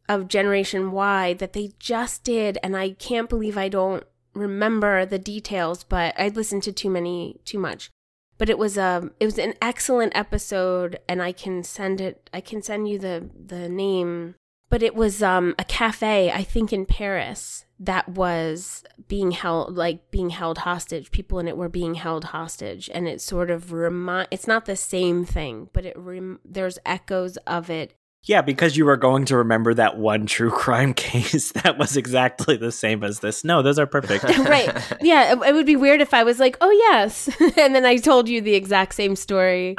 of 0.09 0.29
Generation 0.29 0.93
Why 0.93 1.35
that 1.35 1.53
they 1.53 1.73
just 1.79 2.23
did 2.23 2.57
and 2.63 2.77
I 2.77 2.91
can't 2.91 3.29
believe 3.29 3.59
I 3.59 3.69
don't 3.69 4.05
remember 4.35 5.05
the 5.05 5.19
details 5.19 5.85
but 5.85 6.15
I 6.19 6.29
listened 6.29 6.63
to 6.65 6.73
too 6.73 6.91
many 6.91 7.41
too 7.45 7.59
much. 7.59 7.91
But 8.37 8.49
it 8.49 8.59
was 8.59 8.79
um 8.79 9.13
it 9.21 9.25
was 9.25 9.39
an 9.39 9.55
excellent 9.61 10.17
episode 10.17 10.99
and 11.09 11.23
I 11.23 11.33
can 11.33 11.65
send 11.65 12.01
it 12.01 12.31
I 12.33 12.41
can 12.41 12.63
send 12.63 12.89
you 12.89 12.99
the 12.99 13.29
the 13.35 13.69
name. 13.69 14.37
But 14.71 14.83
it 14.83 14.95
was 14.95 15.23
um 15.23 15.55
a 15.59 15.65
cafe 15.65 16.31
I 16.31 16.43
think 16.43 16.73
in 16.73 16.87
Paris 16.87 17.65
that 17.81 18.09
was 18.09 18.85
being 19.07 19.31
held 19.33 19.77
like 19.77 20.11
being 20.11 20.31
held 20.31 20.59
hostage. 20.59 21.11
People 21.11 21.39
in 21.39 21.49
it 21.49 21.57
were 21.57 21.69
being 21.69 21.95
held 21.95 22.25
hostage 22.27 22.89
and 22.93 23.09
it 23.09 23.21
sort 23.21 23.51
of 23.51 23.73
remind 23.73 24.29
it's 24.31 24.47
not 24.47 24.67
the 24.67 24.77
same 24.77 25.25
thing 25.25 25.69
but 25.73 25.85
it 25.85 25.97
rem- 25.97 26.41
there's 26.45 26.79
echoes 26.87 27.37
of 27.39 27.71
it 27.71 27.95
yeah, 28.29 28.43
because 28.43 28.77
you 28.77 28.85
were 28.85 28.99
going 28.99 29.25
to 29.25 29.39
remember 29.39 29.73
that 29.73 29.97
one 29.97 30.27
true 30.27 30.51
crime 30.51 30.93
case 31.09 31.53
that 31.53 31.79
was 31.79 31.97
exactly 31.97 32.59
the 32.59 32.71
same 32.71 33.03
as 33.03 33.21
this. 33.21 33.43
No, 33.43 33.63
those 33.63 33.79
are 33.79 33.87
perfect. 33.87 34.25
right. 34.39 34.71
Yeah, 35.01 35.33
it, 35.33 35.49
it, 35.49 35.55
would 35.55 35.65
be 35.65 35.77
weird 35.77 36.03
if 36.03 36.13
I 36.13 36.25
was 36.25 36.39
like, 36.39 36.59
"Oh, 36.61 36.71
yes." 36.71 37.31
and 37.57 37.75
then 37.75 37.87
I 37.87 37.97
told 37.97 38.29
you 38.29 38.43
the 38.43 38.55
exact 38.55 38.95
same 38.95 39.17
story. 39.17 39.77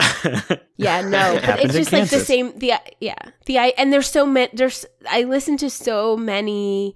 yeah, 0.77 1.01
no. 1.01 1.33
It 1.33 1.45
but 1.45 1.63
it's 1.63 1.75
just 1.75 1.93
like 1.93 2.09
the 2.09 2.19
same 2.19 2.57
the 2.57 2.73
yeah. 2.99 3.21
The 3.45 3.59
I 3.59 3.73
and 3.77 3.93
there's 3.93 4.09
so 4.09 4.25
many 4.25 4.49
there's 4.53 4.83
I 5.09 5.23
listen 5.23 5.55
to 5.57 5.69
so 5.69 6.17
many 6.17 6.95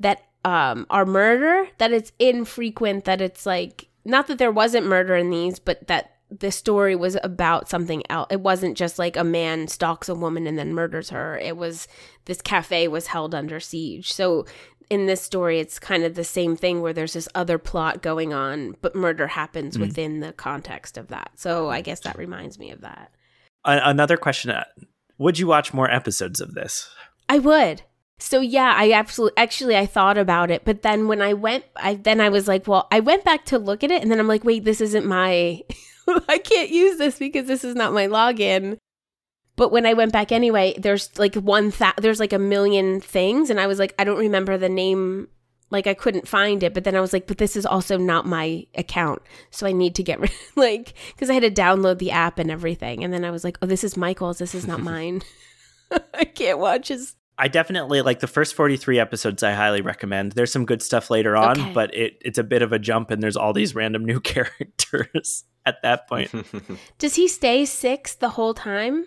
that 0.00 0.24
um 0.44 0.84
are 0.90 1.06
murder 1.06 1.68
that 1.78 1.92
it's 1.92 2.10
infrequent 2.18 3.04
that 3.04 3.20
it's 3.20 3.46
like 3.46 3.88
not 4.04 4.26
that 4.26 4.38
there 4.38 4.50
wasn't 4.50 4.86
murder 4.86 5.14
in 5.14 5.30
these, 5.30 5.60
but 5.60 5.86
that 5.86 6.17
the 6.30 6.50
story 6.52 6.94
was 6.94 7.16
about 7.24 7.68
something 7.68 8.02
else. 8.10 8.28
It 8.30 8.40
wasn't 8.40 8.76
just 8.76 8.98
like 8.98 9.16
a 9.16 9.24
man 9.24 9.66
stalks 9.68 10.08
a 10.08 10.14
woman 10.14 10.46
and 10.46 10.58
then 10.58 10.74
murders 10.74 11.10
her. 11.10 11.38
It 11.38 11.56
was 11.56 11.88
this 12.26 12.42
cafe 12.42 12.86
was 12.88 13.06
held 13.08 13.34
under 13.34 13.60
siege. 13.60 14.12
So 14.12 14.44
in 14.90 15.06
this 15.06 15.20
story, 15.22 15.58
it's 15.60 15.78
kind 15.78 16.04
of 16.04 16.14
the 16.14 16.24
same 16.24 16.56
thing 16.56 16.80
where 16.80 16.92
there's 16.92 17.12
this 17.14 17.28
other 17.34 17.58
plot 17.58 18.02
going 18.02 18.32
on, 18.32 18.76
but 18.80 18.94
murder 18.94 19.26
happens 19.28 19.76
Mm. 19.76 19.80
within 19.80 20.20
the 20.20 20.32
context 20.32 20.96
of 20.98 21.08
that. 21.08 21.30
So 21.36 21.68
I 21.70 21.80
guess 21.80 22.00
that 22.00 22.16
reminds 22.18 22.58
me 22.58 22.70
of 22.70 22.80
that. 22.82 23.10
Another 23.64 24.16
question: 24.16 24.50
uh, 24.50 24.64
Would 25.18 25.38
you 25.38 25.46
watch 25.46 25.74
more 25.74 25.90
episodes 25.90 26.40
of 26.40 26.54
this? 26.54 26.88
I 27.28 27.38
would. 27.38 27.82
So 28.18 28.40
yeah, 28.40 28.74
I 28.76 28.92
absolutely 28.92 29.36
actually 29.36 29.76
I 29.76 29.86
thought 29.86 30.18
about 30.18 30.50
it, 30.50 30.64
but 30.64 30.82
then 30.82 31.06
when 31.06 31.22
I 31.22 31.34
went 31.34 31.64
I 31.76 31.94
then 31.94 32.20
I 32.20 32.28
was 32.30 32.48
like, 32.48 32.66
well, 32.66 32.88
I 32.90 33.00
went 33.00 33.24
back 33.24 33.44
to 33.46 33.58
look 33.58 33.84
at 33.84 33.90
it 33.90 34.02
and 34.02 34.10
then 34.10 34.18
I'm 34.18 34.26
like, 34.28 34.42
wait, 34.44 34.64
this 34.64 34.80
isn't 34.80 35.06
my 35.06 35.60
I 36.28 36.38
can't 36.38 36.70
use 36.70 36.98
this 36.98 37.18
because 37.18 37.46
this 37.46 37.64
is 37.64 37.74
not 37.74 37.92
my 37.92 38.06
login. 38.06 38.78
But 39.56 39.72
when 39.72 39.86
I 39.86 39.94
went 39.94 40.12
back 40.12 40.30
anyway, 40.30 40.74
there's 40.78 41.16
like 41.18 41.34
one 41.34 41.72
th- 41.72 41.96
there's 41.96 42.20
like 42.20 42.32
a 42.32 42.38
million 42.38 43.00
things 43.00 43.50
and 43.50 43.60
I 43.60 43.66
was 43.66 43.78
like, 43.78 43.94
I 43.98 44.04
don't 44.04 44.18
remember 44.18 44.56
the 44.56 44.68
name 44.68 45.28
like 45.70 45.86
I 45.86 45.94
couldn't 45.94 46.28
find 46.28 46.62
it, 46.62 46.72
but 46.72 46.84
then 46.84 46.94
I 46.94 47.00
was 47.00 47.12
like, 47.12 47.26
but 47.26 47.38
this 47.38 47.56
is 47.56 47.66
also 47.66 47.98
not 47.98 48.24
my 48.24 48.64
account. 48.76 49.20
So 49.50 49.66
I 49.66 49.72
need 49.72 49.96
to 49.96 50.02
get 50.02 50.20
rid 50.20 50.30
like 50.56 50.94
cuz 51.16 51.28
I 51.28 51.34
had 51.34 51.42
to 51.42 51.50
download 51.50 51.98
the 51.98 52.12
app 52.12 52.38
and 52.38 52.50
everything. 52.50 53.02
And 53.02 53.12
then 53.12 53.24
I 53.24 53.30
was 53.30 53.44
like, 53.44 53.58
oh, 53.60 53.66
this 53.66 53.84
is 53.84 53.96
Michael's, 53.96 54.38
this 54.38 54.54
is 54.54 54.66
not 54.66 54.80
mine. 54.94 55.22
I 56.14 56.24
can't 56.24 56.58
watch 56.58 56.88
his 56.88 57.16
I 57.40 57.46
definitely 57.46 58.02
like 58.02 58.18
the 58.18 58.26
first 58.26 58.54
43 58.54 58.98
episodes 58.98 59.42
I 59.44 59.52
highly 59.52 59.80
recommend. 59.80 60.32
There's 60.32 60.50
some 60.50 60.66
good 60.66 60.82
stuff 60.82 61.08
later 61.08 61.36
on, 61.36 61.60
Okay. 61.60 61.72
but 61.72 61.94
it, 61.94 62.18
it's 62.20 62.38
a 62.38 62.42
bit 62.42 62.62
of 62.62 62.72
a 62.72 62.80
jump 62.80 63.12
and 63.12 63.22
there's 63.22 63.36
all 63.36 63.52
these 63.52 63.72
hmm. 63.72 63.78
random 63.78 64.04
new 64.04 64.20
characters 64.20 65.44
at 65.68 65.82
that 65.82 66.08
point. 66.08 66.30
Does 66.98 67.14
he 67.14 67.28
stay 67.28 67.64
six 67.64 68.14
the 68.14 68.30
whole 68.30 68.54
time? 68.54 69.04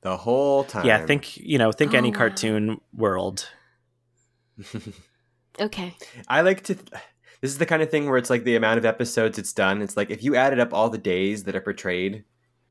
the 0.00 0.16
whole 0.16 0.64
time. 0.64 0.86
Yeah, 0.86 1.04
think, 1.06 1.36
you 1.36 1.58
know, 1.58 1.70
think 1.72 1.92
any 1.94 2.08
Oh, 2.08 2.10
wow. 2.12 2.16
cartoon 2.18 2.80
world. 2.94 3.48
Okay. 5.60 5.94
I 6.26 6.40
like 6.40 6.64
to. 6.64 6.74
This 7.40 7.50
is 7.52 7.58
the 7.58 7.66
kind 7.66 7.80
of 7.82 7.90
thing 7.90 8.06
where 8.08 8.16
it's 8.18 8.30
like 8.30 8.42
the 8.44 8.56
amount 8.56 8.78
of 8.78 8.84
episodes 8.84 9.38
it's 9.38 9.52
done. 9.52 9.82
It's 9.82 9.96
like 9.96 10.10
if 10.10 10.22
you 10.24 10.34
added 10.34 10.58
up 10.58 10.72
all 10.74 10.90
the 10.90 10.98
days 10.98 11.44
that 11.44 11.54
are 11.54 11.60
portrayed 11.60 12.24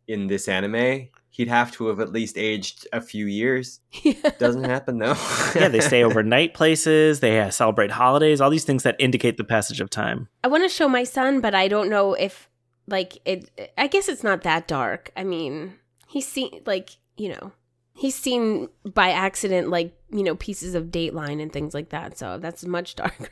in 0.08 0.28
this 0.28 0.50
anime, 0.50 1.08
he'd 1.30 1.48
have 1.48 1.72
to 1.74 1.88
have 1.88 2.02
at 2.02 2.12
least 2.12 2.38
aged 2.38 2.88
a 2.92 3.00
few 3.00 3.26
years. 3.26 3.80
Doesn't 4.40 4.66
happen 4.66 4.98
though. 4.98 5.16
Yeah, 5.56 5.70
they 5.70 5.80
stay 5.80 6.04
overnight 6.04 6.54
places, 6.54 7.22
they 7.22 7.40
uh, 7.40 7.52
celebrate 7.52 7.92
holidays, 7.92 8.42
all 8.42 8.50
these 8.50 8.66
things 8.66 8.84
that 8.84 8.98
indicate 9.00 9.38
the 9.38 9.44
passage 9.46 9.80
of 9.80 9.90
time. 9.90 10.28
I 10.44 10.50
want 10.50 10.64
to 10.64 10.70
show 10.70 10.90
my 10.90 11.06
son, 11.06 11.40
but 11.40 11.56
I 11.56 11.70
don't 11.70 11.90
know 11.90 12.16
if 12.16 12.50
like 12.88 13.18
it. 13.26 13.72
I 13.78 13.88
guess 13.88 14.08
it's 14.10 14.24
not 14.24 14.42
that 14.44 14.68
dark. 14.68 15.12
I 15.16 15.24
mean, 15.24 15.76
he's 16.08 16.28
seen 16.28 16.62
like 16.66 16.92
you 17.18 17.30
know 17.30 17.52
he's 17.96 18.16
seen 18.16 18.70
by 18.94 19.10
accident 19.12 19.70
like 19.70 19.94
you 20.12 20.24
know 20.24 20.36
pieces 20.36 20.76
of 20.76 20.86
Dateline 20.86 21.42
and 21.42 21.52
things 21.52 21.74
like 21.74 21.90
that. 21.90 22.18
So 22.18 22.38
that's 22.38 22.66
much 22.66 22.96
darker. 22.98 23.30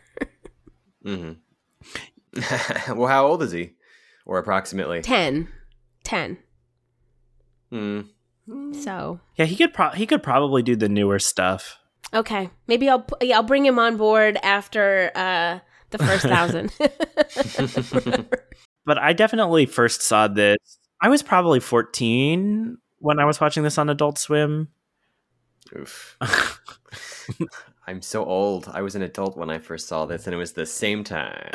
mm-hmm. 1.05 2.93
well, 2.97 3.07
how 3.09 3.25
old 3.27 3.43
is 3.43 3.51
he, 3.51 3.71
or 4.25 4.37
approximately? 4.37 5.01
10. 5.01 5.47
10. 6.03 6.37
Hmm. 7.69 8.01
So 8.73 9.19
Yeah, 9.37 9.45
he 9.45 9.55
could 9.55 9.73
pro- 9.73 9.91
he 9.91 10.05
could 10.05 10.23
probably 10.23 10.61
do 10.63 10.75
the 10.75 10.89
newer 10.89 11.19
stuff. 11.19 11.77
okay, 12.13 12.49
maybe 12.67 12.89
I'll 12.89 13.01
pu- 13.01 13.25
yeah, 13.25 13.37
I'll 13.37 13.43
bring 13.43 13.65
him 13.65 13.79
on 13.79 13.97
board 13.97 14.37
after 14.43 15.11
uh 15.15 15.59
the 15.91 15.97
first 15.97 16.23
thousand. 16.25 16.71
But 18.85 18.97
I 18.97 19.13
definitely 19.13 19.65
first 19.65 20.01
saw 20.01 20.27
this. 20.27 20.57
I 21.01 21.09
was 21.09 21.23
probably 21.23 21.59
14 21.59 22.77
when 22.99 23.19
I 23.19 23.25
was 23.25 23.39
watching 23.41 23.63
this 23.63 23.77
on 23.77 23.89
Adult 23.89 24.17
Swim. 24.17 24.69
Oof. 25.77 26.17
I'm 27.87 28.01
so 28.01 28.23
old. 28.23 28.69
I 28.71 28.81
was 28.81 28.95
an 28.95 29.01
adult 29.01 29.35
when 29.35 29.49
I 29.49 29.59
first 29.59 29.87
saw 29.87 30.05
this, 30.05 30.25
and 30.27 30.33
it 30.33 30.37
was 30.37 30.53
the 30.53 30.65
same 30.65 31.03
time. 31.03 31.49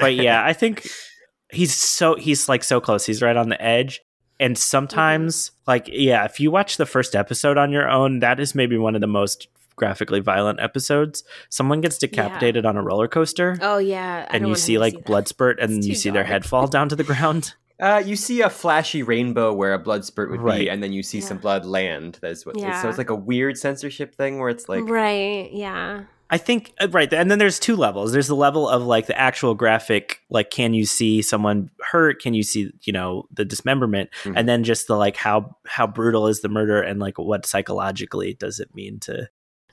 but 0.00 0.14
yeah, 0.14 0.44
I 0.44 0.52
think 0.52 0.88
he's 1.52 1.74
so 1.74 2.14
he's 2.14 2.48
like 2.48 2.62
so 2.62 2.80
close. 2.80 3.06
He's 3.06 3.22
right 3.22 3.36
on 3.36 3.48
the 3.48 3.60
edge. 3.60 4.00
And 4.40 4.54
mm-hmm. 4.54 4.60
sometimes, 4.60 5.50
like, 5.66 5.88
yeah, 5.90 6.24
if 6.24 6.38
you 6.38 6.50
watch 6.50 6.76
the 6.76 6.86
first 6.86 7.16
episode 7.16 7.58
on 7.58 7.72
your 7.72 7.88
own, 7.88 8.20
that 8.20 8.38
is 8.38 8.54
maybe 8.54 8.76
one 8.76 8.94
of 8.94 9.00
the 9.00 9.06
most 9.06 9.48
graphically 9.78 10.20
violent 10.20 10.60
episodes. 10.60 11.24
Someone 11.48 11.80
gets 11.80 11.96
decapitated 11.98 12.66
on 12.66 12.76
a 12.76 12.82
roller 12.82 13.08
coaster, 13.08 13.58
oh 13.62 13.78
yeah, 13.78 14.26
I 14.30 14.36
and 14.36 14.46
you 14.48 14.54
see 14.56 14.76
like 14.78 14.94
that. 14.94 15.04
blood 15.06 15.28
spurt, 15.28 15.58
and 15.60 15.82
you 15.84 15.92
too 15.92 15.98
see 15.98 16.10
their 16.10 16.24
head 16.24 16.44
fall 16.44 16.66
down 16.66 16.88
to 16.90 16.96
the 16.96 17.04
ground. 17.04 17.54
Uh, 17.80 18.02
you 18.04 18.16
see 18.16 18.40
a 18.42 18.50
flashy 18.50 19.04
rainbow 19.04 19.52
where 19.52 19.72
a 19.72 19.78
blood 19.78 20.04
spurt 20.04 20.32
would 20.32 20.40
Right. 20.40 20.58
be, 20.62 20.68
and 20.68 20.82
then 20.82 20.92
you 20.92 21.04
see 21.04 21.20
some 21.20 21.38
blood 21.38 21.64
land. 21.64 22.18
That's 22.20 22.44
what. 22.44 22.58
Yeah. 22.58 22.82
So 22.82 22.88
it's 22.88 22.98
like 22.98 23.08
a 23.08 23.14
weird 23.14 23.56
censorship 23.56 24.16
thing 24.16 24.40
where 24.40 24.48
it's 24.48 24.68
like, 24.68 24.82
right, 24.88 25.48
yeah. 25.52 26.02
I 26.28 26.38
think 26.38 26.74
uh, 26.80 26.88
right, 26.88 27.10
and 27.14 27.30
then 27.30 27.38
there's 27.38 27.60
two 27.60 27.76
levels. 27.76 28.10
There's 28.10 28.26
the 28.26 28.34
level 28.34 28.68
of 28.68 28.82
like 28.82 29.06
the 29.06 29.16
actual 29.16 29.54
graphic, 29.54 30.18
like 30.28 30.50
can 30.50 30.74
you 30.74 30.84
see 30.86 31.22
someone 31.22 31.70
hurt? 31.92 32.20
Can 32.20 32.34
you 32.34 32.42
see 32.42 32.72
you 32.82 32.92
know 32.92 33.28
the 33.32 33.44
dismemberment? 33.44 34.10
Mhm. 34.24 34.32
And 34.34 34.48
then 34.48 34.64
just 34.64 34.88
the 34.88 34.96
like 34.96 35.16
how 35.16 35.54
how 35.64 35.86
brutal 35.86 36.26
is 36.26 36.40
the 36.40 36.48
murder, 36.48 36.82
and 36.82 36.98
like 36.98 37.16
what 37.16 37.46
psychologically 37.46 38.34
does 38.34 38.58
it 38.58 38.74
mean 38.74 38.98
to 39.02 39.28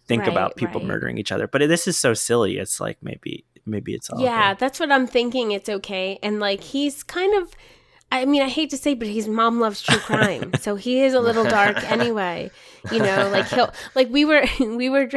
think 0.08 0.22
Right, 0.24 0.32
about 0.32 0.56
people 0.56 0.82
right. 0.82 0.88
murdering 0.88 1.18
each 1.18 1.32
other? 1.32 1.48
But 1.48 1.68
this 1.68 1.88
is 1.88 1.98
so 1.98 2.14
silly. 2.14 2.58
It's 2.58 2.80
like 2.80 2.98
maybe 3.02 3.46
maybe 3.66 3.94
it's 3.94 4.10
all 4.10 4.20
yeah, 4.22 4.54
good. 4.54 4.60
that's 4.60 4.80
what 4.80 4.92
I'm 4.92 5.08
thinking. 5.08 5.52
It's 5.52 5.70
okay. 5.70 6.20
And 6.22 6.40
like 6.40 6.62
he's 6.62 7.04
kind 7.04 7.36
of 7.42 7.52
I 8.12 8.24
mean, 8.26 8.44
I 8.44 8.50
hate 8.50 8.70
to 8.70 8.78
say, 8.78 8.94
but 8.94 9.08
his 9.08 9.28
mom 9.28 9.60
loves 9.60 9.82
true 9.82 9.98
crime, 9.98 10.52
so 10.60 10.76
he 10.76 11.02
is 11.02 11.14
a 11.14 11.20
little 11.20 11.44
dark 11.44 11.84
anyway. 11.92 12.52
You 12.92 13.00
know, 13.00 13.30
like 13.32 13.48
he'll 13.48 13.74
like 13.96 14.10
we 14.10 14.24
were 14.26 14.46
we 14.60 14.90
were 14.90 15.10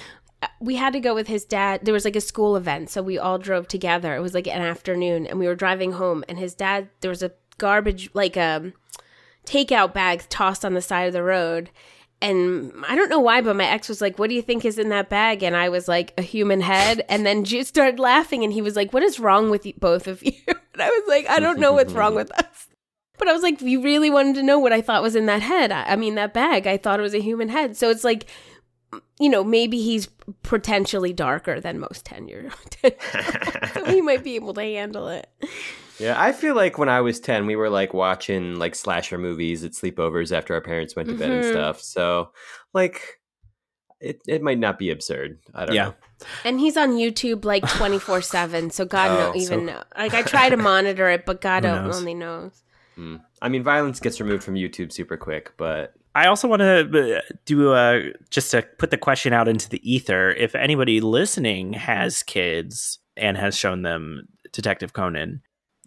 we 0.60 0.76
had 0.76 0.92
to 0.94 1.00
go 1.00 1.14
with 1.14 1.28
his 1.28 1.44
dad. 1.44 1.80
There 1.84 1.94
was 1.94 2.04
like 2.04 2.16
a 2.16 2.20
school 2.20 2.56
event, 2.56 2.90
so 2.90 3.02
we 3.02 3.18
all 3.18 3.38
drove 3.38 3.68
together. 3.68 4.16
It 4.16 4.20
was 4.20 4.34
like 4.34 4.46
an 4.46 4.62
afternoon, 4.62 5.26
and 5.26 5.38
we 5.38 5.46
were 5.46 5.54
driving 5.54 5.92
home. 5.92 6.24
And 6.28 6.38
his 6.38 6.54
dad, 6.54 6.88
there 7.00 7.10
was 7.10 7.22
a 7.22 7.32
garbage 7.58 8.10
like 8.14 8.36
a 8.36 8.72
takeout 9.46 9.92
bag 9.92 10.24
tossed 10.28 10.64
on 10.64 10.74
the 10.74 10.82
side 10.82 11.06
of 11.06 11.12
the 11.12 11.22
road. 11.22 11.70
And 12.22 12.72
I 12.88 12.94
don't 12.94 13.08
know 13.10 13.18
why, 13.18 13.40
but 13.40 13.56
my 13.56 13.66
ex 13.66 13.88
was 13.88 14.00
like, 14.00 14.16
"What 14.16 14.28
do 14.30 14.36
you 14.36 14.42
think 14.42 14.64
is 14.64 14.78
in 14.78 14.90
that 14.90 15.10
bag?" 15.10 15.42
And 15.42 15.56
I 15.56 15.68
was 15.68 15.88
like, 15.88 16.14
"A 16.16 16.22
human 16.22 16.60
head." 16.60 17.04
And 17.08 17.26
then 17.26 17.44
Jude 17.44 17.66
started 17.66 17.98
laughing, 17.98 18.44
and 18.44 18.52
he 18.52 18.62
was 18.62 18.76
like, 18.76 18.92
"What 18.92 19.02
is 19.02 19.18
wrong 19.18 19.50
with 19.50 19.66
you, 19.66 19.74
both 19.78 20.06
of 20.06 20.22
you?" 20.22 20.32
And 20.72 20.80
I 20.80 20.88
was 20.88 21.02
like, 21.06 21.28
"I 21.28 21.38
don't 21.38 21.58
know 21.58 21.72
what's 21.74 21.92
wrong 21.92 22.14
with 22.14 22.30
us." 22.32 22.68
But 23.18 23.28
I 23.28 23.32
was 23.32 23.42
like, 23.42 23.60
"You 23.60 23.82
really 23.82 24.08
wanted 24.08 24.36
to 24.36 24.42
know 24.42 24.58
what 24.58 24.72
I 24.72 24.80
thought 24.80 25.02
was 25.02 25.16
in 25.16 25.26
that 25.26 25.42
head? 25.42 25.70
I, 25.70 25.82
I 25.82 25.96
mean, 25.96 26.14
that 26.14 26.32
bag. 26.32 26.66
I 26.66 26.78
thought 26.78 26.98
it 26.98 27.02
was 27.02 27.14
a 27.14 27.20
human 27.20 27.48
head." 27.50 27.76
So 27.76 27.90
it's 27.90 28.04
like, 28.04 28.26
you 29.18 29.28
know, 29.28 29.44
maybe 29.44 29.82
he's 29.82 30.08
potentially 30.42 31.12
darker 31.12 31.60
than 31.60 31.78
most 31.78 32.06
ten 32.06 32.28
year 32.28 32.50
so 33.74 33.84
he 33.84 34.00
might 34.00 34.24
be 34.24 34.36
able 34.36 34.54
to 34.54 34.62
handle 34.62 35.08
it. 35.08 35.28
Yeah. 35.98 36.20
I 36.20 36.32
feel 36.32 36.54
like 36.54 36.78
when 36.78 36.88
I 36.88 37.00
was 37.00 37.20
ten, 37.20 37.46
we 37.46 37.56
were 37.56 37.70
like 37.70 37.92
watching 37.94 38.56
like 38.58 38.74
slasher 38.74 39.18
movies 39.18 39.64
at 39.64 39.72
sleepovers 39.72 40.36
after 40.36 40.54
our 40.54 40.60
parents 40.60 40.96
went 40.96 41.08
to 41.08 41.14
bed 41.16 41.30
and 41.30 41.44
Mhm. 41.44 41.50
stuff. 41.52 41.80
So, 41.80 42.32
like, 42.72 43.20
it 44.00 44.20
it 44.26 44.42
might 44.42 44.58
not 44.58 44.78
be 44.78 44.90
absurd. 44.90 45.38
I 45.54 45.66
don't 45.66 45.74
Yeah. 45.74 45.84
know. 45.86 45.94
And 46.44 46.58
he's 46.60 46.76
on 46.76 46.92
YouTube 46.92 47.44
like 47.44 47.68
twenty 47.68 47.98
four 47.98 48.20
seven. 48.20 48.70
So 48.70 48.84
God 48.84 49.10
Oh, 49.10 49.30
no, 49.32 49.36
even 49.36 49.60
so- 49.60 49.64
know. 49.74 49.82
Like 49.96 50.14
I 50.14 50.22
try 50.22 50.48
to 50.48 50.56
monitor 50.72 51.08
it, 51.08 51.24
but 51.26 51.40
God 51.40 51.62
knows? 51.64 51.96
only 51.96 52.14
knows. 52.14 52.62
Mm. 52.98 53.20
I 53.40 53.48
mean, 53.48 53.62
violence 53.62 54.00
gets 54.00 54.20
removed 54.20 54.44
from 54.44 54.54
YouTube 54.54 54.92
super 54.92 55.16
quick, 55.16 55.52
but 55.56 55.94
I 56.14 56.26
also 56.26 56.46
want 56.46 56.60
to 56.60 57.22
do 57.46 57.72
uh, 57.72 58.00
just 58.28 58.50
to 58.50 58.62
put 58.78 58.90
the 58.90 58.98
question 58.98 59.32
out 59.32 59.48
into 59.48 59.68
the 59.70 59.80
ether. 59.90 60.30
If 60.30 60.54
anybody 60.54 61.00
listening 61.00 61.72
has 61.72 62.22
kids 62.22 62.98
and 63.16 63.36
has 63.38 63.56
shown 63.56 63.80
them 63.82 64.28
Detective 64.52 64.92
Conan 64.92 65.40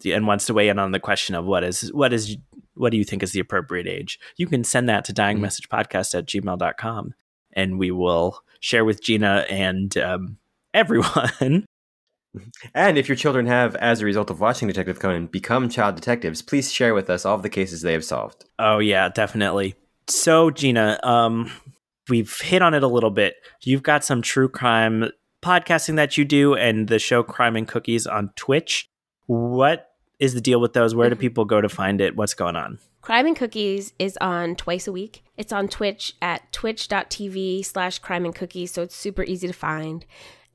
and 0.04 0.28
wants 0.28 0.46
to 0.46 0.54
weigh 0.54 0.70
in 0.70 0.80
on 0.80 0.92
the 0.92 1.00
question 1.00 1.36
of 1.36 1.46
what 1.46 1.64
is 1.64 1.92
what 1.94 2.14
is 2.14 2.38
what 2.76 2.92
do 2.92 2.98
you 2.98 3.04
think 3.04 3.24
is 3.24 3.32
the 3.32 3.40
appropriate 3.40 3.88
age, 3.88 4.20
you 4.36 4.48
can 4.48 4.64
send 4.64 4.90
that 4.90 5.06
to 5.06 5.14
dyingmessagepodcast 5.14 6.14
at 6.14 6.26
gmail.com 6.26 7.14
and 7.54 7.80
we 7.80 7.90
will 7.92 8.42
share 8.60 8.84
with 8.84 9.02
Gina 9.02 9.46
and 9.50 9.98
um, 9.98 10.38
everyone. 10.74 11.66
And 12.74 12.98
if 12.98 13.08
your 13.08 13.16
children 13.16 13.46
have, 13.46 13.78
as 13.78 14.02
a 14.02 14.06
result 14.06 14.30
of 14.30 14.42
watching 14.42 14.68
Detective 14.68 15.00
Conan, 15.00 15.28
become 15.28 15.70
child 15.70 15.96
detectives, 15.96 16.42
please 16.42 16.70
share 16.70 16.94
with 16.94 17.10
us 17.10 17.26
all 17.26 17.36
of 17.36 17.44
the 17.44 17.50
cases 17.50 17.82
they 17.82 17.94
have 17.94 18.04
solved. 18.04 18.44
Oh 18.60 18.80
yeah, 18.80 19.08
definitely. 19.08 19.76
So 20.08 20.52
Gina, 20.52 21.00
um, 21.04 21.50
we've 22.10 22.38
hit 22.42 22.62
on 22.62 22.74
it 22.74 22.84
a 22.84 22.88
little 22.88 23.10
bit. 23.10 23.36
You've 23.62 23.84
got 23.84 24.04
some 24.04 24.22
true 24.22 24.50
crime 24.50 25.12
podcasting 25.42 25.96
that 25.96 26.18
you 26.18 26.26
do, 26.26 26.56
and 26.56 26.88
the 26.88 27.00
show 27.00 27.24
Crime 27.24 27.56
and 27.56 27.68
Cookies 27.68 28.06
on 28.06 28.32
Twitch. 28.36 28.90
What 29.28 29.85
is 30.20 30.34
the 30.34 30.42
deal 30.42 30.60
with 30.62 30.74
those? 30.74 30.96
Where 30.96 31.10
do 31.10 31.16
Mhm. 31.16 31.20
people 31.20 31.46
go 31.46 31.62
to 31.62 31.70
find 31.70 32.00
it? 32.02 32.16
What's 32.16 32.34
going 32.34 32.56
on? 32.56 32.80
Crime 33.02 33.28
and 33.28 33.36
Cookies 33.36 33.94
is 34.00 34.18
on 34.22 34.56
twice 34.56 34.88
a 34.88 34.92
week. 34.92 35.24
It's 35.38 35.54
on 35.54 35.68
Twitch 35.68 36.14
at 36.22 36.52
twitch.tv 36.52 37.64
slash 37.64 38.00
crime 38.00 38.26
and 38.26 38.34
cookies. 38.34 38.72
So 38.72 38.82
it's 38.82 38.96
super 38.96 39.24
easy 39.24 39.48
to 39.48 39.54
find. 39.54 40.06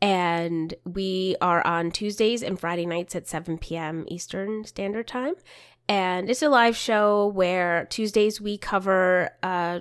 And 0.03 0.74
we 0.85 1.37
are 1.41 1.65
on 1.66 1.91
Tuesdays 1.91 2.43
and 2.43 2.59
Friday 2.59 2.87
nights 2.87 3.15
at 3.15 3.28
7 3.28 3.59
p.m. 3.59 4.05
Eastern 4.09 4.65
Standard 4.65 5.07
Time. 5.07 5.35
And 5.89 6.31
it's 6.31 6.43
a 6.43 6.49
live 6.49 6.77
show 6.77 7.27
where 7.28 7.85
Tuesdays 7.91 8.41
we 8.41 8.57
cover 8.57 9.31
uh, 9.43 9.81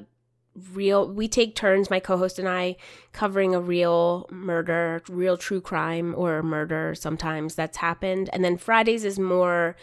real 0.73 1.07
we 1.07 1.27
take 1.27 1.55
turns 1.55 1.89
my 1.89 1.99
co-host 1.99 2.39
and 2.39 2.49
I 2.49 2.75
covering 3.13 3.55
a 3.55 3.61
real 3.61 4.27
murder, 4.31 5.01
real 5.07 5.37
true 5.37 5.61
crime 5.61 6.13
or 6.17 6.43
murder 6.43 6.95
sometimes 6.95 7.55
that's 7.55 7.77
happened. 7.77 8.29
And 8.33 8.43
then 8.43 8.57
Fridays 8.57 9.05
is 9.05 9.19
more 9.19 9.75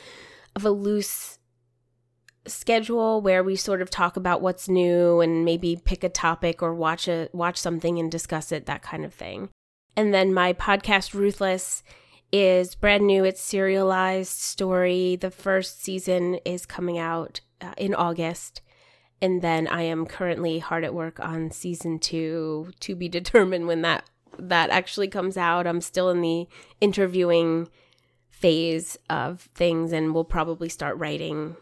of 0.54 0.64
a 0.64 0.70
loose 0.70 1.38
schedule 2.46 3.20
where 3.20 3.42
we 3.42 3.56
sort 3.56 3.82
of 3.82 3.90
talk 3.90 4.16
about 4.16 4.40
what's 4.40 4.68
new 4.68 5.20
and 5.20 5.44
maybe 5.44 5.80
pick 5.84 6.04
a 6.04 6.08
topic 6.08 6.62
or 6.62 6.74
watch 6.74 7.08
a 7.08 7.28
watch 7.32 7.56
something 7.56 7.98
and 7.98 8.10
discuss 8.10 8.52
it 8.52 8.66
that 8.66 8.82
kind 8.82 9.04
of 9.04 9.12
thing. 9.12 9.48
And 9.96 10.12
then 10.12 10.34
my 10.34 10.52
podcast 10.52 11.14
Ruthless 11.14 11.82
is 12.32 12.74
brand 12.74 13.06
new. 13.06 13.24
It's 13.24 13.40
serialized 13.40 14.32
story. 14.32 15.16
The 15.16 15.30
first 15.30 15.82
season 15.82 16.34
is 16.44 16.66
coming 16.66 16.98
out 16.98 17.40
uh, 17.60 17.72
in 17.78 17.94
August. 17.94 18.60
And 19.22 19.40
then 19.42 19.66
I 19.66 19.82
am 19.82 20.06
currently 20.06 20.58
hard 20.58 20.84
at 20.84 20.94
work 20.94 21.18
on 21.20 21.50
season 21.50 21.98
2 21.98 22.72
to 22.80 22.94
be 22.94 23.08
determined 23.20 23.66
when 23.66 23.82
that 23.82 24.08
that 24.38 24.68
actually 24.70 25.08
comes 25.08 25.36
out. 25.38 25.66
I'm 25.66 25.80
still 25.80 26.10
in 26.10 26.20
the 26.20 26.46
interviewing 26.82 27.68
phase 28.28 28.98
of 29.08 29.48
things 29.54 29.92
and 29.92 30.12
we'll 30.14 30.24
probably 30.24 30.68
start 30.68 30.98
writing 30.98 31.56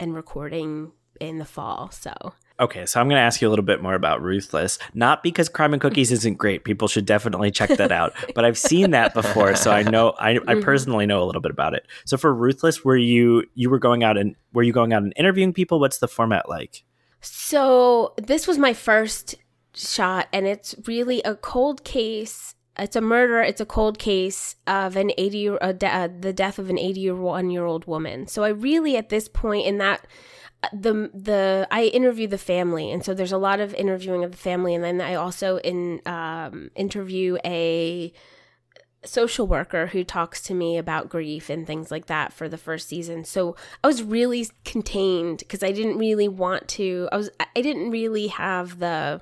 and 0.00 0.14
recording 0.14 0.90
in 1.20 1.38
the 1.38 1.44
fall. 1.44 1.90
So 1.90 2.12
Okay, 2.60 2.86
so 2.86 3.00
I'm 3.00 3.06
going 3.06 3.18
to 3.20 3.22
ask 3.22 3.40
you 3.40 3.46
a 3.46 3.50
little 3.50 3.64
bit 3.64 3.80
more 3.80 3.94
about 3.94 4.20
Ruthless. 4.20 4.80
Not 4.92 5.22
because 5.22 5.48
Crime 5.48 5.72
and 5.74 5.80
Cookies 5.80 6.10
isn't 6.10 6.38
great; 6.38 6.64
people 6.64 6.88
should 6.88 7.06
definitely 7.06 7.52
check 7.52 7.70
that 7.76 7.92
out. 7.92 8.14
but 8.34 8.44
I've 8.44 8.58
seen 8.58 8.90
that 8.90 9.14
before, 9.14 9.54
so 9.54 9.70
I 9.70 9.84
know 9.84 10.10
I, 10.18 10.30
I 10.30 10.38
Mm-hmm. 10.38 10.62
personally 10.62 11.06
know 11.06 11.22
a 11.22 11.26
little 11.26 11.40
bit 11.40 11.52
about 11.52 11.74
it. 11.74 11.86
So 12.04 12.16
for 12.16 12.34
Ruthless, 12.34 12.84
were 12.84 12.96
you 12.96 13.44
you 13.54 13.70
were 13.70 13.78
going 13.78 14.02
out 14.02 14.18
and 14.18 14.34
were 14.52 14.64
you 14.64 14.72
going 14.72 14.92
out 14.92 15.04
and 15.04 15.12
interviewing 15.16 15.52
people? 15.52 15.78
What's 15.78 15.98
the 15.98 16.08
format 16.08 16.48
like? 16.48 16.82
So 17.20 18.14
this 18.16 18.46
was 18.46 18.58
my 18.58 18.72
first 18.72 19.34
shot, 19.74 20.28
and 20.32 20.46
it's 20.46 20.74
really 20.86 21.22
a 21.22 21.34
cold 21.34 21.84
case. 21.84 22.54
It's 22.78 22.96
a 22.96 23.00
murder. 23.00 23.40
It's 23.40 23.60
a 23.60 23.66
cold 23.66 23.98
case 23.98 24.56
of 24.66 24.96
an 24.96 25.10
eighty, 25.18 25.48
uh, 25.48 25.72
de- 25.72 25.86
uh, 25.86 26.08
the 26.20 26.32
death 26.32 26.58
of 26.58 26.70
an 26.70 26.78
eighty-one 26.78 27.50
year 27.50 27.64
old 27.64 27.86
woman. 27.86 28.28
So 28.28 28.44
I 28.44 28.50
really, 28.50 28.96
at 28.96 29.08
this 29.08 29.28
point 29.28 29.66
in 29.66 29.78
that, 29.78 30.06
uh, 30.62 30.68
the 30.72 31.10
the 31.12 31.66
I 31.70 31.84
interview 31.86 32.28
the 32.28 32.38
family, 32.38 32.92
and 32.92 33.04
so 33.04 33.14
there's 33.14 33.32
a 33.32 33.38
lot 33.38 33.58
of 33.58 33.74
interviewing 33.74 34.22
of 34.22 34.30
the 34.30 34.36
family, 34.36 34.74
and 34.74 34.84
then 34.84 35.00
I 35.00 35.14
also 35.14 35.58
in 35.58 36.00
um, 36.06 36.70
interview 36.76 37.36
a 37.44 38.12
social 39.04 39.46
worker 39.46 39.88
who 39.88 40.02
talks 40.02 40.42
to 40.42 40.54
me 40.54 40.76
about 40.76 41.08
grief 41.08 41.48
and 41.48 41.66
things 41.66 41.90
like 41.90 42.06
that 42.06 42.32
for 42.32 42.48
the 42.48 42.58
first 42.58 42.88
season. 42.88 43.24
So 43.24 43.54
I 43.82 43.86
was 43.86 44.02
really 44.02 44.48
contained 44.64 45.38
because 45.38 45.62
I 45.62 45.72
didn't 45.72 45.98
really 45.98 46.28
want 46.28 46.68
to 46.68 47.08
I 47.12 47.16
was 47.16 47.30
I 47.38 47.60
didn't 47.60 47.90
really 47.90 48.28
have 48.28 48.78
the 48.78 49.20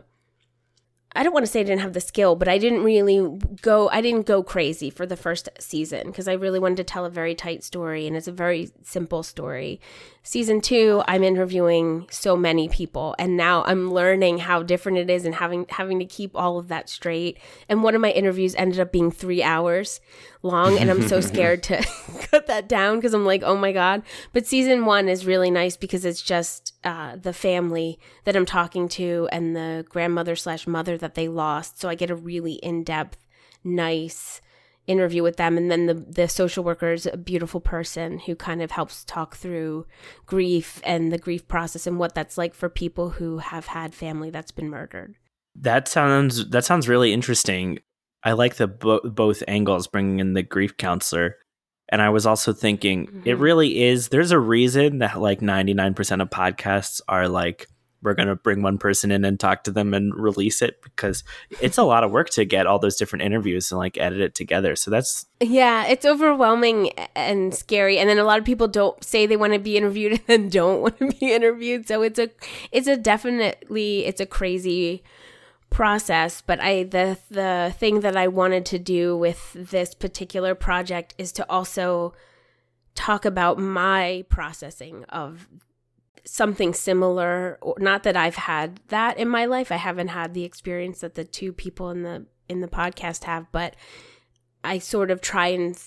I 1.14 1.22
don't 1.22 1.32
want 1.32 1.46
to 1.46 1.50
say 1.50 1.60
I 1.60 1.64
didn't 1.64 1.80
have 1.80 1.94
the 1.94 2.00
skill, 2.00 2.36
but 2.36 2.48
I 2.48 2.58
didn't 2.58 2.84
really 2.84 3.38
go 3.60 3.88
I 3.90 4.00
didn't 4.00 4.26
go 4.26 4.42
crazy 4.42 4.88
for 4.88 5.04
the 5.04 5.16
first 5.16 5.48
season 5.58 6.06
because 6.06 6.28
I 6.28 6.32
really 6.32 6.58
wanted 6.58 6.78
to 6.78 6.84
tell 6.84 7.04
a 7.04 7.10
very 7.10 7.34
tight 7.34 7.62
story 7.62 8.06
and 8.06 8.16
it's 8.16 8.28
a 8.28 8.32
very 8.32 8.70
simple 8.82 9.22
story. 9.22 9.80
Season 10.26 10.60
2, 10.60 11.04
I'm 11.06 11.22
interviewing 11.22 12.08
so 12.10 12.36
many 12.36 12.68
people 12.68 13.14
and 13.16 13.36
now 13.36 13.62
I'm 13.62 13.92
learning 13.92 14.38
how 14.38 14.64
different 14.64 14.98
it 14.98 15.08
is 15.08 15.24
and 15.24 15.36
having 15.36 15.66
having 15.68 16.00
to 16.00 16.04
keep 16.04 16.32
all 16.34 16.58
of 16.58 16.66
that 16.66 16.88
straight. 16.88 17.38
And 17.68 17.84
one 17.84 17.94
of 17.94 18.00
my 18.00 18.10
interviews 18.10 18.56
ended 18.56 18.80
up 18.80 18.90
being 18.90 19.12
3 19.12 19.44
hours 19.44 20.00
long 20.42 20.78
and 20.78 20.90
I'm 20.90 21.06
so 21.06 21.20
scared 21.32 21.62
to 21.64 21.76
cut 22.22 22.48
that 22.48 22.68
down 22.68 22.96
because 22.96 23.14
I'm 23.14 23.24
like, 23.24 23.44
"Oh 23.44 23.56
my 23.56 23.70
god." 23.70 24.02
But 24.32 24.48
season 24.48 24.84
1 24.84 25.08
is 25.08 25.26
really 25.26 25.50
nice 25.50 25.76
because 25.76 26.04
it's 26.04 26.22
just 26.22 26.74
uh, 26.82 27.14
the 27.14 27.32
family 27.32 28.00
that 28.24 28.34
I'm 28.34 28.46
talking 28.46 28.88
to 28.98 29.28
and 29.30 29.54
the 29.54 29.86
grandmother 29.88 30.34
slash 30.34 30.66
mother 30.66 30.98
that 30.98 31.14
they 31.14 31.28
lost. 31.28 31.78
So 31.80 31.88
I 31.88 31.94
get 31.94 32.10
a 32.10 32.16
really 32.16 32.54
in 32.54 32.82
depth, 32.82 33.24
nice 33.62 34.40
interview 34.86 35.22
with 35.22 35.36
them. 35.36 35.56
And 35.56 35.70
then 35.70 35.86
the, 35.86 35.94
the 35.94 36.28
social 36.28 36.62
worker 36.64 36.92
is 36.92 37.06
a 37.06 37.16
beautiful 37.16 37.60
person 37.60 38.18
who 38.20 38.34
kind 38.36 38.62
of 38.62 38.70
helps 38.70 39.04
talk 39.04 39.36
through 39.36 39.86
grief 40.26 40.80
and 40.84 41.12
the 41.12 41.18
grief 41.18 41.46
process 41.48 41.86
and 41.86 41.98
what 41.98 42.14
that's 42.14 42.38
like 42.38 42.54
for 42.54 42.68
people 42.68 43.10
who 43.10 43.38
have 43.38 43.66
had 43.66 43.94
family 43.94 44.30
that's 44.30 44.52
been 44.52 44.70
murdered. 44.70 45.14
That 45.54 45.88
sounds 45.88 46.50
that 46.50 46.64
sounds 46.64 46.88
really 46.88 47.12
interesting. 47.12 47.78
I 48.22 48.32
like 48.32 48.56
the 48.56 48.66
bo- 48.66 49.00
both 49.04 49.42
angles, 49.48 49.86
bringing 49.86 50.20
in 50.20 50.34
the 50.34 50.42
grief 50.42 50.76
counselor, 50.76 51.36
and 51.88 52.02
I 52.02 52.10
was 52.10 52.26
also 52.26 52.52
thinking 52.52 53.22
it 53.24 53.36
Mhm. 53.36 53.40
really 53.40 53.82
is. 53.82 54.08
There's 54.08 54.32
a 54.32 54.38
reason 54.38 54.98
that 54.98 55.20
like 55.20 55.40
99% 55.40 56.20
of 56.20 56.28
podcasts 56.30 57.00
are 57.08 57.28
like 57.28 57.66
we're 58.02 58.14
gonna 58.14 58.36
bring 58.36 58.62
one 58.62 58.78
person 58.78 59.10
in 59.10 59.24
and 59.24 59.38
talk 59.40 59.64
to 59.64 59.70
them 59.70 59.94
and 59.94 60.14
release 60.14 60.62
it 60.62 60.80
because 60.82 61.24
it's 61.60 61.78
a 61.78 61.82
lot 61.82 62.04
of 62.04 62.10
work 62.10 62.30
to 62.30 62.44
get 62.44 62.66
all 62.66 62.78
those 62.78 62.96
different 62.96 63.24
interviews 63.24 63.70
and 63.70 63.78
like 63.78 63.98
edit 63.98 64.20
it 64.20 64.34
together. 64.34 64.76
So 64.76 64.90
that's 64.90 65.26
Yeah, 65.40 65.86
it's 65.86 66.06
overwhelming 66.06 66.90
and 67.14 67.54
scary. 67.54 67.98
And 67.98 68.08
then 68.08 68.18
a 68.18 68.24
lot 68.24 68.38
of 68.38 68.44
people 68.44 68.68
don't 68.68 69.02
say 69.02 69.26
they 69.26 69.36
want 69.36 69.52
to 69.52 69.58
be 69.58 69.76
interviewed 69.76 70.12
and 70.12 70.22
then 70.26 70.48
don't 70.48 70.80
want 70.82 70.98
to 70.98 71.08
be 71.08 71.32
interviewed. 71.32 71.88
So 71.88 72.02
it's 72.02 72.18
a 72.18 72.30
it's 72.72 72.88
a 72.88 72.96
definitely 72.96 74.04
it's 74.04 74.20
a 74.20 74.26
crazy 74.26 75.02
process, 75.70 76.42
but 76.42 76.60
I 76.60 76.84
the 76.84 77.18
the 77.30 77.74
thing 77.78 78.00
that 78.00 78.16
I 78.16 78.28
wanted 78.28 78.64
to 78.66 78.78
do 78.78 79.16
with 79.16 79.52
this 79.54 79.94
particular 79.94 80.54
project 80.54 81.14
is 81.18 81.32
to 81.32 81.50
also 81.50 82.14
talk 82.94 83.24
about 83.24 83.58
my 83.58 84.24
processing 84.28 85.04
of 85.10 85.48
something 86.26 86.74
similar 86.74 87.58
not 87.78 88.02
that 88.02 88.16
I've 88.16 88.34
had 88.34 88.80
that 88.88 89.18
in 89.18 89.28
my 89.28 89.46
life. 89.46 89.70
I 89.70 89.76
haven't 89.76 90.08
had 90.08 90.34
the 90.34 90.44
experience 90.44 91.00
that 91.00 91.14
the 91.14 91.24
two 91.24 91.52
people 91.52 91.90
in 91.90 92.02
the 92.02 92.26
in 92.48 92.60
the 92.60 92.68
podcast 92.68 93.24
have, 93.24 93.46
but 93.52 93.74
I 94.62 94.78
sort 94.78 95.10
of 95.10 95.20
try 95.20 95.48
and 95.48 95.78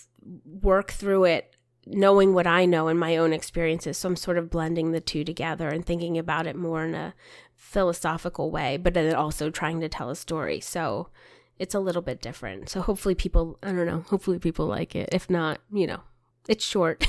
work 0.46 0.92
through 0.92 1.26
it 1.26 1.56
knowing 1.86 2.34
what 2.34 2.48
I 2.48 2.66
know 2.66 2.88
and 2.88 3.00
my 3.00 3.18
own 3.18 3.34
experiences. 3.34 3.98
So 3.98 4.10
I'm 4.10 4.16
sort 4.16 4.38
of 4.38 4.50
blending 4.50 4.92
the 4.92 5.02
two 5.02 5.24
together 5.24 5.70
and 5.70 5.86
thinking 5.86 6.18
about 6.18 6.48
it 6.48 6.56
more 6.56 6.86
in 6.86 6.94
a 6.94 7.14
philosophical 7.56 8.52
way, 8.52 8.78
but 8.78 8.94
then 8.94 9.14
also 9.16 9.50
trying 9.50 9.80
to 9.82 9.90
tell 9.90 10.10
a 10.10 10.16
story. 10.16 10.60
So 10.60 11.10
it's 11.58 11.76
a 11.76 11.80
little 11.80 12.02
bit 12.02 12.22
different. 12.22 12.70
So 12.70 12.82
hopefully 12.82 13.16
people, 13.16 13.58
I 13.64 13.72
don't 13.72 13.86
know, 13.86 14.06
hopefully 14.08 14.40
people 14.40 14.68
like 14.68 14.96
it. 14.96 15.10
If 15.12 15.30
not, 15.30 15.60
you 15.72 15.88
know, 15.88 16.02
it's 16.48 16.66
short. 16.66 17.06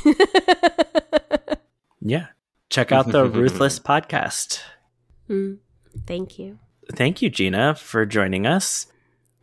yeah. 2.00 2.26
Check 2.70 2.92
out 2.92 3.10
the 3.10 3.24
Ruthless 3.28 3.78
podcast. 3.78 4.60
Mm, 5.28 5.58
thank 6.06 6.38
you. 6.38 6.58
Thank 6.92 7.20
you, 7.20 7.28
Gina, 7.28 7.74
for 7.74 8.06
joining 8.06 8.46
us. 8.46 8.86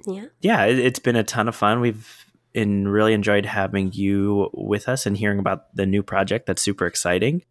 Yeah. 0.05 0.25
yeah, 0.39 0.65
it, 0.65 0.79
it's 0.79 0.99
been 0.99 1.15
a 1.15 1.23
ton 1.23 1.47
of 1.47 1.55
fun. 1.55 1.81
We've 1.81 2.25
in 2.53 2.87
really 2.87 3.13
enjoyed 3.13 3.45
having 3.45 3.91
you 3.91 4.49
with 4.53 4.89
us 4.89 5.05
and 5.05 5.15
hearing 5.17 5.39
about 5.39 5.75
the 5.75 5.85
new 5.85 6.01
project. 6.01 6.47
That's 6.47 6.61
super 6.61 6.87
exciting. 6.87 7.43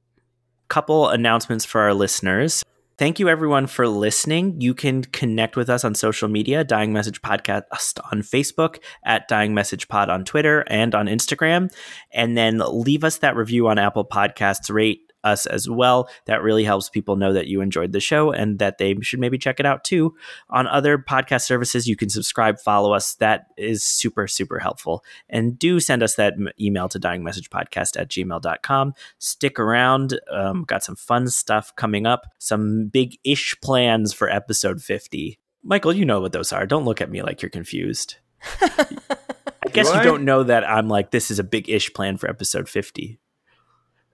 Couple 0.69 1.09
announcements 1.09 1.65
for 1.65 1.82
our 1.82 1.94
listeners. 1.94 2.65
Thank 2.98 3.20
you 3.20 3.28
everyone 3.28 3.66
for 3.66 3.86
listening. 3.86 4.61
You 4.61 4.74
can 4.74 5.05
connect 5.05 5.55
with 5.55 5.69
us 5.69 5.85
on 5.85 5.94
social 5.94 6.28
media, 6.28 6.65
Dying 6.65 6.94
Message 6.94 7.20
Podcast 7.20 7.65
on 8.11 8.23
Facebook, 8.23 8.82
at 9.05 9.28
Dying 9.28 9.53
Message 9.53 9.86
Pod 9.86 10.09
on 10.09 10.24
Twitter 10.24 10.65
and 10.69 10.94
on 10.94 11.07
Instagram, 11.07 11.70
and 12.11 12.39
then 12.39 12.62
leave 12.66 13.05
us 13.05 13.19
that 13.19 13.36
review 13.36 13.69
on 13.69 13.78
Apple 13.78 14.05
Podcasts. 14.05 14.74
Rate 14.74 15.06
us 15.27 15.44
as 15.47 15.69
well. 15.69 16.09
That 16.27 16.43
really 16.43 16.65
helps 16.65 16.89
people 16.89 17.16
know 17.16 17.32
that 17.32 17.48
you 17.48 17.61
enjoyed 17.61 17.93
the 17.93 18.01
show 18.01 18.31
and 18.31 18.59
that 18.61 18.78
they 18.78 18.94
should 19.03 19.20
maybe 19.20 19.39
check 19.39 19.61
it 19.61 19.66
out 19.66 19.85
too. 19.85 20.15
On 20.51 20.66
other 20.66 20.97
podcast 20.97 21.43
services, 21.43 21.86
you 21.86 21.97
can 21.97 22.09
subscribe, 22.09 22.59
follow 22.61 22.93
us. 22.93 23.15
That 23.16 23.48
is 23.57 23.82
super, 23.82 24.27
super 24.28 24.59
helpful. 24.59 25.05
And 25.28 25.59
do 25.59 25.81
send 25.81 26.03
us 26.03 26.15
that 26.15 26.35
email 26.61 26.89
to 26.89 27.01
dyingmessagepodcast 27.01 28.01
at 28.01 28.09
gmail.com. 28.09 28.94
Stick 29.19 29.59
around. 29.59 30.19
Um, 30.31 30.65
got 30.65 30.85
some 30.85 30.97
fun 30.97 31.28
stuff 31.28 31.74
coming 31.77 32.07
up, 32.07 32.27
some 32.39 32.86
big 32.86 33.19
ish 33.24 33.57
plans 33.61 34.12
for 34.12 34.31
episode 34.31 34.81
50. 34.81 35.39
Michael, 35.62 35.93
you 35.93 36.05
know 36.05 36.20
what 36.20 36.32
those 36.32 36.53
are. 36.53 36.65
Don't 36.65 36.85
look 36.85 37.01
at 37.01 37.11
me 37.11 37.23
like 37.23 37.43
you're 37.43 37.51
confused. 37.51 38.16
I 38.61 39.69
guess 39.73 39.89
you 39.89 40.01
I? 40.01 40.05
don't 40.05 40.24
know 40.24 40.44
that 40.44 40.69
I'm 40.69 40.89
like, 40.89 41.11
this 41.11 41.31
is 41.31 41.40
a 41.40 41.44
big 41.44 41.69
ish 41.69 41.93
plan 41.93 42.16
for 42.16 42.31
episode 42.31 42.69
50. 42.69 43.19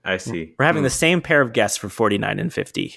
I 0.05 0.17
see. 0.17 0.53
We're 0.59 0.65
having 0.65 0.81
Hmm. 0.81 0.85
the 0.85 0.89
same 0.89 1.21
pair 1.21 1.41
of 1.41 1.53
guests 1.53 1.77
for 1.77 1.89
49 1.89 2.39
and 2.39 2.51
50. 2.53 2.95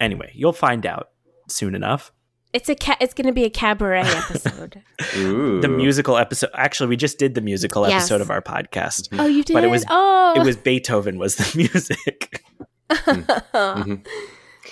Anyway, 0.00 0.30
you'll 0.34 0.52
find 0.52 0.86
out 0.86 1.08
soon 1.48 1.74
enough. 1.74 2.12
It's 2.54 2.70
a 2.70 2.74
ca- 2.74 2.96
it's 3.00 3.12
going 3.12 3.26
to 3.26 3.32
be 3.32 3.44
a 3.44 3.50
cabaret 3.50 4.00
episode. 4.04 4.82
Ooh. 5.16 5.60
The 5.60 5.68
musical 5.68 6.16
episode. 6.16 6.48
Actually, 6.54 6.88
we 6.88 6.96
just 6.96 7.18
did 7.18 7.34
the 7.34 7.42
musical 7.42 7.86
Yes. 7.86 8.04
episode 8.04 8.22
of 8.22 8.30
our 8.30 8.40
podcast. 8.40 9.08
oh, 9.18 9.26
you 9.26 9.44
did? 9.44 9.52
But 9.52 9.64
it 9.64 9.70
was- 9.70 9.84
oh. 9.90 10.32
It 10.36 10.42
was 10.44 10.56
Beethoven 10.56 11.18
was 11.18 11.36
the 11.36 11.52
music. 11.56 12.42
Mhm. 12.90 14.06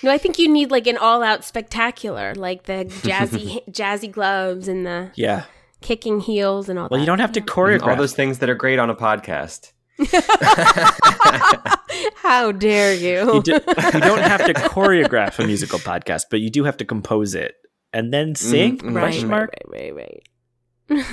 No, 0.03 0.11
I 0.11 0.19
think 0.19 0.39
you 0.39 0.47
need 0.47 0.70
like 0.70 0.86
an 0.86 0.98
all-out 0.98 1.43
spectacular, 1.43 2.35
like 2.35 2.65
the 2.65 2.85
jazzy 3.03 3.66
jazzy 3.70 4.11
gloves 4.12 4.69
and 4.69 4.85
the 4.86 5.11
yeah. 5.15 5.44
kicking 5.81 6.20
heels 6.20 6.69
and 6.69 6.78
all 6.78 6.85
that. 6.85 6.90
Well, 6.90 6.98
that. 6.98 7.03
you 7.03 7.07
don't 7.07 7.19
have 7.19 7.32
to 7.32 7.40
choreograph. 7.40 7.86
All 7.89 7.97
those 7.97 8.12
things 8.15 8.40
that 8.40 8.51
are 8.51 8.55
great 8.55 8.78
on 8.78 8.90
a 8.90 8.94
podcast. 8.94 9.73
How 12.16 12.52
dare 12.52 12.94
you? 12.94 13.35
You, 13.35 13.43
do, 13.43 13.52
you 13.52 14.01
don't 14.01 14.23
have 14.23 14.44
to 14.47 14.55
choreograph 14.55 15.39
a 15.39 15.47
musical 15.47 15.78
podcast, 15.78 16.24
but 16.31 16.40
you 16.40 16.51
do 16.51 16.64
have 16.64 16.77
to 16.78 16.85
compose 16.85 17.35
it 17.35 17.55
and 17.93 18.12
then 18.12 18.35
sing? 18.35 18.78
Mhm, 18.78 18.94
right, 18.94 19.24
mark. 19.24 19.55
right, 19.70 19.94
right, 19.94 20.23
right, 20.90 21.09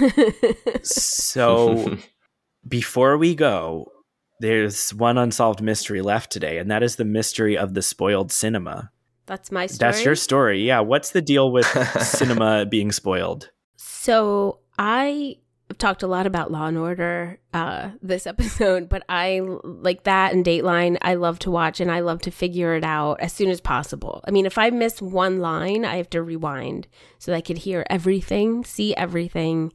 right. 0.65 0.85
So 0.85 1.97
before 2.67 3.17
we 3.17 3.35
go, 3.35 3.91
there's 4.39 4.93
one 4.93 5.17
unsolved 5.17 5.61
mystery 5.61 6.01
left 6.01 6.31
today, 6.31 6.57
and 6.57 6.69
that 6.71 6.83
is 6.83 6.97
the 6.97 7.05
mystery 7.05 7.57
of 7.57 7.73
the 7.73 7.81
spoiled 7.81 8.31
cinema. 8.31 8.91
That's 9.25 9.51
my 9.51 9.67
story. 9.67 9.77
That's 9.77 10.03
your 10.03 10.15
story. 10.15 10.67
Yeah. 10.67 10.81
What's 10.81 11.11
the 11.11 11.21
deal 11.21 11.51
with 11.51 11.65
cinema 12.01 12.65
being 12.65 12.91
spoiled? 12.91 13.49
So 13.77 14.59
I 14.77 15.37
talked 15.77 16.03
a 16.03 16.07
lot 16.07 16.25
about 16.27 16.51
Law 16.51 16.67
and 16.67 16.77
Order 16.77 17.39
uh, 17.53 17.91
this 18.01 18.25
episode, 18.27 18.89
but 18.89 19.03
I 19.09 19.41
like 19.63 20.03
that 20.03 20.33
and 20.33 20.45
Dateline. 20.45 20.97
I 21.01 21.15
love 21.15 21.39
to 21.39 21.51
watch 21.51 21.79
and 21.79 21.91
I 21.91 21.99
love 21.99 22.21
to 22.21 22.31
figure 22.31 22.75
it 22.75 22.83
out 22.83 23.19
as 23.19 23.33
soon 23.33 23.49
as 23.49 23.61
possible. 23.61 24.21
I 24.27 24.31
mean, 24.31 24.45
if 24.45 24.57
I 24.57 24.69
miss 24.69 25.01
one 25.01 25.39
line, 25.39 25.85
I 25.85 25.97
have 25.97 26.09
to 26.11 26.21
rewind 26.21 26.87
so 27.19 27.31
that 27.31 27.37
I 27.37 27.41
could 27.41 27.59
hear 27.59 27.85
everything, 27.89 28.63
see 28.63 28.95
everything, 28.95 29.71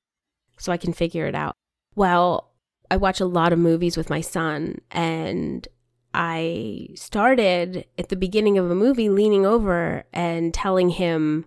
so 0.59 0.73
I 0.73 0.77
can 0.77 0.93
figure 0.93 1.27
it 1.27 1.35
out. 1.35 1.55
Well, 1.95 2.53
I 2.91 2.97
watch 2.97 3.21
a 3.21 3.27
lot 3.27 3.53
of 3.53 3.59
movies 3.59 3.97
with 3.97 4.11
my 4.11 4.21
son, 4.21 4.81
and 4.91 5.67
I 6.15 6.89
started 6.95 7.87
at 7.99 8.09
the 8.09 8.17
beginning 8.17 8.57
of 8.57 8.71
a 8.71 8.75
movie 8.75 9.11
leaning 9.11 9.45
over 9.45 10.05
and 10.13 10.55
telling 10.55 10.91
him 10.91 11.45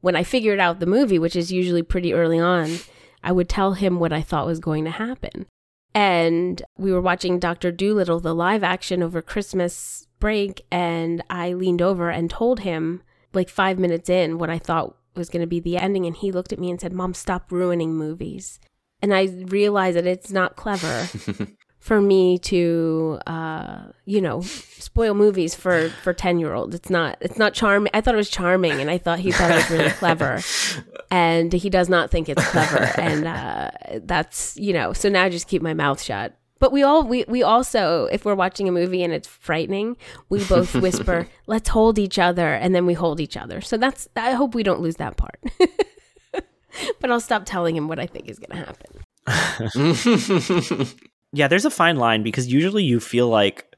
when 0.00 0.14
I 0.14 0.22
figured 0.22 0.60
out 0.60 0.78
the 0.78 0.86
movie, 0.86 1.18
which 1.18 1.34
is 1.34 1.50
usually 1.50 1.82
pretty 1.82 2.14
early 2.14 2.38
on, 2.38 2.78
I 3.26 3.32
would 3.32 3.48
tell 3.48 3.72
him 3.72 3.98
what 3.98 4.12
I 4.12 4.22
thought 4.22 4.46
was 4.46 4.60
going 4.60 4.84
to 4.84 4.90
happen. 4.92 5.46
And 5.92 6.62
we 6.78 6.92
were 6.92 7.00
watching 7.00 7.40
Dr. 7.40 7.72
Dolittle, 7.72 8.20
the 8.20 8.34
live 8.34 8.62
action 8.62 9.02
over 9.02 9.20
Christmas 9.20 10.06
break, 10.20 10.64
and 10.70 11.24
I 11.28 11.52
leaned 11.52 11.82
over 11.82 12.08
and 12.08 12.30
told 12.30 12.60
him, 12.60 13.02
like 13.32 13.48
five 13.48 13.80
minutes 13.80 14.08
in, 14.08 14.38
what 14.38 14.48
I 14.48 14.60
thought 14.60 14.96
was 15.16 15.28
going 15.28 15.40
to 15.40 15.46
be 15.48 15.58
the 15.58 15.76
ending. 15.76 16.06
And 16.06 16.14
he 16.14 16.30
looked 16.30 16.52
at 16.52 16.60
me 16.60 16.70
and 16.70 16.80
said, 16.80 16.92
Mom, 16.92 17.14
stop 17.14 17.50
ruining 17.50 17.94
movies. 17.94 18.60
And 19.02 19.12
I 19.12 19.24
realized 19.24 19.96
that 19.96 20.06
it's 20.06 20.30
not 20.30 20.54
clever 20.54 21.08
for 21.86 22.00
me 22.00 22.36
to 22.36 23.16
uh 23.28 23.78
you 24.06 24.20
know 24.20 24.40
spoil 24.40 25.14
movies 25.14 25.54
for 25.54 25.88
for 26.02 26.12
10 26.12 26.40
year 26.40 26.52
olds 26.52 26.74
it's 26.74 26.90
not 26.90 27.16
it's 27.20 27.38
not 27.38 27.54
charming 27.54 27.92
i 27.94 28.00
thought 28.00 28.12
it 28.12 28.16
was 28.16 28.28
charming 28.28 28.80
and 28.80 28.90
i 28.90 28.98
thought 28.98 29.20
he 29.20 29.30
thought 29.30 29.52
it 29.52 29.54
was 29.54 29.70
really 29.70 29.90
clever. 29.90 30.40
And 31.08 31.52
he 31.52 31.70
does 31.70 31.88
not 31.88 32.10
think 32.10 32.28
it's 32.28 32.44
clever. 32.48 32.90
And 33.00 33.28
uh 33.28 33.70
that's 34.02 34.56
you 34.56 34.72
know 34.72 34.92
so 34.92 35.08
now 35.08 35.22
i 35.22 35.28
just 35.28 35.46
keep 35.46 35.62
my 35.62 35.74
mouth 35.74 36.02
shut. 36.02 36.36
But 36.58 36.72
we 36.72 36.82
all 36.82 37.04
we, 37.04 37.24
we 37.28 37.44
also 37.44 38.06
if 38.06 38.24
we're 38.24 38.34
watching 38.34 38.68
a 38.68 38.72
movie 38.72 39.04
and 39.04 39.12
it's 39.12 39.28
frightening 39.28 39.96
we 40.28 40.42
both 40.44 40.74
whisper 40.84 41.28
let's 41.46 41.68
hold 41.68 42.00
each 42.00 42.18
other 42.18 42.52
and 42.52 42.74
then 42.74 42.84
we 42.86 42.94
hold 42.94 43.20
each 43.20 43.36
other. 43.36 43.60
So 43.60 43.76
that's 43.76 44.08
i 44.16 44.32
hope 44.32 44.56
we 44.56 44.64
don't 44.64 44.80
lose 44.80 44.96
that 44.96 45.16
part. 45.16 45.38
But 47.00 47.10
i'll 47.10 47.20
stop 47.20 47.44
telling 47.46 47.76
him 47.76 47.86
what 47.86 48.00
i 48.00 48.06
think 48.06 48.28
is 48.28 48.38
going 48.40 48.50
to 48.50 48.66
happen 48.66 48.90
Yeah, 51.36 51.48
there's 51.48 51.64
a 51.66 51.70
fine 51.70 51.96
line 51.96 52.22
because 52.22 52.46
usually 52.50 52.82
you 52.84 52.98
feel 52.98 53.28
like, 53.28 53.76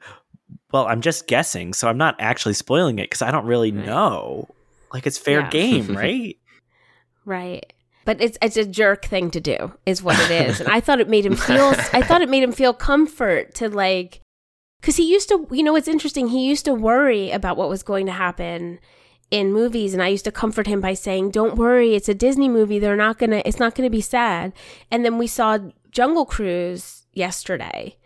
well, 0.72 0.86
I'm 0.86 1.01
just 1.01 1.26
guessing, 1.26 1.74
so 1.74 1.89
I'm 1.89 1.98
not 1.98 2.14
actually 2.20 2.55
spoiling 2.55 2.98
it 2.98 3.05
because 3.10 3.22
I 3.22 3.30
don't 3.30 3.47
really 3.47 3.72
Right. 3.72 3.85
know. 3.86 4.55
Like 4.93 5.06
it's 5.06 5.18
fair 5.18 5.40
Yeah. 5.40 5.51
game, 5.51 5.97
right? 5.97 6.36
Right. 7.24 7.72
But 8.05 8.22
it's 8.22 8.39
it's 8.40 8.56
a 8.56 8.64
jerk 8.64 9.05
thing 9.05 9.30
to 9.32 9.40
do, 9.40 9.72
is 9.85 10.02
what 10.02 10.18
it 10.18 10.30
is. 10.30 10.60
And 10.60 10.68
I 10.70 10.80
thought 10.85 11.01
it 11.01 11.09
made 11.09 11.26
him 11.26 11.36
feel 11.36 11.74
I 11.93 12.02
thought 12.02 12.22
it 12.22 12.30
made 12.30 12.43
him 12.43 12.52
feel 12.52 12.72
comfort 12.72 13.55
to 13.56 13.68
like 13.68 14.20
cuz 14.80 14.97
he 14.97 15.10
used 15.12 15.28
to 15.28 15.47
you 15.51 15.62
know 15.62 15.72
what's 15.74 15.89
interesting, 15.89 16.28
he 16.28 16.47
used 16.48 16.64
to 16.64 16.72
worry 16.72 17.30
about 17.30 17.56
what 17.56 17.68
was 17.68 17.82
going 17.82 18.06
to 18.06 18.12
happen 18.12 18.78
in 19.30 19.52
movies 19.52 19.93
and 19.93 20.02
I 20.02 20.09
used 20.09 20.24
to 20.24 20.32
comfort 20.32 20.66
him 20.66 20.80
by 20.80 20.94
saying, 20.94 21.32
"Don't 21.32 21.56
worry, 21.56 21.94
it's 21.94 22.09
a 22.09 22.14
Disney 22.14 22.48
movie. 22.48 22.78
They're 22.78 22.97
not 22.97 23.18
going 23.18 23.30
to 23.30 23.47
it's 23.47 23.59
not 23.59 23.74
going 23.74 23.86
to 23.86 23.90
be 23.94 24.01
sad." 24.01 24.52
And 24.90 25.05
then 25.05 25.18
we 25.18 25.26
saw 25.26 25.59
Jungle 25.90 26.24
Cruise 26.24 26.98
yesterday. 27.19 27.97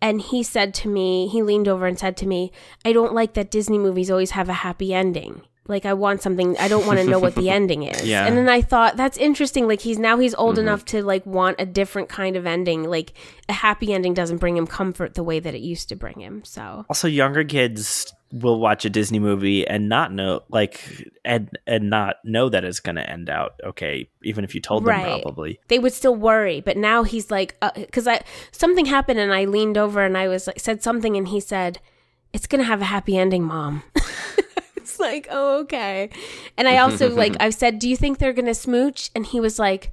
And 0.00 0.20
he 0.20 0.42
said 0.42 0.74
to 0.74 0.88
me, 0.88 1.26
he 1.26 1.42
leaned 1.42 1.66
over 1.66 1.86
and 1.86 1.98
said 1.98 2.16
to 2.18 2.26
me, 2.26 2.52
I 2.84 2.92
don't 2.92 3.14
like 3.14 3.34
that 3.34 3.50
Disney 3.50 3.78
movies 3.78 4.10
always 4.10 4.30
have 4.32 4.48
a 4.48 4.52
happy 4.52 4.94
ending. 4.94 5.42
Like 5.68 5.84
I 5.86 5.92
want 5.94 6.22
something 6.22 6.56
I 6.58 6.66
don't 6.68 6.86
want 6.86 6.98
to 6.98 7.04
know 7.04 7.18
what 7.18 7.34
the 7.34 7.50
ending 7.58 7.82
is. 7.84 8.04
Yeah. 8.04 8.26
And 8.26 8.36
then 8.36 8.48
I 8.48 8.62
thought 8.62 8.96
that's 8.96 9.18
interesting. 9.18 9.68
Like 9.68 9.80
he's 9.82 9.98
now 9.98 10.18
he's 10.18 10.34
old 10.34 10.56
Mhm. 10.56 10.60
enough 10.60 10.84
to 10.86 11.02
like 11.02 11.24
want 11.26 11.56
a 11.60 11.66
different 11.66 12.08
kind 12.08 12.36
of 12.36 12.46
ending. 12.46 12.84
Like 12.88 13.12
a 13.48 13.52
happy 13.52 13.92
ending 13.92 14.14
doesn't 14.14 14.38
bring 14.38 14.56
him 14.56 14.66
comfort 14.66 15.14
the 15.14 15.22
way 15.22 15.38
that 15.40 15.54
it 15.54 15.60
used 15.60 15.88
to 15.90 15.96
bring 15.96 16.18
him. 16.20 16.42
So 16.44 16.86
Also, 16.88 17.06
younger 17.06 17.44
kids 17.44 18.12
will 18.32 18.60
watch 18.60 18.84
a 18.84 18.90
Disney 18.90 19.18
movie 19.18 19.66
and 19.66 19.88
not 19.88 20.12
know, 20.12 20.42
like, 20.50 20.82
and 21.24 21.48
and 21.66 21.88
not 21.88 22.16
know 22.24 22.48
that 22.50 22.62
it's 22.64 22.78
going 22.80 22.96
to 22.96 23.08
end 23.10 23.30
out 23.30 23.52
okay, 23.64 24.08
even 24.22 24.44
if 24.44 24.54
you 24.54 24.60
told 24.60 24.82
them 24.84 24.88
Right. 24.90 25.22
probably. 25.22 25.60
they 25.68 25.78
would 25.78 25.92
still 25.94 26.14
worry, 26.14 26.60
but 26.60 26.76
now 26.76 27.02
he's 27.04 27.30
like, 27.30 27.56
because 27.74 28.06
I 28.06 28.20
something 28.52 28.86
happened 28.86 29.18
and 29.18 29.32
I 29.32 29.44
leaned 29.46 29.78
over 29.78 30.02
and 30.04 30.16
I 30.16 30.28
was 30.28 30.46
like 30.46 30.60
said 30.60 30.82
something 30.82 31.16
and 31.16 31.28
he 31.28 31.40
said, 31.40 31.78
"It's 32.34 32.46
gonna 32.46 32.64
have 32.64 32.82
a 32.82 32.86
happy 32.86 33.16
ending, 33.16 33.44
mom." 33.44 33.82
it's 34.90 35.00
like, 35.00 35.28
oh 35.30 35.60
okay. 35.60 36.10
And 36.56 36.66
I 36.68 36.78
also 36.78 37.14
like 37.14 37.36
I've 37.40 37.54
said, 37.54 37.78
"Do 37.78 37.88
you 37.88 37.96
think 37.96 38.18
they're 38.18 38.32
gonna 38.32 38.54
smooch?" 38.54 39.10
And 39.14 39.26
he 39.26 39.40
was 39.40 39.58
like, 39.58 39.92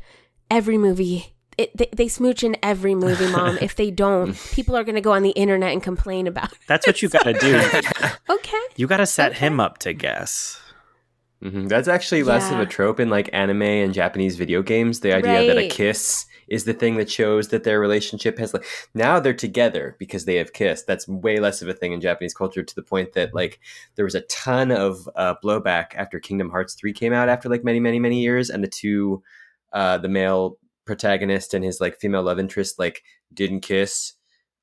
"Every 0.49 0.77
movie." 0.77 1.33
It, 1.57 1.71
they, 1.77 1.87
they 1.95 2.07
smooch 2.09 2.43
in 2.43 2.57
every 2.61 2.95
movie, 2.95 3.31
mom. 3.31 3.57
If 3.61 3.75
they 3.77 3.89
don't, 3.89 4.35
people 4.51 4.75
are 4.75 4.83
going 4.83 4.95
to 4.95 5.01
go 5.01 5.13
on 5.13 5.23
the 5.23 5.29
internet 5.29 5.71
and 5.71 5.81
complain 5.81 6.27
about 6.27 6.51
it. 6.51 6.57
That's 6.67 6.85
what 6.85 7.01
you 7.01 7.07
got 7.07 7.23
to 7.23 7.31
do. 7.31 7.55
Okay. 8.29 8.59
You 8.75 8.87
got 8.87 8.97
to 8.97 9.05
set 9.05 9.31
Okay. 9.31 9.39
him 9.39 9.61
up 9.61 9.77
to 9.77 9.93
guess. 9.93 10.59
Mhm. 11.41 11.69
That's 11.69 11.87
actually 11.87 12.23
less 12.23 12.51
of 12.51 12.59
a 12.59 12.65
trope 12.65 12.99
in 12.99 13.09
like 13.09 13.29
anime 13.31 13.61
and 13.61 13.93
Japanese 13.93 14.35
video 14.35 14.61
games. 14.63 14.99
The 14.99 15.13
idea 15.13 15.47
that 15.47 15.57
a 15.57 15.69
kiss 15.69 16.25
is 16.47 16.65
the 16.65 16.73
thing 16.73 16.97
that 16.97 17.09
shows 17.09 17.49
that 17.49 17.63
their 17.63 17.79
relationship 17.79 18.37
has 18.37 18.53
like 18.53 18.65
now 18.93 19.19
they're 19.19 19.33
together 19.33 19.95
because 19.99 20.25
they 20.25 20.35
have 20.35 20.53
kissed. 20.53 20.87
That's 20.87 21.07
way 21.07 21.39
less 21.39 21.61
of 21.61 21.69
a 21.69 21.73
thing 21.73 21.91
in 21.91 22.01
Japanese 22.01 22.33
culture 22.33 22.63
to 22.63 22.75
the 22.75 22.83
point 22.83 23.13
that 23.13 23.33
like 23.33 23.59
there 23.95 24.05
was 24.05 24.15
a 24.15 24.21
ton 24.21 24.71
of 24.71 25.09
uh, 25.15 25.35
blowback 25.43 25.95
after 25.95 26.19
Kingdom 26.19 26.49
Hearts 26.49 26.73
3 26.73 26.93
came 26.93 27.13
out 27.13 27.29
after 27.29 27.49
like 27.49 27.63
many 27.63 27.79
many 27.79 27.99
many 27.99 28.21
years 28.21 28.49
and 28.49 28.63
the 28.63 28.67
two 28.67 29.23
uh 29.73 29.97
the 29.97 30.09
male 30.09 30.57
protagonist 30.85 31.53
and 31.53 31.63
his 31.63 31.81
like 31.81 31.99
female 31.99 32.23
love 32.23 32.39
interest 32.39 32.77
like 32.77 33.03
didn't 33.33 33.61
kiss 33.61 34.13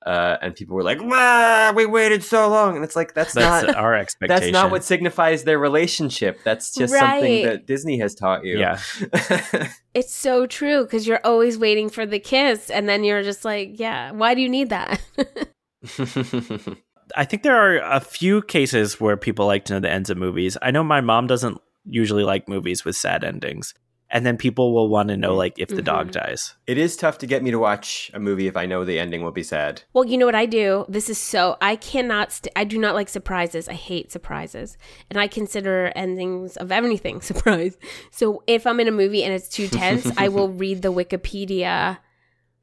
uh 0.06 0.36
and 0.42 0.54
people 0.54 0.76
were 0.76 0.82
like, 0.82 1.00
"Wow, 1.00 1.72
we 1.74 1.86
waited 1.86 2.22
so 2.24 2.48
long." 2.48 2.76
And 2.76 2.84
it's 2.84 2.96
like 2.96 3.14
that's, 3.14 3.34
That's 3.34 3.66
not 3.66 3.76
our 3.76 3.94
expectation. 3.94 4.40
that's 4.40 4.52
not 4.52 4.70
what 4.70 4.84
signifies 4.84 5.44
their 5.44 5.58
relationship. 5.58 6.40
That's 6.44 6.74
just 6.74 6.92
something 6.94 7.44
that 7.44 7.66
Disney 7.66 7.98
has 7.98 8.14
taught 8.14 8.44
you. 8.44 8.58
Yeah. 8.58 8.80
It's 9.94 10.14
so 10.14 10.46
true 10.46 10.84
because 10.84 11.06
you're 11.06 11.20
always 11.22 11.58
waiting 11.58 11.90
for 11.90 12.06
the 12.06 12.18
kiss, 12.18 12.70
and 12.70 12.88
then 12.88 13.04
you're 13.04 13.22
just 13.22 13.44
like, 13.44 13.78
yeah, 13.78 14.10
why 14.12 14.34
do 14.34 14.40
you 14.40 14.48
need 14.48 14.70
that? 14.70 14.98
I 17.14 17.26
think 17.26 17.42
there 17.42 17.56
are 17.56 17.76
a 17.76 18.00
few 18.00 18.40
cases 18.40 18.98
where 18.98 19.18
people 19.18 19.46
like 19.46 19.66
to 19.66 19.74
know 19.74 19.80
the 19.80 19.90
ends 19.90 20.08
of 20.08 20.16
movies. 20.16 20.56
I 20.62 20.70
know 20.70 20.82
my 20.82 21.02
mom 21.02 21.26
doesn't 21.26 21.60
usually 21.84 22.24
like 22.24 22.48
movies 22.48 22.86
with 22.86 22.96
sad 22.96 23.22
endings. 23.22 23.74
And 24.14 24.26
then 24.26 24.36
people 24.36 24.74
will 24.74 24.88
want 24.90 25.08
to 25.08 25.16
know 25.16 25.34
like 25.34 25.54
if 25.58 25.68
the 25.70 25.80
dog 25.80 26.08
Mhm. 26.08 26.12
dies. 26.12 26.54
it 26.66 26.76
is 26.76 26.96
tough 26.96 27.16
to 27.18 27.26
get 27.26 27.42
me 27.42 27.50
to 27.50 27.58
watch 27.58 28.10
a 28.12 28.20
movie 28.20 28.46
if 28.46 28.56
I 28.58 28.66
know 28.66 28.84
the 28.84 28.98
ending 28.98 29.22
will 29.24 29.32
be 29.32 29.42
sad. 29.42 29.82
well, 29.94 30.04
you 30.04 30.18
know 30.18 30.26
what 30.26 30.34
I 30.34 30.44
do? 30.46 30.84
This 30.88 31.08
is 31.08 31.16
so 31.18 31.56
I 31.62 31.76
cannot. 31.76 32.30
St- 32.32 32.52
I 32.54 32.64
do 32.64 32.76
not 32.78 32.94
like 32.94 33.08
surprises. 33.08 33.68
I 33.68 33.72
hate 33.90 34.12
surprises, 34.12 34.76
and 35.08 35.18
I 35.18 35.26
consider 35.28 35.90
endings 35.96 36.56
of 36.58 36.70
anything 36.70 37.20
surprise. 37.30 37.76
So 38.10 38.42
if 38.46 38.66
I'm 38.66 38.80
in 38.80 38.88
a 38.88 38.92
movie 38.92 39.24
and 39.24 39.32
it's 39.32 39.48
too 39.48 39.66
tense, 39.68 40.10
I 40.18 40.28
will 40.28 40.48
read 40.64 40.82
the 40.82 40.92
Wikipedia 40.92 41.98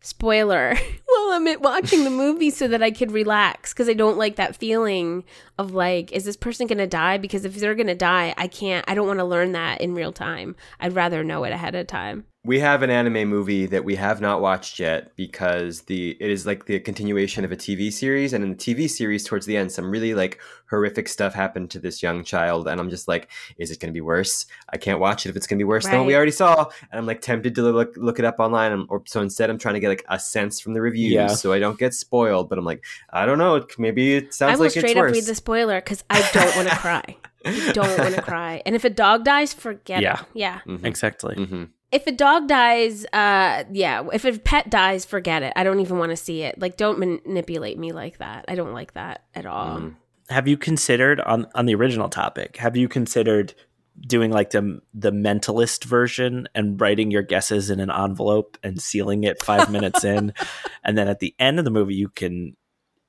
spoiler 0.01 0.75
while 1.05 1.31
I'm 1.31 1.61
watching 1.61 2.03
the 2.03 2.09
movie 2.09 2.49
so 2.49 2.67
that 2.67 2.83
I 2.83 2.91
could 2.91 3.11
relax 3.11 3.73
because 3.73 3.89
I 3.89 3.93
don't 3.93 4.17
like 4.17 4.35
that 4.37 4.55
feeling 4.55 5.23
of 5.57 5.73
like, 5.73 6.11
is 6.11 6.25
this 6.25 6.37
person 6.37 6.67
gonna 6.67 6.87
die? 6.87 7.17
Because 7.17 7.45
if 7.45 7.55
they're 7.55 7.75
gonna 7.75 7.95
die, 7.95 8.33
I 8.37 8.47
can't. 8.47 8.85
I 8.87 8.95
don't 8.95 9.07
want 9.07 9.19
to 9.19 9.25
learn 9.25 9.51
that 9.53 9.81
in 9.81 9.93
real 9.93 10.13
time. 10.13 10.55
I'd 10.79 10.95
rather 10.95 11.23
know 11.23 11.43
it 11.43 11.51
ahead 11.51 11.75
of 11.75 11.87
time. 11.87 12.25
We 12.45 12.59
have 12.61 12.83
an 12.83 12.89
anime 12.89 13.27
movie 13.27 13.65
that 13.65 13.83
we 13.83 13.95
have 13.97 14.21
not 14.21 14.39
watched 14.39 14.79
yet 14.79 15.13
because 15.17 15.81
the 15.81 16.11
it 16.21 16.29
is 16.31 16.45
like 16.45 16.65
the 16.67 16.79
continuation 16.79 17.43
of 17.43 17.51
a 17.51 17.57
TV 17.57 17.91
series, 17.91 18.31
and 18.31 18.41
in 18.45 18.51
the 18.51 18.55
TV 18.55 18.89
series, 18.89 19.25
towards 19.25 19.45
the 19.45 19.57
end, 19.57 19.73
some 19.73 19.91
really 19.91 20.13
like 20.13 20.39
horrific 20.69 21.09
stuff 21.09 21.33
happened 21.33 21.69
to 21.71 21.79
this 21.79 22.01
young 22.01 22.23
child, 22.23 22.69
and 22.69 22.79
I'm 22.79 22.89
just 22.89 23.09
like, 23.09 23.29
is 23.57 23.71
it 23.71 23.81
going 23.81 23.89
to 23.91 23.93
be 23.93 23.99
worse? 23.99 24.45
I 24.71 24.77
can't 24.77 25.01
watch 25.01 25.25
it 25.25 25.29
if 25.29 25.35
it's 25.35 25.47
going 25.47 25.57
to 25.59 25.63
be 25.65 25.67
worse 25.67 25.85
than 25.85 25.97
what 25.97 26.07
we 26.07 26.15
already 26.15 26.31
saw, 26.31 26.63
and 26.91 26.99
I'm 26.99 27.05
like 27.05 27.19
tempted 27.19 27.55
to 27.55 27.61
look 27.61 27.95
look 27.97 28.19
it 28.19 28.25
up 28.25 28.39
online, 28.39 28.71
and, 28.71 28.85
or 28.89 29.03
so 29.05 29.21
instead, 29.21 29.49
I'm 29.49 29.57
trying 29.57 29.73
to 29.75 29.81
get 29.81 29.89
like 29.89 30.05
a 30.07 30.17
sense 30.17 30.61
from 30.61 30.73
the 30.73 30.81
reviews 30.81 31.11
Yeah. 31.11 31.27
so 31.27 31.51
I 31.51 31.59
don't 31.59 31.77
get 31.77 31.93
spoiled. 31.93 32.47
But 32.47 32.57
I'm 32.57 32.65
like, 32.65 32.85
I 33.11 33.25
don't 33.25 33.37
know, 33.37 33.65
maybe 33.77 34.15
it 34.15 34.33
sounds 34.33 34.53
I 34.53 34.55
will 34.55 34.61
like 34.63 34.71
straight 34.71 34.91
it's 34.91 34.95
up 34.95 35.01
worse. 35.01 35.11
read 35.11 35.25
the 35.25 35.35
spoiler 35.35 35.81
because 35.81 36.05
I 36.09 36.21
don't 36.31 36.55
want 36.55 36.69
to 36.69 36.75
cry. 36.87 37.17
I 37.43 37.71
don't 37.73 37.99
want 37.99 38.15
to 38.15 38.21
cry. 38.21 38.61
And 38.65 38.75
if 38.77 38.85
a 38.85 38.89
dog 38.89 39.25
dies, 39.25 39.53
forget 39.53 40.01
Yeah. 40.01 40.21
it. 40.21 40.25
Yeah. 40.35 40.59
Mhm. 40.65 40.85
Exactly. 40.85 41.35
Mhm. 41.35 41.69
If 41.91 42.05
a 42.05 42.11
dog 42.11 42.47
dies, 42.47 43.05
uh, 43.13 43.63
yeah. 43.71 44.07
If 44.13 44.23
a 44.25 44.37
pet 44.37 44.69
dies, 44.69 45.05
forget 45.05 45.41
it. 45.41 45.53
I 45.55 45.63
don't 45.63 45.79
even 45.79 45.97
want 45.97 46.11
to 46.11 46.17
see 46.17 46.43
it. 46.43 46.59
Like, 46.59 46.77
don't 46.77 46.99
manipulate 46.99 47.79
me 47.79 47.91
like 47.91 48.19
that. 48.19 48.45
I 48.47 48.55
don't 48.55 48.73
like 48.73 48.93
that 48.93 49.23
at 49.33 49.45
all. 49.45 49.79
Mm. 49.79 49.95
Have 50.29 50.47
you 50.47 50.57
considered 50.57 51.19
on 51.21 51.47
on 51.55 51.65
the 51.65 51.73
original 51.73 52.07
topic? 52.07 52.57
Have 52.57 52.77
you 52.77 52.87
considered 52.87 53.55
doing 54.01 54.31
like 54.31 54.51
the 54.51 54.79
the 54.93 55.11
mentalist 55.11 55.83
version 55.85 56.47
and 56.53 56.79
writing 56.79 57.09
your 57.09 57.23
guesses 57.23 57.71
in 57.71 57.79
an 57.79 57.89
envelope 57.89 58.57
and 58.63 58.79
sealing 58.79 59.23
it 59.23 59.41
five 59.41 59.71
minutes 59.71 60.03
in, 60.03 60.33
and 60.83 60.95
then 60.95 61.07
at 61.07 61.19
the 61.19 61.33
end 61.39 61.57
of 61.57 61.65
the 61.65 61.71
movie 61.71 61.95
you 61.95 62.09
can, 62.09 62.55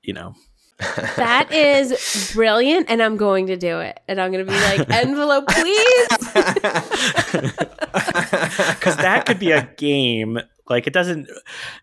you 0.01 0.13
know, 0.13 0.33
That 1.15 1.51
is 1.51 2.31
brilliant, 2.33 2.89
and 2.89 3.01
I'm 3.01 3.17
going 3.17 3.47
to 3.47 3.57
do 3.57 3.79
it. 3.79 3.99
And 4.07 4.19
I'm 4.19 4.31
going 4.31 4.45
to 4.45 4.51
be 4.51 4.59
like, 4.59 4.89
envelope, 4.89 5.47
please. 5.47 6.07
because 8.69 8.95
that 8.97 9.25
could 9.25 9.39
be 9.39 9.51
a 9.51 9.69
game. 9.77 10.39
Like 10.69 10.87
it 10.87 10.93
doesn't 10.93 11.27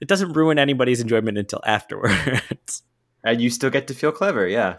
it 0.00 0.08
doesn't 0.08 0.32
ruin 0.32 0.58
anybody's 0.58 1.00
enjoyment 1.00 1.36
until 1.36 1.60
afterwards. 1.64 2.82
and 3.24 3.40
you 3.40 3.50
still 3.50 3.70
get 3.70 3.86
to 3.88 3.94
feel 3.94 4.12
clever, 4.12 4.46
yeah. 4.46 4.76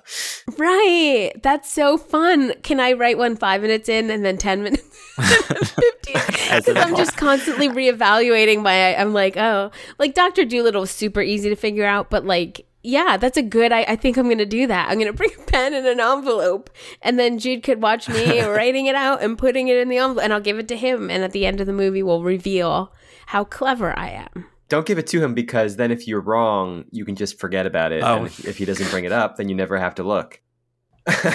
right. 0.57 1.31
That's 1.43 1.71
so 1.71 1.97
fun. 1.97 2.53
Can 2.63 2.79
I 2.79 2.93
write 2.93 3.17
one 3.17 3.35
five 3.35 3.61
minutes 3.61 3.87
in 3.89 4.09
and 4.09 4.25
then 4.25 4.37
10 4.37 4.63
minutes? 4.63 4.83
15? 5.17 5.83
Because 6.05 6.67
I'm 6.75 6.95
just 6.95 7.17
constantly 7.17 7.69
reevaluating 7.69 8.63
my. 8.63 8.95
I'm 8.95 9.13
like, 9.13 9.37
oh, 9.37 9.71
like 9.99 10.15
Dr. 10.15 10.45
Dolittle 10.45 10.81
was 10.81 10.91
super 10.91 11.21
easy 11.21 11.49
to 11.49 11.55
figure 11.55 11.85
out, 11.85 12.09
but 12.09 12.25
like, 12.25 12.65
yeah, 12.81 13.17
that's 13.17 13.37
a 13.37 13.41
good. 13.41 13.71
I, 13.71 13.81
I 13.81 13.95
think 13.95 14.17
I'm 14.17 14.29
gonna 14.29 14.45
do 14.45 14.67
that. 14.67 14.89
I'm 14.89 14.99
gonna 14.99 15.13
bring 15.19 15.31
a 15.37 15.43
pen 15.43 15.73
and 15.73 15.85
an 15.85 15.99
envelope, 15.99 16.69
and 17.01 17.19
then 17.19 17.39
Jude 17.39 17.63
could 17.63 17.81
watch 17.81 18.07
me 18.07 18.41
writing 18.43 18.85
it 18.85 18.95
out 18.95 19.21
and 19.21 19.37
putting 19.37 19.67
it 19.67 19.77
in 19.77 19.89
the 19.89 19.97
envelope, 19.97 20.23
and 20.23 20.33
I'll 20.33 20.39
give 20.39 20.59
it 20.59 20.67
to 20.69 20.77
him. 20.77 21.09
And 21.09 21.23
at 21.23 21.31
the 21.31 21.45
end 21.45 21.59
of 21.59 21.67
the 21.67 21.73
movie, 21.73 22.03
we'll 22.03 22.23
reveal 22.23 22.93
how 23.27 23.43
clever 23.43 23.97
I 23.97 24.09
am. 24.09 24.45
Don't 24.69 24.85
give 24.85 24.99
it 24.99 25.07
to 25.07 25.23
him 25.23 25.33
because 25.33 25.77
then 25.77 25.91
if 25.91 26.07
you're 26.07 26.21
wrong, 26.21 26.85
you 26.91 27.03
can 27.03 27.15
just 27.15 27.39
forget 27.39 27.65
about 27.65 27.91
it. 27.91 28.03
Oh. 28.03 28.17
And 28.17 28.27
if, 28.27 28.45
if 28.45 28.57
he 28.57 28.65
doesn't 28.65 28.89
bring 28.91 29.03
it 29.03 29.11
up, 29.11 29.35
then 29.35 29.49
you 29.49 29.55
never 29.55 29.77
have 29.77 29.95
to 29.95 30.03
look. 30.03 30.41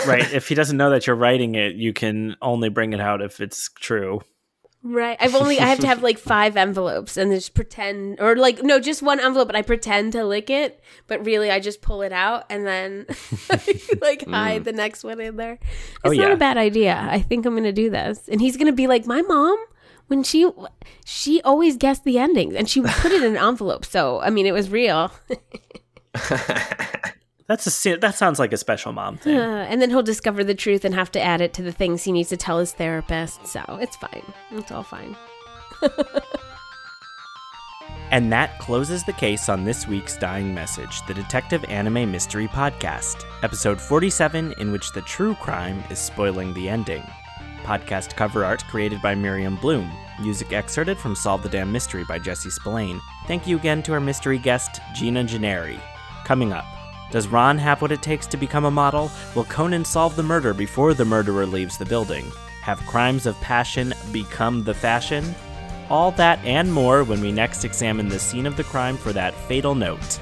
right. 0.07 0.25
If 0.33 0.49
he 0.49 0.55
doesn't 0.55 0.77
know 0.77 0.91
that 0.91 1.07
you're 1.09 1.16
writing 1.16 1.57
it, 1.57 1.75
you 1.75 1.93
can 1.93 2.37
only 2.41 2.69
bring 2.69 2.93
it 2.93 3.01
out 3.01 3.23
if 3.23 3.41
it's 3.41 3.71
true. 3.75 4.21
Right. 4.86 5.16
I've 5.19 5.35
only 5.35 5.59
I 5.59 5.65
have 5.65 5.78
to 5.78 5.86
have 5.86 6.02
like 6.02 6.19
five 6.19 6.59
envelopes 6.59 7.16
and 7.16 7.32
just 7.32 7.55
pretend 7.55 8.20
or 8.20 8.36
like 8.36 8.62
no, 8.62 8.78
just 8.78 9.02
one 9.02 9.19
envelope, 9.19 9.48
but 9.48 9.56
I 9.56 9.62
pretend 9.62 10.12
to 10.12 10.24
lick 10.27 10.51
it, 10.51 10.78
but 11.06 11.24
really 11.24 11.51
I 11.51 11.59
just 11.59 11.81
pull 11.81 12.02
it 12.02 12.12
out 12.12 12.44
and 12.51 12.66
then 12.66 13.06
like 13.09 14.20
mm. 14.20 14.31
hide 14.31 14.65
the 14.65 14.73
next 14.74 15.02
one 15.02 15.20
in 15.20 15.36
there. 15.36 15.59
Oh, 16.05 16.11
it's 16.11 16.19
Oh, 16.19 16.23
not 16.23 16.28
yeah. 16.28 16.35
a 16.35 16.36
bad 16.36 16.59
idea. 16.59 16.98
I 17.11 17.20
think 17.20 17.47
I'm 17.47 17.55
gonna 17.55 17.73
do 17.73 17.89
this. 17.89 18.28
And 18.28 18.43
he's 18.43 18.59
gonna 18.59 18.73
be 18.73 18.86
like, 18.86 19.06
My 19.06 19.23
mom, 19.23 19.56
when 20.09 20.23
she 20.23 20.51
she 21.06 21.40
always 21.40 21.78
guessed 21.78 22.05
the 22.05 22.19
endings 22.19 22.55
and 22.55 22.69
she 22.69 22.81
would 22.81 22.90
put 22.90 23.11
it 23.11 23.23
in 23.23 23.36
an 23.36 23.43
envelope. 23.43 23.86
So 23.86 24.20
I 24.20 24.28
mean 24.28 24.44
it 24.44 24.52
was 24.52 24.69
real. 24.69 25.11
That's 27.47 27.85
a 27.87 27.97
that 27.97 28.15
sounds 28.15 28.39
like 28.39 28.53
a 28.53 28.57
special 28.57 28.93
mom 28.93 29.15
Uh, 29.15 29.19
thing. 29.19 29.37
and 29.39 29.83
then 29.83 29.91
he'll 29.91 30.03
discover 30.03 30.43
the 30.45 30.55
truth 30.55 30.85
and 30.85 30.95
have 30.95 31.11
to 31.12 31.21
add 31.21 31.41
it 31.41 31.53
to 31.55 31.62
the 31.62 31.73
things 31.73 32.05
he 32.05 32.12
needs 32.12 32.31
to 32.31 32.37
tell 32.37 32.59
his 32.59 32.73
therapist. 32.73 33.47
So 33.47 33.62
it's 33.81 33.97
fine. 33.97 34.25
It's 34.53 34.71
all 34.73 34.83
fine. 34.83 35.16
And 38.11 38.31
that 38.33 38.59
closes 38.61 39.03
the 39.03 39.12
case 39.15 39.49
on 39.49 39.65
this 39.65 39.89
week's 39.89 40.16
Dying 40.16 40.55
Message, 40.55 41.05
the 41.07 41.15
Detective 41.15 41.65
Anime 41.65 42.12
Mystery 42.12 42.47
Podcast, 42.47 43.25
episode 43.43 43.81
47, 43.81 44.55
in 44.59 44.71
which 44.71 44.93
the 44.93 45.01
true 45.03 45.35
crime 45.37 45.83
is 45.91 45.99
spoiling 45.99 46.55
the 46.55 46.69
ending. 46.69 47.03
Podcast 47.65 48.15
cover 48.15 48.45
art 48.45 48.62
created 48.66 49.03
by 49.03 49.15
Miriam 49.16 49.57
Bloom. 49.57 49.91
Music 50.21 50.53
excerpted 50.53 50.99
from 50.99 51.16
Solve 51.16 51.43
the 51.43 51.49
Damn 51.49 51.73
Mystery 51.73 52.05
by 52.05 52.19
Jesse 52.21 52.51
Spillane. 52.51 53.01
Thank 53.27 53.47
you 53.49 53.57
again 53.57 53.83
to 53.85 53.93
our 53.95 54.01
mystery 54.01 54.39
guest, 54.39 54.81
Gina 54.95 55.25
Gennari. 55.25 55.81
Coming 56.25 56.53
up, 56.53 56.66
does 57.10 57.28
Ran 57.28 57.59
have 57.59 57.81
what 57.81 57.93
it 57.93 58.02
takes 58.02 58.26
to 58.28 58.36
become 58.36 58.64
a 58.64 58.70
model? 58.70 59.10
Will 59.35 59.44
Conan 59.44 59.85
solve 59.85 60.16
the 60.16 60.22
murder 60.22 60.52
before 60.52 60.94
the 60.94 61.05
murderer 61.05 61.47
leaves 61.47 61.78
the 61.78 61.86
building? 61.86 62.31
Have 62.62 62.81
crimes 62.86 63.26
of 63.26 63.40
passion 63.40 63.94
become 64.12 64.64
the 64.64 64.74
fashion? 64.74 65.35
All 65.90 66.10
that 66.12 66.39
and 66.44 66.72
more 66.72 67.05
when 67.05 67.20
we 67.20 67.31
next 67.31 67.64
examine 67.64 68.09
the 68.09 68.18
scene 68.18 68.47
of 68.47 68.56
the 68.56 68.64
crime 68.64 68.97
for 68.97 69.12
that 69.12 69.35
fatal 69.35 69.74
note 69.74 70.18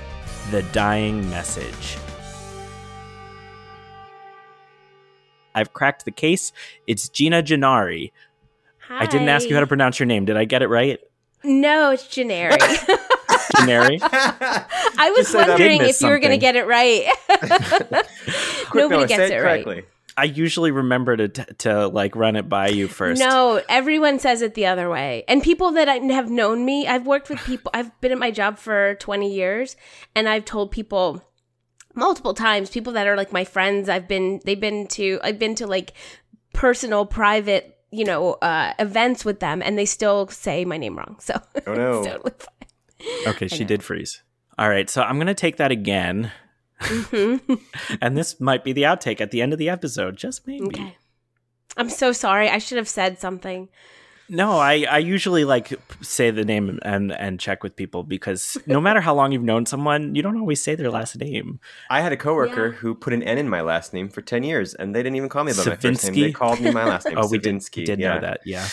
the 0.50 0.62
dying 0.64 1.28
message. 1.30 1.96
I've 5.54 5.72
cracked 5.72 6.04
the 6.04 6.10
case. 6.10 6.52
It's 6.86 7.08
Gina 7.08 7.42
Gennari. 7.42 8.10
Hi. 8.88 9.04
I 9.04 9.06
didn't 9.06 9.28
ask 9.28 9.48
you 9.48 9.54
how 9.54 9.60
to 9.60 9.66
pronounce 9.66 9.98
your 9.98 10.06
name. 10.06 10.24
Did 10.24 10.36
I 10.36 10.44
get 10.44 10.62
it 10.62 10.68
right? 10.68 10.98
No, 11.44 11.90
it's 11.90 12.06
generic. 12.06 12.60
Gennari? 13.56 13.98
I 14.02 15.10
was 15.16 15.32
wondering 15.34 15.80
Did 15.80 15.90
if 15.90 16.00
you 16.00 16.08
were 16.08 16.18
going 16.18 16.32
to 16.32 16.38
get 16.38 16.56
it 16.56 16.66
right. 16.66 17.06
Quick, 17.28 18.74
Nobody 18.74 18.98
Noah, 19.00 19.06
gets 19.06 19.28
say 19.28 19.36
it 19.36 19.40
right. 19.40 19.64
correctly. 19.64 19.84
I 20.16 20.24
usually 20.24 20.70
remember 20.70 21.16
to, 21.16 21.28
t- 21.28 21.44
to 21.58 21.86
like 21.88 22.14
run 22.14 22.36
it 22.36 22.48
by 22.48 22.68
you 22.68 22.86
first. 22.86 23.18
No, 23.18 23.62
everyone 23.68 24.18
says 24.18 24.42
it 24.42 24.54
the 24.54 24.66
other 24.66 24.90
way. 24.90 25.24
And 25.26 25.42
people 25.42 25.72
that 25.72 25.88
I 25.88 25.96
have 25.96 26.30
known 26.30 26.64
me, 26.66 26.86
I've 26.86 27.06
worked 27.06 27.30
with 27.30 27.38
people, 27.40 27.70
I've 27.72 27.98
been 28.02 28.12
at 28.12 28.18
my 28.18 28.30
job 28.30 28.58
for 28.58 28.94
20 28.96 29.32
years, 29.32 29.74
and 30.14 30.28
I've 30.28 30.44
told 30.44 30.70
people 30.70 31.22
multiple 31.94 32.34
times, 32.34 32.68
people 32.68 32.92
that 32.92 33.06
are 33.06 33.16
like 33.16 33.32
my 33.32 33.44
friends, 33.44 33.88
I've 33.88 34.06
been, 34.06 34.40
they've 34.44 34.60
been 34.60 34.86
to, 34.88 35.18
I've 35.22 35.38
been 35.38 35.54
to 35.56 35.66
like 35.66 35.94
personal, 36.52 37.06
private, 37.06 37.78
you 37.90 38.04
know, 38.04 38.34
uh, 38.34 38.74
events 38.78 39.24
with 39.24 39.40
them, 39.40 39.62
and 39.62 39.78
they 39.78 39.86
still 39.86 40.28
say 40.28 40.64
my 40.66 40.76
name 40.76 40.96
wrong. 40.98 41.16
So 41.20 41.40
Oh, 41.66 41.74
no. 41.74 41.98
it's 42.00 42.08
totally 42.08 42.32
fine. 42.38 42.61
Okay, 43.26 43.48
she 43.48 43.64
did 43.64 43.82
freeze. 43.82 44.22
All 44.58 44.68
right, 44.68 44.88
so 44.90 45.02
I'm 45.02 45.16
going 45.16 45.26
to 45.28 45.34
take 45.34 45.56
that 45.56 45.70
again. 45.70 46.32
Mhm. 46.80 47.60
And 48.00 48.16
this 48.16 48.40
might 48.40 48.64
be 48.64 48.72
the 48.72 48.82
outtake 48.82 49.20
at 49.20 49.30
the 49.30 49.40
end 49.42 49.52
of 49.52 49.58
the 49.58 49.68
episode, 49.68 50.16
just 50.16 50.46
maybe. 50.46 50.66
okay. 50.66 50.96
I'm 51.76 51.88
so 51.88 52.12
sorry. 52.12 52.48
I 52.50 52.58
should 52.58 52.76
have 52.78 52.88
said 52.88 53.18
something. 53.18 53.68
No, 54.28 54.58
I, 54.58 54.86
I 54.90 54.98
usually 54.98 55.44
like 55.44 55.72
say 56.00 56.30
the 56.30 56.44
name 56.44 56.78
and 56.82 57.12
and 57.12 57.38
check 57.38 57.62
with 57.62 57.76
people 57.76 58.02
because 58.02 58.56
no 58.66 58.80
matter 58.80 59.00
how 59.00 59.14
long 59.14 59.32
you've 59.32 59.42
known 59.42 59.66
someone, 59.66 60.14
you 60.14 60.22
don't 60.22 60.38
always 60.38 60.62
say 60.62 60.74
their 60.74 60.90
last 60.90 61.18
name. 61.18 61.60
I 61.90 62.00
had 62.00 62.12
a 62.12 62.16
coworker 62.16 62.68
Yeah. 62.68 62.76
who 62.78 62.94
put 62.94 63.12
an 63.12 63.22
N 63.22 63.38
in 63.38 63.48
my 63.48 63.60
last 63.60 63.92
name 63.92 64.08
for 64.08 64.22
10 64.22 64.42
years, 64.42 64.74
and 64.74 64.94
they 64.94 65.02
didn't 65.02 65.16
even 65.16 65.28
call 65.28 65.44
me 65.44 65.52
by 65.52 65.64
my 65.64 65.76
first 65.76 66.04
name. 66.04 66.14
They 66.14 66.32
called 66.32 66.60
me 66.60 66.70
my 66.70 66.84
last 66.84 67.06
name. 67.08 67.18
Oh, 67.18 67.28
we 67.28 67.38
did, 67.38 67.54
Savinsky, 67.56 67.76
we 67.78 67.84
did 67.84 67.98
yeah. 68.00 68.14
know 68.14 68.20
that. 68.20 68.40
Yeah. 68.46 68.66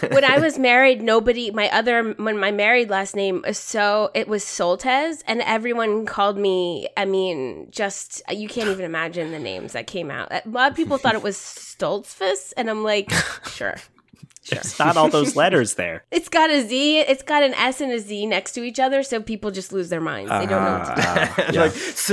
when 0.10 0.24
I 0.24 0.38
was 0.38 0.58
married, 0.58 1.02
nobody, 1.02 1.50
my 1.50 1.70
other, 1.70 2.12
when 2.14 2.38
my 2.38 2.50
married 2.50 2.90
last 2.90 3.14
name, 3.14 3.42
was 3.46 3.58
so 3.58 4.10
it 4.14 4.26
was 4.26 4.42
Soltez, 4.44 5.22
and 5.26 5.42
everyone 5.42 6.06
called 6.06 6.36
me. 6.38 6.88
I 6.96 7.04
mean, 7.04 7.68
just 7.70 8.22
you 8.30 8.48
can't 8.48 8.68
even 8.68 8.84
imagine 8.84 9.30
the 9.30 9.38
names 9.38 9.72
that 9.72 9.86
came 9.86 10.10
out. 10.10 10.32
A 10.32 10.42
lot 10.46 10.70
of 10.70 10.76
people 10.76 10.98
thought 10.98 11.14
it 11.14 11.22
was 11.22 11.36
Stoltzfus, 11.36 12.52
and 12.56 12.68
I'm 12.68 12.82
like, 12.82 13.10
sure. 13.50 13.76
It's 14.50 14.78
not 14.78 14.96
all 14.96 15.08
those 15.08 15.36
letters 15.36 15.74
there. 15.74 16.04
It's 16.10 16.28
got 16.28 16.50
a 16.50 16.66
Z, 16.66 17.00
it's 17.00 17.22
got 17.22 17.42
an 17.42 17.54
S 17.54 17.80
and 17.80 17.92
a 17.92 17.98
Z 18.00 18.26
next 18.26 18.52
to 18.52 18.62
each 18.62 18.80
other, 18.80 19.02
so 19.02 19.20
people 19.22 19.50
just 19.50 19.72
lose 19.72 19.88
their 19.88 20.00
minds. 20.00 20.30
They 20.30 20.46
don't 20.46 20.62
know 20.64 20.78
what 20.78 20.96
to 20.96 21.02
do. 21.02 21.02
Ah, 21.06 21.34
yeah. 21.52 21.60
like, 21.62 21.74
is 21.74 22.06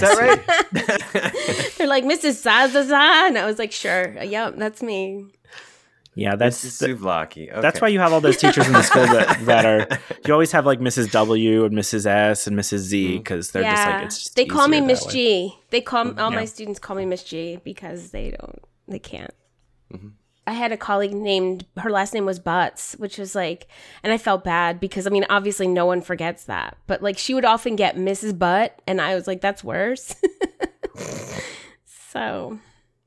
that 0.00 0.16
right? 0.18 1.72
They're 1.78 1.86
like, 1.86 2.04
Mrs. 2.04 2.42
Zazaza, 2.44 2.92
and 3.28 3.38
I 3.38 3.44
was 3.46 3.58
like, 3.58 3.72
sure, 3.72 4.22
yep, 4.22 4.54
that's 4.56 4.82
me. 4.82 5.26
yeah, 6.14 6.36
That's 6.36 6.60
that's 6.62 6.78
Souvlaki. 6.82 7.50
Okay. 7.50 7.60
that's 7.60 7.80
why 7.80 7.88
you 7.88 8.00
have 8.00 8.12
all 8.12 8.20
those 8.20 8.36
teachers 8.36 8.66
in 8.66 8.72
the 8.72 8.82
school 8.82 9.06
that, 9.06 9.44
that 9.46 9.64
are 9.66 9.98
you 10.26 10.32
always 10.32 10.52
have 10.52 10.66
like 10.66 10.80
Mrs. 10.80 11.10
W 11.12 11.64
and 11.64 11.74
Mrs. 11.76 12.06
S 12.06 12.46
and 12.46 12.58
Mrs. 12.58 12.78
Z 12.78 13.18
because 13.18 13.50
they're 13.52 13.62
just 13.62 13.86
like 13.86 14.04
it's 14.04 14.18
just 14.22 14.36
they 14.36 14.44
call 14.46 14.68
me 14.68 14.80
Miss. 14.80 15.04
G. 15.06 15.54
They 15.70 15.80
call 15.80 16.18
all 16.20 16.30
Yeah. 16.30 16.36
my 16.40 16.44
students 16.44 16.78
call 16.78 16.96
me 16.96 17.04
Miss 17.06 17.22
G 17.24 17.60
because 17.64 18.10
they 18.10 18.30
don't 18.38 18.58
they 18.88 18.98
can't. 18.98 19.32
Mm-hmm. 19.92 20.08
I 20.46 20.52
had 20.52 20.72
a 20.72 20.78
colleague 20.78 21.12
named 21.12 21.66
her 21.76 21.90
last 21.90 22.14
name 22.14 22.24
was 22.24 22.38
Butts, 22.38 22.94
which 22.94 23.18
was 23.18 23.34
like, 23.34 23.68
and 24.02 24.12
I 24.12 24.18
felt 24.18 24.44
bad 24.44 24.80
because 24.80 25.06
I 25.06 25.10
mean 25.10 25.26
obviously 25.28 25.68
no 25.68 25.84
one 25.84 26.00
forgets 26.00 26.44
that, 26.44 26.78
but 26.86 27.02
like 27.02 27.18
she 27.18 27.34
would 27.34 27.44
often 27.44 27.76
get 27.76 27.96
Mrs. 27.96 28.38
Butt, 28.38 28.80
and 28.86 29.00
I 29.00 29.14
was 29.14 29.26
like 29.26 29.42
that's 29.42 29.62
worse. 29.62 30.14
so 31.84 32.58